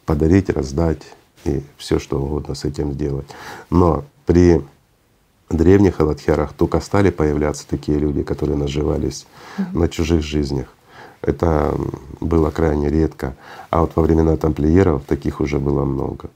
подарить, 0.04 0.50
раздать 0.50 1.02
и 1.44 1.62
все 1.78 1.98
что 1.98 2.20
угодно 2.20 2.54
с 2.54 2.64
этим 2.64 2.92
сделать. 2.92 3.28
Но 3.70 4.04
при 4.26 4.62
древних 5.48 6.00
Аладхярах 6.00 6.52
только 6.52 6.80
стали 6.80 7.10
появляться 7.10 7.66
такие 7.66 7.98
люди, 7.98 8.22
которые 8.22 8.58
наживались 8.58 9.26
mm-hmm. 9.56 9.78
на 9.78 9.88
чужих 9.88 10.22
жизнях. 10.22 10.68
Это 11.22 11.74
было 12.20 12.50
крайне 12.50 12.90
редко. 12.90 13.36
А 13.70 13.80
вот 13.80 13.92
во 13.96 14.02
времена 14.02 14.36
тамплиеров 14.36 15.04
таких 15.04 15.40
уже 15.40 15.58
было 15.58 15.84
много 15.84 16.28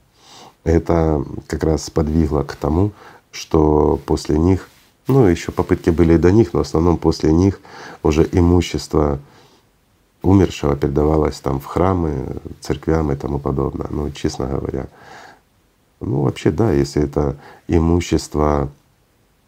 это 0.65 1.23
как 1.47 1.63
раз 1.63 1.89
подвигло 1.89 2.43
к 2.43 2.55
тому, 2.55 2.91
что 3.31 3.99
после 4.05 4.37
них, 4.37 4.67
ну 5.07 5.25
еще 5.25 5.51
попытки 5.53 5.91
были 5.91 6.15
и 6.15 6.17
до 6.17 6.31
них, 6.31 6.51
но 6.53 6.59
в 6.63 6.67
основном 6.67 6.97
после 6.97 7.31
них 7.31 7.61
уже 8.03 8.27
имущество 8.31 9.19
умершего 10.23 10.75
передавалось 10.75 11.39
там 11.39 11.59
в 11.59 11.65
храмы, 11.65 12.37
церквям 12.59 13.11
и 13.11 13.15
тому 13.15 13.37
подобное. 13.37 13.87
Ну, 13.91 14.09
честно 14.11 14.47
говоря, 14.47 14.87
ну 15.99 16.23
вообще 16.23 16.49
да, 16.49 16.71
если 16.71 17.03
это 17.03 17.37
имущество, 17.67 18.71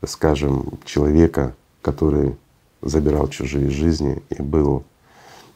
скажем, 0.06 0.78
человека, 0.86 1.56
который 1.82 2.36
забирал 2.84 3.28
чужие 3.28 3.72
жизни 3.72 4.22
и 4.30 4.40
был 4.40 4.84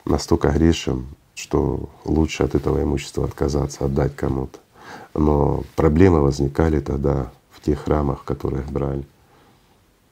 настолько 0.05 0.49
грешен, 0.49 1.05
что 1.35 1.89
лучше 2.03 2.43
от 2.43 2.55
этого 2.55 2.81
имущества 2.81 3.25
отказаться, 3.25 3.85
отдать 3.85 4.15
кому-то. 4.15 4.57
Но 5.13 5.63
проблемы 5.75 6.21
возникали 6.21 6.79
тогда 6.79 7.31
в 7.51 7.61
тех 7.61 7.79
храмах, 7.79 8.23
которые 8.23 8.63
брали. 8.63 9.03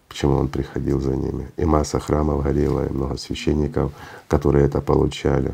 Почему 0.08 0.38
он 0.38 0.48
приходил 0.48 1.00
за 1.00 1.16
ними. 1.16 1.50
И 1.58 1.66
масса 1.66 2.00
храмов 2.00 2.44
горела, 2.44 2.86
и 2.86 2.92
много 2.92 3.18
священников, 3.18 3.92
которые 4.28 4.66
это 4.66 4.82
получали, 4.82 5.54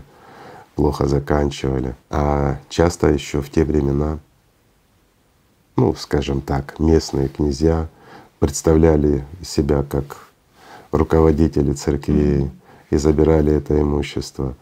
плохо 0.76 1.08
заканчивали. 1.08 1.96
А 2.10 2.58
часто 2.70 3.08
еще 3.08 3.42
в 3.42 3.50
те 3.50 3.64
времена, 3.64 4.20
ну, 5.76 5.94
скажем 5.96 6.42
так, 6.42 6.80
местные 6.80 7.28
князья 7.28 7.88
представляли 8.40 9.26
себя 9.44 9.84
как 9.84 10.28
руководители 10.92 11.74
церквей 11.74 12.50
и 12.90 12.98
забирали 12.98 13.54
это 13.54 13.80
имущество. 13.80 14.56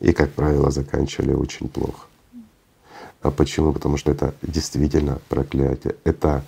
И, 0.00 0.12
как 0.12 0.32
правило, 0.32 0.70
заканчивали 0.70 1.34
очень 1.34 1.68
плохо. 1.68 2.09
А 3.22 3.30
почему? 3.30 3.72
Потому 3.72 3.96
что 3.96 4.10
это 4.10 4.34
действительно 4.42 5.20
проклятие. 5.28 5.96
Это 6.04 6.42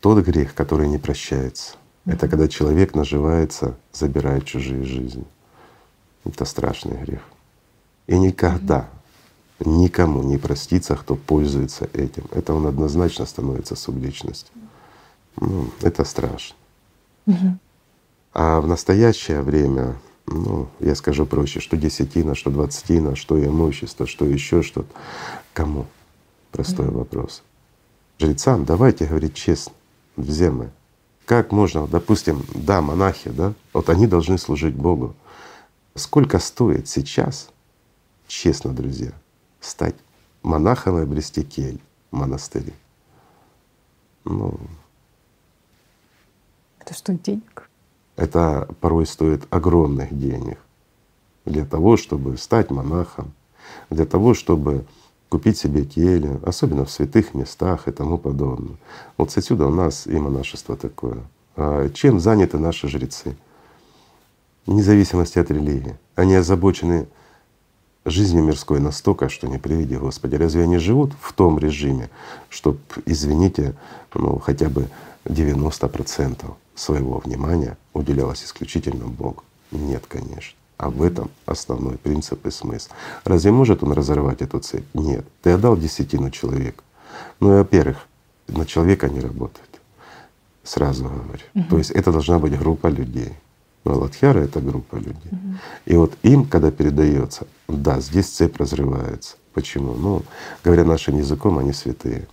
тот 0.00 0.24
грех, 0.24 0.54
который 0.54 0.88
не 0.88 0.98
прощается. 0.98 1.74
Это 2.04 2.28
когда 2.28 2.48
человек 2.48 2.94
наживается, 2.94 3.76
забирает 3.92 4.44
чужие 4.44 4.84
жизни. 4.84 5.24
Это 6.24 6.44
страшный 6.44 6.96
грех. 6.96 7.22
И 8.06 8.18
никогда 8.18 8.88
никому 9.60 10.22
не 10.22 10.38
простится, 10.38 10.96
кто 10.96 11.16
пользуется 11.16 11.88
этим. 11.92 12.24
Это 12.32 12.52
он 12.54 12.66
однозначно 12.66 13.26
становится 13.26 13.74
субличностью. 13.74 14.52
Ну, 15.40 15.70
это 15.82 16.04
страшно. 16.04 16.56
А 18.32 18.60
в 18.60 18.66
настоящее 18.66 19.42
время 19.42 19.96
ну, 20.26 20.68
я 20.80 20.94
скажу 20.94 21.24
проще, 21.26 21.60
что 21.60 21.76
десятина, 21.76 22.34
что 22.34 22.50
двадцатина, 22.50 23.16
что 23.16 23.42
имущество, 23.42 24.06
что 24.06 24.24
еще 24.24 24.62
что-то. 24.62 24.88
Кому? 25.56 25.86
Простой 26.52 26.88
mm-hmm. 26.88 26.98
вопрос. 26.98 27.42
Жрецам 28.18 28.66
давайте 28.66 29.06
говорить 29.06 29.32
честно, 29.32 29.72
друзья 30.18 30.52
мои. 30.52 30.68
Как 31.24 31.50
можно, 31.50 31.86
допустим, 31.86 32.44
да, 32.54 32.82
монахи, 32.82 33.30
да, 33.30 33.54
вот 33.72 33.88
они 33.88 34.06
должны 34.06 34.36
служить 34.36 34.74
Богу. 34.74 35.14
Сколько 35.94 36.40
стоит 36.40 36.88
сейчас, 36.88 37.48
честно, 38.26 38.74
друзья, 38.74 39.12
стать 39.60 39.94
монахом 40.42 40.98
и 40.98 41.04
обрести 41.04 41.42
кель 41.42 41.80
в 42.10 42.16
монастыре? 42.16 42.74
Ну, 44.24 44.60
это 46.80 46.92
что, 46.92 47.14
денег? 47.14 47.70
это 48.16 48.68
порой 48.82 49.06
стоит 49.06 49.46
огромных 49.48 50.14
денег 50.18 50.58
для 51.46 51.64
того, 51.64 51.96
чтобы 51.96 52.36
стать 52.36 52.70
монахом, 52.70 53.32
для 53.88 54.04
того, 54.04 54.34
чтобы 54.34 54.84
купить 55.28 55.58
себе 55.58 55.84
келью, 55.84 56.40
особенно 56.44 56.84
в 56.84 56.90
святых 56.90 57.34
местах 57.34 57.88
и 57.88 57.92
тому 57.92 58.18
подобное. 58.18 58.76
Вот 59.16 59.36
отсюда 59.36 59.66
у 59.66 59.70
нас 59.70 60.06
и 60.06 60.16
монашество 60.16 60.76
такое. 60.76 61.18
А 61.56 61.88
чем 61.90 62.20
заняты 62.20 62.58
наши 62.58 62.88
жрецы? 62.88 63.36
Вне 64.66 64.82
зависимости 64.82 65.38
от 65.38 65.50
религии. 65.50 65.96
Они 66.14 66.34
озабочены 66.34 67.06
жизнью 68.04 68.44
мирской 68.44 68.80
настолько, 68.80 69.28
что 69.28 69.48
не 69.48 69.58
приведи 69.58 69.96
Господи. 69.96 70.36
Разве 70.36 70.62
они 70.62 70.78
живут 70.78 71.12
в 71.20 71.32
том 71.32 71.58
режиме, 71.58 72.08
чтобы, 72.48 72.78
извините, 73.04 73.74
ну 74.14 74.38
хотя 74.38 74.68
бы 74.68 74.88
90% 75.24 76.44
своего 76.74 77.18
внимания 77.18 77.76
уделялось 77.92 78.44
исключительно 78.44 79.06
Богу? 79.06 79.42
Нет, 79.70 80.04
конечно. 80.06 80.56
А 80.78 80.90
в 80.90 81.02
этом 81.02 81.30
основной 81.46 81.96
принцип 81.96 82.46
и 82.46 82.50
смысл. 82.50 82.90
Разве 83.24 83.50
может 83.50 83.82
он 83.82 83.92
разорвать 83.92 84.42
эту 84.42 84.58
цепь? 84.58 84.84
Нет. 84.92 85.24
Ты 85.42 85.50
отдал 85.52 85.76
десятину 85.76 86.30
человеку. 86.30 86.84
Ну 87.40 87.54
и 87.54 87.56
во-первых, 87.58 88.06
на 88.48 88.66
человека 88.66 89.08
не 89.08 89.20
работает. 89.20 89.68
Сразу 90.64 91.04
говорю. 91.04 91.44
Угу. 91.54 91.64
То 91.70 91.78
есть 91.78 91.90
это 91.92 92.12
должна 92.12 92.38
быть 92.38 92.58
группа 92.58 92.88
людей. 92.88 93.32
Но 93.84 93.98
Ладхьяра— 93.98 94.38
это 94.40 94.60
группа 94.60 94.96
людей. 94.96 95.30
Угу. 95.30 95.54
И 95.86 95.96
вот 95.96 96.12
им, 96.22 96.44
когда 96.44 96.70
передается, 96.70 97.46
да, 97.68 98.00
здесь 98.00 98.28
цепь 98.28 98.56
разрывается. 98.58 99.36
Почему? 99.54 99.94
Ну, 99.94 100.22
говоря 100.62 100.84
нашим 100.84 101.16
языком, 101.16 101.58
они 101.58 101.72
святые. 101.72 102.26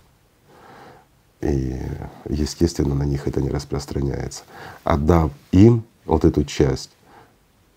И, 1.40 1.80
естественно, 2.28 2.94
на 2.94 3.04
них 3.04 3.26
это 3.26 3.40
не 3.40 3.50
распространяется. 3.50 4.42
Отдав 4.82 5.30
им 5.52 5.84
вот 6.04 6.24
эту 6.24 6.44
часть 6.44 6.90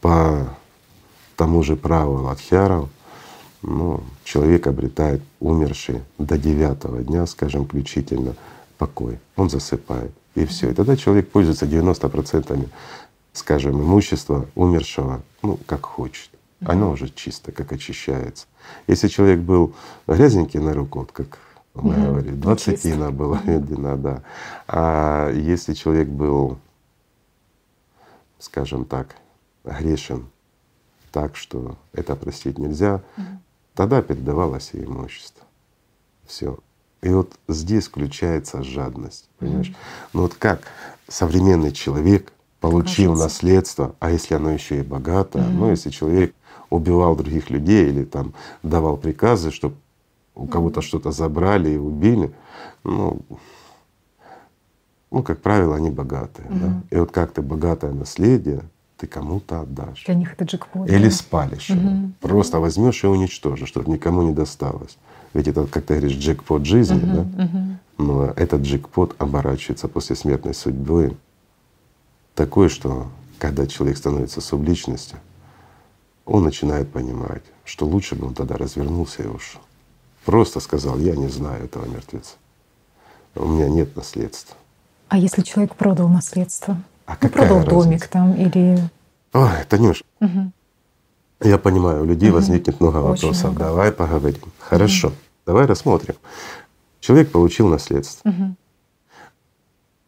по 0.02 0.48
тому 1.36 1.64
же 1.64 1.76
праву 1.76 2.24
Ладхьяров, 2.24 2.90
ну, 3.61 4.03
человек 4.24 4.68
обретает 4.68 5.22
умерший 5.40 6.02
до 6.18 6.38
девятого 6.38 7.03
дня, 7.03 7.26
скажем, 7.26 7.65
включительно, 7.65 8.36
покой. 8.78 9.19
Он 9.36 9.49
засыпает. 9.49 10.11
И 10.36 10.45
все. 10.45 10.69
И 10.69 10.74
тогда 10.74 10.95
человек 10.95 11.30
пользуется 11.32 11.65
90% 11.65 12.68
скажем, 13.38 13.80
имущества 13.80 14.48
умершего, 14.56 15.22
ну, 15.41 15.60
как 15.65 15.86
хочет. 15.86 16.30
Оно 16.65 16.91
уже 16.91 17.10
чисто, 17.10 17.52
как 17.52 17.72
очищается. 17.72 18.48
Если 18.88 19.07
человек 19.07 19.40
был 19.40 19.76
грязненький 20.07 20.60
на 20.60 20.74
руку, 20.74 20.99
вот 20.99 21.11
как 21.11 21.38
мы 21.76 21.94
mm-hmm. 21.94 22.06
говорили, 22.06 22.36
двадцатина 22.36 23.11
была 23.11 23.40
длина, 23.45 23.95
да. 23.95 24.24
А 24.68 25.32
если 25.32 25.74
человек 25.74 26.07
был, 26.07 26.57
скажем 28.40 28.86
так, 28.86 29.15
грешен 29.72 30.27
так, 31.11 31.35
что 31.35 31.77
это 31.94 32.15
простить 32.15 32.57
нельзя, 32.57 33.02
mm-hmm. 33.18 33.38
тогда 33.73 34.02
передавалось 34.02 34.72
и 34.73 34.84
имущество. 34.84 35.45
Все. 36.26 36.60
И 37.02 37.10
вот 37.10 37.31
здесь 37.48 37.88
включается 37.88 38.64
жадность, 38.64 39.30
понимаешь? 39.39 39.69
Mm-hmm. 39.69 40.10
Ну 40.14 40.22
вот 40.23 40.35
как 40.35 40.61
современный 41.07 41.72
человек 41.72 42.34
получил 42.60 43.11
Кажется. 43.14 43.23
наследство, 43.23 43.95
а 43.99 44.11
если 44.11 44.35
оно 44.35 44.52
еще 44.52 44.80
и 44.80 44.84
богатое, 44.84 45.44
mm-hmm. 45.44 45.53
ну 45.53 45.69
если 45.69 45.89
человек 45.89 46.35
убивал 46.69 47.15
других 47.15 47.49
людей 47.49 47.88
или 47.88 48.03
там 48.03 48.34
давал 48.64 48.98
приказы, 48.98 49.52
чтобы 49.52 49.76
у 50.35 50.48
кого-то 50.48 50.81
что-то 50.81 51.11
забрали 51.11 51.72
и 51.72 51.77
убили, 51.77 52.31
ну, 52.84 53.22
ну, 55.10 55.23
как 55.23 55.41
правило, 55.41 55.76
они 55.76 55.89
богатые. 55.89 56.48
Mm-hmm. 56.48 56.60
Да? 56.60 56.81
И 56.91 56.99
вот 56.99 57.11
как 57.11 57.31
ты 57.31 57.41
богатое 57.41 57.94
наследие, 57.94 58.61
ты 58.98 59.07
кому-то 59.07 59.61
отдашь. 59.61 60.03
Для 60.06 60.15
них 60.15 60.34
это 60.34 60.45
джекпот. 60.45 60.90
Или 60.90 61.06
да? 61.06 61.11
спалишь 61.11 61.69
угу. 61.69 61.80
его. 61.80 62.10
Просто 62.19 62.60
возьмешь 62.60 63.03
и 63.03 63.07
уничтожишь, 63.07 63.69
чтобы 63.69 63.91
никому 63.91 64.24
не 64.24 64.34
досталось. 64.34 64.98
Ведь 65.34 65.48
это, 65.48 65.65
как 65.68 65.86
ты 65.86 65.98
говоришь, 65.99 66.18
джекпот 66.18 66.65
жизни, 66.65 66.98
угу, 66.98 67.06
да? 67.06 67.44
Угу. 67.44 67.78
Но 67.99 68.26
этот 68.36 68.61
джекпот 68.61 69.15
оборачивается 69.19 69.88
после 69.88 70.15
смертной 70.15 70.53
судьбы 70.53 71.15
такой, 72.36 72.69
что 72.69 73.07
когда 73.40 73.68
человек 73.68 73.98
становится 73.98 74.41
субличностью, 74.41 75.19
он 76.26 76.44
начинает 76.44 76.91
понимать, 76.91 77.44
что 77.64 77.86
лучше 77.86 78.15
бы 78.15 78.28
он 78.28 78.34
тогда 78.34 78.57
развернулся 78.57 79.24
и 79.24 79.28
ушел. 79.28 79.61
Просто 80.26 80.60
сказал, 80.60 80.98
я 80.99 81.15
не 81.15 81.30
знаю 81.30 81.65
этого 81.65 81.86
мертвеца. 81.86 82.36
У 83.36 83.45
меня 83.45 83.69
нет 83.69 83.95
наследства. 83.95 84.57
А 85.07 85.18
если 85.18 85.41
человек 85.41 85.76
продал 85.76 86.10
наследство? 86.10 86.78
А 87.08 87.18
ну, 87.20 87.30
продал 87.30 87.58
разница? 87.58 87.76
домик 87.76 88.08
там 88.08 88.34
или… 88.36 88.78
Ой, 89.34 89.50
Танюш, 89.70 90.04
угу. 90.20 90.52
я 91.42 91.58
понимаю, 91.58 92.04
у 92.04 92.06
людей 92.06 92.30
угу. 92.30 92.36
возникнет 92.36 92.80
много 92.80 92.98
Очень 92.98 93.30
вопросов. 93.30 93.52
Много. 93.52 93.64
Давай 93.64 93.92
поговорим. 93.92 94.42
Хорошо, 94.60 95.08
угу. 95.08 95.16
давай 95.46 95.66
рассмотрим. 95.66 96.16
Человек 97.00 97.32
получил 97.32 97.70
наследство. 97.70 98.30
Угу. 98.30 98.56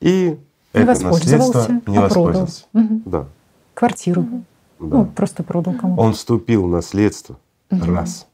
И 0.01 0.37
не 0.73 0.81
это 0.81 1.03
наследство 1.03 1.81
не 1.87 1.97
а 1.97 2.01
воспользовался. 2.01 2.65
Угу. 2.73 3.01
Да. 3.05 3.25
Квартиру. 3.73 4.21
Угу. 4.21 4.43
Да. 4.79 4.97
Ну, 4.97 5.05
просто 5.05 5.43
продал 5.43 5.73
кому-то. 5.75 6.01
Он 6.01 6.13
вступил 6.13 6.65
в 6.65 6.69
наследство 6.69 7.37
угу. 7.71 7.85
раз. 7.85 8.27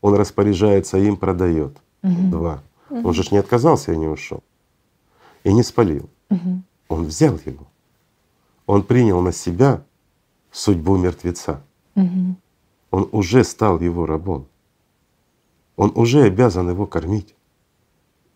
Он 0.00 0.14
распоряжается 0.14 0.98
им, 0.98 1.16
продает. 1.16 1.76
Угу. 2.02 2.30
Два. 2.30 2.62
Угу. 2.90 3.08
Он 3.08 3.14
же 3.14 3.22
не 3.30 3.38
отказался 3.38 3.92
и 3.92 3.96
не 3.96 4.06
ушел. 4.06 4.42
И 5.44 5.52
не 5.52 5.62
спалил. 5.62 6.08
Угу. 6.30 6.62
Он 6.92 7.06
взял 7.06 7.38
его. 7.46 7.66
Он 8.66 8.82
принял 8.82 9.22
на 9.22 9.32
себя 9.32 9.82
судьбу 10.50 10.98
мертвеца. 10.98 11.62
Угу. 11.94 12.36
Он 12.90 13.08
уже 13.12 13.44
стал 13.44 13.80
его 13.80 14.04
рабом. 14.04 14.46
Он 15.76 15.90
уже 15.94 16.24
обязан 16.24 16.68
его 16.68 16.86
кормить. 16.86 17.34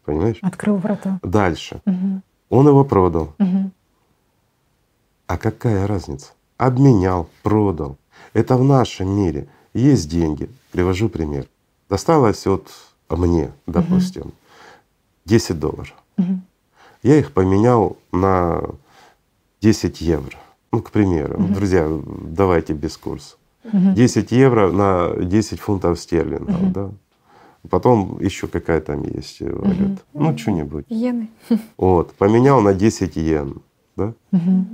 Понимаешь? 0.07 0.39
Открыл 0.41 0.77
врата. 0.79 1.21
Дальше. 1.23 1.83
Угу. 1.85 2.23
Он 2.49 2.69
его 2.69 2.83
продал. 2.83 3.35
Угу. 3.39 3.71
А 5.27 5.37
какая 5.37 5.87
разница? 5.87 6.33
Обменял, 6.57 7.29
продал. 7.43 7.99
Это 8.33 8.57
в 8.57 8.65
нашем 8.65 9.11
мире. 9.11 9.49
Есть 9.75 10.09
деньги. 10.09 10.49
Привожу 10.73 11.11
пример. 11.11 11.47
Досталось 11.91 12.47
от 12.47 12.73
мне, 13.11 13.53
допустим, 13.67 14.23
угу. 14.23 14.33
10 15.27 15.59
долларов. 15.59 15.95
Угу. 16.17 16.41
Я 17.07 17.21
их 17.21 17.33
поменял 17.33 17.99
на 18.11 18.61
10 19.61 20.01
евро. 20.01 20.37
Ну, 20.73 20.83
к 20.83 20.91
примеру, 20.91 21.37
угу. 21.37 21.55
друзья, 21.55 21.89
давайте 22.05 22.73
без 22.73 22.97
курса. 22.97 23.37
Угу. 23.63 23.93
10 23.95 24.33
евро 24.33 24.73
на 24.73 25.15
10 25.25 25.61
фунтов 25.61 26.01
стерлингов, 26.01 26.61
угу. 26.61 26.71
да. 26.73 26.91
Потом 27.71 28.21
еще 28.21 28.49
какая 28.49 28.81
там 28.81 29.05
есть 29.05 29.41
валюта. 29.41 30.03
Угу. 30.15 30.25
Ну, 30.25 30.37
что-нибудь. 30.37 30.87
Йены. 30.89 31.29
Вот, 31.77 32.13
поменял 32.15 32.61
на 32.61 32.75
10 32.75 33.15
йен. 33.15 33.63
Да? 33.95 34.13
Угу. 34.33 34.67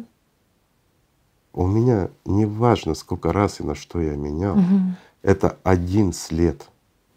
У 1.53 1.67
меня 1.67 2.09
не 2.25 2.47
важно, 2.47 2.95
сколько 2.95 3.31
раз 3.31 3.61
и 3.61 3.63
на 3.63 3.75
что 3.75 4.01
я 4.01 4.17
менял, 4.17 4.57
угу. 4.57 4.95
это 5.21 5.59
один 5.65 6.15
след. 6.15 6.67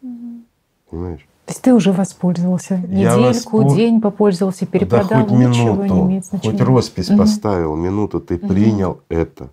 Угу. 0.01 0.41
Понимаешь? 0.89 1.25
То 1.45 1.51
есть 1.51 1.61
ты 1.61 1.73
уже 1.75 1.91
воспользовался 1.91 2.77
недельку, 2.77 3.57
воспол... 3.57 3.75
день 3.75 4.01
попользовался, 4.01 4.65
перепродал, 4.65 5.07
да 5.09 5.23
хоть 5.25 5.31
ничего 5.31 5.75
минуту, 5.75 5.93
не 5.93 6.01
имеет 6.01 6.25
значения. 6.25 6.57
Хоть 6.57 6.67
роспись 6.67 7.09
угу. 7.09 7.19
поставил, 7.19 7.75
минуту, 7.75 8.19
ты 8.19 8.35
угу. 8.35 8.47
принял 8.47 9.01
это. 9.09 9.49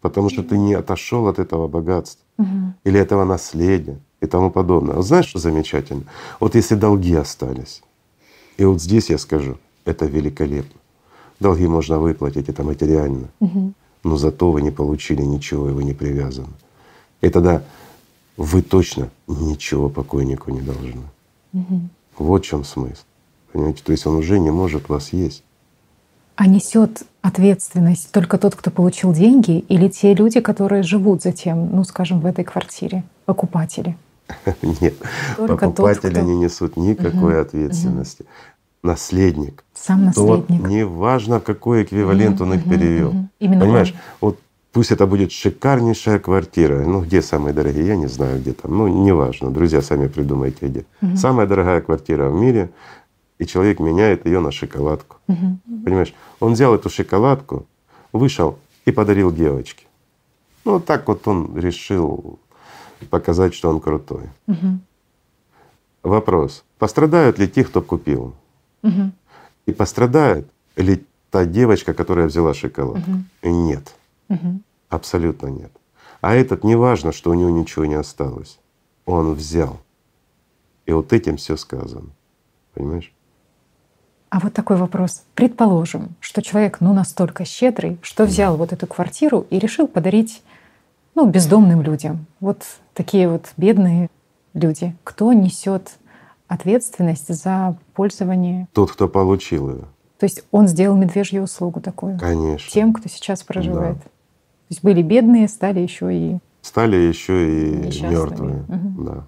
Потому 0.00 0.30
что 0.30 0.44
ты 0.44 0.56
не 0.56 0.74
отошел 0.74 1.26
от 1.26 1.40
этого 1.40 1.66
богатства 1.66 2.24
угу. 2.38 2.74
или 2.84 3.00
этого 3.00 3.24
наследия 3.24 3.98
и 4.20 4.26
тому 4.26 4.50
подобное. 4.50 4.94
Вот 4.94 5.04
знаешь, 5.04 5.26
что 5.26 5.40
замечательно? 5.40 6.04
Вот 6.38 6.54
если 6.54 6.76
долги 6.76 7.14
остались, 7.16 7.82
и 8.56 8.64
вот 8.64 8.80
здесь 8.80 9.10
я 9.10 9.18
скажу, 9.18 9.56
это 9.84 10.06
великолепно. 10.06 10.80
Долги 11.40 11.66
можно 11.66 11.98
выплатить, 11.98 12.48
это 12.48 12.62
материально, 12.62 13.28
угу. 13.40 13.72
но 14.04 14.16
зато 14.16 14.52
вы 14.52 14.62
не 14.62 14.70
получили 14.70 15.22
ничего, 15.22 15.68
и 15.68 15.72
вы 15.72 15.82
не 15.82 15.94
привязаны. 15.94 16.54
И 17.22 17.28
тогда 17.28 17.62
вы 18.36 18.62
точно 18.62 19.10
ничего 19.26 19.88
покойнику 19.88 20.50
не 20.50 20.60
должны. 20.60 21.02
Угу. 21.52 21.80
Вот 22.18 22.44
в 22.44 22.46
чем 22.46 22.64
смысл. 22.64 23.02
Понимаете? 23.52 23.82
То 23.84 23.92
есть 23.92 24.06
он 24.06 24.16
уже 24.16 24.38
не 24.38 24.50
может 24.50 24.88
вас 24.88 25.12
есть. 25.12 25.42
А 26.36 26.46
несет 26.46 27.02
ответственность 27.20 28.10
только 28.10 28.38
тот, 28.38 28.54
кто 28.54 28.70
получил 28.70 29.12
деньги, 29.12 29.58
или 29.58 29.88
те 29.88 30.14
люди, 30.14 30.40
которые 30.40 30.82
живут 30.82 31.22
затем, 31.22 31.70
ну, 31.74 31.84
скажем, 31.84 32.20
в 32.20 32.26
этой 32.26 32.44
квартире, 32.44 33.04
покупатели? 33.26 33.96
Нет, 34.62 34.94
Только 35.36 35.66
покупатели 35.66 36.10
тот, 36.10 36.12
кто... 36.12 36.20
не 36.22 36.36
несут 36.36 36.76
никакой 36.76 37.34
угу. 37.34 37.42
ответственности. 37.42 38.22
Угу. 38.22 38.28
Наследник. 38.90 39.64
Сам 39.74 40.06
наследник. 40.06 40.46
Тот, 40.46 40.68
неважно, 40.68 41.38
какой 41.38 41.84
эквивалент 41.84 42.40
угу, 42.40 42.44
он 42.44 42.54
их 42.54 42.62
угу, 42.62 42.70
перевел. 42.70 43.08
Угу. 43.10 43.28
Именно 43.38 43.60
Понимаешь, 43.60 43.94
он. 44.20 44.28
вот 44.28 44.38
пусть 44.72 44.90
это 44.90 45.06
будет 45.06 45.32
шикарнейшая 45.32 46.18
квартира. 46.18 46.84
Ну, 46.84 47.02
где 47.02 47.22
самые 47.22 47.52
дорогие, 47.54 47.86
я 47.86 47.96
не 47.96 48.08
знаю, 48.08 48.40
где 48.40 48.52
там. 48.52 48.76
Ну, 48.76 48.88
неважно. 48.88 49.50
Друзья, 49.50 49.82
сами 49.82 50.08
придумайте, 50.08 50.66
где. 50.66 50.84
Угу. 51.02 51.16
Самая 51.16 51.46
дорогая 51.46 51.80
квартира 51.80 52.28
в 52.28 52.34
мире, 52.34 52.70
и 53.38 53.46
человек 53.46 53.80
меняет 53.80 54.26
ее 54.26 54.40
на 54.40 54.50
шоколадку. 54.50 55.18
Угу. 55.28 55.84
Понимаешь, 55.84 56.14
он 56.40 56.54
взял 56.54 56.74
эту 56.74 56.88
шоколадку, 56.88 57.66
вышел 58.12 58.58
и 58.84 58.92
подарил 58.92 59.30
девочке. 59.30 59.86
Ну, 60.64 60.72
вот 60.72 60.86
так 60.86 61.06
вот 61.08 61.26
он 61.28 61.58
решил 61.58 62.38
показать, 63.10 63.54
что 63.54 63.68
он 63.68 63.80
крутой. 63.80 64.24
Угу. 64.46 64.78
Вопрос. 66.02 66.64
Пострадают 66.78 67.38
ли 67.38 67.48
те, 67.48 67.64
кто 67.64 67.82
купил? 67.82 68.34
Угу. 68.82 69.12
И 69.66 69.72
пострадает 69.72 70.48
ли 70.76 71.04
та 71.30 71.44
девочка, 71.44 71.94
которая 71.94 72.26
взяла 72.26 72.54
шоколад? 72.54 73.02
Угу. 73.06 73.50
Нет. 73.50 73.94
Угу. 74.34 74.60
Абсолютно 74.88 75.46
нет. 75.48 75.72
А 76.20 76.34
этот 76.34 76.64
не 76.64 76.76
важно, 76.76 77.12
что 77.12 77.30
у 77.30 77.34
него 77.34 77.50
ничего 77.50 77.84
не 77.84 77.94
осталось. 77.94 78.58
Он 79.06 79.34
взял. 79.34 79.80
И 80.86 80.92
вот 80.92 81.12
этим 81.12 81.36
все 81.36 81.56
сказано. 81.56 82.10
Понимаешь? 82.74 83.12
А 84.30 84.40
вот 84.40 84.54
такой 84.54 84.76
вопрос. 84.76 85.24
Предположим, 85.34 86.14
что 86.20 86.40
человек 86.40 86.78
ну 86.80 86.94
настолько 86.94 87.44
щедрый, 87.44 87.98
что 88.02 88.24
взял 88.24 88.56
вот 88.56 88.72
эту 88.72 88.86
квартиру 88.86 89.46
и 89.50 89.58
решил 89.58 89.86
подарить 89.86 90.42
ну, 91.14 91.28
бездомным 91.28 91.82
людям. 91.82 92.26
Вот 92.40 92.62
такие 92.94 93.28
вот 93.28 93.52
бедные 93.56 94.08
люди. 94.54 94.96
Кто 95.04 95.32
несет 95.32 95.98
ответственность 96.48 97.28
за 97.34 97.76
пользование? 97.94 98.68
Тот, 98.72 98.92
кто 98.92 99.08
получил 99.08 99.70
ее. 99.70 99.84
То 100.18 100.24
есть 100.24 100.44
он 100.50 100.68
сделал 100.68 100.96
медвежью 100.96 101.42
услугу 101.42 101.80
такую. 101.80 102.18
Конечно. 102.18 102.70
Тем, 102.70 102.92
кто 102.92 103.08
сейчас 103.08 103.42
проживает. 103.42 103.96
Да. 103.96 104.02
То 104.72 104.74
есть 104.74 104.84
были 104.84 105.02
бедные, 105.02 105.48
стали 105.48 105.80
еще 105.80 106.16
и 106.16 106.38
стали 106.62 106.96
еще 106.96 107.34
и 107.46 108.02
мертвые. 108.02 108.64
Угу. 108.68 109.04
Да. 109.04 109.26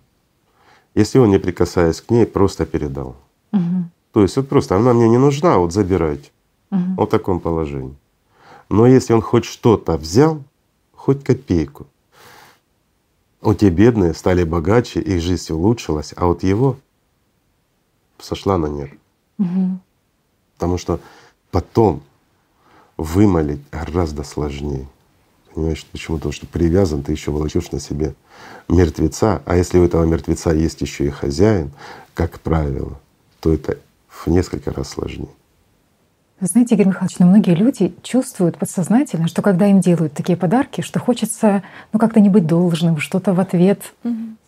Если 0.95 1.19
он, 1.19 1.29
не 1.29 1.39
прикасаясь 1.39 2.01
к 2.01 2.09
ней, 2.09 2.25
просто 2.25 2.65
передал. 2.65 3.15
Угу. 3.53 3.91
То 4.13 4.23
есть 4.23 4.37
вот 4.39 4.49
просто 4.49 4.75
она 4.75 4.95
мне 4.95 5.07
не 5.07 5.19
нужна, 5.19 5.59
вот 5.59 5.75
забирайте. 5.75 6.31
Угу. 6.71 6.95
Вот 6.97 7.09
в 7.09 7.11
таком 7.11 7.41
положении. 7.41 7.95
Но 8.71 8.87
если 8.87 9.13
он 9.13 9.21
хоть 9.21 9.45
что-то 9.45 9.99
взял, 9.99 10.43
хоть 10.95 11.23
копейку. 11.23 11.89
Вот 13.43 13.59
те 13.59 13.69
бедные 13.69 14.15
стали 14.15 14.45
богаче, 14.45 15.01
их 15.01 15.21
жизнь 15.21 15.53
улучшилась, 15.53 16.15
а 16.17 16.25
вот 16.25 16.43
его 16.43 16.79
сошла 18.19 18.57
на 18.57 18.69
нет. 18.69 18.93
Мгм. 19.37 19.83
Потому 20.55 20.79
что 20.79 21.01
потом 21.51 22.01
вымолить 22.97 23.61
гораздо 23.71 24.23
сложнее. 24.23 24.89
Понимаешь, 25.55 25.87
почему? 25.93 26.17
Потому 26.17 26.33
что 26.33 26.47
привязан, 26.47 27.03
ты 27.03 27.13
еще 27.13 27.31
волочешь 27.31 27.71
на 27.71 27.79
себе 27.79 28.15
мертвеца, 28.69 29.41
а 29.47 29.57
если 29.57 29.79
у 29.79 29.85
этого 29.85 30.05
мертвеца 30.05 30.51
есть 30.51 30.81
еще 30.81 31.07
и 31.07 31.11
хозяин, 31.11 31.71
как 32.13 32.41
правило, 32.41 32.99
то 33.41 33.53
это 33.53 33.79
в 34.09 34.27
несколько 34.27 34.73
раз 34.73 34.91
сложнее. 34.91 35.29
Вы 36.41 36.49
Знаете, 36.49 36.75
Игорь 36.75 36.89
Михайлович, 36.89 37.19
но 37.21 37.27
многие 37.27 37.55
люди 37.55 37.95
чувствуют 38.03 38.59
подсознательно, 38.59 39.29
что 39.29 39.43
когда 39.43 39.67
им 39.67 39.81
делают 39.81 40.15
такие 40.15 40.37
подарки, 40.37 40.81
что 40.81 40.99
хочется 40.99 41.63
ну 41.93 42.01
как-то 42.01 42.21
не 42.21 42.29
быть 42.29 42.47
должным, 42.47 42.99
что-то 42.99 43.33
в 43.33 43.41
ответ. 43.41 43.81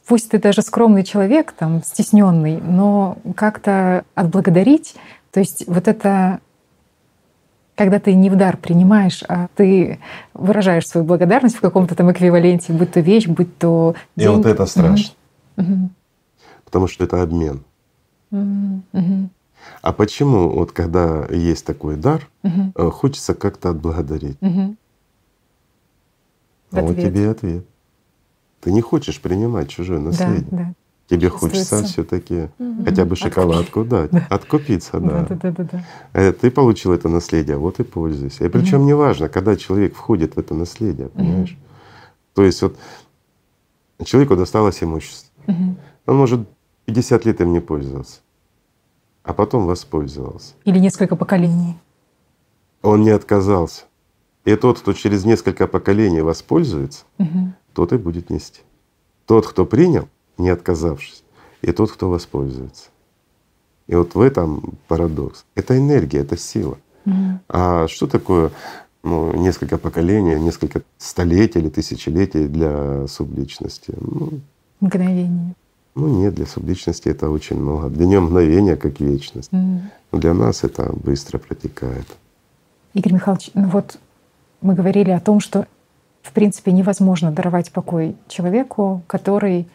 Пусть 0.06 0.30
ты 0.30 0.38
даже 0.38 0.62
скромный 0.62 1.04
человек, 1.04 1.52
там, 1.52 1.82
стесненный, 1.82 2.60
но 2.60 3.18
как-то 3.34 4.04
отблагодарить. 4.14 4.94
То 5.32 5.40
есть 5.40 5.64
вот 5.66 5.88
это 5.88 6.40
когда 7.76 8.00
ты 8.00 8.14
не 8.14 8.30
в 8.30 8.36
дар 8.36 8.56
принимаешь, 8.56 9.22
а 9.28 9.48
ты 9.54 10.00
выражаешь 10.34 10.88
свою 10.88 11.06
благодарность 11.06 11.56
в 11.56 11.60
каком-то 11.60 11.94
там 11.94 12.10
эквиваленте, 12.10 12.72
будь 12.72 12.90
то 12.92 13.00
вещь, 13.00 13.26
будь 13.28 13.56
то 13.58 13.94
И 14.16 14.26
вот 14.26 14.42
деньги. 14.42 14.48
это 14.48 14.66
страшно, 14.66 15.14
Мгм. 15.56 15.90
потому 16.64 16.88
что 16.88 17.04
это 17.04 17.22
обмен. 17.22 17.62
Мгм. 18.30 19.30
А 19.82 19.92
почему 19.92 20.48
вот 20.50 20.72
когда 20.72 21.26
есть 21.30 21.64
такой 21.66 21.96
дар, 21.96 22.26
э, 22.42 22.90
хочется 22.90 23.34
как-то 23.34 23.70
отблагодарить? 23.70 24.38
В 24.40 24.74
А 26.78 26.80
вот 26.80 26.90
ответ. 26.92 27.12
тебе 27.12 27.22
и 27.24 27.26
ответ. 27.28 27.64
Ты 28.60 28.72
не 28.72 28.80
хочешь 28.80 29.20
принимать 29.20 29.68
чужое 29.68 29.98
Да, 29.98 30.04
наследие. 30.06 30.48
да. 30.50 30.72
Тебе 31.08 31.28
хочется 31.28 31.84
все-таки 31.84 32.48
Мгм. 32.58 32.84
хотя 32.84 33.04
бы 33.04 33.14
шоколадку 33.14 33.84
дать, 33.84 34.10
Да. 34.10 34.26
откупиться, 34.30 34.98
да. 34.98 35.24
Да, 35.28 35.34
да, 35.36 35.36
да, 35.36 35.50
да, 35.52 35.64
да. 35.72 35.84
Э, 36.12 36.32
Ты 36.32 36.50
получил 36.50 36.92
это 36.92 37.08
наследие, 37.08 37.56
вот 37.58 37.78
и 37.78 37.84
пользуйся. 37.84 38.44
И 38.44 38.48
причем 38.48 38.78
Мгм. 38.78 38.86
неважно, 38.88 39.28
когда 39.28 39.56
человек 39.56 39.94
входит 39.94 40.34
в 40.34 40.38
это 40.38 40.54
наследие, 40.54 41.08
понимаешь? 41.08 41.56
То 42.34 42.42
есть 42.42 42.60
вот 42.62 42.76
человеку 44.04 44.36
досталось 44.36 44.82
имущество. 44.82 45.30
Мгм. 45.46 45.76
Он 46.06 46.16
может 46.16 46.40
50 46.86 47.24
лет 47.24 47.40
им 47.40 47.52
не 47.52 47.60
пользоваться, 47.60 48.20
а 49.22 49.32
потом 49.32 49.66
воспользовался. 49.66 50.54
Или 50.64 50.80
несколько 50.80 51.14
поколений. 51.14 51.76
Он 52.82 53.02
не 53.02 53.10
отказался. 53.10 53.84
И 54.44 54.54
тот, 54.56 54.80
кто 54.80 54.92
через 54.92 55.24
несколько 55.24 55.66
поколений 55.68 56.20
воспользуется, 56.20 57.04
Мгм. 57.18 57.54
тот 57.74 57.92
и 57.92 57.96
будет 57.96 58.28
нести. 58.30 58.60
Тот, 59.26 59.46
кто 59.46 59.66
принял, 59.66 60.08
не 60.38 60.50
отказавшись, 60.50 61.22
и 61.62 61.72
тот, 61.72 61.92
кто 61.92 62.10
воспользуется. 62.10 62.88
И 63.86 63.94
вот 63.94 64.14
в 64.14 64.20
этом 64.20 64.74
парадокс. 64.88 65.44
Это 65.54 65.78
энергия, 65.78 66.18
это 66.20 66.36
сила. 66.36 66.78
Мгм. 67.04 67.40
А 67.48 67.86
что 67.88 68.06
такое 68.06 68.50
ну, 69.04 69.32
несколько 69.34 69.78
поколений, 69.78 70.34
несколько 70.40 70.82
столетий 70.98 71.60
или 71.60 71.68
тысячелетий 71.68 72.48
для 72.48 73.06
субличности? 73.06 73.94
Ну, 74.00 74.40
Мгновение. 74.80 75.54
ну 75.94 76.08
нет, 76.08 76.34
для 76.34 76.46
субличности 76.46 77.08
это 77.08 77.30
очень 77.30 77.56
много. 77.60 77.88
Для 77.90 78.06
нее 78.06 78.20
мгновение 78.20 78.76
как 78.76 79.00
вечность. 79.00 79.50
Но 79.52 80.18
для 80.18 80.34
нас 80.34 80.64
это 80.64 80.92
быстро 80.92 81.38
протекает. 81.38 82.06
Игорь 82.94 83.12
Михайлович, 83.12 83.50
ну 83.54 83.68
вот 83.68 83.98
мы 84.60 84.74
говорили 84.74 85.10
о 85.10 85.20
том, 85.20 85.38
что 85.38 85.66
в 86.22 86.32
принципе 86.32 86.72
невозможно 86.72 87.30
даровать 87.30 87.70
покой 87.70 88.16
человеку, 88.26 89.02
который 89.06 89.68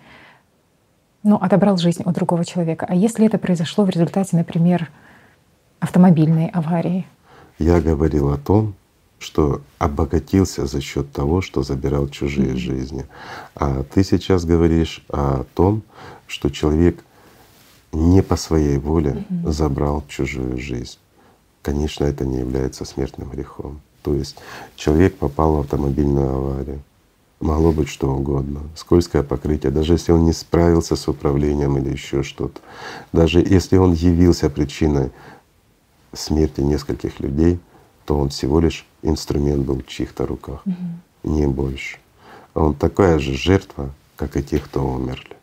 ну, 1.23 1.35
отобрал 1.35 1.77
жизнь 1.77 2.03
у 2.05 2.11
другого 2.11 2.45
человека. 2.45 2.85
А 2.87 2.95
если 2.95 3.25
это 3.25 3.37
произошло 3.37 3.85
в 3.85 3.89
результате, 3.89 4.35
например, 4.35 4.89
автомобильной 5.79 6.47
аварии? 6.47 7.05
Я 7.59 7.79
говорил 7.79 8.31
о 8.31 8.37
том, 8.37 8.73
что 9.19 9.61
обогатился 9.77 10.65
за 10.65 10.81
счет 10.81 11.11
того, 11.11 11.41
что 11.41 11.61
забирал 11.61 12.07
чужие 12.07 12.55
жизни. 12.55 13.05
А 13.55 13.83
ты 13.83 14.03
сейчас 14.03 14.45
говоришь 14.45 15.05
о 15.09 15.45
том, 15.53 15.83
что 16.25 16.49
человек 16.49 17.03
не 17.91 18.23
по 18.23 18.35
своей 18.35 18.77
воле 18.77 19.25
забрал 19.45 20.03
чужую 20.07 20.57
жизнь. 20.57 20.97
Конечно, 21.61 22.05
это 22.05 22.25
не 22.25 22.39
является 22.39 22.83
смертным 22.83 23.29
грехом. 23.29 23.81
То 24.01 24.15
есть 24.15 24.37
человек 24.75 25.15
попал 25.17 25.57
в 25.57 25.59
автомобильную 25.59 26.33
аварию. 26.33 26.81
Могло 27.41 27.71
быть 27.71 27.89
что 27.89 28.07
угодно, 28.13 28.61
скользкое 28.75 29.23
покрытие, 29.23 29.71
даже 29.71 29.93
если 29.93 30.11
он 30.11 30.25
не 30.25 30.31
справился 30.31 30.95
с 30.95 31.07
управлением 31.07 31.75
или 31.79 31.89
еще 31.89 32.21
что-то, 32.21 32.61
даже 33.11 33.39
если 33.39 33.77
он 33.77 33.93
явился 33.93 34.47
причиной 34.47 35.11
смерти 36.13 36.61
нескольких 36.61 37.19
людей, 37.19 37.59
то 38.05 38.19
он 38.19 38.29
всего 38.29 38.59
лишь 38.59 38.85
инструмент 39.01 39.65
был 39.65 39.81
в 39.81 39.87
чьих-то 39.87 40.27
руках, 40.27 40.63
не 41.23 41.47
больше. 41.47 41.97
Он 42.53 42.75
такая 42.75 43.17
же 43.17 43.33
жертва, 43.33 43.89
как 44.17 44.37
и 44.37 44.43
те, 44.43 44.59
кто 44.59 44.85
умерли. 44.85 45.35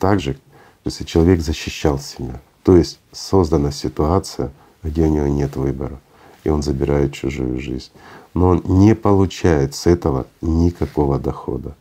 Также, 0.00 0.36
если 0.84 1.04
человек 1.04 1.40
защищал 1.40 2.00
себя, 2.00 2.40
то 2.64 2.76
есть 2.76 2.98
создана 3.12 3.70
ситуация, 3.70 4.50
где 4.82 5.02
у 5.02 5.06
него 5.06 5.28
нет 5.28 5.54
выбора, 5.54 6.00
и 6.42 6.48
он 6.48 6.64
забирает 6.64 7.12
чужую 7.12 7.60
жизнь, 7.60 7.90
но 8.36 8.48
он 8.48 8.62
не 8.66 8.94
получает 8.94 9.74
с 9.74 9.86
этого 9.86 10.26
никакого 10.42 11.18
дохода, 11.18 11.74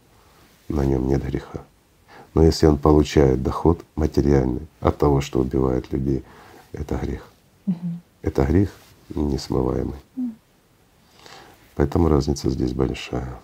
на 0.70 0.86
нем 0.86 1.06
нет 1.06 1.22
греха. 1.22 1.60
Но 2.34 2.44
если 2.44 2.66
он 2.66 2.78
получает 2.78 3.44
доход 3.44 3.84
материальный 3.98 4.66
от 4.80 4.98
того, 4.98 5.20
что 5.20 5.42
убивает 5.42 5.92
людей, 5.92 6.24
это 6.72 6.96
грех. 6.96 7.30
Это 8.22 8.46
грех 8.46 8.70
несмываемый. 9.14 10.00
Поэтому 11.76 12.08
разница 12.08 12.50
здесь 12.50 12.72
большая. 12.72 13.38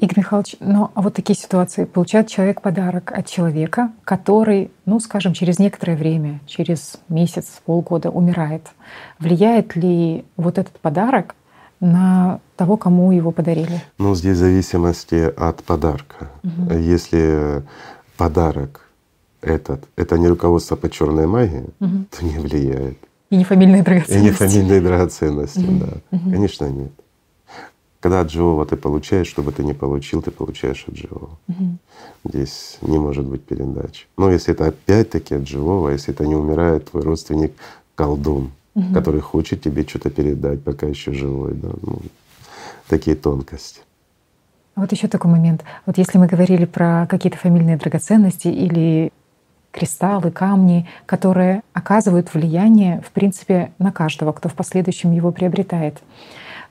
Игорь 0.00 0.18
Михайлович, 0.20 0.56
ну 0.60 0.90
а 0.94 1.02
вот 1.02 1.14
такие 1.14 1.36
ситуации. 1.38 1.84
Получает 1.84 2.28
человек 2.28 2.62
подарок 2.62 3.12
от 3.14 3.26
человека, 3.26 3.92
который, 4.04 4.70
ну 4.86 4.98
скажем, 4.98 5.34
через 5.34 5.58
некоторое 5.58 5.94
время, 5.96 6.40
через 6.46 6.96
месяц, 7.10 7.60
полгода 7.66 8.10
умирает. 8.10 8.62
Влияет 9.18 9.76
ли 9.76 10.24
вот 10.38 10.56
этот 10.56 10.80
подарок 10.80 11.34
на 11.80 12.40
того, 12.56 12.78
кому 12.78 13.12
его 13.12 13.30
подарили? 13.30 13.82
Ну, 13.98 14.14
здесь 14.14 14.36
в 14.36 14.40
зависимости 14.40 15.30
от 15.36 15.62
подарка. 15.64 16.30
Если 16.70 17.62
подарок 18.16 18.86
этот— 19.42 19.84
это 19.96 20.18
не 20.18 20.28
руководство 20.28 20.76
по 20.76 20.88
черной 20.88 21.26
магии, 21.26 21.66
Мгм. 21.78 22.06
то 22.10 22.24
не 22.24 22.38
влияет. 22.38 22.98
И 23.30 23.36
не 23.36 23.44
фамильные 23.44 23.80
И 23.82 23.84
драгоценности. 23.84 24.24
не 24.24 24.30
фамильные 24.30 24.80
драгоценности, 24.80 25.66
да. 25.80 25.86
Мгм. 26.16 26.32
Конечно, 26.32 26.64
нет. 26.68 26.92
Когда 28.00 28.20
от 28.20 28.30
живого 28.30 28.64
ты 28.64 28.76
получаешь, 28.76 29.26
что 29.26 29.42
бы 29.42 29.52
ты 29.52 29.62
ни 29.62 29.72
получил, 29.74 30.22
ты 30.22 30.30
получаешь 30.30 30.84
от 30.88 30.96
живого. 30.96 31.30
Мгм. 31.48 31.78
Здесь 32.24 32.78
не 32.80 32.98
может 32.98 33.26
быть 33.26 33.44
передачи. 33.44 34.06
Но 34.16 34.30
если 34.30 34.54
это 34.54 34.66
опять-таки 34.68 35.34
от 35.34 35.46
живого, 35.46 35.90
если 35.90 36.14
это 36.14 36.26
не 36.26 36.34
умирает 36.34 36.90
твой 36.90 37.02
родственник 37.02 37.52
колдун, 37.94 38.50
Мгм. 38.74 38.94
который 38.94 39.20
хочет 39.20 39.60
тебе 39.62 39.82
что-то 39.82 40.10
передать, 40.10 40.62
пока 40.62 40.86
еще 40.86 41.12
живой, 41.12 41.54
да, 41.54 41.68
ну, 41.82 41.98
такие 42.88 43.16
тонкости. 43.16 43.80
Вот 44.76 44.92
еще 44.92 45.08
такой 45.08 45.30
момент. 45.30 45.64
Вот 45.84 45.98
если 45.98 46.16
мы 46.18 46.26
говорили 46.26 46.64
про 46.64 47.06
какие-то 47.06 47.36
фамильные 47.36 47.76
драгоценности 47.76 48.48
или 48.48 49.12
кристаллы, 49.72 50.30
камни, 50.30 50.88
которые 51.04 51.62
оказывают 51.74 52.32
влияние, 52.32 53.02
в 53.06 53.10
принципе, 53.10 53.72
на 53.78 53.92
каждого, 53.92 54.32
кто 54.32 54.48
в 54.48 54.54
последующем 54.54 55.12
его 55.12 55.32
приобретает, 55.32 56.00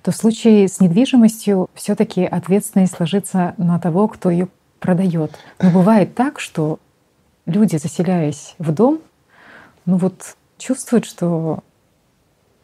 то 0.02 0.12
в 0.12 0.16
случае 0.16 0.68
с 0.68 0.80
недвижимостью 0.80 1.70
все-таки 1.74 2.24
ответственность 2.24 3.00
ложится 3.00 3.54
на 3.58 3.80
того, 3.80 4.08
кто 4.08 4.30
ее 4.30 4.48
продает. 4.80 5.32
Но 5.62 5.72
бывает 5.72 6.16
так, 6.16 6.40
что 6.40 6.80
люди, 7.46 7.76
заселяясь 7.78 8.56
в 8.60 8.72
дом, 8.72 9.00
ну 9.86 9.98
вот 9.98 10.36
чувствуют, 10.58 11.06
что 11.06 11.60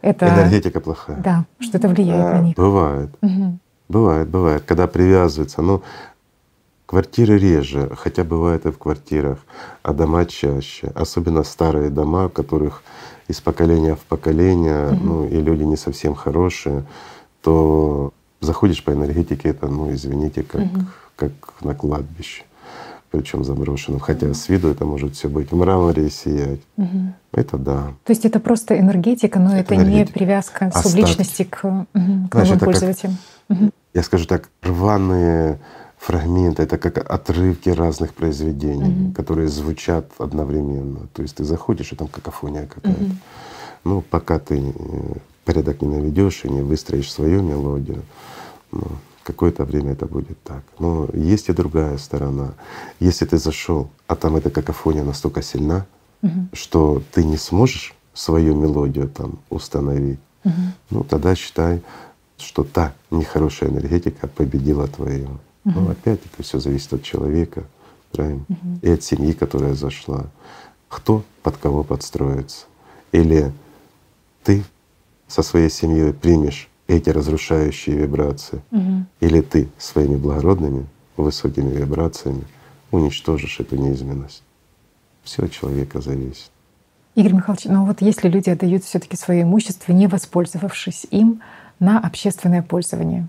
это 0.02 0.28
Энергетика 0.28 0.80
плохая. 0.80 1.18
да, 1.18 1.46
что 1.60 1.78
это 1.78 1.88
влияет 1.90 2.34
на 2.34 2.42
них. 2.42 2.56
Бывает. 2.56 3.10
Мгм. 3.22 3.60
Бывает, 3.90 4.30
бывает, 4.30 4.64
когда 4.64 4.88
привязываются. 4.88 5.62
Ну, 5.62 5.82
квартиры 6.86 7.38
реже, 7.38 7.92
хотя 7.98 8.24
бывает 8.24 8.66
и 8.66 8.72
в 8.72 8.78
квартирах, 8.78 9.40
а 9.84 9.94
дома 9.94 10.26
чаще. 10.26 10.92
Особенно 10.96 11.44
старые 11.44 11.90
дома, 11.90 12.28
в 12.30 12.34
которых 12.34 12.84
из 13.28 13.42
поколения 13.42 13.96
в 13.96 14.00
поколение, 14.02 14.92
Мгм. 14.92 15.06
ну 15.06 15.26
и 15.28 15.42
люди 15.42 15.64
не 15.64 15.78
совсем 15.78 16.14
хорошие, 16.14 16.84
то 17.46 18.12
заходишь 18.42 18.84
по 18.84 18.92
энергетике, 18.92 19.50
это, 19.50 19.68
ну 19.68 19.94
извините, 19.94 20.42
как, 20.44 20.62
Мгм. 20.62 20.88
как 21.16 21.32
на 21.62 21.76
кладбище, 21.76 22.44
причем 23.12 23.44
заброшенном. 23.44 24.00
Хотя 24.00 24.34
с 24.34 24.50
виду 24.50 24.68
это 24.70 24.84
может 24.84 25.14
все 25.16 25.30
быть 25.30 25.52
в 25.52 25.56
мраморе 25.56 26.10
сиять. 26.10 26.60
Мгм. 26.76 27.14
Это 27.32 27.58
да. 27.58 27.84
То 28.04 28.12
есть 28.12 28.26
это 28.26 28.40
просто 28.40 28.78
энергетика, 28.80 29.40
но 29.40 29.52
это, 29.56 29.76
Это 29.76 29.76
не 29.76 29.82
энергетика. 29.94 30.20
привязка 30.20 30.66
Остатки. 30.66 30.88
субличности 30.88 31.44
к, 31.44 31.58
к 31.62 31.86
Знаешь, 31.94 32.32
новым 32.34 32.48
это 32.48 32.60
как- 32.60 32.66
пользователям. 32.66 33.18
Мгм. 33.50 33.72
я 33.94 34.02
скажу 34.04 34.26
так, 34.26 34.50
рваные 34.64 35.60
фрагменты, 36.00 36.64
это 36.64 36.78
как 36.80 36.98
отрывки 37.10 37.70
разных 37.70 38.14
произведений, 38.16 39.06
угу. 39.08 39.14
которые 39.14 39.48
звучат 39.50 40.06
одновременно. 40.18 41.08
То 41.14 41.22
есть 41.22 41.36
ты 41.36 41.44
заходишь, 41.44 41.92
и 41.94 41.96
там 41.96 42.08
какофония 42.08 42.66
какая-то. 42.66 43.04
Угу. 43.04 43.12
Ну, 43.84 44.02
пока 44.02 44.40
ты 44.40 44.74
э, 44.76 45.14
порядок 45.46 45.82
не 45.82 45.88
наведешь 45.88 46.44
и 46.44 46.50
не 46.50 46.62
выстроишь 46.62 47.12
свою 47.12 47.42
мелодию, 47.42 48.02
ну, 48.72 48.84
какое-то 49.24 49.64
время 49.64 49.94
это 49.94 50.06
будет 50.06 50.42
так. 50.44 50.64
Но 50.80 51.08
есть 51.14 51.50
и 51.50 51.54
другая 51.54 51.98
сторона. 51.98 52.54
Если 53.00 53.26
ты 53.26 53.38
зашел, 53.38 53.90
а 54.08 54.16
там 54.16 54.36
эта 54.36 54.50
какофония 54.50 55.04
настолько 55.04 55.42
сильна, 55.42 55.86
угу. 56.22 56.48
что 56.54 57.02
ты 57.12 57.24
не 57.24 57.38
сможешь 57.38 57.96
свою 58.14 58.56
мелодию 58.56 59.10
там 59.10 59.40
установить, 59.50 60.20
угу. 60.44 60.54
ну 60.90 61.04
тогда 61.04 61.36
считай, 61.36 61.82
что 62.38 62.64
та 62.64 62.94
нехорошая 63.12 63.70
энергетика 63.70 64.28
победила 64.28 64.88
твою. 64.88 65.40
Угу. 65.66 65.80
Но 65.80 65.90
опять-таки 65.92 66.44
все 66.44 66.60
зависит 66.60 66.94
от 66.94 67.04
человека, 67.04 67.64
правильно? 68.12 68.46
Угу. 68.50 68.80
И 68.82 68.90
от 68.90 69.04
семьи, 69.04 69.34
которая 69.34 69.74
зашла. 69.74 70.26
Кто 70.88 71.24
под 71.42 71.58
кого 71.58 71.84
подстроится. 71.84 72.66
Или 73.12 73.52
ты 74.44 74.64
со 75.36 75.44
своей 75.44 75.70
семьей 75.70 76.14
примешь 76.14 76.70
эти 76.88 77.10
разрушающие 77.10 77.98
вибрации, 77.98 78.62
угу. 78.72 79.06
или 79.20 79.42
ты 79.42 79.68
своими 79.78 80.16
благородными 80.16 80.88
высокими 81.18 81.72
вибрациями 81.76 82.46
уничтожишь 82.90 83.60
эту 83.60 83.76
неизменность. 83.76 84.44
Все 85.24 85.44
от 85.44 85.52
человека 85.52 86.00
зависит. 86.00 86.52
Игорь 87.16 87.34
Михайлович, 87.34 87.66
ну 87.66 87.86
вот 87.86 88.02
если 88.02 88.30
люди 88.30 88.50
отдают 88.50 88.86
все 88.86 89.00
таки 89.00 89.18
свое 89.18 89.42
имущество, 89.42 89.92
не 89.92 90.08
воспользовавшись 90.08 91.06
им 91.12 91.42
на 91.80 92.00
общественное 92.00 92.62
пользование? 92.62 93.28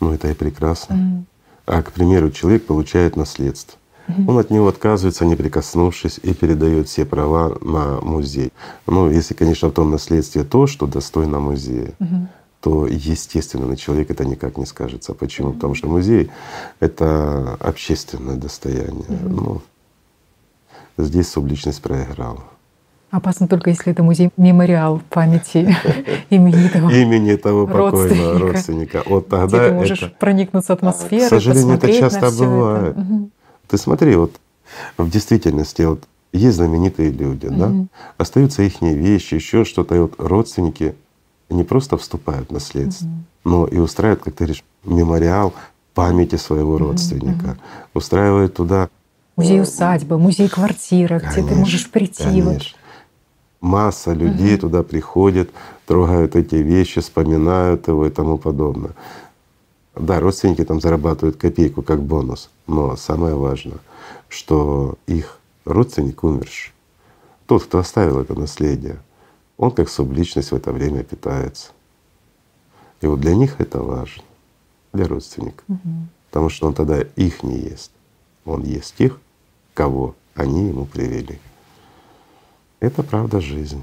Ну 0.00 0.12
это 0.12 0.28
и 0.28 0.34
прекрасно. 0.34 0.94
Mm. 0.94 1.24
А, 1.66 1.82
к 1.82 1.92
примеру, 1.92 2.32
человек 2.32 2.66
получает 2.66 3.14
наследство. 3.14 3.78
Mm-hmm. 4.06 4.24
Он 4.28 4.38
от 4.38 4.50
него 4.50 4.68
отказывается, 4.68 5.24
не 5.24 5.36
прикоснувшись, 5.36 6.18
и 6.22 6.34
передает 6.34 6.88
все 6.88 7.04
права 7.04 7.56
на 7.60 8.00
музей. 8.00 8.52
Ну, 8.86 9.10
если, 9.10 9.34
конечно, 9.34 9.68
в 9.68 9.72
том 9.72 9.90
наследстве 9.90 10.44
то, 10.44 10.66
что 10.66 10.86
достойно 10.86 11.40
музея. 11.40 11.92
Mm-hmm 11.98 12.26
то, 12.64 12.86
естественно, 12.86 13.66
на 13.66 13.76
человека 13.76 14.14
это 14.14 14.24
никак 14.24 14.56
не 14.56 14.64
скажется. 14.64 15.12
Почему? 15.12 15.50
Mm-hmm. 15.50 15.54
Потому 15.54 15.74
что 15.74 15.88
музей— 15.90 16.30
это 16.80 17.58
общественное 17.60 18.36
достояние. 18.36 19.04
Mm-hmm. 19.06 19.28
Ну, 19.28 19.60
здесь 20.96 21.28
субличность 21.28 21.82
проиграла. 21.82 22.42
Опасно 23.10 23.46
только, 23.48 23.68
если 23.68 23.92
это 23.92 24.02
музей 24.02 24.30
мемориал 24.38 25.02
памяти 25.10 25.76
именитого 26.30 26.90
имени 26.90 27.36
того 27.36 27.66
покойного 27.66 28.38
родственника. 28.38 29.02
Вот 29.06 29.28
тогда 29.28 29.68
ты 29.68 29.74
можешь 29.74 30.12
проникнуться 30.18 30.72
атмосферой, 30.72 31.26
К 31.26 31.28
сожалению, 31.28 31.74
это 31.74 31.92
часто 31.92 32.30
бывает. 32.30 32.96
Ты 33.68 33.78
смотри, 33.78 34.16
вот 34.16 34.32
в 34.96 35.08
действительности 35.10 35.82
вот 35.82 36.04
есть 36.32 36.56
знаменитые 36.56 37.10
люди, 37.10 37.48
да, 37.48 37.72
остаются 38.16 38.62
их 38.62 38.80
вещи, 38.82 39.34
еще 39.34 39.64
что-то, 39.64 39.94
и 39.94 39.98
вот 40.00 40.14
родственники 40.18 40.94
не 41.48 41.62
просто 41.62 41.96
вступают 41.96 42.48
в 42.48 42.52
наследство, 42.52 43.08
но 43.44 43.66
и 43.66 43.78
устраивают, 43.78 44.24
как 44.24 44.34
ты 44.34 44.44
говоришь, 44.44 44.64
мемориал 44.84 45.54
памяти 45.94 46.36
своего 46.36 46.76
родственника, 46.78 47.56
устраивают 47.94 48.54
туда 48.54 48.88
Музей 49.36 49.60
усадьбы, 49.60 50.16
музей 50.16 50.48
квартира, 50.48 51.18
конечно, 51.18 51.40
где 51.40 51.48
ты 51.48 51.54
можешь 51.56 51.90
прийти. 51.90 52.22
Конечно. 52.22 52.52
Вот. 52.52 52.62
Масса 53.60 54.12
людей 54.12 54.54
угу. 54.54 54.60
туда 54.62 54.82
приходит, 54.82 55.50
трогают 55.86 56.36
эти 56.36 56.56
вещи, 56.56 57.00
вспоминают 57.00 57.88
его 57.88 58.06
и 58.06 58.10
тому 58.10 58.38
подобное. 58.38 58.92
Да, 59.96 60.18
родственники 60.18 60.64
там 60.64 60.80
зарабатывают 60.80 61.36
копейку 61.36 61.82
как 61.82 62.02
бонус, 62.02 62.50
но 62.66 62.96
самое 62.96 63.36
важное, 63.36 63.78
что 64.28 64.96
их 65.06 65.38
родственник 65.64 66.24
умерший, 66.24 66.72
тот, 67.46 67.64
кто 67.64 67.78
оставил 67.78 68.20
это 68.20 68.34
наследие, 68.34 68.98
он 69.56 69.70
как 69.70 69.88
субличность 69.88 70.50
в 70.50 70.54
это 70.56 70.72
время 70.72 71.04
питается. 71.04 71.70
И 73.00 73.06
вот 73.06 73.20
для 73.20 73.34
них 73.34 73.60
это 73.60 73.80
важно, 73.80 74.22
для 74.92 75.06
родственников. 75.06 75.64
Угу. 75.68 75.78
Потому 76.30 76.48
что 76.48 76.66
он 76.66 76.74
тогда 76.74 77.00
их 77.00 77.42
не 77.42 77.58
ест. 77.58 77.92
Он 78.44 78.64
ест 78.64 78.96
тех, 78.96 79.20
кого 79.74 80.16
они 80.34 80.68
ему 80.68 80.86
привели. 80.86 81.38
Это 82.80 83.02
правда 83.02 83.40
жизнь. 83.40 83.82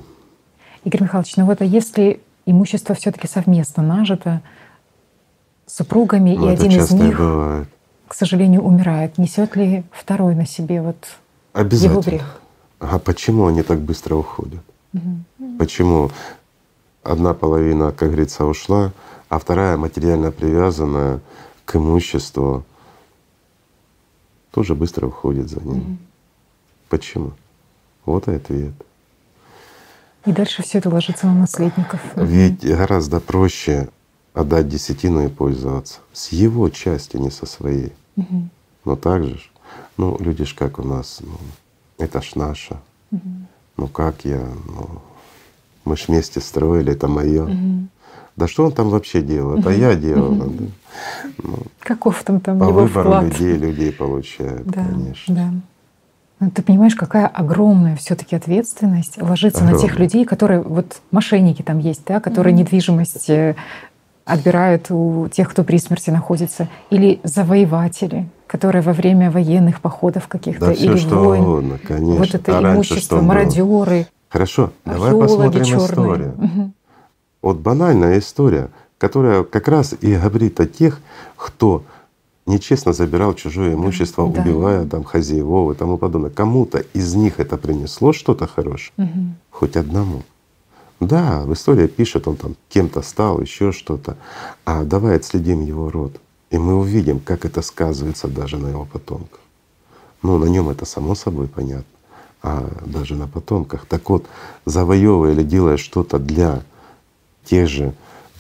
Игорь 0.84 1.04
Михайлович, 1.04 1.36
ну 1.38 1.46
вот 1.46 1.62
а 1.62 1.66
если 1.66 2.20
имущество 2.46 2.96
все 2.96 3.12
таки 3.12 3.28
совместно 3.28 3.84
нажито 3.84 4.42
супругами, 5.72 6.36
ну, 6.36 6.50
и 6.50 6.54
один 6.54 6.72
из 6.72 6.92
них, 6.92 7.18
бывает. 7.18 7.68
к 8.08 8.14
сожалению, 8.14 8.62
умирает, 8.62 9.18
несет 9.18 9.56
ли 9.56 9.84
второй 9.92 10.36
на 10.36 10.46
себе 10.46 10.82
вот 10.82 11.08
его 11.56 12.02
грех? 12.02 12.42
А 12.80 13.00
почему 13.00 13.48
они 13.48 13.64
так 13.64 13.80
быстро 13.80 14.16
уходят? 14.16 14.62
Угу. 14.94 15.58
Почему 15.60 16.12
одна 17.04 17.34
половина, 17.34 17.92
как 17.92 18.10
говорится, 18.10 18.46
ушла, 18.46 18.92
а 19.30 19.40
вторая 19.40 19.78
материально 19.78 20.32
привязанная 20.32 21.22
к 21.66 21.76
имуществу, 21.76 22.66
тоже 24.52 24.76
быстро 24.76 25.08
уходит 25.08 25.50
за 25.50 25.62
ним. 25.62 25.78
Угу. 25.78 25.98
Почему? 26.90 27.32
Вот 28.06 28.28
и 28.28 28.36
ответ. 28.36 28.74
И 30.26 30.32
дальше 30.32 30.62
все 30.62 30.80
это 30.80 30.90
ложится 30.90 31.28
на 31.28 31.34
наследников. 31.34 32.02
Ведь 32.16 32.66
гораздо 32.66 33.20
проще 33.20 33.90
отдать 34.34 34.68
десятину 34.68 35.26
и 35.26 35.30
пользоваться 35.30 36.00
с 36.14 36.32
его 36.32 36.70
части, 36.70 37.18
не 37.18 37.32
со 37.32 37.46
своей. 37.46 37.94
Угу. 38.18 38.50
Но 38.86 38.96
также 38.96 39.38
ж, 39.38 39.52
ну 39.98 40.18
люди 40.20 40.46
ж 40.46 40.56
как 40.56 40.80
у 40.80 40.84
нас, 40.84 41.20
ну, 41.22 41.38
это 41.98 42.22
ж 42.22 42.36
наше. 42.36 42.78
Угу. 43.12 43.30
Ну 43.78 43.88
как 43.88 44.26
я, 44.26 44.48
ну, 44.68 45.02
мы 45.86 45.98
ж 45.98 46.06
вместе 46.08 46.40
строили, 46.40 46.94
это 46.94 47.08
мое. 47.08 47.44
Угу. 47.44 47.88
Да 48.38 48.48
что 48.48 48.66
он 48.66 48.72
там 48.72 48.90
вообще 48.90 49.22
делал? 49.22 49.60
Это 49.60 49.70
угу. 49.70 49.78
я 49.78 49.96
делал. 49.96 50.32
Угу. 50.32 50.52
Да. 50.52 50.66
Ну, 51.44 51.58
Каков 51.80 52.24
там 52.24 52.40
там 52.40 52.60
по 52.60 52.64
его 52.64 52.82
выбору 52.82 53.10
вклад? 53.10 53.24
людей 53.26 53.58
людей 53.58 53.92
получают, 53.92 54.66
да, 54.68 54.86
конечно. 54.86 55.36
Да. 55.36 55.52
Ну, 56.42 56.50
ты 56.50 56.64
понимаешь, 56.64 56.96
какая 56.96 57.28
огромная 57.28 57.96
все-таки 57.96 58.36
ответственность 58.36 59.22
ложится 59.22 59.60
Огромная. 59.60 59.80
на 59.80 59.88
тех 59.88 60.00
людей, 60.00 60.26
которые 60.26 60.62
вот 60.62 61.00
мошенники 61.12 61.62
там 61.62 61.78
есть, 61.78 62.02
да, 62.08 62.20
которые 62.20 62.56
mm-hmm. 62.56 62.58
недвижимость 62.58 63.30
э, 63.30 63.56
отбирают 64.26 64.88
у 64.90 65.28
тех, 65.30 65.50
кто 65.50 65.64
при 65.64 65.78
смерти 65.78 66.10
находится, 66.10 66.68
или 66.90 67.20
завоеватели, 67.24 68.30
которые 68.48 68.82
во 68.82 68.94
время 68.94 69.32
военных 69.32 69.82
походов 69.82 70.28
каких-то 70.28 70.68
да, 70.68 70.74
или 70.74 70.98
что 70.98 71.16
войн, 71.16 71.42
угодно, 71.42 71.80
конечно. 71.86 72.16
вот 72.16 72.36
это 72.36 72.58
а 72.58 72.74
имущество, 72.74 73.22
мародеры. 73.22 74.08
Хорошо, 74.30 74.72
давай 74.86 75.12
посмотрим 75.12 75.64
черные. 75.64 75.88
историю. 75.88 76.34
Угу. 76.38 76.72
Вот 77.42 77.58
банальная 77.58 78.20
история, 78.20 78.70
которая 78.98 79.44
как 79.44 79.68
раз 79.68 79.96
и 80.00 80.16
говорит 80.16 80.60
о 80.60 80.68
тех, 80.68 81.00
кто 81.36 81.84
нечестно 82.46 82.94
забирал 82.94 83.34
чужое 83.34 83.74
имущество, 83.74 84.28
да, 84.28 84.42
убивая 84.42 84.86
там 84.86 85.04
хозяевов 85.04 85.74
и 85.74 85.78
тому 85.78 85.98
подобное. 85.98 86.30
Кому-то 86.30 86.80
из 86.94 87.16
них 87.16 87.40
это 87.40 87.58
принесло 87.58 88.14
что-то 88.14 88.48
хорошее, 88.48 88.92
угу. 88.98 89.20
хоть 89.50 89.76
одному. 89.76 90.24
Да, 91.02 91.42
в 91.42 91.54
истории 91.54 91.88
пишет, 91.88 92.28
он 92.28 92.38
там 92.38 92.56
кем-то 92.70 93.02
стал, 93.02 93.42
еще 93.42 93.72
что-то. 93.72 94.18
А 94.66 94.84
давай 94.84 95.16
отследим 95.16 95.66
его 95.66 95.90
род. 95.90 96.16
И 96.52 96.60
мы 96.60 96.76
увидим, 96.76 97.20
как 97.20 97.44
это 97.44 97.64
сказывается 97.64 98.28
даже 98.28 98.58
на 98.58 98.68
его 98.68 98.86
потомках. 98.86 99.40
Ну, 100.22 100.38
на 100.38 100.46
нем 100.46 100.70
это 100.70 100.86
само 100.86 101.16
собой 101.16 101.48
понятно, 101.48 101.86
а 102.44 102.70
даже 102.86 103.16
на 103.16 103.28
потомках. 103.28 103.88
Так 103.88 104.12
вот, 104.12 104.28
завоевывая 104.66 105.32
или 105.32 105.42
делая 105.42 105.78
что-то 105.78 106.20
для 106.20 106.62
тех 107.46 107.68
же 107.68 107.94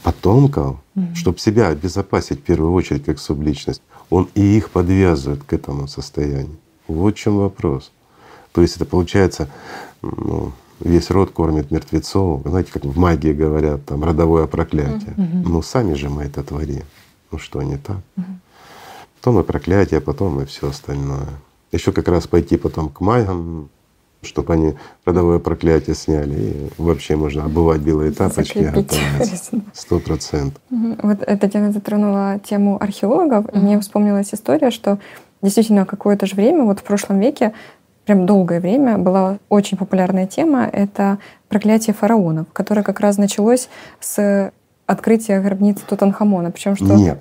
потомков, 0.03 0.77
mm 0.95 1.15
чтобы 1.15 1.39
себя 1.39 1.69
обезопасить 1.69 2.41
в 2.41 2.43
первую 2.43 2.73
очередь 2.73 3.05
как 3.05 3.17
субличность, 3.17 3.81
он 4.11 4.29
и 4.35 4.41
их 4.41 4.69
подвязывает 4.69 5.43
к 5.43 5.53
этому 5.53 5.87
состоянию. 5.87 6.57
Вот 6.87 7.15
в 7.15 7.17
чем 7.17 7.37
вопрос. 7.37 7.91
То 8.51 8.61
есть 8.61 8.75
это 8.75 8.85
получается, 8.85 9.49
ну, 10.01 10.51
весь 10.83 11.09
род 11.09 11.31
кормит 11.31 11.71
мертвецов. 11.71 12.41
Знаете, 12.45 12.71
как 12.71 12.85
в 12.85 12.97
магии 12.97 13.33
говорят, 13.33 13.85
там 13.85 14.03
родовое 14.03 14.47
проклятие. 14.47 15.13
Mm-hmm. 15.17 15.43
Ну 15.45 15.61
сами 15.61 15.93
же 15.93 16.09
мы 16.09 16.23
это 16.23 16.43
творим. 16.43 16.83
Ну 17.31 17.37
что, 17.37 17.61
не 17.61 17.77
так? 17.77 17.97
Mm-hmm. 18.17 18.23
Потом 19.19 19.39
и 19.39 19.43
проклятие, 19.43 20.01
потом 20.01 20.41
и 20.41 20.45
все 20.45 20.69
остальное. 20.69 21.27
Еще 21.71 21.91
как 21.91 22.07
раз 22.07 22.27
пойти 22.27 22.57
потом 22.57 22.89
к 22.89 23.01
магам, 23.01 23.69
чтобы 24.23 24.53
они 24.53 24.73
родовое 25.05 25.39
проклятие 25.39 25.95
сняли. 25.95 26.39
И 26.39 26.69
вообще 26.77 27.15
можно 27.15 27.45
обувать 27.45 27.81
белые 27.81 28.11
тапочки. 28.11 28.73
Сто 29.73 29.99
процентов. 29.99 30.61
Вот 30.69 31.19
Татьяна 31.19 31.71
затронула 31.71 32.39
тему 32.43 32.77
археологов, 32.81 33.45
и 33.53 33.57
мне 33.57 33.79
вспомнилась 33.79 34.33
история, 34.33 34.71
что 34.71 34.99
действительно 35.41 35.85
какое-то 35.85 36.25
же 36.25 36.35
время, 36.35 36.63
вот 36.63 36.79
в 36.79 36.83
прошлом 36.83 37.19
веке, 37.19 37.53
прям 38.05 38.25
долгое 38.25 38.59
время 38.59 38.97
была 38.97 39.37
очень 39.49 39.77
популярная 39.77 40.27
тема— 40.27 40.65
это 40.73 41.17
проклятие 41.49 41.93
фараонов, 41.93 42.47
которое 42.53 42.83
как 42.83 42.99
раз 42.99 43.17
началось 43.17 43.69
с 43.99 44.51
открытия 44.85 45.39
гробницы 45.41 45.83
Тутанхамона. 45.87 46.51
Причем 46.51 46.75
что 46.75 46.95
Нет, 46.95 47.19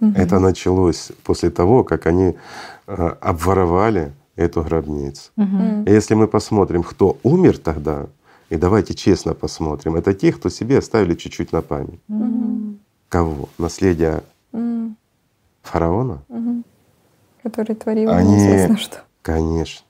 Мгм. 0.00 0.14
Это 0.16 0.38
началось 0.38 1.12
после 1.24 1.50
того, 1.50 1.84
как 1.84 2.06
они 2.06 2.34
э, 2.86 3.10
обворовали 3.20 4.12
эту 4.34 4.62
гробницу. 4.62 5.30
М. 5.36 5.84
И 5.84 5.90
если 5.90 6.14
мы 6.14 6.26
посмотрим, 6.26 6.82
кто 6.82 7.18
умер 7.22 7.58
тогда, 7.58 8.06
и 8.48 8.56
давайте 8.56 8.94
честно 8.94 9.34
посмотрим, 9.34 9.96
это 9.96 10.14
те, 10.14 10.32
кто 10.32 10.48
себе 10.48 10.78
оставили 10.78 11.14
чуть-чуть 11.14 11.52
на 11.52 11.60
память. 11.60 12.00
Мгм. 12.08 12.78
Кого? 13.10 13.50
Наследие 13.58 14.22
М. 14.54 14.96
фараона? 15.62 16.22
Мгм. 16.28 16.64
Который 17.42 17.74
творил 17.76 18.10
Они- 18.10 18.32
неизвестно 18.32 18.78
что. 18.78 18.96
Конечно. 19.20 19.84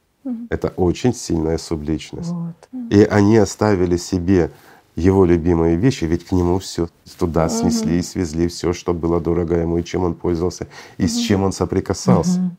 Это 0.50 0.68
очень 0.76 1.14
сильная 1.14 1.58
субличность. 1.58 2.30
Вот. 2.30 2.68
И 2.90 3.02
они 3.02 3.36
оставили 3.36 3.96
себе 3.96 4.50
его 4.96 5.24
любимые 5.24 5.76
вещи, 5.76 6.04
ведь 6.04 6.26
к 6.26 6.32
нему 6.32 6.58
все 6.58 6.88
туда 7.18 7.46
Мгм. 7.46 7.50
снесли 7.50 7.98
и 7.98 8.02
свезли 8.02 8.48
все, 8.48 8.72
что 8.72 8.92
было 8.92 9.20
дорого 9.20 9.56
ему, 9.56 9.78
и 9.78 9.84
чем 9.84 10.04
он 10.04 10.14
пользовался, 10.14 10.66
и 10.98 11.06
с 11.06 11.16
чем 11.16 11.42
он 11.42 11.52
соприкасался. 11.52 12.40
Мгм. 12.40 12.56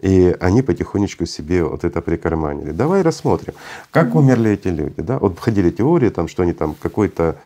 И 0.00 0.36
они 0.40 0.62
потихонечку 0.62 1.26
себе 1.26 1.62
вот 1.62 1.84
это 1.84 2.00
прикарманили. 2.00 2.72
Давай 2.72 3.02
рассмотрим, 3.02 3.54
как 3.92 4.14
умерли 4.14 4.50
эти 4.50 4.68
люди. 4.68 5.00
Да? 5.02 5.18
Вот 5.18 5.38
ходили 5.38 5.70
теории, 5.70 6.10
там, 6.10 6.26
что 6.26 6.42
они 6.42 6.52
там 6.52 6.74
какой-то 6.80 7.36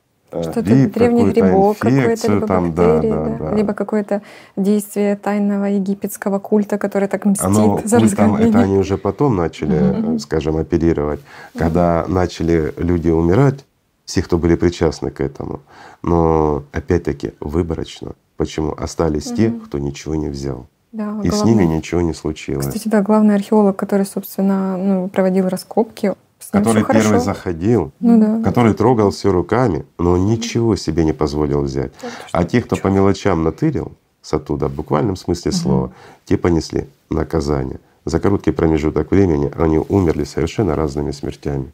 Что-то 0.43 0.63
грипп, 0.63 0.95
древний 0.95 1.31
грибок 1.31 1.79
какой-то, 1.79 2.29
либо 2.33 2.47
там, 2.47 2.73
бактерии, 2.73 3.11
да, 3.11 3.25
да, 3.25 3.51
да. 3.51 3.57
либо 3.57 3.73
какое-то 3.75 4.23
действие 4.57 5.17
тайного 5.17 5.65
египетского 5.67 6.39
культа, 6.39 6.79
который 6.79 7.09
так 7.09 7.25
мстит 7.25 7.47
Оно, 7.47 7.81
за 7.85 7.97
это 7.97 8.05
разграбление. 8.05 8.59
они 8.61 8.79
уже 8.79 8.97
потом 8.99 9.37
начали, 9.37 10.15
э, 10.17 10.19
скажем, 10.19 10.57
оперировать, 10.57 11.21
когда 11.59 12.05
начали 12.09 12.73
люди 12.77 13.09
умирать, 13.11 13.65
все, 14.05 14.23
кто 14.23 14.39
были 14.39 14.55
причастны 14.57 15.11
к 15.11 15.21
этому. 15.21 15.61
Но 16.03 16.63
опять-таки 16.73 17.33
выборочно. 17.41 18.13
Почему? 18.37 18.73
Остались 18.77 19.25
те, 19.33 19.49
Мгм. 19.49 19.61
кто 19.61 19.79
ничего 19.79 20.15
не 20.15 20.29
взял. 20.29 20.67
Да, 20.93 21.21
И 21.23 21.29
с 21.31 21.35
главный- 21.43 21.55
ними 21.65 21.65
ничего 21.77 22.01
не 22.01 22.15
случилось. 22.15 22.67
Кстати, 22.67 22.89
да, 22.89 23.03
главный 23.03 23.35
археолог, 23.35 23.77
который, 23.77 24.07
собственно, 24.07 24.77
ну, 24.79 25.09
проводил 25.09 25.49
раскопки, 25.49 26.15
с 26.39 26.51
который 26.51 26.79
всё 26.79 26.87
хорошо. 26.87 27.05
первый 27.09 27.21
заходил, 27.25 27.93
Ну 28.01 28.21
да. 28.21 28.43
который 28.49 28.75
трогал 28.75 29.11
все 29.11 29.33
руками, 29.33 29.85
но 29.99 30.17
ничего 30.17 30.77
себе 30.77 31.05
не 31.05 31.13
позволил 31.13 31.63
взять. 31.63 31.93
А 32.33 32.45
те, 32.45 32.61
кто 32.63 32.77
по 32.77 32.89
мелочам 32.89 33.43
натырил 33.43 33.93
с 34.23 34.33
оттуда, 34.35 34.69
в 34.69 34.75
буквальном 34.75 35.17
смысле 35.17 35.53
слова, 35.53 35.93
те 36.25 36.37
понесли 36.37 36.89
наказание. 37.11 37.81
За 38.05 38.21
короткий 38.21 38.53
промежуток 38.53 39.11
времени 39.11 39.51
они 39.57 39.79
умерли 39.79 40.25
совершенно 40.25 40.77
разными 40.77 41.11
смертями. 41.11 41.73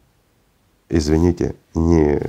Извините, 0.89 1.55
не 1.75 2.21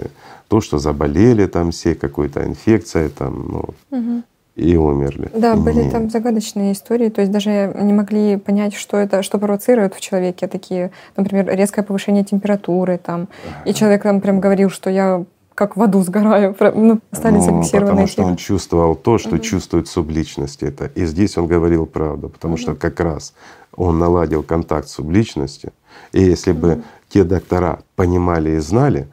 то, 0.47 0.61
что 0.61 0.77
заболели 0.77 1.45
там 1.47 1.71
все, 1.71 1.95
какой-то 1.95 2.45
инфекция 2.45 3.09
там, 3.09 3.45
ну, 3.49 3.97
Мгм. 3.97 4.23
И 4.55 4.75
умерли. 4.75 5.29
Да, 5.33 5.55
были 5.55 5.83
Нет. 5.83 5.91
там 5.91 6.09
загадочные 6.09 6.73
истории, 6.73 7.09
то 7.09 7.21
есть 7.21 7.31
даже 7.31 7.73
не 7.75 7.93
могли 7.93 8.37
понять, 8.37 8.75
что 8.75 8.97
это, 8.97 9.23
что 9.23 9.39
провоцирует 9.39 9.95
в 9.95 9.99
человеке 9.99 10.47
такие, 10.47 10.91
например, 11.17 11.47
резкое 11.49 11.81
повышение 11.83 12.23
температуры 12.23 12.99
там, 13.03 13.27
и 13.65 13.73
человек 13.73 14.03
там 14.03 14.21
прям 14.21 14.39
говорил, 14.39 14.69
что 14.69 14.89
я 14.89 15.23
как 15.55 15.77
в 15.77 15.81
аду 15.81 16.01
сгораю, 16.01 16.55
ну, 16.75 16.99
остались 17.11 17.45
Ну, 17.45 17.57
зафиксированы 17.57 17.91
потому 17.91 18.07
что 18.07 18.23
он 18.23 18.35
чувствовал 18.37 18.95
то, 18.95 19.17
что 19.17 19.35
Мгм. 19.35 19.41
чувствует 19.41 19.87
субличность 19.87 20.63
это. 20.63 20.85
И 20.95 21.05
здесь 21.05 21.37
он 21.37 21.47
говорил 21.47 21.85
правду, 21.85 22.29
потому 22.29 22.57
что 22.57 22.75
как 22.75 22.99
раз 22.99 23.33
он 23.75 23.99
наладил 23.99 24.43
контакт 24.43 24.87
с 24.87 24.93
субличностью. 24.93 25.71
И 26.11 26.23
если 26.23 26.53
бы 26.53 26.83
те 27.09 27.23
доктора 27.23 27.79
понимали 27.95 28.51
и 28.51 28.59
знали 28.59 29.07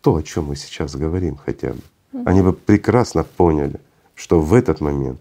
то, 0.00 0.16
о 0.16 0.22
чем 0.22 0.46
мы 0.46 0.56
сейчас 0.56 0.96
говорим 0.96 1.38
хотя 1.44 1.68
бы, 1.68 1.80
они 2.24 2.40
бы 2.40 2.52
прекрасно 2.52 3.24
поняли, 3.24 3.78
что 4.16 4.40
в 4.40 4.52
этот 4.54 4.80
момент 4.80 5.20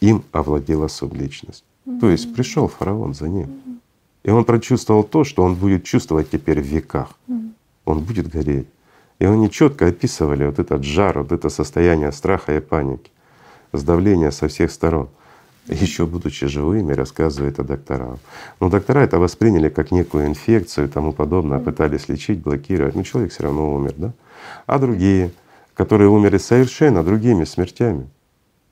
им 0.00 0.22
овладела 0.30 0.86
субличность. 0.86 1.64
То 2.00 2.08
есть 2.08 2.32
пришел 2.34 2.68
фараон 2.68 3.14
за 3.14 3.28
ним. 3.28 3.80
И 4.22 4.30
он 4.30 4.44
прочувствовал 4.44 5.02
то, 5.02 5.24
что 5.24 5.42
он 5.42 5.54
будет 5.54 5.84
чувствовать 5.84 6.30
теперь 6.30 6.60
в 6.60 6.66
веках. 6.66 7.08
Он 7.84 8.00
будет 8.00 8.28
гореть. 8.28 8.68
И 9.18 9.24
они 9.24 9.50
четко 9.50 9.86
описывали 9.86 10.46
вот 10.46 10.58
этот 10.58 10.84
жар, 10.84 11.18
вот 11.18 11.32
это 11.32 11.48
состояние 11.48 12.12
страха 12.12 12.56
и 12.56 12.60
паники, 12.60 13.10
сдавления 13.72 14.30
со 14.30 14.46
всех 14.46 14.70
сторон. 14.70 15.08
Еще 15.66 16.06
будучи 16.06 16.46
живыми, 16.46 16.92
рассказывает 16.92 17.58
о 17.58 17.64
докторам. 17.64 18.18
Но 18.60 18.70
доктора 18.70 19.00
это 19.00 19.18
восприняли 19.18 19.68
как 19.68 19.90
некую 19.90 20.26
инфекцию 20.26 20.86
и 20.86 20.90
тому 20.90 21.12
подобное, 21.12 21.58
пытались 21.58 22.08
лечить, 22.08 22.40
блокировать. 22.40 22.94
Но 22.94 23.02
человек 23.02 23.32
все 23.32 23.42
равно 23.42 23.74
умер, 23.74 23.94
да? 23.96 24.12
А 24.66 24.78
другие, 24.78 25.30
которые 25.78 26.10
умерли 26.10 26.38
совершенно 26.38 27.04
другими 27.04 27.44
смертями, 27.44 28.08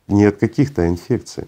не 0.09 0.25
от 0.25 0.37
каких-то 0.37 0.89
инфекций. 0.89 1.45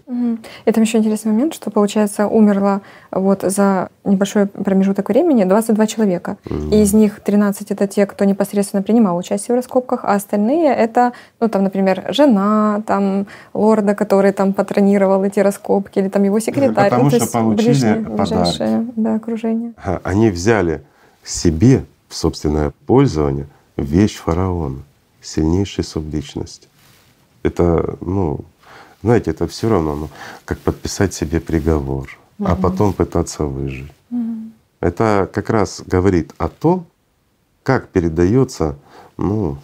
И 0.65 0.71
там 0.71 0.83
еще 0.83 0.97
интересный 0.97 1.31
момент, 1.33 1.53
что, 1.53 1.69
получается, 1.69 2.27
умерло 2.27 2.81
вот 3.11 3.41
за 3.41 3.89
небольшой 4.05 4.47
промежуток 4.47 5.09
времени 5.09 5.43
22 5.43 5.87
человека. 5.87 6.37
И 6.71 6.81
из 6.81 6.93
них 6.93 7.19
13— 7.19 7.71
это 7.73 7.87
те, 7.87 8.05
кто 8.05 8.25
непосредственно 8.25 8.83
принимал 8.83 9.17
участие 9.17 9.55
в 9.55 9.57
раскопках, 9.57 10.03
а 10.03 10.13
остальные— 10.13 10.73
это, 10.75 11.11
ну 11.41 11.49
там, 11.49 11.63
например, 11.63 12.05
жена, 12.09 12.81
там, 12.87 13.27
лорда, 13.53 13.95
который 13.95 14.31
там 14.31 14.53
патронировал 14.53 15.23
эти 15.25 15.41
раскопки, 15.41 15.99
или 15.99 16.09
там 16.09 16.23
его 16.23 16.39
секретарь. 16.39 16.89
потому 16.89 17.03
ну, 17.05 17.09
то 17.11 17.19
что 17.19 17.31
получили 17.31 17.67
ближнее, 17.67 17.95
подарки. 17.95 18.33
ближайшее 18.33 18.85
да, 18.95 19.15
окружение. 19.15 19.73
Они 20.03 20.29
взяли 20.29 20.81
себе 21.23 21.83
в 22.07 22.15
собственное 22.15 22.71
пользование 22.85 23.47
вещь 23.77 24.17
фараона, 24.17 24.83
сильнейшей 25.21 25.83
субличности. 25.83 26.67
Это, 27.43 27.97
ну, 28.01 28.41
знаете, 29.01 29.31
это 29.31 29.47
все 29.47 29.69
равно, 29.69 29.95
ну, 29.95 30.09
как 30.45 30.59
подписать 30.59 31.13
себе 31.13 31.39
приговор, 31.39 32.17
а 32.39 32.55
потом 32.55 32.93
пытаться 32.93 33.45
выжить. 33.45 33.91
Это 34.79 35.29
как 35.33 35.49
раз 35.49 35.81
говорит 35.85 36.33
о 36.37 36.47
том, 36.47 36.85
как 37.63 37.89
передается, 37.89 38.77
ну, 39.17 39.57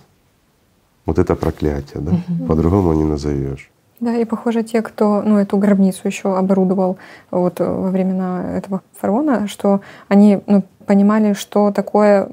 вот 1.05 1.19
это 1.19 1.35
проклятие, 1.35 2.01
да? 2.01 2.11
По-другому 2.47 2.93
не 2.93 3.03
назовешь. 3.03 3.69
Да, 3.99 4.15
и 4.15 4.25
похоже, 4.25 4.63
те, 4.63 4.81
кто 4.81 5.21
ну, 5.21 5.37
эту 5.37 5.57
гробницу 5.57 6.01
еще 6.05 6.37
оборудовал 6.37 6.97
вот, 7.31 7.61
э, 7.61 7.65
во 7.65 7.89
времена 7.89 8.57
этого 8.57 8.81
фараона, 8.99 9.47
что 9.47 9.81
они 10.09 10.41
ну, 10.47 10.63
понимали, 10.85 11.33
что 11.33 11.71
такое, 11.71 12.29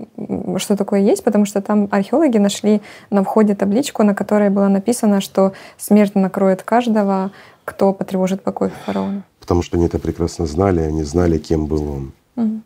что 0.57 0.77
такое 0.77 1.01
есть, 1.01 1.23
потому 1.23 1.45
что 1.47 1.63
там 1.63 1.89
археологи 1.91 2.39
нашли 2.39 2.83
на 3.11 3.23
входе 3.23 3.55
табличку, 3.55 4.03
на 4.03 4.15
которой 4.15 4.51
было 4.51 4.69
написано, 4.69 5.21
что 5.21 5.53
смерть 5.79 6.15
накроет 6.15 6.63
каждого, 6.63 7.31
кто 7.65 7.93
потревожит 7.93 8.43
покой 8.43 8.71
фараона. 8.85 9.23
Потому 9.41 9.63
что 9.63 9.77
они 9.77 9.87
это 9.87 9.99
прекрасно 9.99 10.47
знали, 10.47 10.81
они 10.81 11.05
знали, 11.05 11.39
кем 11.39 11.67
был 11.67 11.89
он. 11.89 12.13
Мгм. 12.37 12.63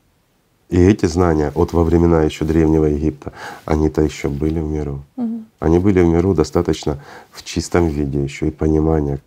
И 0.69 0.81
эти 0.81 1.07
знания 1.07 1.53
от 1.55 1.73
во 1.73 1.85
времена 1.85 2.23
еще 2.23 2.45
Древнего 2.45 2.87
Египта, 2.87 3.33
они-то 3.65 4.03
еще 4.03 4.29
были 4.29 4.59
в 4.59 4.67
миру. 4.67 5.05
Мгм. 5.17 5.47
Они 5.61 5.79
были 5.79 6.03
в 6.03 6.07
миру 6.07 6.35
достаточно 6.35 6.99
в 7.31 7.45
чистом 7.45 7.89
виде 7.89 8.23
еще 8.23 8.49
и 8.49 8.51
понимание, 8.51 9.21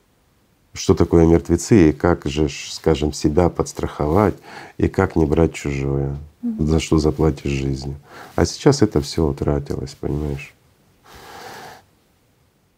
что 0.74 0.96
такое 0.96 1.26
мертвецы 1.26 1.90
и 1.90 1.94
как 1.94 2.26
же, 2.26 2.50
скажем, 2.50 3.14
себя 3.14 3.50
подстраховать 3.50 4.36
и 4.78 4.88
как 4.90 5.16
не 5.16 5.26
брать 5.26 5.54
чужое, 5.54 6.18
за 6.60 6.80
что 6.80 7.00
заплатишь 7.00 7.52
жизнью. 7.52 7.96
А 8.36 8.46
сейчас 8.46 8.82
это 8.82 9.00
все 9.00 9.26
утратилось, 9.26 9.96
понимаешь? 10.00 10.54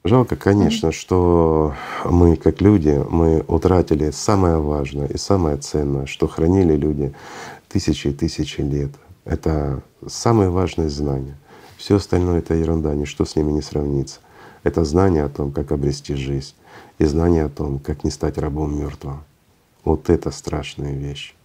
Жалко, 0.04 0.36
конечно, 0.36 0.92
что 0.92 1.76
мы, 2.06 2.36
как 2.36 2.60
люди, 2.60 3.00
мы 3.10 3.44
утратили 3.48 4.10
самое 4.10 4.58
важное 4.58 5.06
и 5.06 5.18
самое 5.18 5.58
ценное, 5.58 6.08
что 6.08 6.28
хранили 6.28 6.76
люди 6.76 7.14
тысячи 7.72 8.08
и 8.08 8.14
тысячи 8.14 8.62
лет. 8.62 8.92
Это 9.26 9.82
самые 10.08 10.50
важные 10.50 10.90
знания. 10.90 11.38
Все 11.78 11.96
остальное 11.96 12.40
это 12.40 12.54
ерунда, 12.54 12.94
ничто 12.94 13.26
с 13.26 13.36
ними 13.36 13.52
не 13.52 13.62
сравнится. 13.62 14.20
Это 14.64 14.84
знание 14.84 15.24
о 15.24 15.30
том, 15.30 15.52
как 15.52 15.72
обрести 15.72 16.16
жизнь, 16.16 16.54
и 17.00 17.06
знание 17.06 17.46
о 17.46 17.50
том, 17.50 17.80
как 17.80 18.04
не 18.04 18.12
стать 18.12 18.38
рабом 18.38 18.80
мертвого. 18.80 19.24
Вот 19.84 20.10
это 20.10 20.30
страшная 20.32 20.94
вещь. 20.94 21.36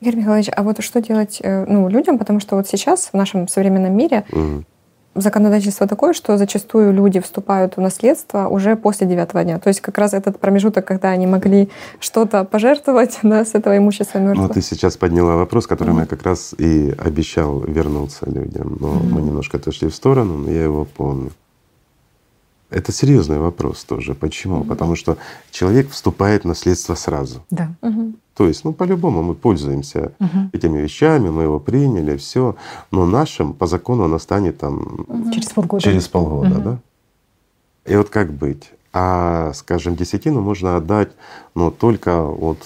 Игорь 0.00 0.16
Михайлович, 0.16 0.48
а 0.54 0.62
вот 0.62 0.82
что 0.82 1.00
делать 1.00 1.38
э, 1.42 1.64
ну, 1.66 1.88
людям, 1.88 2.18
потому 2.18 2.40
что 2.40 2.56
вот 2.56 2.66
сейчас 2.66 3.10
в 3.12 3.14
нашем 3.14 3.46
современном 3.46 3.96
мире 3.96 4.24
Мгм. 4.30 4.66
Законодательство 5.14 5.86
такое, 5.86 6.12
что 6.12 6.36
зачастую 6.36 6.92
люди 6.92 7.20
вступают 7.20 7.76
в 7.76 7.80
наследство 7.80 8.48
уже 8.48 8.76
после 8.76 9.06
девятого 9.06 9.44
дня. 9.44 9.58
То 9.58 9.68
есть 9.68 9.80
как 9.80 9.98
раз 9.98 10.12
этот 10.14 10.38
промежуток, 10.40 10.84
когда 10.84 11.10
они 11.10 11.26
могли 11.26 11.68
что-то 12.00 12.44
пожертвовать 12.44 13.18
да, 13.22 13.44
с 13.44 13.54
этого 13.54 13.76
имущества 13.76 14.18
Ну, 14.18 14.28
мертвых. 14.28 14.52
ты 14.52 14.62
сейчас 14.62 14.96
подняла 14.96 15.36
вопрос, 15.36 15.66
который 15.66 15.94
я 15.96 16.06
как 16.06 16.22
раз 16.22 16.54
и 16.58 16.94
обещал 16.98 17.60
вернуться 17.60 18.26
людям. 18.30 18.76
Но 18.80 18.94
мы 18.94 19.22
немножко 19.22 19.56
отошли 19.56 19.88
в 19.88 19.94
сторону, 19.94 20.36
но 20.38 20.50
я 20.50 20.64
его 20.64 20.84
помню. 20.84 21.30
Это 22.70 22.90
серьезный 22.90 23.38
вопрос 23.38 23.84
тоже. 23.84 24.14
Почему? 24.14 24.64
Потому 24.64 24.96
что 24.96 25.16
человек 25.50 25.90
вступает 25.90 26.42
в 26.42 26.48
наследство 26.48 26.96
сразу. 26.96 27.44
Да. 27.50 27.68
Мгм. 27.82 28.16
То 28.36 28.48
есть, 28.48 28.64
ну, 28.64 28.72
по-любому 28.72 29.22
мы 29.22 29.34
пользуемся 29.34 30.12
Мгм. 30.18 30.50
этими 30.52 30.78
вещами, 30.78 31.30
мы 31.30 31.42
его 31.44 31.60
приняли, 31.60 32.16
все. 32.16 32.56
Но 32.90 33.06
нашим 33.06 33.52
по 33.52 33.66
закону 33.66 34.04
оно 34.04 34.18
станет 34.18 34.58
там 34.58 35.06
Через 35.32 35.50
полгода. 35.50 35.82
через 35.82 36.08
полгода, 36.08 36.48
Мгм. 36.48 36.62
да? 36.64 36.78
И 37.86 37.96
вот 37.96 38.08
как 38.08 38.32
быть? 38.32 38.70
А, 38.92 39.52
скажем, 39.54 39.94
десятину 39.96 40.40
можно 40.40 40.76
отдать, 40.76 41.10
но 41.54 41.70
только 41.70 42.22
вот 42.22 42.58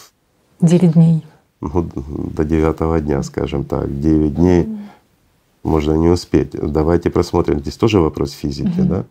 9 0.60 0.92
дней. 0.92 1.24
Ну, 1.60 1.86
до 2.34 2.44
девятого 2.44 3.00
дня, 3.00 3.22
скажем 3.22 3.64
так. 3.64 4.00
Девять 4.00 4.34
дней 4.36 4.68
можно 5.64 5.92
не 5.92 6.08
успеть. 6.08 6.50
Давайте 6.52 7.10
просмотрим. 7.10 7.58
Здесь 7.60 7.76
тоже 7.76 7.98
вопрос 8.00 8.32
физики, 8.32 8.80
да? 8.80 9.04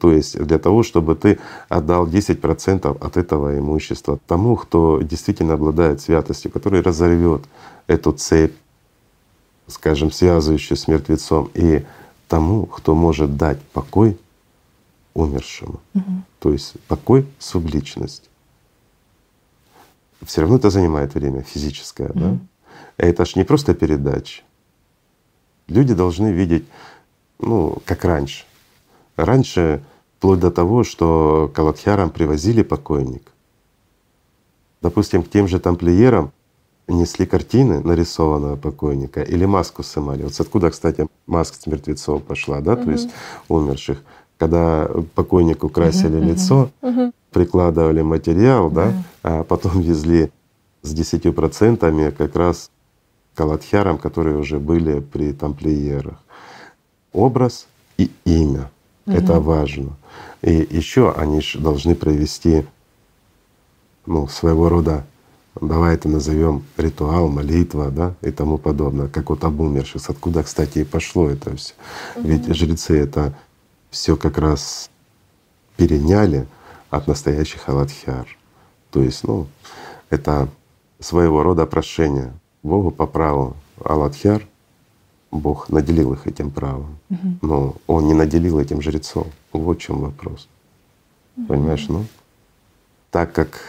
То 0.00 0.10
есть 0.10 0.38
для 0.38 0.58
того, 0.58 0.82
чтобы 0.82 1.14
ты 1.14 1.38
отдал 1.68 2.06
10% 2.06 2.98
от 3.06 3.16
этого 3.18 3.58
имущества 3.58 4.18
тому, 4.26 4.56
кто 4.56 5.02
действительно 5.02 5.54
обладает 5.54 6.00
святостью, 6.00 6.50
который 6.50 6.80
разорвет 6.80 7.42
эту 7.86 8.12
цепь, 8.12 8.54
скажем, 9.66 10.10
связывающую 10.10 10.78
с 10.78 10.88
мертвецом, 10.88 11.50
и 11.52 11.84
тому, 12.28 12.64
кто 12.64 12.94
может 12.94 13.36
дать 13.36 13.60
покой 13.72 14.18
умершему. 15.12 15.80
Угу. 15.94 16.12
То 16.38 16.52
есть 16.52 16.74
покой, 16.88 17.26
субличность. 17.38 18.30
Все 20.22 20.40
равно 20.40 20.56
это 20.56 20.70
занимает 20.70 21.14
время 21.14 21.42
физическое, 21.42 22.08
угу. 22.08 22.18
да? 22.18 22.38
Это 22.96 23.26
ж 23.26 23.36
не 23.36 23.44
просто 23.44 23.74
передача. 23.74 24.42
Люди 25.68 25.92
должны 25.92 26.32
видеть, 26.32 26.64
ну, 27.38 27.78
как 27.84 28.04
раньше. 28.04 28.44
Раньше 29.24 29.82
вплоть 30.18 30.40
до 30.40 30.50
того, 30.50 30.84
что 30.84 31.50
к 31.54 31.58
Аладхярам 31.58 32.10
привозили 32.10 32.62
покойник. 32.62 33.32
Допустим, 34.82 35.22
к 35.22 35.30
тем 35.30 35.46
же 35.46 35.60
тамплиерам 35.60 36.32
несли 36.88 37.26
картины 37.26 37.80
нарисованного 37.80 38.56
покойника 38.56 39.22
или 39.22 39.44
маску 39.44 39.82
сымали. 39.82 40.22
Вот 40.22 40.38
откуда, 40.40 40.70
кстати, 40.70 41.06
маска 41.26 41.56
с 41.56 41.66
мертвецов 41.66 42.22
пошла, 42.22 42.60
да, 42.60 42.74
угу. 42.74 42.84
то 42.84 42.90
есть 42.90 43.10
умерших. 43.48 44.02
Когда 44.38 44.90
покойнику 45.14 45.68
красили 45.68 46.16
угу, 46.16 46.26
лицо, 46.26 46.70
угу. 46.80 47.12
прикладывали 47.30 48.02
материал, 48.02 48.66
угу. 48.66 48.74
да, 48.74 48.92
а 49.22 49.44
потом 49.44 49.80
везли 49.80 50.30
с 50.82 50.92
десятью 50.92 51.34
процентами 51.34 52.10
как 52.10 52.34
раз 52.36 52.70
к 53.34 53.40
Аладхярам, 53.40 53.98
которые 53.98 54.38
уже 54.38 54.58
были 54.58 55.00
при 55.00 55.32
тамплиерах. 55.32 56.16
Образ 57.12 57.66
и 57.98 58.10
имя 58.24 58.70
угу. 59.10 59.18
это 59.18 59.40
важно. 59.40 59.96
И 60.42 60.66
еще 60.70 61.12
они 61.12 61.40
же 61.40 61.58
должны 61.58 61.94
провести 61.94 62.66
ну, 64.06 64.26
своего 64.28 64.68
рода, 64.68 65.04
давай 65.60 65.94
это 65.94 66.08
назовем 66.08 66.64
ритуал, 66.76 67.28
молитва, 67.28 67.90
да, 67.90 68.14
и 68.22 68.30
тому 68.30 68.58
подобное, 68.58 69.08
как 69.08 69.30
вот 69.30 69.44
об 69.44 69.60
умерших. 69.60 70.08
Откуда, 70.08 70.42
кстати, 70.42 70.80
и 70.80 70.84
пошло 70.84 71.28
это 71.28 71.54
все. 71.56 71.74
Угу. 72.16 72.28
Ведь 72.28 72.54
жрецы 72.54 72.98
это 72.98 73.34
все 73.90 74.16
как 74.16 74.38
раз 74.38 74.90
переняли 75.76 76.46
от 76.90 77.06
настоящих 77.06 77.68
аладхиар. 77.68 78.26
То 78.90 79.02
есть, 79.02 79.24
ну, 79.24 79.46
это 80.10 80.48
своего 80.98 81.42
рода 81.42 81.66
прошение 81.66 82.32
Богу 82.62 82.90
по 82.90 83.06
праву 83.06 83.56
Аладхиар 83.82 84.46
Бог 85.30 85.68
наделил 85.68 86.12
их 86.12 86.26
этим 86.26 86.50
правом, 86.50 86.98
угу. 87.08 87.28
но 87.42 87.74
Он 87.86 88.06
не 88.06 88.14
наделил 88.14 88.58
этим 88.58 88.82
жрецов. 88.82 89.26
Вот 89.52 89.78
в 89.78 89.80
чем 89.80 90.00
вопрос. 90.00 90.48
Угу. 91.36 91.46
Понимаешь, 91.46 91.86
ну 91.88 92.04
так 93.10 93.32
как 93.32 93.60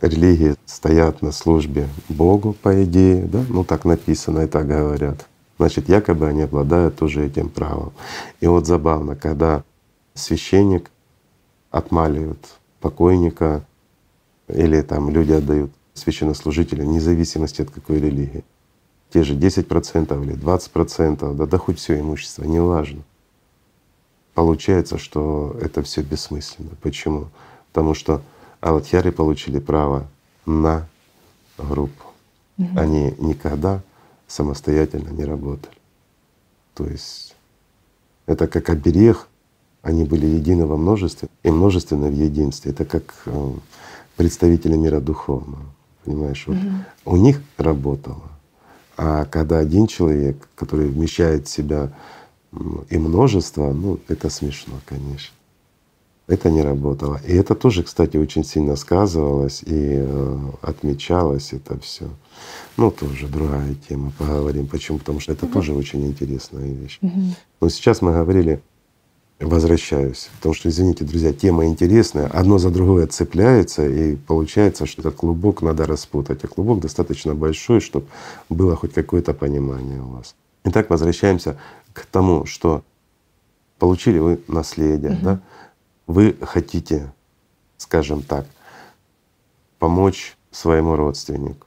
религии 0.00 0.54
стоят 0.66 1.22
на 1.22 1.32
службе 1.32 1.88
Богу, 2.08 2.52
по 2.52 2.84
идее, 2.84 3.24
да, 3.24 3.44
ну 3.48 3.64
так 3.64 3.84
написано 3.84 4.40
и 4.40 4.46
так 4.46 4.66
говорят, 4.66 5.26
значит, 5.58 5.88
якобы 5.88 6.28
они 6.28 6.42
обладают 6.42 6.96
тоже 6.96 7.26
этим 7.26 7.48
правом. 7.48 7.92
И 8.40 8.46
вот 8.46 8.66
забавно, 8.66 9.16
когда 9.16 9.62
священник 10.14 10.90
отмаливает 11.70 12.38
покойника 12.80 13.64
или 14.48 14.80
там 14.82 15.10
люди 15.10 15.32
отдают 15.32 15.72
священнослужителя, 15.94 16.84
вне 16.84 17.00
зависимости 17.00 17.62
от 17.62 17.70
какой 17.70 18.00
религии 18.00 18.44
те 19.10 19.22
же 19.22 19.34
10% 19.34 20.22
или 20.24 20.34
20%, 20.34 21.34
да, 21.34 21.46
да 21.46 21.58
хоть 21.58 21.78
все 21.78 21.98
имущество, 21.98 22.44
неважно. 22.44 23.02
Получается, 24.34 24.98
что 24.98 25.56
это 25.60 25.82
все 25.82 26.02
бессмысленно. 26.02 26.70
Почему? 26.80 27.28
Потому 27.72 27.94
что 27.94 28.22
Аладхьяры 28.60 29.12
получили 29.12 29.58
право 29.58 30.06
на 30.46 30.86
группу. 31.56 32.04
Угу. 32.58 32.78
Они 32.78 33.14
никогда 33.18 33.82
самостоятельно 34.26 35.10
не 35.10 35.24
работали. 35.24 35.76
То 36.74 36.86
есть 36.86 37.34
это 38.26 38.46
как 38.46 38.68
оберег, 38.68 39.26
они 39.82 40.04
были 40.04 40.26
едины 40.26 40.66
во 40.66 40.76
множестве 40.76 41.28
и 41.42 41.50
множественно 41.50 42.08
в 42.08 42.14
единстве. 42.14 42.72
Это 42.72 42.84
как 42.84 43.14
э, 43.26 43.52
представители 44.16 44.76
мира 44.76 45.00
духовного. 45.00 45.64
Понимаешь, 46.04 46.44
вот 46.46 46.56
угу. 46.56 47.14
у 47.14 47.16
них 47.16 47.40
работало. 47.56 48.37
А 48.98 49.26
когда 49.26 49.58
один 49.58 49.86
человек, 49.86 50.48
который 50.56 50.88
вмещает 50.88 51.46
в 51.46 51.50
себя 51.50 51.92
и 52.90 52.98
множество, 52.98 53.72
ну 53.72 54.00
это 54.08 54.28
смешно, 54.28 54.74
конечно. 54.84 55.32
Это 56.26 56.50
не 56.50 56.62
работало. 56.62 57.20
И 57.24 57.32
это 57.32 57.54
тоже, 57.54 57.84
кстати, 57.84 58.16
очень 58.16 58.44
сильно 58.44 58.74
сказывалось 58.74 59.62
и 59.62 59.94
э, 60.00 60.38
отмечалось 60.60 61.52
это 61.52 61.78
все. 61.78 62.10
Ну, 62.76 62.90
тоже 62.90 63.28
другая 63.28 63.74
тема, 63.88 64.12
поговорим. 64.18 64.66
Почему? 64.66 64.98
Потому 64.98 65.20
что 65.20 65.32
это 65.32 65.46
угу. 65.46 65.54
тоже 65.54 65.74
очень 65.74 66.04
интересная 66.04 66.68
вещь. 66.68 66.98
Угу. 67.00 67.20
Но 67.60 67.68
сейчас 67.68 68.02
мы 68.02 68.12
говорили 68.12 68.60
возвращаюсь. 69.40 70.30
Потому 70.36 70.54
что, 70.54 70.68
извините, 70.68 71.04
друзья, 71.04 71.32
тема 71.32 71.66
интересная, 71.66 72.26
одно 72.26 72.58
за 72.58 72.70
другое 72.70 73.06
цепляется, 73.06 73.86
и 73.86 74.16
получается, 74.16 74.86
что 74.86 75.02
этот 75.02 75.14
клубок 75.14 75.62
надо 75.62 75.86
распутать. 75.86 76.42
А 76.44 76.48
клубок 76.48 76.80
достаточно 76.80 77.34
большой, 77.34 77.80
чтобы 77.80 78.06
было 78.48 78.74
хоть 78.76 78.92
какое-то 78.92 79.34
понимание 79.34 80.00
у 80.00 80.08
вас. 80.08 80.34
Итак, 80.64 80.90
возвращаемся 80.90 81.56
к 81.92 82.04
тому, 82.06 82.46
что 82.46 82.82
получили 83.78 84.18
вы 84.18 84.40
наследие, 84.48 85.12
угу. 85.12 85.20
да? 85.22 85.40
Вы 86.06 86.36
хотите, 86.40 87.12
скажем 87.76 88.22
так, 88.22 88.46
помочь 89.78 90.36
своему 90.50 90.96
родственнику, 90.96 91.66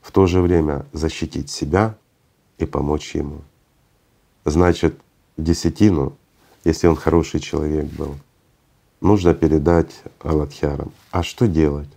в 0.00 0.12
то 0.12 0.26
же 0.26 0.40
время 0.40 0.86
защитить 0.92 1.50
себя 1.50 1.96
и 2.58 2.64
помочь 2.64 3.14
ему. 3.14 3.42
Значит, 4.44 4.98
десятину 5.36 6.16
если 6.64 6.86
он 6.86 6.96
хороший 6.96 7.40
человек 7.40 7.86
был, 7.86 8.16
нужно 9.00 9.34
передать 9.34 9.90
Аладхярам. 10.20 10.92
А 11.10 11.22
что 11.22 11.46
делать? 11.46 11.88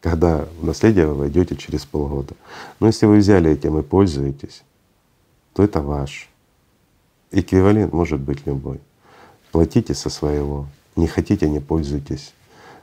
Когда 0.00 0.46
в 0.60 0.64
наследие 0.64 1.06
вы 1.06 1.14
войдете 1.14 1.56
через 1.56 1.84
полгода. 1.84 2.34
Но 2.78 2.86
если 2.86 3.06
вы 3.06 3.18
взяли 3.18 3.50
этим 3.50 3.78
и 3.78 3.82
пользуетесь, 3.82 4.62
то 5.52 5.64
это 5.64 5.80
ваш. 5.80 6.28
Эквивалент 7.32 7.92
может 7.92 8.20
быть 8.20 8.46
любой. 8.46 8.80
Платите 9.50 9.94
со 9.94 10.10
своего. 10.10 10.66
Не 10.94 11.06
хотите— 11.06 11.48
не 11.50 11.60
пользуйтесь. 11.60 12.34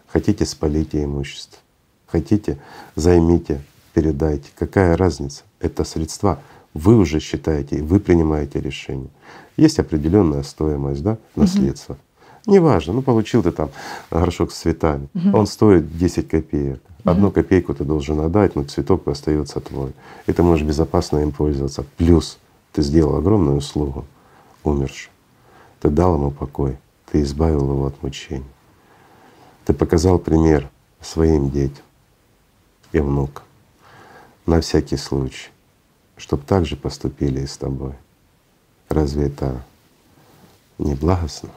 Хотите— 0.08 0.46
спалите 0.48 1.04
имущество. 1.04 1.60
Хотите— 2.08 2.60
займите, 2.96 3.62
передайте. 3.94 4.50
Какая 4.56 4.98
разница? 4.98 5.44
Это 5.60 5.84
средства. 5.84 6.40
Вы 6.74 6.98
уже 6.98 7.20
считаете, 7.20 7.82
вы 7.82 8.00
принимаете 8.00 8.60
решение. 8.60 9.10
Есть 9.58 9.80
определенная 9.80 10.44
стоимость, 10.44 11.04
да, 11.04 11.18
наследства. 11.36 11.94
Угу. 11.94 12.54
Неважно, 12.54 12.94
ну 12.94 13.02
получил 13.02 13.44
ты 13.44 13.52
там 13.52 13.70
горшок 14.12 14.52
с 14.52 14.60
цветами, 14.60 15.08
угу. 15.14 15.38
он 15.38 15.48
стоит 15.48 15.98
10 15.98 16.28
копеек. 16.28 16.82
Одну 17.04 17.32
копейку 17.32 17.74
ты 17.74 17.84
должен 17.84 18.20
отдать, 18.22 18.56
но 18.56 18.64
цветок 18.64 19.08
остается 19.10 19.60
твой. 19.60 19.92
И 20.26 20.32
ты 20.32 20.42
можешь 20.42 20.66
безопасно 20.66 21.18
им 21.18 21.34
пользоваться. 21.34 21.84
Плюс 21.98 22.40
ты 22.72 22.82
сделал 22.82 23.18
огромную 23.18 23.58
услугу 23.58 24.06
умершему. 24.64 25.14
Ты 25.82 25.90
дал 25.90 26.16
ему 26.16 26.32
покой, 26.32 26.78
ты 27.12 27.22
избавил 27.22 27.72
его 27.72 27.88
от 27.88 28.02
мучений. 28.02 28.46
Ты 29.66 29.74
показал 29.74 30.18
пример 30.18 30.70
своим 31.02 31.50
детям 31.50 31.84
и 32.94 33.00
внукам 33.00 33.44
на 34.46 34.62
всякий 34.62 34.98
случай, 34.98 35.50
чтобы 36.16 36.44
так 36.44 36.66
же 36.66 36.78
поступили 36.78 37.42
и 37.42 37.48
с 37.48 37.58
тобой. 37.58 37.94
Разве 38.94 39.26
это 39.26 39.64
не 40.78 40.94
благостно? 40.94 41.50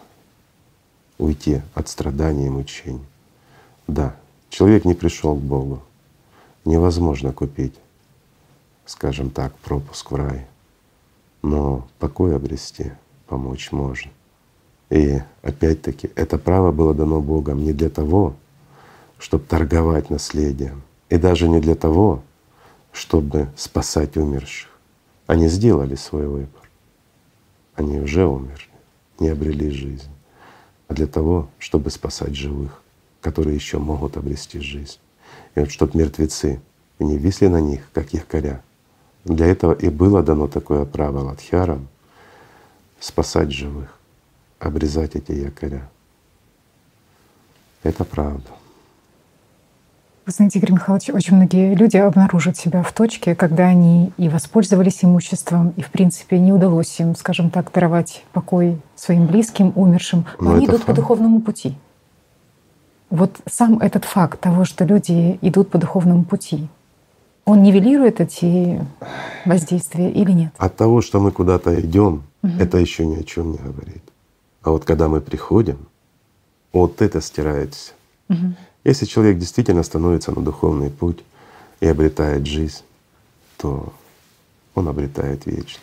Уйти 1.19 1.61
от 1.75 1.87
страданий 1.87 2.47
и 2.47 2.51
мучений. 2.51 3.05
Да, 3.87 4.17
человек 4.49 4.87
не 4.87 4.95
пришел 4.95 5.35
к 5.37 5.43
Богу. 5.43 5.83
Невозможно 6.65 7.35
купить, 7.35 7.75
скажем 8.87 9.29
так, 9.29 9.55
пропуск 9.57 10.11
в 10.11 10.15
рай. 10.15 10.47
Но 11.43 11.87
покой 11.99 12.35
обрести 12.35 12.93
помочь 13.27 13.71
можно. 13.71 14.11
И 14.89 15.21
опять-таки 15.43 16.11
это 16.15 16.39
право 16.39 16.73
было 16.73 16.95
дано 16.95 17.21
Богом 17.21 17.65
не 17.65 17.75
для 17.75 17.91
того, 17.91 18.33
чтобы 19.19 19.45
торговать 19.45 20.09
наследием, 20.09 20.83
и 21.11 21.19
даже 21.19 21.51
не 21.51 21.61
для 21.61 21.75
того, 21.75 22.23
чтобы 22.93 23.49
спасать 23.57 24.17
умерших. 24.17 24.71
Они 25.27 25.49
сделали 25.49 25.97
свой 25.97 26.27
выбор 26.27 26.66
они 27.77 28.01
уже 28.01 28.27
умерли, 28.27 28.69
не 29.21 29.29
обрели 29.29 29.71
жизнь. 29.71 30.11
а 30.89 30.95
для 30.95 31.07
того, 31.09 31.49
чтобы 31.59 31.91
спасать 31.91 32.37
живых, 32.37 32.81
которые 33.21 33.57
еще 33.57 33.79
могут 33.79 34.17
обрести 34.17 34.61
жизнь. 34.61 34.99
И 35.57 35.61
вот 35.61 35.71
чтобы 35.73 35.99
мертвецы 35.99 36.61
не 37.01 37.19
висли 37.19 37.49
на 37.49 37.61
них, 37.61 37.81
как 37.93 38.13
якоря. 38.13 38.63
Для 39.25 39.47
этого 39.47 39.73
и 39.73 39.89
было 39.89 40.23
дано 40.23 40.47
такое 40.47 40.85
право 40.85 41.19
ладхиарам 41.19 41.89
спасать 43.01 43.51
живых, 43.51 43.99
обрезать 44.61 45.17
эти 45.17 45.33
якоря. 45.33 45.91
Это 47.83 48.05
правда. 48.05 48.49
Вы 50.27 50.33
знаете, 50.33 50.59
Игорь 50.59 50.73
Михайлович, 50.73 51.09
очень 51.11 51.37
многие 51.37 51.77
люди 51.77 51.97
обнаружат 51.97 52.57
себя 52.57 52.83
в 52.83 52.93
точке, 52.93 53.37
когда 53.37 53.67
они 53.69 54.13
и 54.17 54.29
воспользовались 54.29 55.05
имуществом, 55.05 55.73
и 55.77 55.83
в 55.83 55.91
принципе 55.93 56.41
не 56.41 56.53
удалось 56.53 56.99
им, 56.99 57.15
скажем 57.15 57.49
так, 57.49 57.71
даровать 57.71 58.25
покой 58.33 58.81
своим 58.97 59.29
близким, 59.29 59.73
умершим, 59.77 60.27
но, 60.41 60.51
но 60.51 60.57
они 60.57 60.67
идут 60.67 60.79
факт. 60.79 60.87
по 60.87 60.95
духовному 60.95 61.41
пути. 61.41 61.77
Вот 63.09 63.37
сам 63.49 63.79
этот 63.79 64.05
факт 64.05 64.41
того, 64.41 64.65
что 64.65 64.85
люди 64.85 65.39
идут 65.43 65.71
по 65.71 65.79
духовному 65.79 66.25
пути, 66.25 66.67
он 67.45 67.63
нивелирует 67.63 68.21
эти 68.21 68.85
воздействия 69.45 70.11
или 70.11 70.33
нет? 70.33 70.53
От 70.59 70.75
того, 70.75 71.03
что 71.03 71.21
мы 71.21 71.31
куда-то 71.31 71.81
идем, 71.81 72.25
угу. 72.43 72.53
это 72.59 72.79
еще 72.79 73.07
ни 73.07 73.15
о 73.15 73.23
чем 73.23 73.53
не 73.53 73.59
говорит. 73.59 74.03
А 74.63 74.73
вот 74.73 74.85
когда 74.85 75.07
мы 75.07 75.21
приходим, 75.21 75.87
вот 76.73 77.01
это 77.01 77.21
стирается. 77.21 77.93
Угу. 78.29 78.55
Если 78.87 79.05
человек 79.05 79.39
действительно 79.39 79.83
становится 79.83 80.31
на 80.31 80.43
духовный 80.43 80.91
путь 80.91 81.25
и 81.81 81.89
обретает 81.89 82.47
жизнь, 82.47 82.85
то 83.57 83.93
он 84.77 84.87
обретает 84.87 85.45
вечность. 85.45 85.81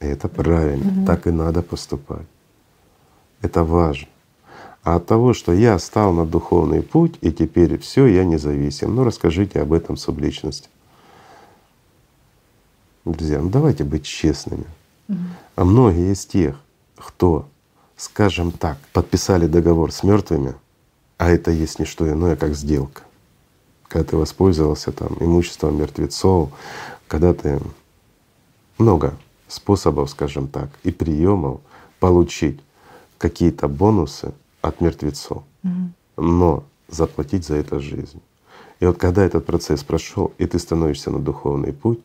И 0.00 0.04
это 0.04 0.28
правильно, 0.28 0.92
угу. 0.92 1.06
так 1.06 1.26
и 1.26 1.30
надо 1.30 1.62
поступать. 1.62 2.26
Это 3.40 3.64
важно. 3.64 4.08
А 4.82 4.96
от 4.96 5.06
того, 5.06 5.32
что 5.32 5.54
я 5.54 5.78
стал 5.78 6.12
на 6.12 6.26
духовный 6.26 6.82
путь, 6.82 7.16
и 7.22 7.32
теперь 7.32 7.78
все, 7.78 8.04
я 8.04 8.26
независим. 8.26 8.94
Ну 8.94 9.02
расскажите 9.02 9.62
об 9.62 9.72
этом 9.72 9.96
субличности. 9.96 10.68
Друзья, 13.06 13.40
ну 13.40 13.48
давайте 13.48 13.84
быть 13.84 14.04
честными. 14.04 14.66
Угу. 15.08 15.18
А 15.56 15.64
многие 15.64 16.12
из 16.12 16.26
тех, 16.26 16.60
кто, 16.94 17.48
скажем 17.96 18.52
так, 18.52 18.76
подписали 18.92 19.46
договор 19.46 19.92
с 19.92 20.02
мертвыми, 20.02 20.56
а 21.18 21.30
это 21.30 21.50
есть 21.50 21.78
не 21.78 21.84
что 21.84 22.10
иное, 22.10 22.36
как 22.36 22.54
сделка. 22.54 23.02
Когда 23.88 24.10
ты 24.10 24.16
воспользовался 24.16 24.92
там 24.92 25.16
имуществом 25.20 25.78
мертвецов, 25.78 26.50
когда 27.06 27.32
ты 27.32 27.60
много 28.78 29.16
способов, 29.48 30.10
скажем 30.10 30.48
так, 30.48 30.68
и 30.82 30.90
приемов 30.90 31.60
получить 32.00 32.60
какие-то 33.18 33.68
бонусы 33.68 34.32
от 34.60 34.80
мертвецов, 34.80 35.44
mm-hmm. 35.62 35.88
но 36.16 36.64
заплатить 36.88 37.46
за 37.46 37.56
это 37.56 37.80
жизнь. 37.80 38.20
И 38.80 38.86
вот 38.86 38.98
когда 38.98 39.24
этот 39.24 39.46
процесс 39.46 39.82
прошел, 39.82 40.32
и 40.38 40.46
ты 40.46 40.58
становишься 40.58 41.10
на 41.10 41.18
духовный 41.18 41.72
путь, 41.72 42.00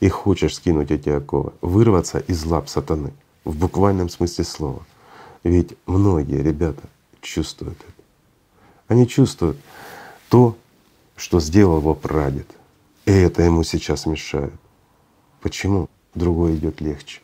и 0.00 0.08
хочешь 0.08 0.56
скинуть 0.56 0.90
эти 0.90 1.08
оковы, 1.10 1.52
вырваться 1.60 2.18
из 2.18 2.44
лап 2.44 2.68
сатаны 2.68 3.12
в 3.44 3.56
буквальном 3.56 4.08
смысле 4.08 4.44
слова. 4.44 4.82
Ведь 5.44 5.76
многие 5.86 6.42
ребята 6.42 6.82
чувствуют 7.20 7.78
это. 7.78 7.99
Они 8.90 9.06
чувствуют 9.06 9.56
то, 10.28 10.56
что 11.14 11.38
сделал 11.38 11.78
его 11.78 11.94
прадед. 11.94 12.48
И 13.04 13.12
это 13.12 13.40
ему 13.42 13.62
сейчас 13.62 14.04
мешает. 14.04 14.52
Почему? 15.40 15.88
Другой 16.12 16.56
идет 16.56 16.80
легче. 16.80 17.20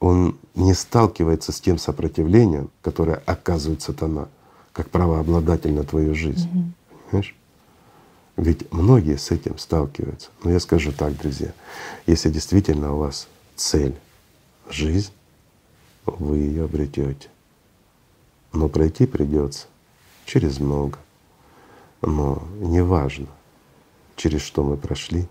Он 0.00 0.36
не 0.56 0.74
сталкивается 0.74 1.52
с 1.52 1.60
тем 1.60 1.78
сопротивлением, 1.78 2.68
которое 2.82 3.22
оказывает 3.26 3.80
сатана, 3.80 4.26
как 4.72 4.90
правообладатель 4.90 5.72
на 5.72 5.84
твою 5.84 6.16
жизнь. 6.16 6.48
Mm-hmm. 6.48 7.08
Понимаешь? 7.10 7.36
Ведь 8.36 8.72
многие 8.72 9.16
с 9.16 9.30
этим 9.30 9.56
сталкиваются. 9.56 10.30
Но 10.42 10.50
я 10.50 10.58
скажу 10.58 10.90
так, 10.90 11.16
друзья, 11.16 11.52
если 12.08 12.28
действительно 12.28 12.92
у 12.94 12.98
вас 12.98 13.28
цель— 13.54 13.94
жизнь, 14.68 15.12
вы 16.06 16.38
ее 16.38 16.64
обретете. 16.64 17.28
Но 18.52 18.68
пройти 18.68 19.06
придется 19.06 19.68
через 20.24 20.60
много. 20.60 20.98
Но 22.00 22.42
не 22.56 22.82
важно, 22.82 23.28
через 24.16 24.42
что 24.42 24.62
мы 24.64 24.76
прошли, 24.76 25.26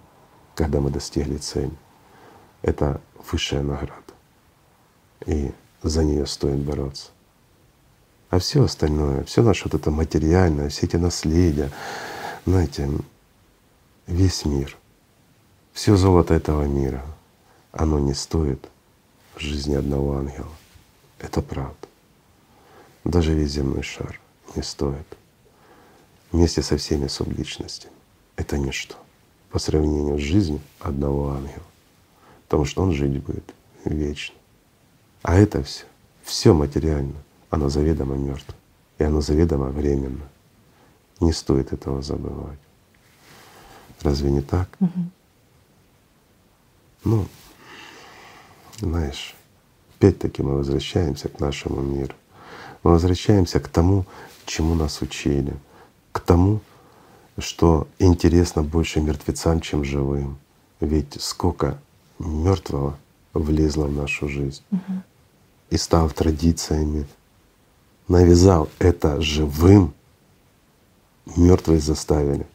когда 0.55 0.79
мы 0.79 0.89
достигли 0.89 1.37
цели. 1.37 1.73
Это 2.61 3.01
высшая 3.31 3.61
награда. 3.61 4.13
И 5.25 5.51
за 5.83 6.03
нее 6.03 6.25
стоит 6.25 6.59
бороться. 6.59 7.09
А 8.29 8.39
все 8.39 8.63
остальное, 8.63 9.23
все 9.25 9.43
наше 9.43 9.65
вот 9.65 9.73
это 9.73 9.91
материальное, 9.91 10.69
все 10.69 10.85
эти 10.85 10.95
наследия, 10.95 11.69
знаете, 12.45 12.89
весь 14.07 14.45
мир, 14.45 14.77
все 15.73 15.97
золото 15.97 16.33
этого 16.33 16.63
мира, 16.63 17.03
оно 17.73 17.99
не 17.99 18.13
стоит 18.13 18.69
жизни 19.37 19.75
одного 19.75 20.17
ангела. 20.17 20.47
Это 21.19 21.41
правда. 21.41 21.75
Даже 23.03 23.33
весь 23.33 23.51
земной 23.51 23.83
шар 23.83 24.19
не 24.55 24.63
стоит. 24.63 25.05
Вместе 26.31 26.61
со 26.61 26.77
всеми 26.77 27.07
субличностями. 27.07 27.93
Это 28.35 28.57
ничто 28.57 28.95
по 29.51 29.59
сравнению 29.59 30.17
с 30.17 30.21
жизнью 30.21 30.61
одного 30.79 31.31
ангела. 31.31 31.63
Потому 32.43 32.65
что 32.65 32.81
он 32.81 32.93
жить 32.93 33.21
будет 33.21 33.53
вечно. 33.85 34.35
А 35.21 35.35
это 35.35 35.61
все, 35.63 35.85
все 36.23 36.53
материально, 36.53 37.15
оно 37.49 37.69
заведомо 37.69 38.15
мертво. 38.15 38.55
И 38.97 39.03
оно 39.03 39.21
заведомо 39.21 39.67
временно. 39.67 40.27
Не 41.19 41.33
стоит 41.33 41.73
этого 41.73 42.01
забывать. 42.01 42.59
Разве 44.01 44.31
не 44.31 44.41
так? 44.41 44.69
Угу. 44.79 44.99
Ну, 47.03 47.25
знаешь, 48.79 49.35
опять-таки 49.97 50.41
мы 50.41 50.57
возвращаемся 50.57 51.29
к 51.29 51.39
нашему 51.39 51.81
миру. 51.81 52.13
Мы 52.83 52.91
возвращаемся 52.91 53.59
к 53.59 53.67
тому, 53.67 54.05
чему 54.45 54.75
нас 54.75 55.01
учили, 55.01 55.53
к 56.11 56.19
тому, 56.19 56.61
что 57.37 57.87
интересно 57.99 58.63
больше 58.63 59.01
мертвецам, 59.01 59.61
чем 59.61 59.83
живым. 59.83 60.37
Ведь 60.79 61.21
сколько 61.21 61.79
мертвого 62.19 62.97
влезло 63.33 63.85
в 63.85 63.95
нашу 63.95 64.27
жизнь 64.27 64.63
угу. 64.71 65.01
и 65.69 65.77
став 65.77 66.13
традициями, 66.13 67.07
навязал 68.07 68.69
это 68.79 69.21
живым, 69.21 69.93
мертвые 71.35 71.79
заставили 71.79 72.45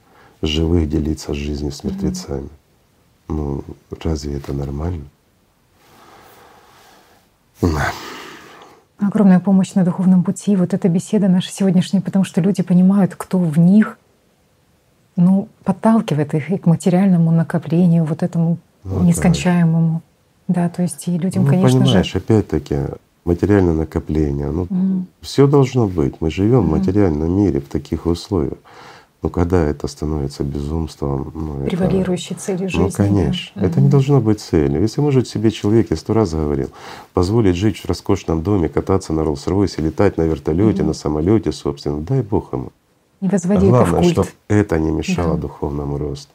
живых 0.43 0.89
делиться 0.89 1.35
жизнью 1.35 1.73
с 1.73 1.83
мертвецами. 1.83 2.45
Угу. 2.45 2.51
Ну 3.29 3.65
разве 4.03 4.37
это 4.37 4.53
нормально? 4.53 5.07
Да 7.63 7.91
огромная 8.99 9.41
помощь 9.41 9.75
на 9.75 9.85
духовном 9.85 10.23
пути. 10.23 10.57
Вот 10.57 10.75
эта 10.75 10.89
беседа 10.89 11.29
наша 11.29 11.51
сегодняшняя, 11.51 12.01
потому 12.01 12.25
что 12.25 12.41
люди 12.41 12.63
понимают, 12.63 13.15
кто 13.17 13.39
в 13.39 13.59
них, 13.59 13.99
ну, 15.17 15.49
подталкивает 15.65 16.35
их 16.35 16.51
и 16.51 16.59
к 16.59 16.67
материальному 16.67 17.31
накоплению, 17.31 18.05
вот 18.05 18.23
этому 18.23 18.59
ну, 18.85 19.03
нескончаемому. 19.03 20.03
Да, 20.49 20.69
то 20.69 20.83
есть 20.83 21.09
и 21.09 21.19
людям, 21.19 21.45
ну, 21.45 21.51
конечно 21.51 21.81
понимаешь, 21.81 22.13
же. 22.13 22.19
опять-таки 22.19 22.77
материальное 23.25 23.75
накопление, 23.75 24.51
ну 24.51 24.65
mm. 24.65 25.03
все 25.21 25.49
должно 25.49 25.89
быть. 25.89 26.21
Мы 26.21 26.31
живем 26.31 26.61
mm. 26.61 26.67
в 26.67 26.71
материальном 26.71 27.37
мире 27.37 27.61
в 27.61 27.69
таких 27.69 28.07
условиях. 28.07 28.59
Но 29.27 29.31
когда 29.31 29.65
это 29.65 29.89
становится 29.89 30.45
безумством, 30.45 31.33
ну, 31.35 31.67
превалирующей 31.67 32.37
это, 32.37 32.45
целью 32.45 32.69
жизни. 32.69 32.85
Ну, 32.85 32.91
конечно, 32.93 33.61
да? 33.61 33.67
это 33.67 33.81
не 33.81 33.89
должно 33.89 34.21
быть 34.21 34.39
целью. 34.39 34.81
Если 34.81 35.01
может 35.01 35.27
себе 35.27 35.51
человек, 35.51 35.91
я 35.91 35.97
сто 35.97 36.13
раз 36.13 36.31
говорил, 36.31 36.71
позволить 37.13 37.57
жить 37.57 37.79
в 37.79 37.87
роскошном 37.87 38.45
доме, 38.45 38.69
кататься 38.69 39.13
на 39.13 39.23
Роллс-Ройсе, 39.23 39.83
летать 39.83 40.17
на 40.17 40.23
вертолете, 40.23 40.83
mm 40.83 40.87
на 40.87 40.93
самолете, 40.93 41.51
собственно, 41.51 42.03
дай 42.03 42.23
Бог 42.23 42.53
ему. 42.53 42.71
Не 43.21 43.29
возводи 43.29 43.67
Главное, 43.67 44.01
это 44.03 44.11
чтобы 44.11 44.29
это 44.47 44.79
не 44.79 44.93
мешало 44.93 45.35
да. 45.35 45.41
духовному 45.41 45.99
росту. 45.99 46.31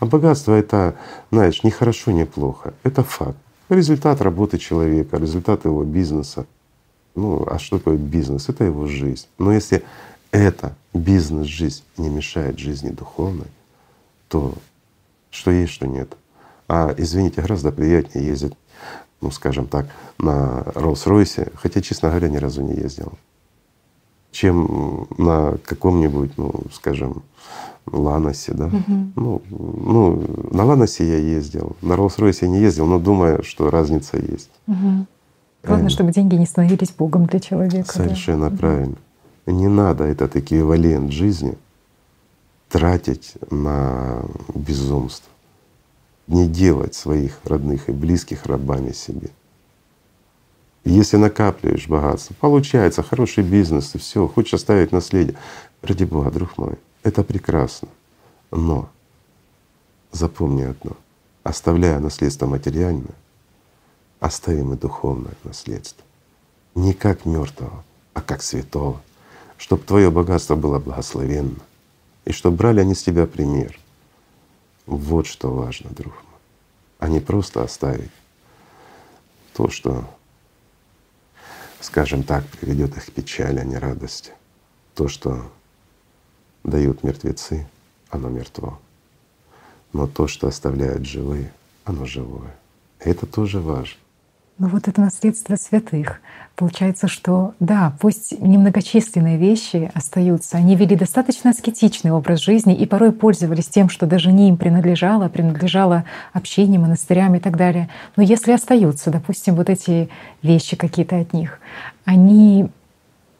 А 0.00 0.04
богатство 0.04 0.52
это, 0.52 0.96
знаешь, 1.32 1.64
не 1.64 1.70
хорошо, 1.70 2.10
не 2.10 2.26
плохо. 2.26 2.74
Это 2.82 3.02
факт. 3.02 3.38
Результат 3.70 4.20
работы 4.20 4.58
человека, 4.58 5.16
результат 5.16 5.64
его 5.64 5.82
бизнеса. 5.82 6.44
Ну, 7.14 7.46
а 7.46 7.58
что 7.58 7.78
такое 7.78 7.96
бизнес? 7.96 8.50
Это 8.50 8.64
его 8.64 8.86
жизнь. 8.86 9.28
Но 9.38 9.50
если 9.50 9.82
это 10.34 10.74
бизнес-жизнь 10.92 11.84
не 11.96 12.08
мешает 12.08 12.58
жизни 12.58 12.90
духовной, 12.90 13.46
то 14.28 14.54
что 15.30 15.50
есть, 15.50 15.72
что 15.72 15.86
нет. 15.86 16.16
А 16.68 16.94
извините, 16.96 17.40
гораздо 17.40 17.70
приятнее 17.70 18.26
ездить, 18.26 18.54
ну 19.20 19.30
скажем 19.30 19.66
так, 19.68 19.86
на 20.18 20.62
Роллс-Ройсе, 20.74 21.52
хотя, 21.54 21.80
честно 21.80 22.08
говоря, 22.08 22.28
ни 22.28 22.36
разу 22.36 22.62
не 22.62 22.74
ездил, 22.74 23.12
чем 24.32 25.06
на 25.18 25.56
каком-нибудь, 25.64 26.36
ну, 26.36 26.52
скажем, 26.72 27.22
Ланосе, 27.86 28.54
да. 28.54 28.66
Угу. 28.66 29.12
Ну, 29.16 29.42
ну, 29.50 30.48
на 30.50 30.64
Ланосе 30.64 31.06
я 31.06 31.18
ездил, 31.18 31.76
на 31.80 31.92
Роллс-Ройсе 31.92 32.38
я 32.42 32.48
не 32.48 32.58
ездил, 32.58 32.86
но 32.86 32.98
думаю, 32.98 33.44
что 33.44 33.70
разница 33.70 34.16
есть. 34.16 34.50
Угу. 34.66 35.06
Главное, 35.64 35.90
чтобы 35.90 36.12
деньги 36.12 36.34
не 36.34 36.46
становились 36.46 36.90
Богом 36.90 37.26
для 37.26 37.40
человека. 37.40 37.92
Совершенно 37.92 38.50
да. 38.50 38.56
правильно. 38.56 38.96
Не 39.46 39.68
надо 39.68 40.04
этот 40.04 40.36
эквивалент 40.36 41.12
жизни 41.12 41.58
тратить 42.68 43.34
на 43.50 44.24
безумство. 44.54 45.30
Не 46.26 46.48
делать 46.48 46.94
своих 46.94 47.38
родных 47.44 47.88
и 47.88 47.92
близких 47.92 48.46
рабами 48.46 48.92
себе. 48.92 49.30
Если 50.84 51.16
накапливаешь 51.16 51.88
богатство, 51.88 52.34
получается 52.40 53.02
хороший 53.02 53.42
бизнес 53.42 53.94
и 53.94 53.98
все, 53.98 54.26
хочешь 54.26 54.54
оставить 54.54 54.92
наследие. 54.92 55.36
Ради 55.82 56.04
Бога, 56.04 56.30
друг 56.30 56.56
мой, 56.58 56.76
это 57.02 57.22
прекрасно. 57.22 57.88
Но 58.50 58.88
запомни 60.12 60.62
одно, 60.62 60.96
оставляя 61.42 62.00
наследство 62.00 62.46
материальное, 62.46 63.14
оставим 64.20 64.72
и 64.72 64.76
духовное 64.76 65.34
наследство. 65.42 66.04
Не 66.74 66.92
как 66.92 67.24
мертвого, 67.24 67.84
а 68.14 68.20
как 68.20 68.42
святого, 68.42 69.00
чтобы 69.64 69.82
твое 69.82 70.10
богатство 70.10 70.56
было 70.56 70.78
благословенно, 70.78 71.58
и 72.26 72.32
чтобы 72.32 72.58
брали 72.58 72.80
они 72.80 72.94
с 72.94 73.02
тебя 73.02 73.26
пример. 73.26 73.80
Вот 74.84 75.26
что 75.26 75.50
важно, 75.50 75.88
друг 75.88 76.12
мой, 76.12 76.38
а 76.98 77.08
не 77.08 77.18
просто 77.18 77.62
оставить 77.62 78.10
то, 79.54 79.70
что, 79.70 80.04
скажем 81.80 82.24
так, 82.24 82.46
приведет 82.46 82.94
их 82.98 83.06
к 83.06 83.12
печали, 83.12 83.58
а 83.58 83.64
не 83.64 83.78
радости. 83.78 84.32
То, 84.94 85.08
что 85.08 85.50
дают 86.62 87.02
мертвецы, 87.02 87.66
оно 88.10 88.28
мертво. 88.28 88.78
Но 89.94 90.06
то, 90.06 90.26
что 90.26 90.46
оставляют 90.46 91.06
живые, 91.06 91.50
оно 91.86 92.04
живое. 92.04 92.54
Это 92.98 93.24
тоже 93.24 93.60
важно. 93.60 93.96
Ну 94.56 94.68
вот 94.68 94.86
это 94.86 95.00
наследство 95.00 95.56
святых. 95.56 96.20
Получается, 96.54 97.08
что 97.08 97.54
да, 97.58 97.92
пусть 98.00 98.40
немногочисленные 98.40 99.36
вещи 99.36 99.90
остаются, 99.94 100.56
они 100.56 100.76
вели 100.76 100.94
достаточно 100.94 101.50
аскетичный 101.50 102.12
образ 102.12 102.40
жизни 102.40 102.76
и 102.76 102.86
порой 102.86 103.10
пользовались 103.10 103.66
тем, 103.66 103.88
что 103.88 104.06
даже 104.06 104.30
не 104.30 104.48
им 104.48 104.56
принадлежало, 104.56 105.28
принадлежало 105.28 106.04
общению, 106.32 106.82
монастырям 106.82 107.34
и 107.34 107.40
так 107.40 107.56
далее. 107.56 107.88
Но 108.14 108.22
если 108.22 108.52
остаются, 108.52 109.10
допустим, 109.10 109.56
вот 109.56 109.68
эти 109.68 110.08
вещи 110.42 110.76
какие-то 110.76 111.18
от 111.18 111.32
них, 111.32 111.58
они 112.04 112.68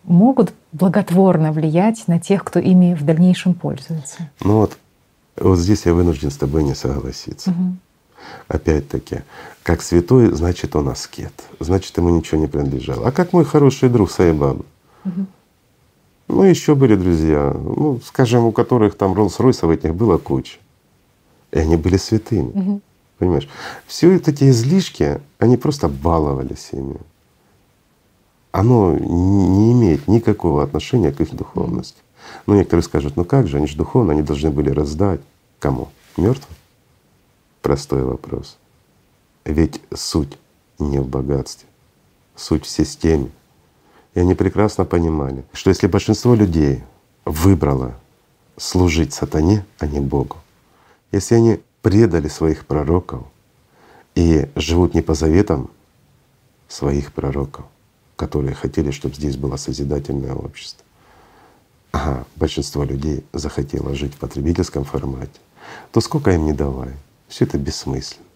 могут 0.03 0.53
благотворно 0.73 1.53
влиять 1.53 2.09
на 2.09 2.19
тех, 2.19 2.43
кто 2.43 2.59
ими 2.59 2.95
в 2.95 3.05
дальнейшем 3.05 3.55
пользуется. 3.55 4.29
Ну 4.41 4.59
вот, 4.59 4.77
вот 5.37 5.59
здесь 5.59 5.87
я 5.87 5.95
вынужден 5.95 6.33
с 6.33 6.37
тобой 6.37 6.65
не 6.65 6.75
согласиться. 6.75 7.51
Угу. 7.51 7.77
Опять-таки, 8.49 9.23
как 9.63 9.83
святой, 9.83 10.31
значит 10.33 10.77
он 10.77 10.89
аскет, 10.89 11.33
значит 11.61 11.97
ему 11.97 12.11
ничего 12.11 12.41
не 12.41 12.47
принадлежало. 12.47 13.09
А 13.09 13.13
как 13.13 13.33
мой 13.33 13.45
хороший 13.45 13.89
друг 13.89 14.11
Сайбаба. 14.11 14.65
Угу. 15.05 15.27
Ну, 16.29 16.43
еще 16.43 16.75
были 16.75 16.97
друзья, 16.97 17.55
ну, 17.55 18.01
скажем, 18.05 18.45
у 18.45 18.53
которых 18.53 18.97
там 18.97 19.13
Роллс-Ройсов 19.15 19.73
этих 19.73 19.95
было 19.95 20.19
куча. 20.19 20.59
И 21.53 21.59
они 21.59 21.77
были 21.77 21.97
святыми. 21.97 22.51
Угу. 22.51 22.81
Понимаешь? 23.19 23.49
Все 23.87 24.13
вот 24.13 24.29
эти 24.29 24.51
излишки, 24.51 25.21
они 25.39 25.57
просто 25.57 25.89
баловались 25.89 26.71
ими. 26.73 26.97
Оно 28.53 28.95
не 28.97 29.73
имеет 29.73 30.09
никакого 30.09 30.63
отношения 30.63 31.13
к 31.13 31.21
их 31.21 31.35
духовности. 31.35 31.99
Ну, 32.47 32.55
некоторые 32.55 32.83
скажут, 32.83 33.17
ну 33.17 33.25
как 33.25 33.49
же, 33.49 33.57
они 33.57 33.67
же 33.67 33.77
духовно, 33.77 34.13
они 34.13 34.23
должны 34.23 34.51
были 34.51 34.71
раздать. 34.71 35.21
Кому? 35.59 35.89
Мертвым? 36.17 36.55
Простой 37.65 38.03
вопрос. 38.03 38.59
Ведь 39.47 39.81
суть 39.95 40.37
не 40.79 40.99
в 40.99 41.09
богатстве, 41.09 41.67
суть 42.37 42.67
в 42.67 42.69
системе. 42.69 43.31
И 44.13 44.21
они 44.21 44.35
прекрасно 44.35 44.85
понимали, 44.85 45.47
что 45.55 45.71
если 45.71 45.87
большинство 45.87 46.35
людей 46.35 46.85
выбрало 47.25 47.95
служить 48.59 49.15
сатане, 49.15 49.65
а 49.79 49.87
не 49.87 49.99
Богу, 49.99 50.37
если 51.11 51.37
они 51.37 51.61
предали 51.81 52.29
своих 52.29 52.67
пророков 52.67 53.23
и 54.15 54.47
живут 54.57 54.93
не 54.93 55.01
по 55.01 55.15
заветам 55.15 55.71
своих 56.69 57.15
пророков, 57.15 57.65
которые 58.17 58.55
хотели, 58.55 58.91
чтобы 58.91 59.15
здесь 59.15 59.39
было 59.39 59.57
созидательное 59.57 60.35
общество, 60.35 60.85
а 61.95 62.25
большинство 62.37 62.85
людей 62.85 63.25
захотело 63.33 63.95
жить 63.95 64.13
в 64.13 64.19
потребительском 64.19 64.85
формате, 64.85 65.41
то 65.93 66.03
сколько 66.03 66.31
им 66.31 66.45
не 66.45 66.53
давай, 66.53 66.93
все 67.35 67.47
это 67.47 67.59
бессмысленно. 67.59 68.29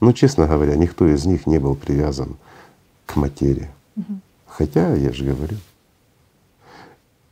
Но, 0.00 0.12
честно 0.12 0.46
говоря, 0.46 0.76
никто 0.76 1.08
из 1.08 1.24
них 1.24 1.46
не 1.46 1.58
был 1.58 1.74
привязан 1.74 2.36
к 3.06 3.16
материи. 3.16 3.70
Угу. 3.96 4.20
Хотя, 4.46 4.94
я 4.94 5.12
же 5.14 5.24
говорю, 5.24 5.56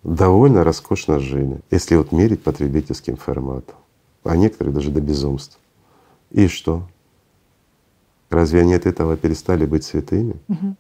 довольно 0.02 0.64
роскошно 0.64 1.18
жили, 1.18 1.60
если 1.70 1.97
вот 1.97 2.12
мерить 2.12 2.43
потребительским 2.43 3.18
форматом, 3.18 3.77
а 4.24 4.39
некоторые 4.39 4.73
даже 4.73 4.90
до 4.90 5.02
безумства. 5.02 5.60
И 6.31 6.48
что? 6.48 6.89
Разве 8.31 8.62
они 8.62 8.73
от 8.73 8.86
этого 8.86 9.18
перестали 9.18 9.66
быть 9.66 9.85
святыми? 9.85 10.36
Угу. 10.48 10.77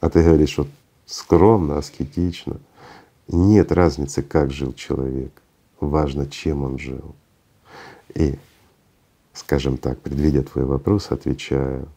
А 0.00 0.10
ты 0.10 0.22
говоришь, 0.22 0.58
вот 0.58 0.68
скромно, 1.06 1.78
аскетично. 1.78 2.58
Нет 3.28 3.72
разницы, 3.72 4.22
как 4.22 4.52
жил 4.52 4.74
человек. 4.74 5.32
Важно, 5.80 6.26
чем 6.26 6.62
он 6.62 6.78
жил. 6.78 7.14
И 8.14 8.38
скажем 9.34 9.76
так, 9.76 9.98
предвидя 10.00 10.42
твой 10.42 10.64
вопрос, 10.64 11.10
отвечаю. 11.10 11.88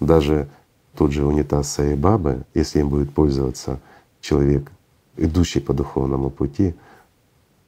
Даже 0.00 0.48
тот 0.96 1.12
же 1.12 1.24
унитаз 1.24 1.78
и 1.78 1.94
бабы, 1.94 2.44
если 2.52 2.80
им 2.80 2.90
будет 2.90 3.14
пользоваться 3.14 3.80
человек, 4.20 4.70
идущий 5.16 5.60
по 5.60 5.72
духовному 5.72 6.28
пути, 6.28 6.74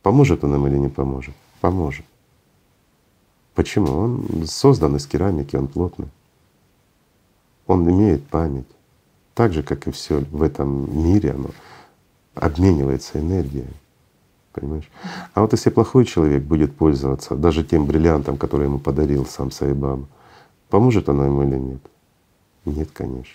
поможет 0.02 0.44
он 0.44 0.54
им 0.56 0.66
или 0.66 0.76
не 0.76 0.88
поможет? 0.88 1.34
Поможет. 1.60 2.04
Почему? 3.54 3.92
Он 3.92 4.46
создан 4.46 4.96
из 4.96 5.06
керамики, 5.06 5.56
он 5.56 5.68
плотный. 5.68 6.08
Он 7.66 7.88
имеет 7.88 8.26
память. 8.26 8.66
Так 9.34 9.52
же, 9.52 9.62
как 9.62 9.86
и 9.86 9.90
все 9.90 10.20
в 10.30 10.42
этом 10.42 11.04
мире, 11.04 11.32
оно 11.32 11.50
обменивается 12.34 13.20
энергией. 13.20 13.68
Понимаешь? 14.54 14.88
А 15.34 15.40
вот 15.40 15.52
если 15.52 15.70
плохой 15.70 16.04
человек 16.04 16.44
будет 16.44 16.76
пользоваться 16.76 17.34
даже 17.34 17.64
тем 17.64 17.86
бриллиантом, 17.86 18.36
который 18.36 18.66
ему 18.66 18.78
подарил 18.78 19.26
сам 19.26 19.50
Сайбаба, 19.50 20.06
поможет 20.70 21.08
оно 21.08 21.24
ему 21.24 21.42
или 21.42 21.56
нет? 21.56 21.80
Нет, 22.64 22.88
конечно. 22.92 23.34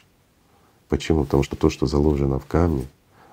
Почему? 0.87 1.25
Потому 1.25 1.43
что 1.43 1.57
то, 1.57 1.69
что 1.69 1.85
заложено 1.85 2.39
в 2.39 2.45
камне, 2.45 2.87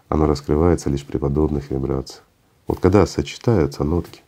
оно 0.08 0.26
раскрывается 0.26 0.90
лишь 0.90 1.06
при 1.06 1.18
подобных 1.18 1.70
вибрациях. 1.70 2.24
Вот 2.66 2.80
когда 2.80 3.06
сочетаются 3.06 3.84
нотки, 3.84 4.20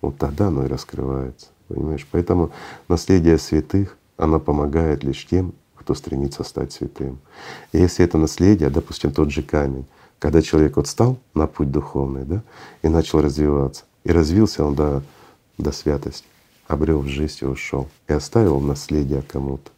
вот 0.00 0.16
тогда 0.16 0.48
оно 0.48 0.64
и 0.64 0.68
раскрывается. 0.68 1.48
Понимаешь? 1.68 2.06
Поэтому 2.10 2.50
наследие 2.88 3.38
святых, 3.38 3.96
оно 4.16 4.40
помогает 4.40 5.04
лишь 5.04 5.26
тем, 5.26 5.52
кто 5.74 5.94
стремится 5.94 6.42
стать 6.42 6.72
святым. 6.72 7.18
И 7.72 7.78
если 7.78 8.04
это 8.04 8.16
наследие, 8.16 8.70
допустим, 8.70 9.12
тот 9.12 9.30
же 9.30 9.42
камень, 9.42 9.84
когда 10.24 10.40
человек 10.40 10.76
вот 10.76 10.86
стал 10.86 11.18
на 11.34 11.46
путь 11.46 11.70
духовный, 11.70 12.24
да, 12.24 12.42
и 12.80 12.88
начал 12.88 13.20
развиваться, 13.20 13.84
и 14.04 14.10
развился 14.10 14.64
он 14.64 14.74
до, 14.74 15.02
до 15.58 15.70
святости, 15.70 16.24
обрел 16.66 17.00
в 17.00 17.08
жизнь 17.08 17.40
и 17.42 17.44
ушел, 17.44 17.90
и 18.08 18.14
оставил 18.14 18.58
наследие 18.58 19.20
кому-то, 19.20 19.70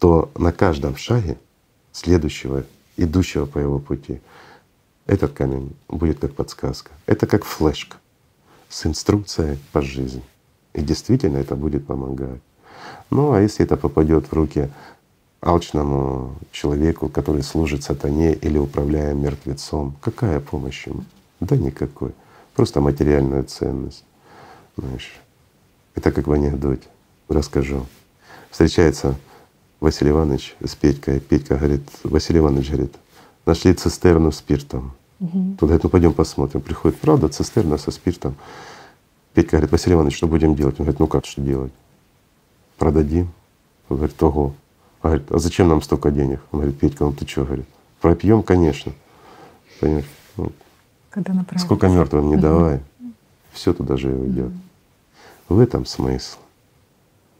то 0.00 0.28
на 0.34 0.50
каждом 0.50 0.96
шаге 0.96 1.38
следующего, 1.92 2.64
идущего 2.96 3.46
по 3.46 3.60
его 3.60 3.78
пути, 3.78 4.20
этот 5.06 5.34
камень 5.34 5.76
будет 5.86 6.18
как 6.18 6.34
подсказка. 6.34 6.90
Это 7.06 7.28
как 7.28 7.44
флешка 7.44 7.98
с 8.68 8.86
инструкцией 8.86 9.56
по 9.70 9.82
жизни. 9.82 10.24
И 10.74 10.82
действительно 10.82 11.36
это 11.36 11.54
будет 11.54 11.86
помогать. 11.86 12.40
Ну 13.10 13.34
а 13.34 13.40
если 13.40 13.64
это 13.64 13.76
попадет 13.76 14.26
в 14.26 14.32
руки 14.32 14.68
алчному 15.46 16.34
человеку, 16.50 17.08
который 17.08 17.42
служит 17.42 17.84
сатане 17.84 18.34
или 18.34 18.58
управляя 18.58 19.14
мертвецом, 19.14 19.96
какая 20.00 20.40
помощь 20.40 20.86
ему? 20.86 21.04
Да 21.40 21.56
никакой. 21.56 22.12
Просто 22.54 22.80
материальная 22.80 23.44
ценность. 23.44 24.04
Знаешь, 24.76 25.12
это 25.94 26.10
как 26.10 26.26
в 26.26 26.32
анекдоте. 26.32 26.88
Расскажу. 27.28 27.86
Встречается 28.50 29.14
Василий 29.80 30.10
Иванович 30.10 30.56
с 30.64 30.74
Петькой. 30.74 31.20
Петька 31.20 31.56
говорит, 31.56 31.82
Василий 32.02 32.40
Иванович 32.40 32.70
говорит, 32.70 32.94
нашли 33.44 33.72
цистерну 33.74 34.32
с 34.32 34.38
спиртом. 34.38 34.92
Угу. 35.20 35.56
Тут 35.58 35.60
говорит, 35.60 35.84
ну 35.84 35.90
пойдем 35.90 36.12
посмотрим. 36.12 36.60
Приходит, 36.60 36.98
правда, 36.98 37.28
цистерна 37.28 37.78
со 37.78 37.90
спиртом. 37.90 38.34
Петька 39.34 39.52
говорит, 39.52 39.70
Василий 39.70 39.94
Иванович, 39.94 40.16
что 40.16 40.26
будем 40.26 40.54
делать? 40.54 40.80
Он 40.80 40.84
говорит, 40.84 40.98
ну 40.98 41.06
как 41.06 41.24
что 41.24 41.40
делать? 41.40 41.72
Продадим. 42.78 43.28
Он 43.88 43.98
говорит, 43.98 44.20
ого, 44.22 44.54
говорит, 45.08 45.30
а 45.30 45.38
зачем 45.38 45.68
нам 45.68 45.82
столько 45.82 46.10
денег? 46.10 46.40
Он 46.52 46.60
говорит, 46.60 46.78
Петька, 46.78 47.04
ну 47.04 47.12
ты 47.12 47.26
что, 47.26 47.44
говорит, 47.44 47.66
пропьем, 48.00 48.42
конечно. 48.42 48.92
Понимаешь? 49.80 50.06
Ну, 50.36 50.52
Когда 51.10 51.32
сколько 51.58 51.88
мертвым 51.88 52.30
не 52.30 52.36
давай, 52.36 52.80
все 53.52 53.72
туда 53.72 53.96
же 53.96 54.10
и 54.10 54.14
уйдет. 54.14 54.52
В 55.48 55.60
этом 55.60 55.86
смысл. 55.86 56.38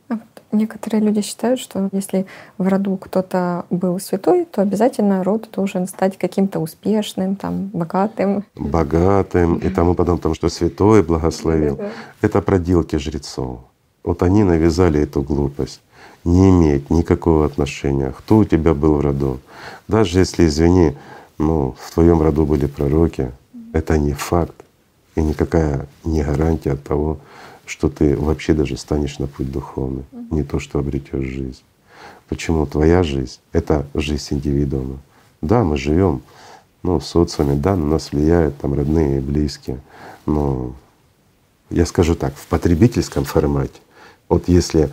А 0.09 0.19
некоторые 0.53 1.03
люди 1.03 1.21
считают, 1.23 1.61
что 1.61 1.89
если 1.93 2.27
в 2.59 2.69
роду 2.69 2.97
кто-то 2.97 3.65
был 3.71 3.99
святой, 4.01 4.45
то 4.45 4.63
обязательно 4.63 5.25
род 5.25 5.49
должен 5.53 5.89
стать 5.89 6.17
каким-то 6.17 6.61
успешным, 6.61 7.37
там, 7.37 7.71
богатым. 7.73 8.45
Богатым 8.55 9.57
и 9.59 9.69
тому 9.71 9.95
потом, 9.95 10.17
потому 10.19 10.35
что 10.35 10.49
святой 10.49 11.03
благословил. 11.03 11.81
Это 12.21 12.41
проделки 12.41 12.97
жрецов. 12.97 13.61
Вот 14.05 14.23
они 14.23 14.45
навязали 14.45 15.01
эту 15.01 15.23
глупость. 15.23 15.81
Не 16.27 16.51
имеет 16.51 16.91
никакого 16.91 17.47
отношения, 17.47 18.11
кто 18.11 18.39
у 18.39 18.45
тебя 18.45 18.75
был 18.75 18.95
в 18.95 19.01
роду. 19.01 19.39
Даже 19.87 20.19
если, 20.19 20.47
извини, 20.47 20.97
ну, 21.39 21.77
в 21.79 21.93
твоем 21.93 22.21
роду 22.21 22.45
были 22.45 22.67
пророки, 22.67 23.31
это 23.73 23.97
не 23.97 24.13
факт 24.13 24.57
и 25.15 25.23
никакая 25.23 25.87
не 26.03 26.25
гарантия 26.25 26.73
от 26.73 26.83
того, 26.83 27.19
что 27.65 27.89
ты 27.89 28.17
вообще 28.17 28.55
даже 28.55 28.77
станешь 28.77 29.21
на 29.21 29.29
путь 29.29 29.53
духовный, 29.53 30.03
не 30.33 30.43
то, 30.43 30.59
что 30.59 30.81
обретешь 30.81 31.29
жизнь. 31.29 31.63
Почему 32.29 32.67
твоя 32.67 33.05
жизнь— 33.05 33.39
это 33.53 33.87
жизнь 33.95 34.35
индивидуума. 34.35 34.99
Да, 35.43 35.63
мы 35.63 35.77
живем 35.77 36.23
ну, 36.83 36.99
в 36.99 37.05
социуме, 37.05 37.55
да, 37.55 37.77
на 37.77 37.87
нас 37.87 38.11
влияют 38.11 38.59
там 38.59 38.75
родные 38.75 39.19
и 39.19 39.21
близкие, 39.21 39.81
но 40.27 40.75
я 41.71 41.87
скажу 41.87 42.17
так, 42.17 42.35
в 42.35 42.49
потребительском 42.49 43.23
формате, 43.23 43.81
вот 44.29 44.49
если 44.49 44.91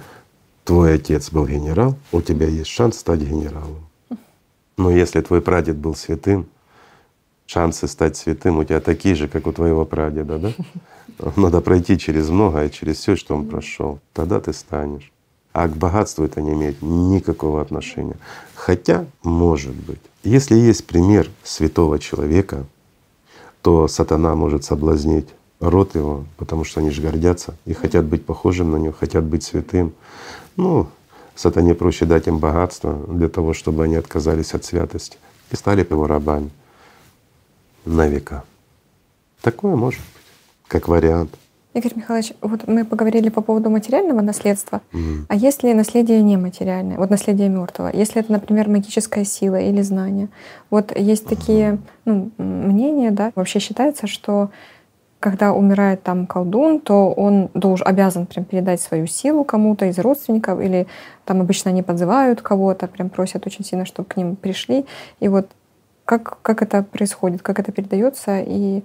твой 0.64 0.96
отец 0.96 1.32
был 1.32 1.46
генерал, 1.46 1.96
у 2.12 2.22
тебя 2.22 2.48
есть 2.48 2.70
шанс 2.70 2.98
стать 2.98 3.22
генералом. 3.22 3.88
Но 4.78 4.90
если 4.90 5.22
твой 5.22 5.42
прадед 5.42 5.78
был 5.78 5.96
святым, 5.96 6.48
шансы 7.46 7.88
стать 7.88 8.18
святым 8.18 8.58
у 8.58 8.64
тебя 8.64 8.80
такие 8.80 9.16
же, 9.16 9.28
как 9.28 9.48
у 9.48 9.54
твоего 9.54 9.86
прадеда, 9.86 10.40
да? 10.40 10.54
Надо 11.36 11.62
пройти 11.62 11.98
через 11.98 12.30
многое, 12.30 12.70
через 12.70 12.98
все, 12.98 13.16
что 13.16 13.36
он 13.36 13.48
прошел. 13.48 14.00
Тогда 14.14 14.40
ты 14.40 14.54
станешь. 14.54 15.12
А 15.52 15.68
к 15.68 15.78
богатству 15.78 16.26
это 16.26 16.42
не 16.42 16.54
имеет 16.54 16.82
никакого 16.82 17.62
отношения. 17.62 18.18
Хотя, 18.56 19.06
может 19.22 19.76
быть, 19.76 20.02
если 20.24 20.56
есть 20.56 20.88
пример 20.88 21.30
святого 21.44 22.00
человека, 22.00 22.66
то 23.62 23.88
сатана 23.88 24.36
может 24.36 24.64
соблазнить 24.64 25.28
род 25.60 25.96
его, 25.96 26.26
потому 26.38 26.64
что 26.64 26.80
они 26.80 26.90
же 26.90 27.02
гордятся 27.02 27.56
и 27.66 27.74
хотят 27.74 28.06
быть 28.06 28.26
похожим 28.26 28.72
на 28.72 28.78
него, 28.78 28.94
хотят 28.94 29.24
быть 29.24 29.44
святым. 29.44 29.94
Ну, 30.56 30.88
сатане 31.36 31.74
проще 31.74 32.06
дать 32.06 32.28
им 32.28 32.38
богатство 32.38 32.94
для 33.08 33.30
того, 33.30 33.54
чтобы 33.54 33.84
они 33.84 33.96
отказались 33.96 34.54
от 34.54 34.66
святости 34.66 35.18
и 35.52 35.56
стали 35.56 35.86
его 35.90 36.08
рабами 36.08 36.50
на 37.86 38.08
века. 38.08 38.44
Такое 39.42 39.76
может 39.76 40.00
быть, 40.00 40.68
как 40.68 40.88
вариант. 40.88 41.32
Игорь 41.74 41.94
Михайлович, 41.96 42.34
вот 42.42 42.68
мы 42.68 42.86
поговорили 42.86 43.30
по 43.30 43.42
поводу 43.42 43.72
материального 43.72 44.22
наследства, 44.22 44.82
mm. 44.92 45.26
а 45.28 45.36
если 45.36 45.74
наследие 45.74 46.22
нематериальное, 46.22 46.98
вот 46.98 47.10
наследие 47.10 47.50
мертвого, 47.50 47.90
если 47.92 48.22
это, 48.22 48.32
например, 48.32 48.70
магическая 48.70 49.26
сила 49.26 49.60
или 49.60 49.82
знание, 49.82 50.30
вот 50.70 50.96
есть 50.96 51.26
такие 51.26 51.80
ну, 52.06 52.30
мнения, 52.38 53.10
да, 53.10 53.32
вообще 53.34 53.58
считается, 53.58 54.06
что 54.06 54.52
когда 55.24 55.54
умирает 55.54 56.04
там 56.04 56.28
колдун, 56.28 56.82
то 56.82 57.10
он 57.10 57.50
должен, 57.54 57.88
обязан 57.88 58.26
прям 58.26 58.44
передать 58.44 58.82
свою 58.82 59.08
силу 59.08 59.46
кому-то 59.46 59.86
из 59.86 59.98
родственников, 59.98 60.60
или 60.60 60.86
там 61.24 61.40
обычно 61.40 61.72
они 61.72 61.82
подзывают 61.82 62.42
кого-то, 62.42 62.88
прям 62.88 63.10
просят 63.10 63.48
очень 63.48 63.64
сильно, 63.64 63.86
чтобы 63.86 64.10
к 64.10 64.18
ним 64.18 64.36
пришли. 64.36 64.86
И 65.22 65.30
вот 65.30 65.50
как, 66.04 66.42
как 66.42 66.62
это 66.62 66.84
происходит, 66.84 67.42
как 67.42 67.60
это 67.60 67.72
передается 67.72 68.42
и 68.42 68.84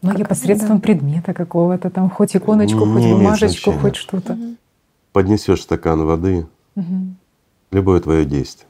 ну, 0.00 0.14
как, 0.14 0.26
посредством 0.26 0.78
да. 0.78 0.82
предмета 0.82 1.34
какого-то, 1.34 1.90
там 1.90 2.08
хоть 2.08 2.34
иконочку, 2.34 2.86
Не 2.86 2.94
хоть 2.94 3.02
бумажечку, 3.02 3.72
хоть 3.72 3.96
что-то. 3.96 4.32
Угу. 4.32 4.56
Поднесешь 5.12 5.64
стакан 5.64 6.06
воды, 6.06 6.46
угу. 6.76 7.14
любое 7.72 8.00
твое 8.00 8.24
действие. 8.24 8.68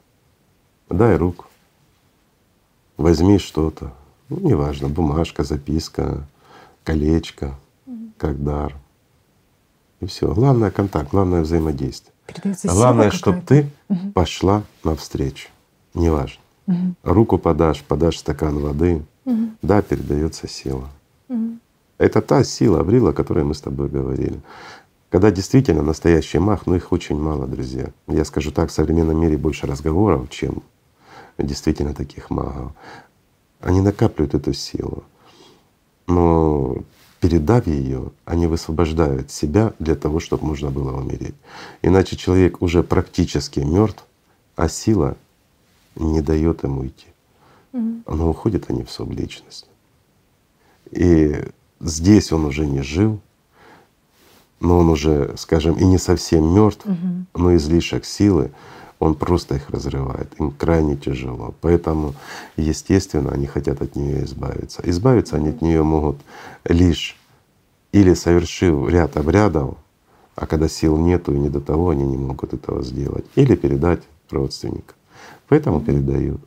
Дай 0.91 1.17
руку, 1.17 1.45
возьми 2.97 3.39
что-то, 3.39 3.93
ну, 4.31 4.41
неважно, 4.41 4.89
бумажка, 4.89 5.45
записка, 5.45 6.27
колечко, 6.87 7.59
угу. 7.85 8.13
как 8.17 8.43
дар. 8.43 8.75
И 10.01 10.07
все. 10.07 10.33
Главное 10.33 10.71
контакт, 10.71 11.11
главное 11.11 11.43
взаимодействие. 11.43 12.15
Главное, 12.65 13.11
чтобы 13.11 13.41
ты 13.41 13.71
угу. 13.89 14.13
пошла 14.15 14.63
навстречу. 14.85 15.49
Неважно. 15.95 16.41
Угу. 16.67 16.95
Руку 17.03 17.39
подашь, 17.39 17.83
подашь 17.83 18.19
стакан 18.19 18.59
воды, 18.59 19.03
угу. 19.25 19.51
да, 19.63 19.83
передается 19.83 20.49
сила. 20.49 20.89
Угу. 21.29 21.59
Это 21.99 22.23
та 22.23 22.45
сила 22.45 22.81
Аврила, 22.81 23.11
о 23.11 23.15
которой 23.15 23.45
мы 23.45 23.55
с 23.55 23.61
тобой 23.61 23.89
говорили. 23.89 24.41
Когда 25.11 25.31
действительно 25.31 25.83
настоящий 25.83 26.39
маг, 26.39 26.67
но 26.67 26.77
их 26.77 26.93
очень 26.93 27.19
мало, 27.19 27.47
друзья. 27.47 27.91
Я 28.07 28.25
скажу 28.25 28.51
так, 28.51 28.71
в 28.71 28.73
современном 28.73 29.19
мире 29.19 29.37
больше 29.37 29.67
разговоров, 29.67 30.29
чем 30.31 30.63
действительно 31.39 31.95
таких 31.95 32.31
магов. 32.31 32.73
Они 33.61 33.81
накапливают 33.81 34.35
эту 34.35 34.53
силу. 34.53 35.05
Но 36.07 36.79
передав 37.21 37.67
ее, 37.67 38.13
они 38.25 38.47
высвобождают 38.47 39.31
себя 39.31 39.73
для 39.79 39.95
того, 39.95 40.21
чтобы 40.21 40.47
можно 40.47 40.71
было 40.71 40.97
умереть. 40.97 41.35
Иначе 41.83 42.17
человек 42.17 42.63
уже 42.63 42.83
практически 42.83 43.61
мертв, 43.61 44.05
а 44.55 44.69
сила 44.69 45.17
не 45.97 46.21
дает 46.21 46.63
ему 46.63 46.87
идти. 46.87 47.07
Угу. 47.73 48.03
Но 48.07 48.31
уходят 48.31 48.67
они 48.69 48.85
в 48.85 48.91
субличность. 48.91 49.67
И 50.91 51.43
здесь 51.81 52.33
он 52.33 52.45
уже 52.45 52.67
не 52.67 52.83
жил, 52.83 53.21
но 54.61 54.79
он 54.79 54.89
уже, 54.89 55.35
скажем, 55.37 55.77
и 55.77 55.85
не 55.85 55.99
совсем 55.99 56.55
мертв, 56.55 56.87
но 57.35 57.55
излишек 57.57 58.05
силы, 58.05 58.53
он 58.99 59.15
просто 59.15 59.57
их 59.57 59.71
разрывает, 59.71 60.29
им 60.39 60.51
крайне 60.51 60.97
тяжело. 60.97 61.55
Поэтому, 61.61 62.15
естественно, 62.57 63.31
они 63.31 63.47
хотят 63.47 63.83
от 63.83 63.97
нее 63.97 64.25
избавиться. 64.25 64.83
Избавиться 64.85 65.37
они 65.37 65.51
от 65.51 65.61
нее 65.61 65.83
могут 65.83 66.17
лишь 66.65 67.17
или 67.93 68.15
совершив 68.15 68.89
ряд 68.89 69.17
обрядов, 69.17 69.77
а 70.35 70.47
когда 70.47 70.69
сил 70.69 70.97
нету 70.97 71.35
и 71.35 71.39
не 71.39 71.49
до 71.49 71.61
того, 71.61 71.91
они 71.91 72.07
не 72.07 72.17
могут 72.17 72.53
этого 72.53 72.83
сделать, 72.83 73.25
или 73.37 73.55
передать 73.55 74.03
родственникам. 74.31 74.97
Поэтому 75.49 75.81
передают. 75.81 76.41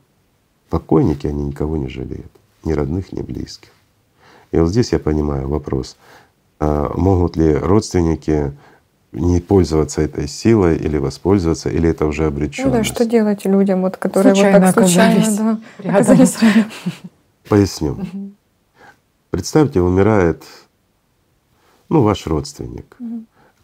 Покойники, 0.70 1.26
они 1.26 1.46
никого 1.46 1.78
не 1.78 1.88
жалеют, 1.88 2.32
ни 2.64 2.74
родных, 2.74 3.12
ни 3.12 3.22
близких. 3.22 3.72
И 4.52 4.58
вот 4.58 4.70
здесь 4.70 4.92
я 4.92 5.00
понимаю 5.00 5.48
вопрос, 5.48 5.98
а 6.60 6.92
могут 6.96 7.38
ли 7.38 7.54
родственники 7.56 8.54
не 9.12 9.42
пользоваться 9.42 10.02
этой 10.02 10.28
силой 10.28 10.78
или 10.78 10.98
воспользоваться, 10.98 11.70
или 11.70 11.90
это 11.90 12.06
уже 12.06 12.26
обреченность? 12.26 12.74
Ну 12.74 12.80
да, 12.80 12.84
что 12.84 13.06
делать 13.06 13.46
людям, 13.46 13.82
вот, 13.82 13.98
которые 13.98 14.36
случайно 14.36 14.68
вот 14.68 14.76
так 14.76 14.86
случайно 14.86 15.62
да, 15.80 15.90
оказались 15.90 16.38
Поясню. 17.48 17.98
Представьте, 19.32 19.82
умирает 19.82 20.44
ну, 21.90 22.04
ваш 22.04 22.28
родственник, 22.28 22.98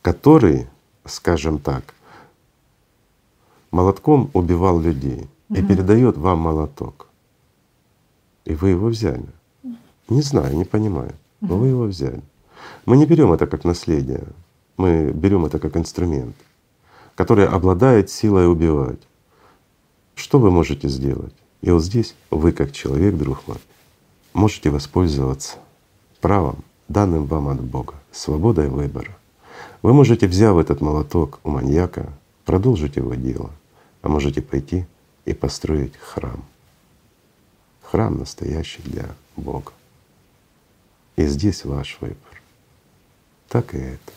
который, 0.02 0.68
скажем 1.06 1.60
так, 1.60 1.94
молотком 3.72 4.30
убивал 4.34 4.80
людей 4.80 5.28
и 5.50 5.62
передает 5.62 6.18
вам 6.18 6.40
молоток. 6.40 7.08
И 8.46 8.56
вы 8.56 8.70
его 8.70 8.88
взяли. 8.88 9.28
Не 10.10 10.22
знаю, 10.22 10.56
не 10.56 10.66
понимаю, 10.66 11.14
но 11.42 11.58
вы 11.58 11.68
его 11.68 11.84
взяли. 11.84 12.22
Мы 12.86 12.98
не 12.98 13.06
берем 13.06 13.34
это 13.34 13.48
как 13.48 13.64
наследие, 13.64 14.24
мы 14.78 15.12
берем 15.12 15.46
это 15.46 15.60
как 15.60 15.78
инструмент, 15.78 16.36
который 17.16 17.48
обладает 17.48 18.10
силой 18.10 18.52
убивать. 18.52 19.00
Что 20.16 20.40
вы 20.40 20.52
можете 20.52 20.88
сделать? 20.88 21.34
И 21.62 21.72
вот 21.72 21.84
здесь 21.84 22.16
вы, 22.30 22.52
как 22.52 22.72
человек, 22.72 23.16
друг 23.16 23.48
мой, 23.48 23.58
можете 24.34 24.70
воспользоваться 24.70 25.58
правом, 26.22 26.64
данным 26.88 27.26
вам 27.26 27.48
от 27.50 27.62
Бога, 27.62 27.96
свободой 28.12 28.70
выбора. 28.70 29.18
Вы 29.82 29.94
можете, 29.94 30.28
взяв 30.28 30.58
этот 30.58 30.82
молоток 30.82 31.40
у 31.44 31.52
маньяка, 31.52 32.12
продолжить 32.46 32.96
его 32.96 33.16
дело, 33.16 33.52
а 34.02 34.10
можете 34.10 34.42
пойти 34.42 34.86
и 35.26 35.34
построить 35.34 35.98
храм. 35.98 36.44
Храм 37.82 38.18
настоящий 38.18 38.82
для 38.84 39.06
Бога. 39.36 39.72
И 41.16 41.26
здесь 41.28 41.66
ваш 41.66 41.98
выбор. 42.02 42.42
Так 43.48 43.74
и 43.74 43.78
это. 43.78 44.12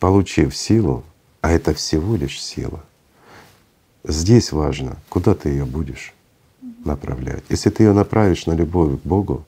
Получив 0.00 0.56
силу, 0.56 1.04
а 1.42 1.50
это 1.52 1.74
всего 1.74 2.16
лишь 2.16 2.40
сила, 2.42 2.82
здесь 4.02 4.50
важно, 4.50 4.96
куда 5.10 5.34
ты 5.34 5.50
ее 5.50 5.66
будешь 5.66 6.14
направлять. 6.84 7.44
Если 7.50 7.68
ты 7.68 7.84
ее 7.84 7.92
направишь 7.92 8.46
на 8.46 8.52
любовь 8.52 9.00
к 9.00 9.06
Богу, 9.06 9.44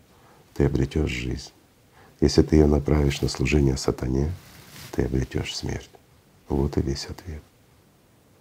ты 0.54 0.66
обретешь 0.66 1.10
жизнь. 1.10 1.50
Если 2.20 2.42
ты 2.42 2.56
ее 2.56 2.66
направишь 2.66 3.22
на 3.22 3.28
служение 3.28 3.78
сатане, 3.78 4.30
ты 4.92 5.04
обретешь 5.04 5.56
смерть. 5.56 5.90
Вот 6.48 6.76
и 6.76 6.82
весь 6.82 7.06
ответ. 7.06 7.42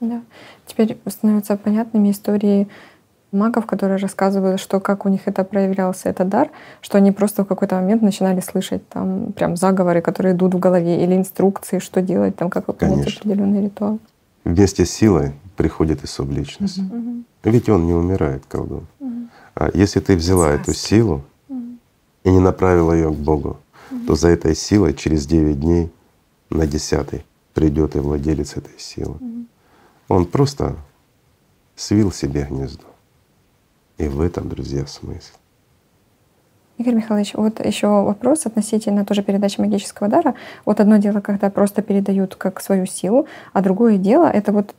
Да. 0.02 0.22
Теперь 0.66 0.98
становятся 1.08 1.56
понятными 1.56 2.12
истории 2.12 2.68
магов, 3.32 3.66
которые 3.66 3.98
рассказывают, 3.98 4.60
что 4.60 4.80
как 4.80 5.06
у 5.06 5.10
них 5.10 5.22
это 5.26 5.44
проявлялся, 5.44 6.10
этот 6.10 6.30
дар, 6.30 6.50
что 6.82 6.98
они 6.98 7.12
просто 7.12 7.44
в 7.44 7.48
какой-то 7.48 7.76
момент 7.76 8.02
начинали 8.02 8.42
слышать 8.42 8.88
там 8.90 9.32
прям 9.34 9.56
заговоры, 9.56 10.02
которые 10.02 10.36
идут 10.36 10.54
в 10.54 10.60
голове, 10.60 11.04
или 11.04 11.16
инструкции, 11.16 11.80
что 11.80 12.02
делать, 12.02 12.36
там 12.36 12.50
как 12.50 12.68
выполнять 12.68 13.18
определенный 13.18 13.64
ритуал. 13.64 14.00
Вместе 14.44 14.86
с 14.86 14.92
силой 14.92 15.34
приходит 15.56 16.04
и 16.04 16.08
субличность. 16.08 16.80
Угу. 16.80 17.24
Ведь 17.44 17.70
он 17.70 17.86
не 17.86 17.94
умирает, 17.94 18.44
колдун. 18.48 18.88
Угу. 19.00 19.12
А 19.56 19.70
если 19.74 20.00
ты 20.00 20.16
взяла 20.16 20.48
Царство. 20.48 20.72
эту 20.72 20.80
силу 20.80 21.24
угу. 21.48 21.62
и 22.24 22.32
не 22.32 22.40
направила 22.40 22.94
ее 22.94 23.10
к 23.10 23.16
Богу, 23.16 23.60
угу. 23.92 24.06
то 24.08 24.16
за 24.16 24.30
этой 24.30 24.56
силой 24.56 24.94
через 24.94 25.26
9 25.26 25.60
дней 25.60 25.92
на 26.50 26.66
десятый 26.66 27.26
придет 27.54 27.96
и 27.96 28.00
владелец 28.00 28.58
этой 28.58 28.78
силы. 28.78 29.16
Угу. 29.20 29.46
Он 30.10 30.26
просто 30.26 30.76
свил 31.76 32.12
себе 32.12 32.48
гнездо. 32.50 32.91
И 34.02 34.08
в 34.08 34.20
этом, 34.20 34.50
друзья, 34.50 34.88
смысл. 34.88 35.34
Игорь 36.80 36.96
Михайлович, 36.96 37.36
вот 37.36 37.64
еще 37.64 37.88
вопрос 37.88 38.48
относительно 38.48 39.06
тоже 39.06 39.22
передачи 39.22 39.62
магического 39.62 40.10
дара. 40.10 40.34
Вот 40.66 40.80
одно 40.80 40.98
дело, 40.98 41.22
когда 41.22 41.52
просто 41.52 41.84
передают 41.84 42.34
как 42.34 42.62
свою 42.62 42.88
силу, 42.88 43.28
а 43.54 43.62
другое 43.62 43.98
дело— 43.98 44.26
это 44.34 44.52
вот 44.52 44.74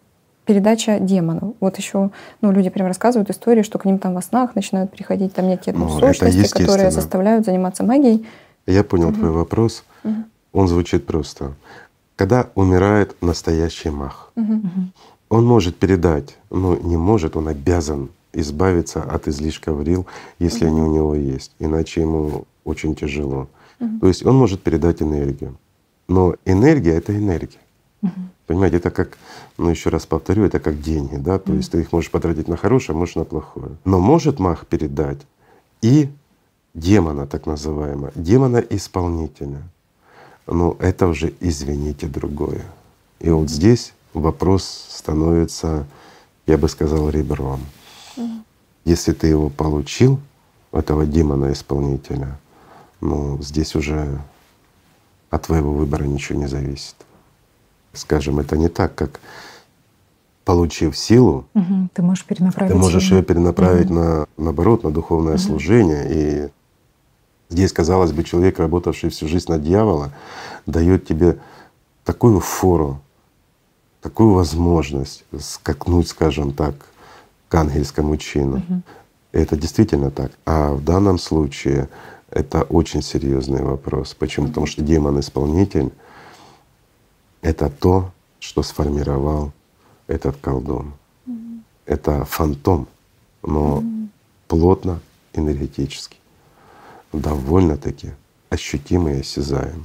передача 0.45 0.99
демонов. 0.99 1.55
Вот 1.61 1.79
еще 1.79 2.11
ну, 2.41 2.51
люди 2.51 2.69
прям 2.69 2.89
рассказывают 2.89 3.31
истории, 3.31 3.63
что 3.63 3.79
к 3.79 3.85
ним 3.85 4.01
там 4.01 4.15
во 4.15 4.23
снах 4.23 4.57
начинают 4.57 4.91
приходить 4.91 5.35
там 5.35 5.47
некие 5.47 5.73
ну, 5.73 5.89
сущности, 5.89 6.65
которые 6.65 6.91
заставляют 6.91 7.45
заниматься 7.45 7.85
магией. 7.85 8.27
Я 8.67 8.83
понял 8.83 9.11
угу. 9.11 9.19
твой 9.19 9.31
вопрос. 9.31 9.85
Угу. 10.03 10.15
Он 10.53 10.67
звучит 10.67 11.07
просто. 11.07 11.53
Когда 12.17 12.49
умирает 12.57 13.15
настоящий 13.23 13.91
маг, 13.91 14.33
угу. 14.35 14.63
он 15.29 15.47
может 15.47 15.77
передать, 15.77 16.37
ну 16.51 16.77
не 16.77 16.97
может, 16.97 17.37
он 17.37 17.47
обязан 17.47 18.11
избавиться 18.33 19.03
от 19.03 19.29
излишка 19.29 19.73
врил, 19.73 20.07
если 20.39 20.67
угу. 20.67 20.75
они 20.75 20.83
у 20.83 20.95
него 20.95 21.15
есть, 21.15 21.53
иначе 21.59 22.01
ему 22.01 22.47
очень 22.65 22.95
тяжело. 22.95 23.49
Угу. 23.81 24.01
То 24.01 24.09
есть 24.09 24.25
он 24.25 24.37
может 24.37 24.63
передать 24.63 25.03
энергию. 25.03 25.57
Но 26.09 26.35
энергия— 26.45 26.93
это 26.97 27.17
энергия. 27.17 27.61
Угу. 28.03 28.11
Понимаете, 28.47 28.77
это 28.79 28.91
как, 28.91 29.19
ну 29.57 29.71
еще 29.71 29.91
раз 29.91 30.07
повторю, 30.07 30.45
это 30.45 30.59
как 30.61 30.81
деньги, 30.81 31.17
да, 31.17 31.39
то 31.39 31.53
есть 31.53 31.71
ты 31.73 31.81
их 31.81 31.93
можешь 31.93 32.11
потратить 32.11 32.49
на 32.49 32.57
хорошее, 32.57 32.99
можешь 32.99 33.15
на 33.15 33.25
плохое. 33.25 33.77
Но 33.85 34.01
может 34.01 34.39
маг 34.39 34.67
передать 34.67 35.21
и 35.81 36.11
демона, 36.75 37.27
так 37.27 37.47
называемого, 37.47 38.13
демона-исполнителя. 38.15 39.63
Но 40.47 40.77
это 40.81 41.07
уже, 41.07 41.33
извините, 41.41 42.07
другое. 42.09 42.65
И 43.21 43.31
вот 43.31 43.49
здесь 43.49 43.95
вопрос 44.13 44.87
становится, 44.91 45.87
я 46.47 46.59
бы 46.59 46.69
сказал, 46.69 47.11
ребром. 47.11 47.61
Если 48.85 49.13
ты 49.13 49.29
его 49.29 49.49
получил, 49.49 50.21
этого 50.73 51.05
демона-исполнителя, 51.05 52.39
ну 53.01 53.41
здесь 53.43 53.75
уже 53.75 54.19
от 55.31 55.43
твоего 55.43 55.73
выбора 55.73 56.05
ничего 56.05 56.39
не 56.39 56.47
зависит 56.47 56.97
скажем, 57.93 58.41
это 58.41 58.57
не 58.57 58.69
так, 58.69 58.95
как 58.95 59.21
получив 60.45 60.97
силу, 60.97 61.47
угу, 61.55 61.89
ты 61.93 62.03
можешь 62.03 62.25
перенаправить. 62.25 62.73
Ты 62.73 62.79
можешь 62.79 63.11
ее 63.11 63.23
перенаправить 63.23 63.87
угу. 63.87 63.95
на 63.95 64.27
наоборот, 64.37 64.83
на 64.83 64.91
духовное 64.91 65.35
угу. 65.35 65.41
служение. 65.41 66.07
И 66.11 66.49
здесь, 67.49 67.73
казалось 67.73 68.13
бы, 68.13 68.25
человек, 68.25 68.59
работавший 68.59 69.11
всю 69.11 69.29
жизнь 69.29 69.51
на 69.51 69.59
дьявола, 69.59 70.13
дает 70.67 71.07
тебе 71.07 71.39
такую 72.05 72.41
фору, 72.41 73.01
такую 74.01 74.33
возможность 74.33 75.25
скакнуть, 75.39 76.09
скажем 76.09 76.53
так, 76.53 76.75
к 77.53 77.55
ангельскому 77.55 78.17
чину. 78.17 78.57
Угу. 78.57 78.83
Это 79.33 79.57
действительно 79.57 80.11
так. 80.11 80.33
А 80.47 80.73
в 80.73 80.83
данном 80.83 81.19
случае 81.19 81.91
это 82.31 82.63
очень 82.63 83.03
серьезный 83.03 83.63
вопрос. 83.63 84.15
Почему? 84.15 84.49
Потому 84.49 84.65
что 84.67 84.81
демон-исполнитель 84.81 85.93
это 87.43 87.69
то, 87.69 88.11
что 88.41 88.63
сформировал 88.63 89.53
этот 90.07 90.37
колдун. 90.41 90.95
Mm-hmm. 91.27 91.61
Это 91.85 92.25
фантом, 92.25 92.89
но 93.43 93.81
mm-hmm. 93.81 94.09
плотно 94.49 95.01
энергетический, 95.35 96.21
довольно-таки 97.13 98.13
ощутимый 98.49 99.19
и 99.19 99.21
осязаем. 99.21 99.85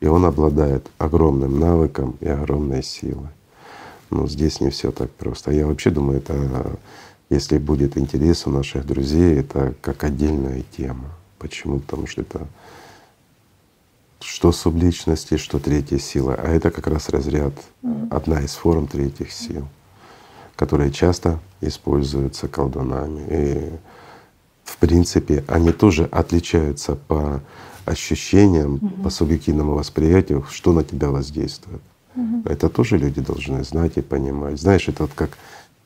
И 0.00 0.06
он 0.06 0.26
обладает 0.26 0.86
огромным 0.98 1.58
навыком 1.58 2.18
и 2.20 2.28
огромной 2.28 2.82
силой. 2.82 3.30
Но 4.10 4.26
здесь 4.26 4.60
не 4.60 4.70
все 4.70 4.90
так 4.90 5.10
просто. 5.10 5.50
Я 5.52 5.66
вообще 5.66 5.90
думаю, 5.90 6.18
это 6.18 6.78
если 7.30 7.58
будет 7.58 7.98
интерес 7.98 8.46
у 8.46 8.50
наших 8.50 8.86
друзей, 8.86 9.40
это 9.40 9.74
как 9.80 10.04
отдельная 10.04 10.64
тема. 10.76 11.10
Почему? 11.38 11.80
Потому 11.80 12.06
что 12.06 12.22
это 12.22 12.46
что 14.20 14.50
субличности, 14.52 15.36
что 15.36 15.58
третья 15.58 15.98
сила. 15.98 16.34
А 16.34 16.48
это 16.48 16.70
как 16.70 16.86
раз 16.86 17.08
разряд, 17.08 17.54
одна 18.10 18.40
из 18.40 18.52
форм 18.52 18.86
третьих 18.86 19.32
сил, 19.32 19.68
которые 20.56 20.90
часто 20.90 21.38
используются 21.60 22.48
колдунами. 22.48 23.26
И 23.30 23.72
в 24.64 24.76
принципе 24.78 25.44
они 25.48 25.72
тоже 25.72 26.04
отличаются 26.06 26.96
по 26.96 27.40
ощущениям, 27.84 28.74
угу. 28.74 29.02
по 29.04 29.10
субъективному 29.10 29.74
восприятию, 29.74 30.44
что 30.50 30.72
на 30.72 30.82
тебя 30.82 31.10
воздействует. 31.10 31.80
Угу. 32.18 32.42
Это 32.46 32.68
тоже 32.68 32.98
люди 32.98 33.20
должны 33.20 33.62
знать 33.62 33.96
и 33.96 34.00
понимать. 34.00 34.60
Знаешь, 34.60 34.88
это 34.88 35.04
вот 35.04 35.12
как 35.14 35.38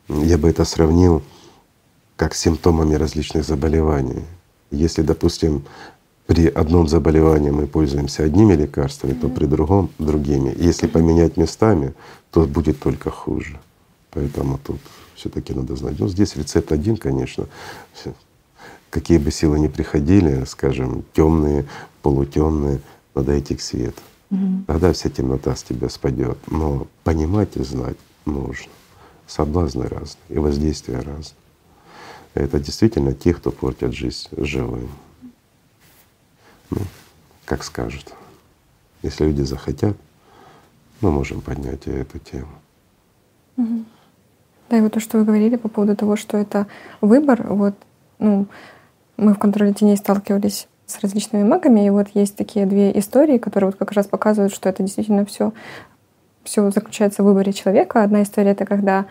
я 0.08 0.38
бы 0.38 0.48
это 0.48 0.64
сравнил 0.64 1.22
как 2.16 2.34
с 2.34 2.40
симптомами 2.40 2.94
различных 2.94 3.44
заболеваний. 3.44 4.24
Если, 4.70 5.02
допустим, 5.02 5.64
при 6.26 6.46
одном 6.46 6.88
заболевании 6.88 7.50
мы 7.50 7.66
пользуемся 7.66 8.24
одними 8.24 8.54
лекарствами, 8.54 9.12
то 9.12 9.28
при 9.28 9.44
другом— 9.44 9.90
другими. 9.98 10.54
Если 10.56 10.86
поменять 10.86 11.36
местами, 11.36 11.92
то 12.30 12.46
будет 12.46 12.80
только 12.80 13.10
хуже. 13.10 13.58
Поэтому 14.10 14.58
тут 14.58 14.80
все 15.14 15.28
таки 15.28 15.52
надо 15.52 15.76
знать. 15.76 15.98
Ну, 15.98 16.08
здесь 16.08 16.36
рецепт 16.36 16.72
один, 16.72 16.96
конечно. 16.96 17.46
Какие 18.88 19.18
бы 19.18 19.30
силы 19.30 19.58
ни 19.58 19.68
приходили, 19.68 20.44
скажем, 20.44 21.04
темные, 21.12 21.66
полутемные, 22.02 22.80
надо 23.14 23.38
идти 23.38 23.54
к 23.54 23.60
свету. 23.60 24.00
Угу. 24.32 24.64
Тогда 24.66 24.92
вся 24.92 25.10
темнота 25.10 25.54
с 25.54 25.62
тебя 25.62 25.88
спадет. 25.88 26.38
Но 26.50 26.86
понимать 27.04 27.56
и 27.56 27.62
знать 27.62 27.98
нужно. 28.24 28.72
Соблазны 29.26 29.86
разные 29.86 30.22
и 30.30 30.38
воздействия 30.38 30.96
разные. 30.96 31.36
Это 32.34 32.58
действительно 32.58 33.12
те, 33.12 33.34
кто 33.34 33.50
портят 33.50 33.92
жизнь 33.92 34.28
живым. 34.32 34.88
Ну, 36.70 36.80
как 37.44 37.62
скажут. 37.62 38.14
Если 39.02 39.26
люди 39.26 39.42
захотят, 39.42 39.96
мы 41.02 41.10
можем 41.10 41.42
поднять 41.42 41.86
и 41.86 41.90
эту 41.90 42.18
тему. 42.18 42.52
Угу. 43.58 43.84
Да, 44.70 44.78
и 44.78 44.80
вот 44.80 44.92
то, 44.94 45.00
что 45.00 45.18
вы 45.18 45.24
говорили 45.24 45.56
по 45.56 45.68
поводу 45.68 45.94
того, 45.94 46.16
что 46.16 46.38
это 46.38 46.66
выбор, 47.02 47.46
вот, 47.52 47.74
ну, 48.18 48.46
мы 49.18 49.34
в 49.34 49.38
контроле 49.38 49.74
теней 49.74 49.98
сталкивались 49.98 50.68
с 50.86 51.00
различными 51.00 51.44
магами, 51.44 51.86
и 51.86 51.90
вот 51.90 52.08
есть 52.14 52.36
такие 52.36 52.66
две 52.66 52.96
истории, 52.98 53.38
которые 53.38 53.70
вот 53.70 53.78
как 53.78 53.92
раз 53.92 54.06
показывают, 54.06 54.54
что 54.54 54.68
это 54.68 54.82
действительно 54.82 55.24
все 55.24 55.52
все 56.44 56.70
заключается 56.70 57.22
в 57.22 57.26
выборе 57.26 57.52
человека. 57.52 58.02
Одна 58.02 58.22
история— 58.22 58.50
это 58.52 58.64
когда 58.64 59.06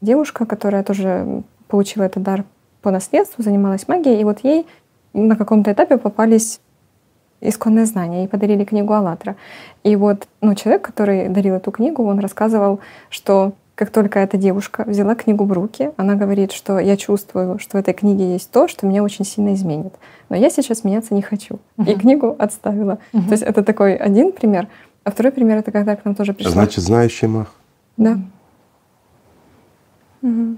девушка, 0.00 0.46
которая 0.46 0.82
тоже 0.82 1.42
получила 1.66 2.04
этот 2.04 2.22
дар 2.22 2.44
по 2.82 2.90
наследству, 2.90 3.42
занималась 3.42 3.88
магией, 3.88 4.20
и 4.20 4.24
вот 4.24 4.40
ей 4.44 4.66
на 5.12 5.36
каком-то 5.36 5.72
этапе 5.72 5.98
попались 5.98 6.60
исконное 7.40 7.86
знание, 7.86 8.24
и 8.24 8.28
подарили 8.28 8.64
книгу 8.64 8.92
«АЛЛАТРА». 8.92 9.36
И 9.84 9.96
вот 9.96 10.26
ну, 10.40 10.54
человек, 10.54 10.82
который 10.82 11.28
дарил 11.28 11.54
эту 11.54 11.70
книгу, 11.70 12.04
он 12.04 12.18
рассказывал, 12.18 12.80
что 13.10 13.52
как 13.78 13.90
только 13.90 14.18
эта 14.18 14.36
девушка 14.36 14.82
взяла 14.88 15.14
книгу 15.14 15.44
в 15.44 15.52
руки, 15.52 15.92
она 15.96 16.16
говорит, 16.16 16.50
что 16.50 16.80
я 16.80 16.96
чувствую, 16.96 17.60
что 17.60 17.76
в 17.76 17.80
этой 17.80 17.94
книге 17.94 18.32
есть 18.32 18.50
то, 18.50 18.66
что 18.66 18.86
меня 18.86 19.04
очень 19.04 19.24
сильно 19.24 19.54
изменит. 19.54 19.94
Но 20.28 20.34
я 20.34 20.50
сейчас 20.50 20.82
меняться 20.82 21.14
не 21.14 21.22
хочу. 21.22 21.60
Uh-huh. 21.76 21.92
И 21.92 21.94
книгу 21.94 22.34
отставила. 22.40 22.98
Uh-huh. 23.12 23.24
То 23.26 23.30
есть 23.30 23.44
это 23.44 23.62
такой 23.62 23.94
один 23.94 24.32
пример. 24.32 24.66
А 25.04 25.12
второй 25.12 25.30
пример— 25.30 25.58
это 25.58 25.70
когда 25.70 25.94
к 25.94 26.04
нам 26.04 26.16
тоже 26.16 26.34
пришла... 26.34 26.50
Значит, 26.50 26.82
знающий 26.82 27.28
мах. 27.28 27.54
Да. 27.96 28.18
Угу. 30.22 30.56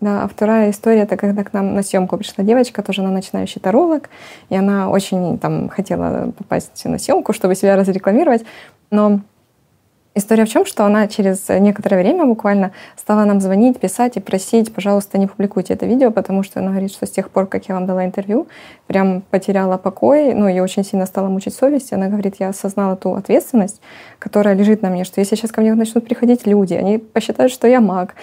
Да, 0.00 0.24
а 0.24 0.28
вторая 0.28 0.70
история— 0.70 1.00
это 1.02 1.18
когда 1.18 1.44
к 1.44 1.52
нам 1.52 1.74
на 1.74 1.82
съемку 1.82 2.16
пришла 2.16 2.42
девочка, 2.42 2.82
тоже 2.82 3.02
она 3.02 3.10
начинающий 3.10 3.60
таролог, 3.60 4.08
и 4.48 4.56
она 4.56 4.88
очень 4.88 5.38
там 5.38 5.68
хотела 5.68 6.32
попасть 6.32 6.86
на 6.86 6.98
съемку, 6.98 7.34
чтобы 7.34 7.54
себя 7.54 7.76
разрекламировать, 7.76 8.46
но 8.90 9.20
История 10.18 10.46
в 10.46 10.48
чем, 10.48 10.64
что 10.64 10.86
она 10.86 11.08
через 11.08 11.46
некоторое 11.50 11.98
время 11.98 12.24
буквально 12.24 12.72
стала 12.96 13.26
нам 13.26 13.38
звонить, 13.38 13.78
писать 13.78 14.16
и 14.16 14.20
просить, 14.20 14.72
пожалуйста, 14.72 15.18
не 15.18 15.26
публикуйте 15.26 15.74
это 15.74 15.84
видео, 15.84 16.10
потому 16.10 16.42
что 16.42 16.60
она 16.60 16.70
говорит, 16.70 16.90
что 16.90 17.04
с 17.04 17.10
тех 17.10 17.28
пор, 17.28 17.46
как 17.46 17.68
я 17.68 17.74
вам 17.74 17.84
дала 17.84 18.02
интервью, 18.02 18.46
прям 18.86 19.20
потеряла 19.30 19.76
покой, 19.76 20.32
ну 20.32 20.48
и 20.48 20.58
очень 20.58 20.84
сильно 20.84 21.04
стала 21.04 21.28
мучить 21.28 21.52
совесть. 21.54 21.92
Она 21.92 22.08
говорит, 22.08 22.36
я 22.38 22.48
осознала 22.48 22.96
ту 22.96 23.12
ответственность, 23.12 23.82
которая 24.18 24.54
лежит 24.54 24.80
на 24.80 24.88
мне, 24.88 25.04
что 25.04 25.20
если 25.20 25.36
сейчас 25.36 25.52
ко 25.52 25.60
мне 25.60 25.74
начнут 25.74 26.06
приходить 26.06 26.46
люди, 26.46 26.72
они 26.72 26.96
посчитают, 26.96 27.52
что 27.52 27.68
я 27.68 27.82
маг, 27.82 28.14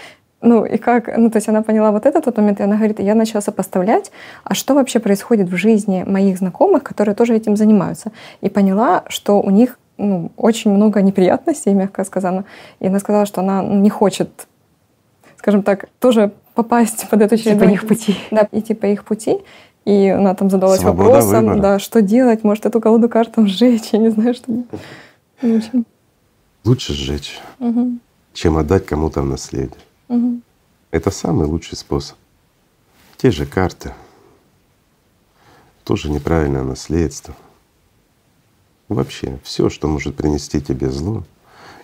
Ну 0.42 0.66
и 0.66 0.78
как, 0.78 1.16
ну 1.16 1.30
то 1.30 1.38
есть 1.38 1.48
она 1.48 1.62
поняла 1.62 1.92
вот 1.92 2.08
этот 2.08 2.26
вот 2.26 2.38
момент, 2.38 2.60
и 2.60 2.64
она 2.64 2.76
говорит, 2.76 3.00
я 3.00 3.14
начала 3.14 3.42
сопоставлять, 3.42 4.12
а 4.44 4.56
что 4.56 4.74
вообще 4.74 5.00
происходит 5.00 5.48
в 5.48 5.56
жизни 5.56 6.04
моих 6.08 6.38
знакомых, 6.40 6.82
которые 6.82 7.14
тоже 7.14 7.36
этим 7.36 7.56
занимаются. 7.56 8.12
И 8.42 8.50
поняла, 8.50 9.04
что 9.08 9.40
у 9.40 9.52
них 9.52 9.78
ну, 9.98 10.32
очень 10.38 10.72
много 10.72 11.02
неприятностей, 11.02 11.74
мягко 11.74 12.04
сказано. 12.04 12.46
И 12.80 12.88
она 12.88 13.00
сказала, 13.00 13.26
что 13.26 13.42
она 13.42 13.64
не 13.64 13.90
хочет, 13.90 14.48
скажем 15.38 15.64
так, 15.64 15.90
тоже 16.00 16.32
попасть 16.56 17.08
под 17.10 17.22
эту 17.22 17.38
череду. 17.38 17.66
Идти 17.66 17.68
по 17.68 17.72
их 17.72 17.88
пути. 17.88 18.16
Да, 18.32 18.48
идти 18.52 18.74
по 18.74 18.86
их 18.86 19.04
пути. 19.06 19.38
И 19.86 20.08
она 20.08 20.34
там 20.34 20.50
задалась 20.50 20.80
Свобода 20.80 21.10
вопросом, 21.10 21.46
выбора. 21.46 21.62
да, 21.62 21.80
что 21.80 22.02
делать, 22.02 22.44
может 22.44 22.66
эту 22.66 22.80
колоду 22.80 23.10
карт 23.10 23.34
там 23.34 23.48
сжечь, 23.48 23.90
я 23.92 24.00
не 24.00 24.10
знаю, 24.10 24.34
что. 24.34 24.64
Очень. 25.42 25.86
Лучше 26.64 26.94
сжечь, 26.94 27.42
угу. 27.60 27.98
чем 28.34 28.58
отдать 28.58 28.86
кому-то 28.86 29.22
в 29.22 29.26
наследие. 29.26 29.78
Угу. 30.08 30.40
Это 30.92 31.12
самый 31.12 31.48
лучший 31.48 31.78
способ. 31.78 32.16
Те 33.18 33.32
же 33.32 33.46
карты, 33.46 33.94
тоже 35.84 36.10
неправильное 36.10 36.64
наследство. 36.64 37.36
Вообще, 38.90 39.40
все, 39.44 39.70
что 39.70 39.88
может 39.88 40.16
принести 40.16 40.62
тебе 40.62 40.90
зло, 40.90 41.24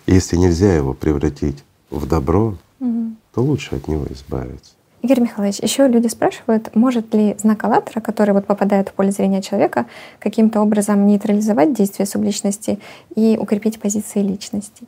если 0.06 0.36
нельзя 0.36 0.74
его 0.74 0.94
превратить 0.94 1.64
в 1.90 2.06
добро, 2.06 2.56
угу. 2.78 3.14
то 3.34 3.42
лучше 3.42 3.76
от 3.76 3.88
него 3.88 4.06
избавиться. 4.10 4.72
Игорь 5.02 5.20
Михайлович, 5.20 5.60
еще 5.60 5.88
люди 5.88 6.08
спрашивают, 6.08 6.74
может 6.76 7.14
ли 7.14 7.34
знак 7.38 7.64
АЛЛАТРА, 7.64 8.02
который 8.02 8.34
вот 8.34 8.46
попадает 8.46 8.90
в 8.90 8.92
поле 8.92 9.10
зрения 9.10 9.40
человека, 9.40 9.86
каким-то 10.18 10.60
образом 10.60 11.06
нейтрализовать 11.06 11.72
действие 11.72 12.06
субличности 12.06 12.78
и 13.14 13.38
укрепить 13.40 13.80
позиции 13.80 14.20
личности? 14.20 14.84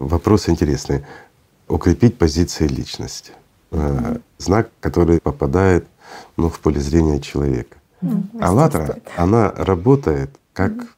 Вопрос 0.00 0.48
интересный. 0.48 1.04
Укрепить 1.68 2.18
позиции 2.18 2.66
личности. 2.66 3.32
Mm-hmm. 3.70 4.22
Знак, 4.38 4.70
который 4.80 5.20
попадает 5.20 5.86
ну, 6.36 6.48
в 6.48 6.58
поле 6.58 6.80
зрения 6.80 7.20
человека. 7.20 7.76
Mm-hmm. 8.02 8.42
АЛЛАТРА, 8.42 8.98
она 9.16 9.52
работает 9.52 10.30
как 10.52 10.72
mm-hmm 10.72 10.88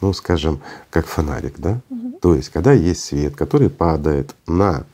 ну, 0.00 0.12
скажем, 0.12 0.60
как 0.90 1.06
фонарик, 1.06 1.58
да? 1.58 1.80
Угу. 1.90 2.18
То 2.20 2.34
есть, 2.34 2.50
когда 2.50 2.72
есть 2.72 3.04
свет, 3.04 3.36
который 3.36 3.70
падает 3.70 4.34
на 4.46 4.84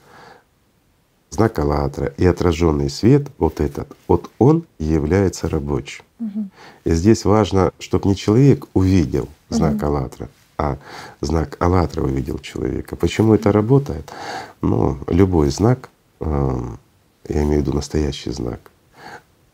знак 1.30 1.58
АЛЛАТРА 1.58 2.14
и 2.16 2.26
отраженный 2.26 2.90
свет, 2.90 3.28
вот 3.38 3.60
этот, 3.60 3.88
вот 4.08 4.30
он 4.38 4.64
является 4.78 5.48
рабочим. 5.48 6.04
Угу. 6.20 6.48
И 6.84 6.90
здесь 6.92 7.24
важно, 7.24 7.72
чтобы 7.78 8.08
не 8.08 8.16
человек 8.16 8.66
увидел 8.74 9.28
знак 9.50 9.76
угу. 9.76 9.86
АЛЛАТРА, 9.86 10.28
а 10.58 10.78
знак 11.20 11.56
АЛЛАТРА 11.60 12.02
увидел 12.02 12.38
человека. 12.38 12.96
Почему 12.96 13.34
это 13.34 13.52
работает? 13.52 14.12
Ну, 14.62 14.98
любой 15.08 15.50
знак, 15.50 15.90
э, 16.20 16.60
я 17.28 17.42
имею 17.42 17.62
в 17.62 17.66
виду 17.66 17.72
настоящий 17.74 18.30
знак, 18.30 18.70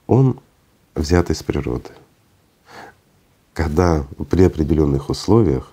он 0.06 0.38
взят 0.94 1.30
из 1.30 1.42
природы 1.42 1.90
когда 3.54 4.04
при 4.30 4.44
определенных 4.44 5.10
условиях, 5.10 5.70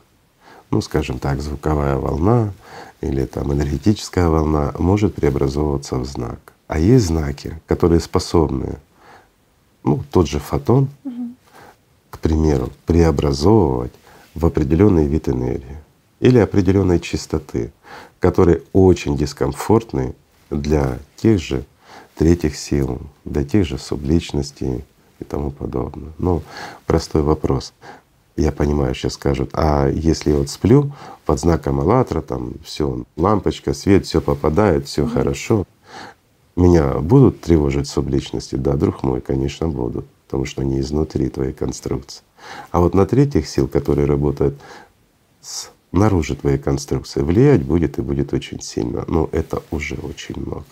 ну 0.71 0.81
скажем 0.81 1.19
так, 1.19 1.41
звуковая 1.41 1.97
волна 1.97 2.53
или 3.01 3.25
там 3.25 3.53
энергетическая 3.53 4.27
волна 4.27 4.73
может 4.77 5.15
преобразовываться 5.15 5.97
в 5.97 6.05
знак. 6.05 6.39
А 6.67 6.79
есть 6.79 7.05
знаки, 7.05 7.59
которые 7.67 7.99
способны, 7.99 8.77
ну 9.83 10.03
тот 10.11 10.27
же 10.27 10.39
фотон, 10.39 10.89
угу. 11.03 11.29
к 12.09 12.19
примеру, 12.19 12.69
преобразовывать 12.85 13.93
в 14.35 14.45
определенный 14.45 15.07
вид 15.07 15.29
энергии 15.29 15.77
или 16.19 16.37
определенной 16.37 16.99
частоты, 16.99 17.71
которые 18.19 18.61
очень 18.73 19.17
дискомфортны 19.17 20.13
для 20.49 20.99
тех 21.15 21.41
же 21.41 21.65
третьих 22.15 22.57
сил, 22.57 22.99
для 23.23 23.43
тех 23.43 23.65
же 23.65 23.77
субличностей, 23.77 24.83
и 25.19 25.23
тому 25.23 25.51
подобное. 25.51 26.11
Ну, 26.17 26.41
простой 26.85 27.21
вопрос. 27.21 27.73
Я 28.35 28.51
понимаю, 28.51 28.95
сейчас 28.95 29.13
скажут, 29.13 29.49
а 29.53 29.89
если 29.89 30.31
я 30.31 30.37
вот 30.37 30.49
сплю 30.49 30.93
под 31.25 31.39
знаком 31.39 31.81
АЛЛАТРА, 31.81 32.21
там 32.21 32.53
все, 32.63 33.03
лампочка, 33.17 33.73
свет, 33.73 34.05
все 34.05 34.21
попадает, 34.21 34.87
все 34.87 35.03
mm-hmm. 35.03 35.13
хорошо. 35.13 35.65
Меня 36.55 36.99
будут 36.99 37.41
тревожить 37.41 37.87
субличности? 37.87 38.55
Да, 38.55 38.73
друг 38.73 39.03
мой, 39.03 39.21
конечно, 39.21 39.67
будут, 39.67 40.05
потому 40.25 40.45
что 40.45 40.61
они 40.61 40.79
изнутри 40.79 41.29
твоей 41.29 41.53
конструкции. 41.53 42.23
А 42.71 42.79
вот 42.79 42.93
на 42.93 43.05
третьих 43.05 43.47
сил, 43.47 43.67
которые 43.67 44.07
работают 44.07 44.59
снаружи 45.41 46.35
твоей 46.35 46.57
конструкции, 46.57 47.21
влиять 47.21 47.63
будет 47.63 47.97
и 47.97 48.01
будет 48.01 48.33
очень 48.33 48.61
сильно. 48.61 49.03
Но 49.07 49.29
это 49.31 49.61
уже 49.71 49.95
очень 49.95 50.39
много. 50.39 50.65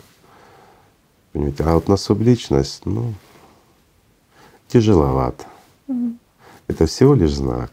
Понимаете? 1.33 1.63
А 1.63 1.73
вот 1.73 1.87
на 1.87 1.97
субличность, 1.97 2.85
ну, 2.85 3.13
тяжеловато. 4.67 5.45
Угу. 5.87 6.13
Это 6.67 6.85
всего 6.85 7.15
лишь 7.15 7.33
знак. 7.33 7.71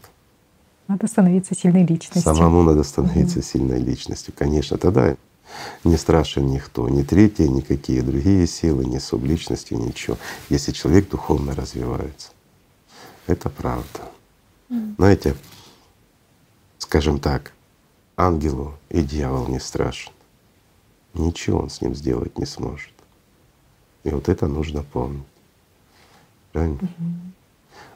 Надо 0.87 1.07
становиться 1.07 1.55
сильной 1.55 1.85
личностью. 1.85 2.21
Самому 2.21 2.63
надо 2.63 2.83
становиться 2.83 3.39
угу. 3.39 3.45
сильной 3.45 3.79
личностью, 3.79 4.33
конечно. 4.37 4.77
Тогда 4.77 5.15
не 5.83 5.97
страшен 5.97 6.47
никто, 6.47 6.89
ни 6.89 7.03
третьи, 7.03 7.47
никакие 7.47 8.01
другие 8.01 8.47
силы, 8.47 8.85
ни 8.85 8.99
субличности, 8.99 9.73
ничего, 9.73 10.17
если 10.49 10.71
человек 10.71 11.09
духовно 11.09 11.55
развивается. 11.55 12.31
Это 13.27 13.49
правда. 13.49 14.01
Mm. 14.69 14.95
Знаете, 14.97 15.35
скажем 16.77 17.19
так, 17.19 17.53
ангелу 18.17 18.73
и 18.89 19.01
дьявол 19.01 19.47
не 19.47 19.59
страшен. 19.59 20.11
Ничего 21.13 21.59
он 21.59 21.69
с 21.69 21.81
ним 21.81 21.95
сделать 21.95 22.37
не 22.37 22.45
сможет. 22.45 22.93
И 24.03 24.09
вот 24.09 24.29
это 24.29 24.47
нужно 24.47 24.83
помнить. 24.83 25.23
Правильно? 26.55 26.79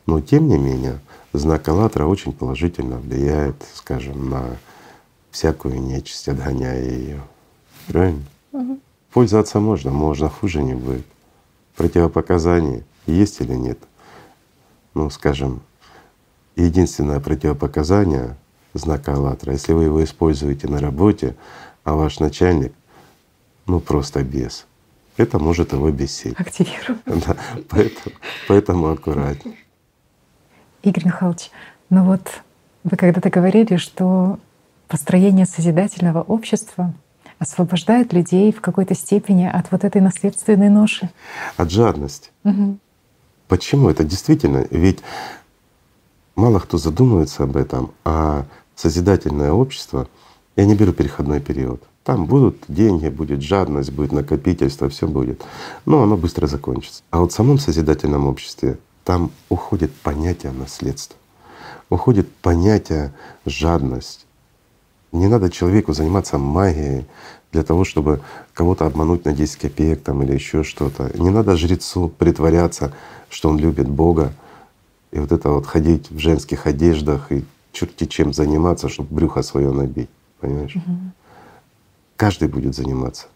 Но 0.06 0.20
тем 0.20 0.50
не 0.50 0.58
менее 0.58 1.00
знак 1.32 1.70
АЛЛАТРА 1.70 2.06
очень 2.06 2.34
положительно 2.34 2.98
влияет, 2.98 3.56
скажем, 3.74 4.30
на 4.30 4.58
всякую 5.32 5.80
нечисть, 5.82 6.28
отгоняя 6.28 6.84
ее. 6.84 7.22
Правильно? 7.88 8.24
Угу. 8.52 8.80
Пользоваться 9.14 9.62
можно, 9.62 9.92
можно, 9.92 10.28
хуже 10.28 10.62
не 10.62 10.74
будет. 10.74 11.06
Противопоказания 11.78 12.84
есть 13.06 13.40
или 13.40 13.54
нет? 13.54 13.80
Ну, 14.94 15.10
скажем, 15.10 15.62
единственное 16.58 17.22
противопоказание 17.22 18.36
знака 18.74 19.14
АЛЛАТРА, 19.14 19.54
если 19.54 19.72
вы 19.72 19.86
его 19.86 20.04
используете 20.04 20.68
на 20.68 20.82
работе, 20.82 21.38
а 21.86 21.94
ваш 21.94 22.20
начальник 22.20 22.74
ну 23.68 23.80
просто 23.80 24.22
без, 24.22 24.66
это 25.20 25.38
может 25.38 25.74
его 25.74 25.92
бесить. 25.92 26.40
Активируем. 26.40 27.02
Да, 27.06 27.36
поэтому, 27.68 28.16
поэтому 28.48 28.88
аккуратнее. 28.88 29.58
Игорь 30.82 31.06
Михайлович, 31.06 31.52
ну 31.90 32.06
вот 32.06 32.42
вы 32.86 32.96
когда-то 32.96 33.30
говорили, 33.30 33.76
что 33.76 34.40
построение 34.88 35.46
созидательного 35.46 36.22
общества 36.22 36.94
освобождает 37.38 38.14
людей 38.14 38.52
в 38.54 38.62
какой-то 38.62 38.96
степени 38.96 39.46
от 39.46 39.72
вот 39.72 39.84
этой 39.84 40.02
наследственной 40.02 40.70
ноши. 40.70 41.10
От 41.58 41.70
жадности. 41.70 42.30
Угу. 42.46 42.78
Почему? 43.50 43.90
Это 43.90 44.06
действительно, 44.06 44.66
ведь 44.72 45.00
мало 46.36 46.60
кто 46.60 46.78
задумывается 46.78 47.44
об 47.44 47.58
этом, 47.58 47.92
а 48.06 48.46
созидательное 48.76 49.52
общество, 49.52 50.08
я 50.56 50.66
не 50.66 50.76
беру 50.76 50.94
переходной 50.94 51.42
период, 51.42 51.84
там 52.04 52.26
будут 52.26 52.58
деньги, 52.68 53.10
будет 53.10 53.42
жадность, 53.42 53.92
будет 53.92 54.12
накопительство, 54.12 54.90
все 54.90 55.08
будет. 55.08 55.42
Но 55.86 56.04
оно 56.04 56.18
быстро 56.18 56.48
закончится. 56.48 57.04
А 57.12 57.20
вот 57.20 57.32
в 57.32 57.36
самом 57.36 57.60
созидательном 57.60 58.28
обществе 58.28 58.78
там 59.04 59.32
уходит 59.50 59.94
понятие 59.94 60.52
наследства, 60.52 61.18
уходит 61.90 62.32
понятие 62.42 63.14
жадность. 63.46 64.26
Не 65.12 65.28
надо 65.28 65.50
человеку 65.50 65.94
заниматься 65.94 66.38
магией 66.38 67.06
для 67.52 67.64
того, 67.64 67.84
чтобы 67.84 68.22
кого-то 68.54 68.86
обмануть 68.86 69.26
на 69.26 69.34
10 69.34 69.58
копеек 69.58 70.04
там, 70.04 70.22
или 70.22 70.34
еще 70.34 70.64
что-то. 70.64 71.12
Не 71.18 71.32
надо 71.32 71.58
жрецу 71.58 72.10
притворяться, 72.10 72.94
что 73.30 73.50
он 73.50 73.58
любит 73.58 73.90
Бога, 73.90 74.34
и 75.12 75.20
вот 75.20 75.32
это 75.32 75.50
вот 75.50 75.66
ходить 75.66 76.12
в 76.12 76.20
женских 76.20 76.68
одеждах 76.68 77.32
и 77.32 77.44
черти 77.72 78.06
чем 78.06 78.34
заниматься, 78.34 78.90
чтобы 78.90 79.16
брюхо 79.16 79.42
свое 79.42 79.72
набить. 79.72 80.10
Понимаешь? 80.40 80.76
Угу. 80.76 80.96
Каждый 82.20 82.50
будет 82.50 82.76
заниматься 82.76 83.28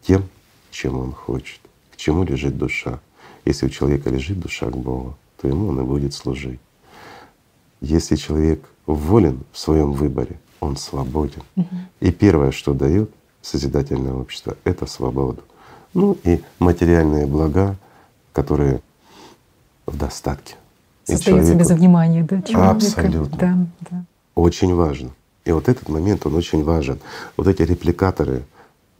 тем, 0.00 0.26
чем 0.70 0.98
он 0.98 1.12
хочет, 1.12 1.60
к 1.92 1.96
чему 1.96 2.24
лежит 2.24 2.56
душа. 2.56 2.98
Если 3.44 3.66
у 3.66 3.68
человека 3.68 4.08
лежит 4.08 4.40
душа 4.40 4.70
к 4.70 4.76
Богу, 4.78 5.14
то 5.38 5.46
ему 5.46 5.68
он 5.68 5.80
и 5.80 5.84
будет 5.84 6.14
служить. 6.14 6.58
Если 7.82 8.16
человек 8.16 8.64
волен 8.86 9.40
в 9.52 9.58
своем 9.58 9.92
выборе, 9.92 10.40
он 10.60 10.78
свободен. 10.78 11.42
Угу. 11.56 11.66
И 12.00 12.12
первое, 12.12 12.50
что 12.50 12.72
дает 12.72 13.10
созидательное 13.42 14.14
общество, 14.14 14.56
это 14.64 14.86
свободу. 14.86 15.42
Ну 15.92 16.16
и 16.24 16.40
материальные 16.60 17.26
блага, 17.26 17.76
которые 18.32 18.80
в 19.84 19.98
достатке. 19.98 20.54
Создается 21.04 21.54
без 21.56 21.68
внимания, 21.68 22.22
да, 22.22 22.40
человека. 22.40 22.70
Абсолютно. 22.70 23.36
Да, 23.36 23.66
да. 23.90 24.04
Очень 24.34 24.74
важно. 24.74 25.10
И 25.44 25.52
вот 25.52 25.68
этот 25.68 25.88
момент, 25.88 26.26
он 26.26 26.34
очень 26.34 26.62
важен. 26.64 27.00
Вот 27.36 27.46
эти 27.46 27.62
репликаторы 27.62 28.44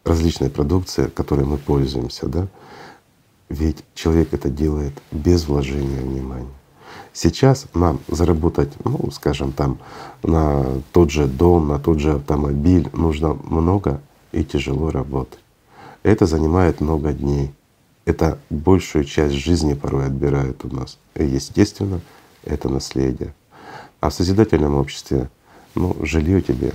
различной 0.04 0.50
продукции, 0.50 1.06
которой 1.06 1.44
мы 1.44 1.58
пользуемся, 1.58 2.26
да, 2.26 2.48
ведь 3.48 3.84
человек 3.94 4.32
это 4.32 4.48
делает 4.48 4.92
без 5.10 5.46
вложения 5.46 6.00
внимания. 6.00 6.48
Сейчас 7.12 7.66
нам 7.74 8.00
заработать, 8.08 8.72
ну, 8.84 9.10
скажем, 9.10 9.52
там 9.52 9.78
на 10.22 10.64
тот 10.92 11.10
же 11.10 11.26
дом, 11.26 11.68
на 11.68 11.78
тот 11.78 11.98
же 11.98 12.12
автомобиль 12.12 12.88
нужно 12.92 13.34
много 13.34 14.00
и 14.32 14.44
тяжело 14.44 14.90
работать. 14.90 15.40
Это 16.02 16.26
занимает 16.26 16.80
много 16.80 17.12
дней. 17.12 17.52
Это 18.04 18.38
большую 18.48 19.04
часть 19.04 19.34
жизни 19.34 19.74
порой 19.74 20.06
отбирает 20.06 20.64
у 20.64 20.74
нас. 20.74 20.98
И 21.14 21.24
естественно, 21.24 22.00
это 22.44 22.68
наследие. 22.68 23.34
А 24.00 24.08
в 24.08 24.14
созидательном 24.14 24.76
обществе, 24.76 25.28
ну, 25.74 25.96
жилье 26.02 26.42
тебе 26.42 26.72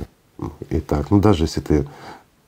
и 0.70 0.80
так. 0.80 1.12
Ну, 1.12 1.20
даже 1.20 1.46
если 1.46 1.62
ты, 1.62 1.88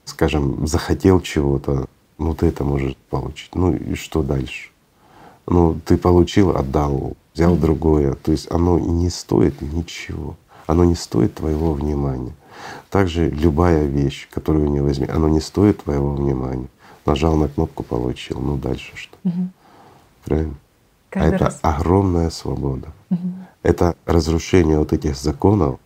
скажем, 0.06 0.68
захотел 0.68 1.22
чего-то, 1.22 1.88
ну 2.18 2.34
ты 2.34 2.48
это 2.48 2.64
можешь 2.64 2.96
получить. 3.10 3.54
Ну 3.56 3.74
и 3.74 3.96
что 3.96 4.24
дальше? 4.24 4.70
Ну, 5.48 5.80
ты 5.86 5.98
получил, 5.98 6.56
отдал, 6.56 7.14
взял 7.34 7.56
mm-hmm. 7.56 7.60
другое. 7.60 8.14
То 8.14 8.32
есть 8.32 8.52
оно 8.52 8.80
не 8.80 9.10
стоит 9.10 9.62
ничего. 9.62 10.36
Оно 10.66 10.84
не 10.84 10.96
стоит 10.96 11.36
твоего 11.36 11.74
внимания. 11.74 12.34
Также 12.90 13.30
любая 13.30 13.86
вещь, 13.86 14.28
которую 14.30 14.70
не 14.70 14.82
возьми, 14.82 15.08
оно 15.08 15.30
не 15.30 15.40
стоит 15.40 15.84
твоего 15.84 16.14
внимания. 16.14 16.68
Нажал 17.06 17.36
на 17.38 17.48
кнопку, 17.48 17.84
получил. 17.84 18.40
Ну 18.40 18.58
дальше 18.58 18.92
что? 18.96 19.16
Угу. 19.24 19.50
Правильно? 20.26 20.56
Каждый 21.10 21.32
а 21.32 21.36
это 21.36 21.46
раз. 21.46 21.60
огромная 21.62 22.30
свобода. 22.30 22.88
Угу. 23.10 23.20
Это 23.64 23.96
разрушение 24.06 24.78
вот 24.78 24.92
этих 24.92 25.16
законов, 25.16 25.80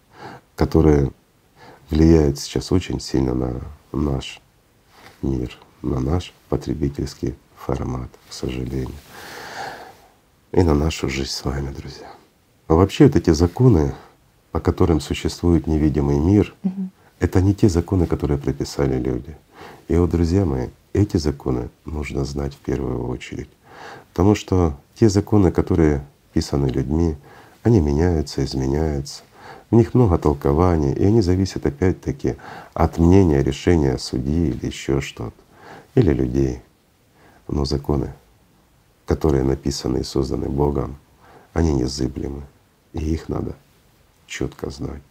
которые 0.61 1.09
влияют 1.89 2.37
сейчас 2.37 2.71
очень 2.71 2.99
сильно 2.99 3.33
на 3.33 3.61
наш 3.91 4.39
мир, 5.23 5.57
на 5.81 5.99
наш 5.99 6.33
потребительский 6.49 7.33
формат, 7.55 8.09
к 8.29 8.31
сожалению, 8.31 8.93
и 10.51 10.61
на 10.61 10.75
нашу 10.75 11.09
жизнь 11.09 11.31
с 11.31 11.43
вами, 11.43 11.73
друзья. 11.73 12.11
А 12.67 12.75
вообще 12.75 13.07
вот 13.07 13.15
эти 13.15 13.31
законы, 13.31 13.95
по 14.51 14.59
которым 14.59 14.99
существует 14.99 15.65
невидимый 15.65 16.19
мир, 16.19 16.53
угу. 16.63 16.89
это 17.19 17.41
не 17.41 17.55
те 17.55 17.67
законы, 17.67 18.05
которые 18.05 18.37
прописали 18.37 19.01
люди. 19.01 19.35
И 19.87 19.95
вот, 19.95 20.11
друзья 20.11 20.45
мои, 20.45 20.67
эти 20.93 21.17
законы 21.17 21.69
нужно 21.85 22.23
знать 22.23 22.53
в 22.53 22.59
первую 22.59 23.07
очередь. 23.07 23.49
Потому 24.13 24.35
что 24.35 24.77
те 24.93 25.09
законы, 25.09 25.51
которые 25.51 26.05
писаны 26.33 26.67
людьми, 26.67 27.15
они 27.63 27.79
меняются, 27.79 28.45
изменяются. 28.45 29.23
В 29.71 29.75
них 29.75 29.93
много 29.93 30.17
толкований, 30.17 30.91
и 30.91 31.05
они 31.05 31.21
зависят 31.21 31.65
опять-таки 31.65 32.35
от 32.73 32.97
мнения, 32.97 33.41
решения 33.41 33.97
судьи 33.97 34.49
или 34.49 34.65
еще 34.65 34.99
что-то, 34.99 35.33
или 35.95 36.11
людей. 36.11 36.61
Но 37.47 37.63
законы, 37.63 38.13
которые 39.05 39.45
написаны 39.45 39.99
и 39.99 40.03
созданы 40.03 40.49
Богом, 40.49 40.97
они 41.53 41.73
незыблемы, 41.73 42.43
и 42.91 42.99
их 42.99 43.29
надо 43.29 43.55
четко 44.27 44.69
знать. 44.69 45.01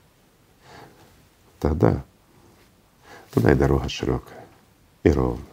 Тогда, 1.59 2.05
тогда 3.31 3.53
и 3.53 3.55
дорога 3.55 3.89
широкая, 3.89 4.45
и 5.05 5.11
ровно 5.11 5.45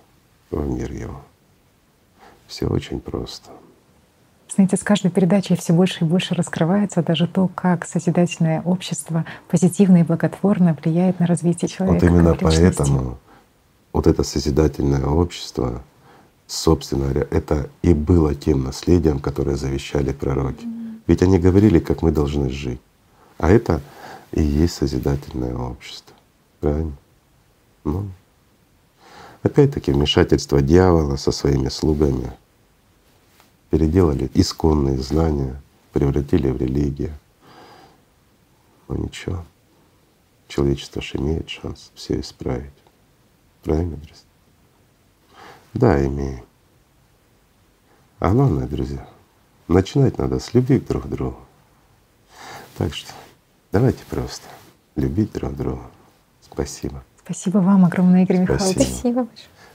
в 0.52 0.68
мир 0.69 0.92
его. 0.92 1.22
Все 2.48 2.68
очень 2.68 3.00
просто. 3.00 3.52
Знаете, 4.58 4.76
с 4.76 4.84
каждой 4.84 5.11
передачей 5.11 5.56
все 5.56 5.72
больше 5.72 6.03
и 6.03 6.08
больше 6.08 6.34
раскрывается 6.34 7.03
даже 7.03 7.27
то, 7.27 7.48
как 7.48 7.86
созидательное 7.86 8.64
общество 8.64 9.24
позитивно 9.48 9.98
и 9.98 10.03
благотворно 10.03 10.76
влияет 10.82 11.19
на 11.19 11.27
развитие 11.27 11.69
человека. 11.69 12.03
Вот 12.03 12.11
именно 12.11 12.34
поэтому 12.34 13.19
вот 13.94 14.08
это 14.08 14.24
созидательное 14.24 15.06
общество, 15.06 15.84
собственно 16.48 17.03
говоря, 17.03 17.27
это 17.30 17.69
и 17.84 17.94
было 17.94 18.34
тем 18.34 18.64
наследием, 18.64 19.19
которое 19.19 19.58
завещали 19.58 20.11
пророки. 20.11 20.66
Ведь 21.06 21.22
они 21.22 21.38
говорили, 21.38 21.77
как 21.77 22.02
мы 22.02 22.10
должны 22.10 22.50
жить. 22.50 22.82
А 23.38 23.52
это 23.52 23.80
и 24.32 24.42
есть 24.42 24.74
созидательное 24.74 25.56
общество. 25.56 26.16
Правильно? 26.61 26.94
Ну, 27.84 28.08
опять-таки 29.44 29.92
вмешательство 29.92 30.64
дьявола 30.64 31.16
со 31.16 31.32
своими 31.32 31.69
слугами 31.69 32.32
переделали 33.70 34.30
исконные 34.34 34.98
знания, 34.98 35.62
превратили 35.94 36.50
в 36.50 36.58
религию. 36.58 37.14
Но 38.88 38.96
ничего, 38.96 39.44
человечество 40.48 41.02
же 41.02 41.18
имеет 41.18 41.50
шанс 41.50 41.92
все 41.96 42.20
исправить. 42.20 42.72
Правильно, 43.64 43.98
друзья? 43.98 44.26
Да, 45.74 46.06
имеем. 46.06 46.44
А 48.20 48.32
главное, 48.32 48.68
друзья, 48.68 49.08
начинать 49.68 50.18
надо 50.18 50.40
с 50.40 50.54
любви 50.54 50.80
друг 50.80 51.04
к 51.04 51.08
другу. 51.08 51.38
Так 52.78 52.94
что 52.94 53.12
давайте 53.72 54.04
просто 54.10 54.48
любить 54.96 55.34
друг 55.34 55.56
друга. 55.56 55.84
Спасибо. 56.42 57.04
Спасибо 57.24 57.58
вам 57.60 57.86
огромное, 57.86 58.24
Игорь 58.24 58.40
Михайлович. 58.40 58.76
Спасибо 58.76 59.28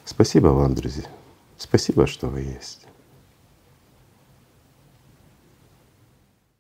Спасибо 0.04 0.46
вам, 0.48 0.74
друзья. 0.74 1.04
Спасибо, 1.58 2.06
что 2.06 2.28
вы 2.28 2.40
есть. 2.40 2.86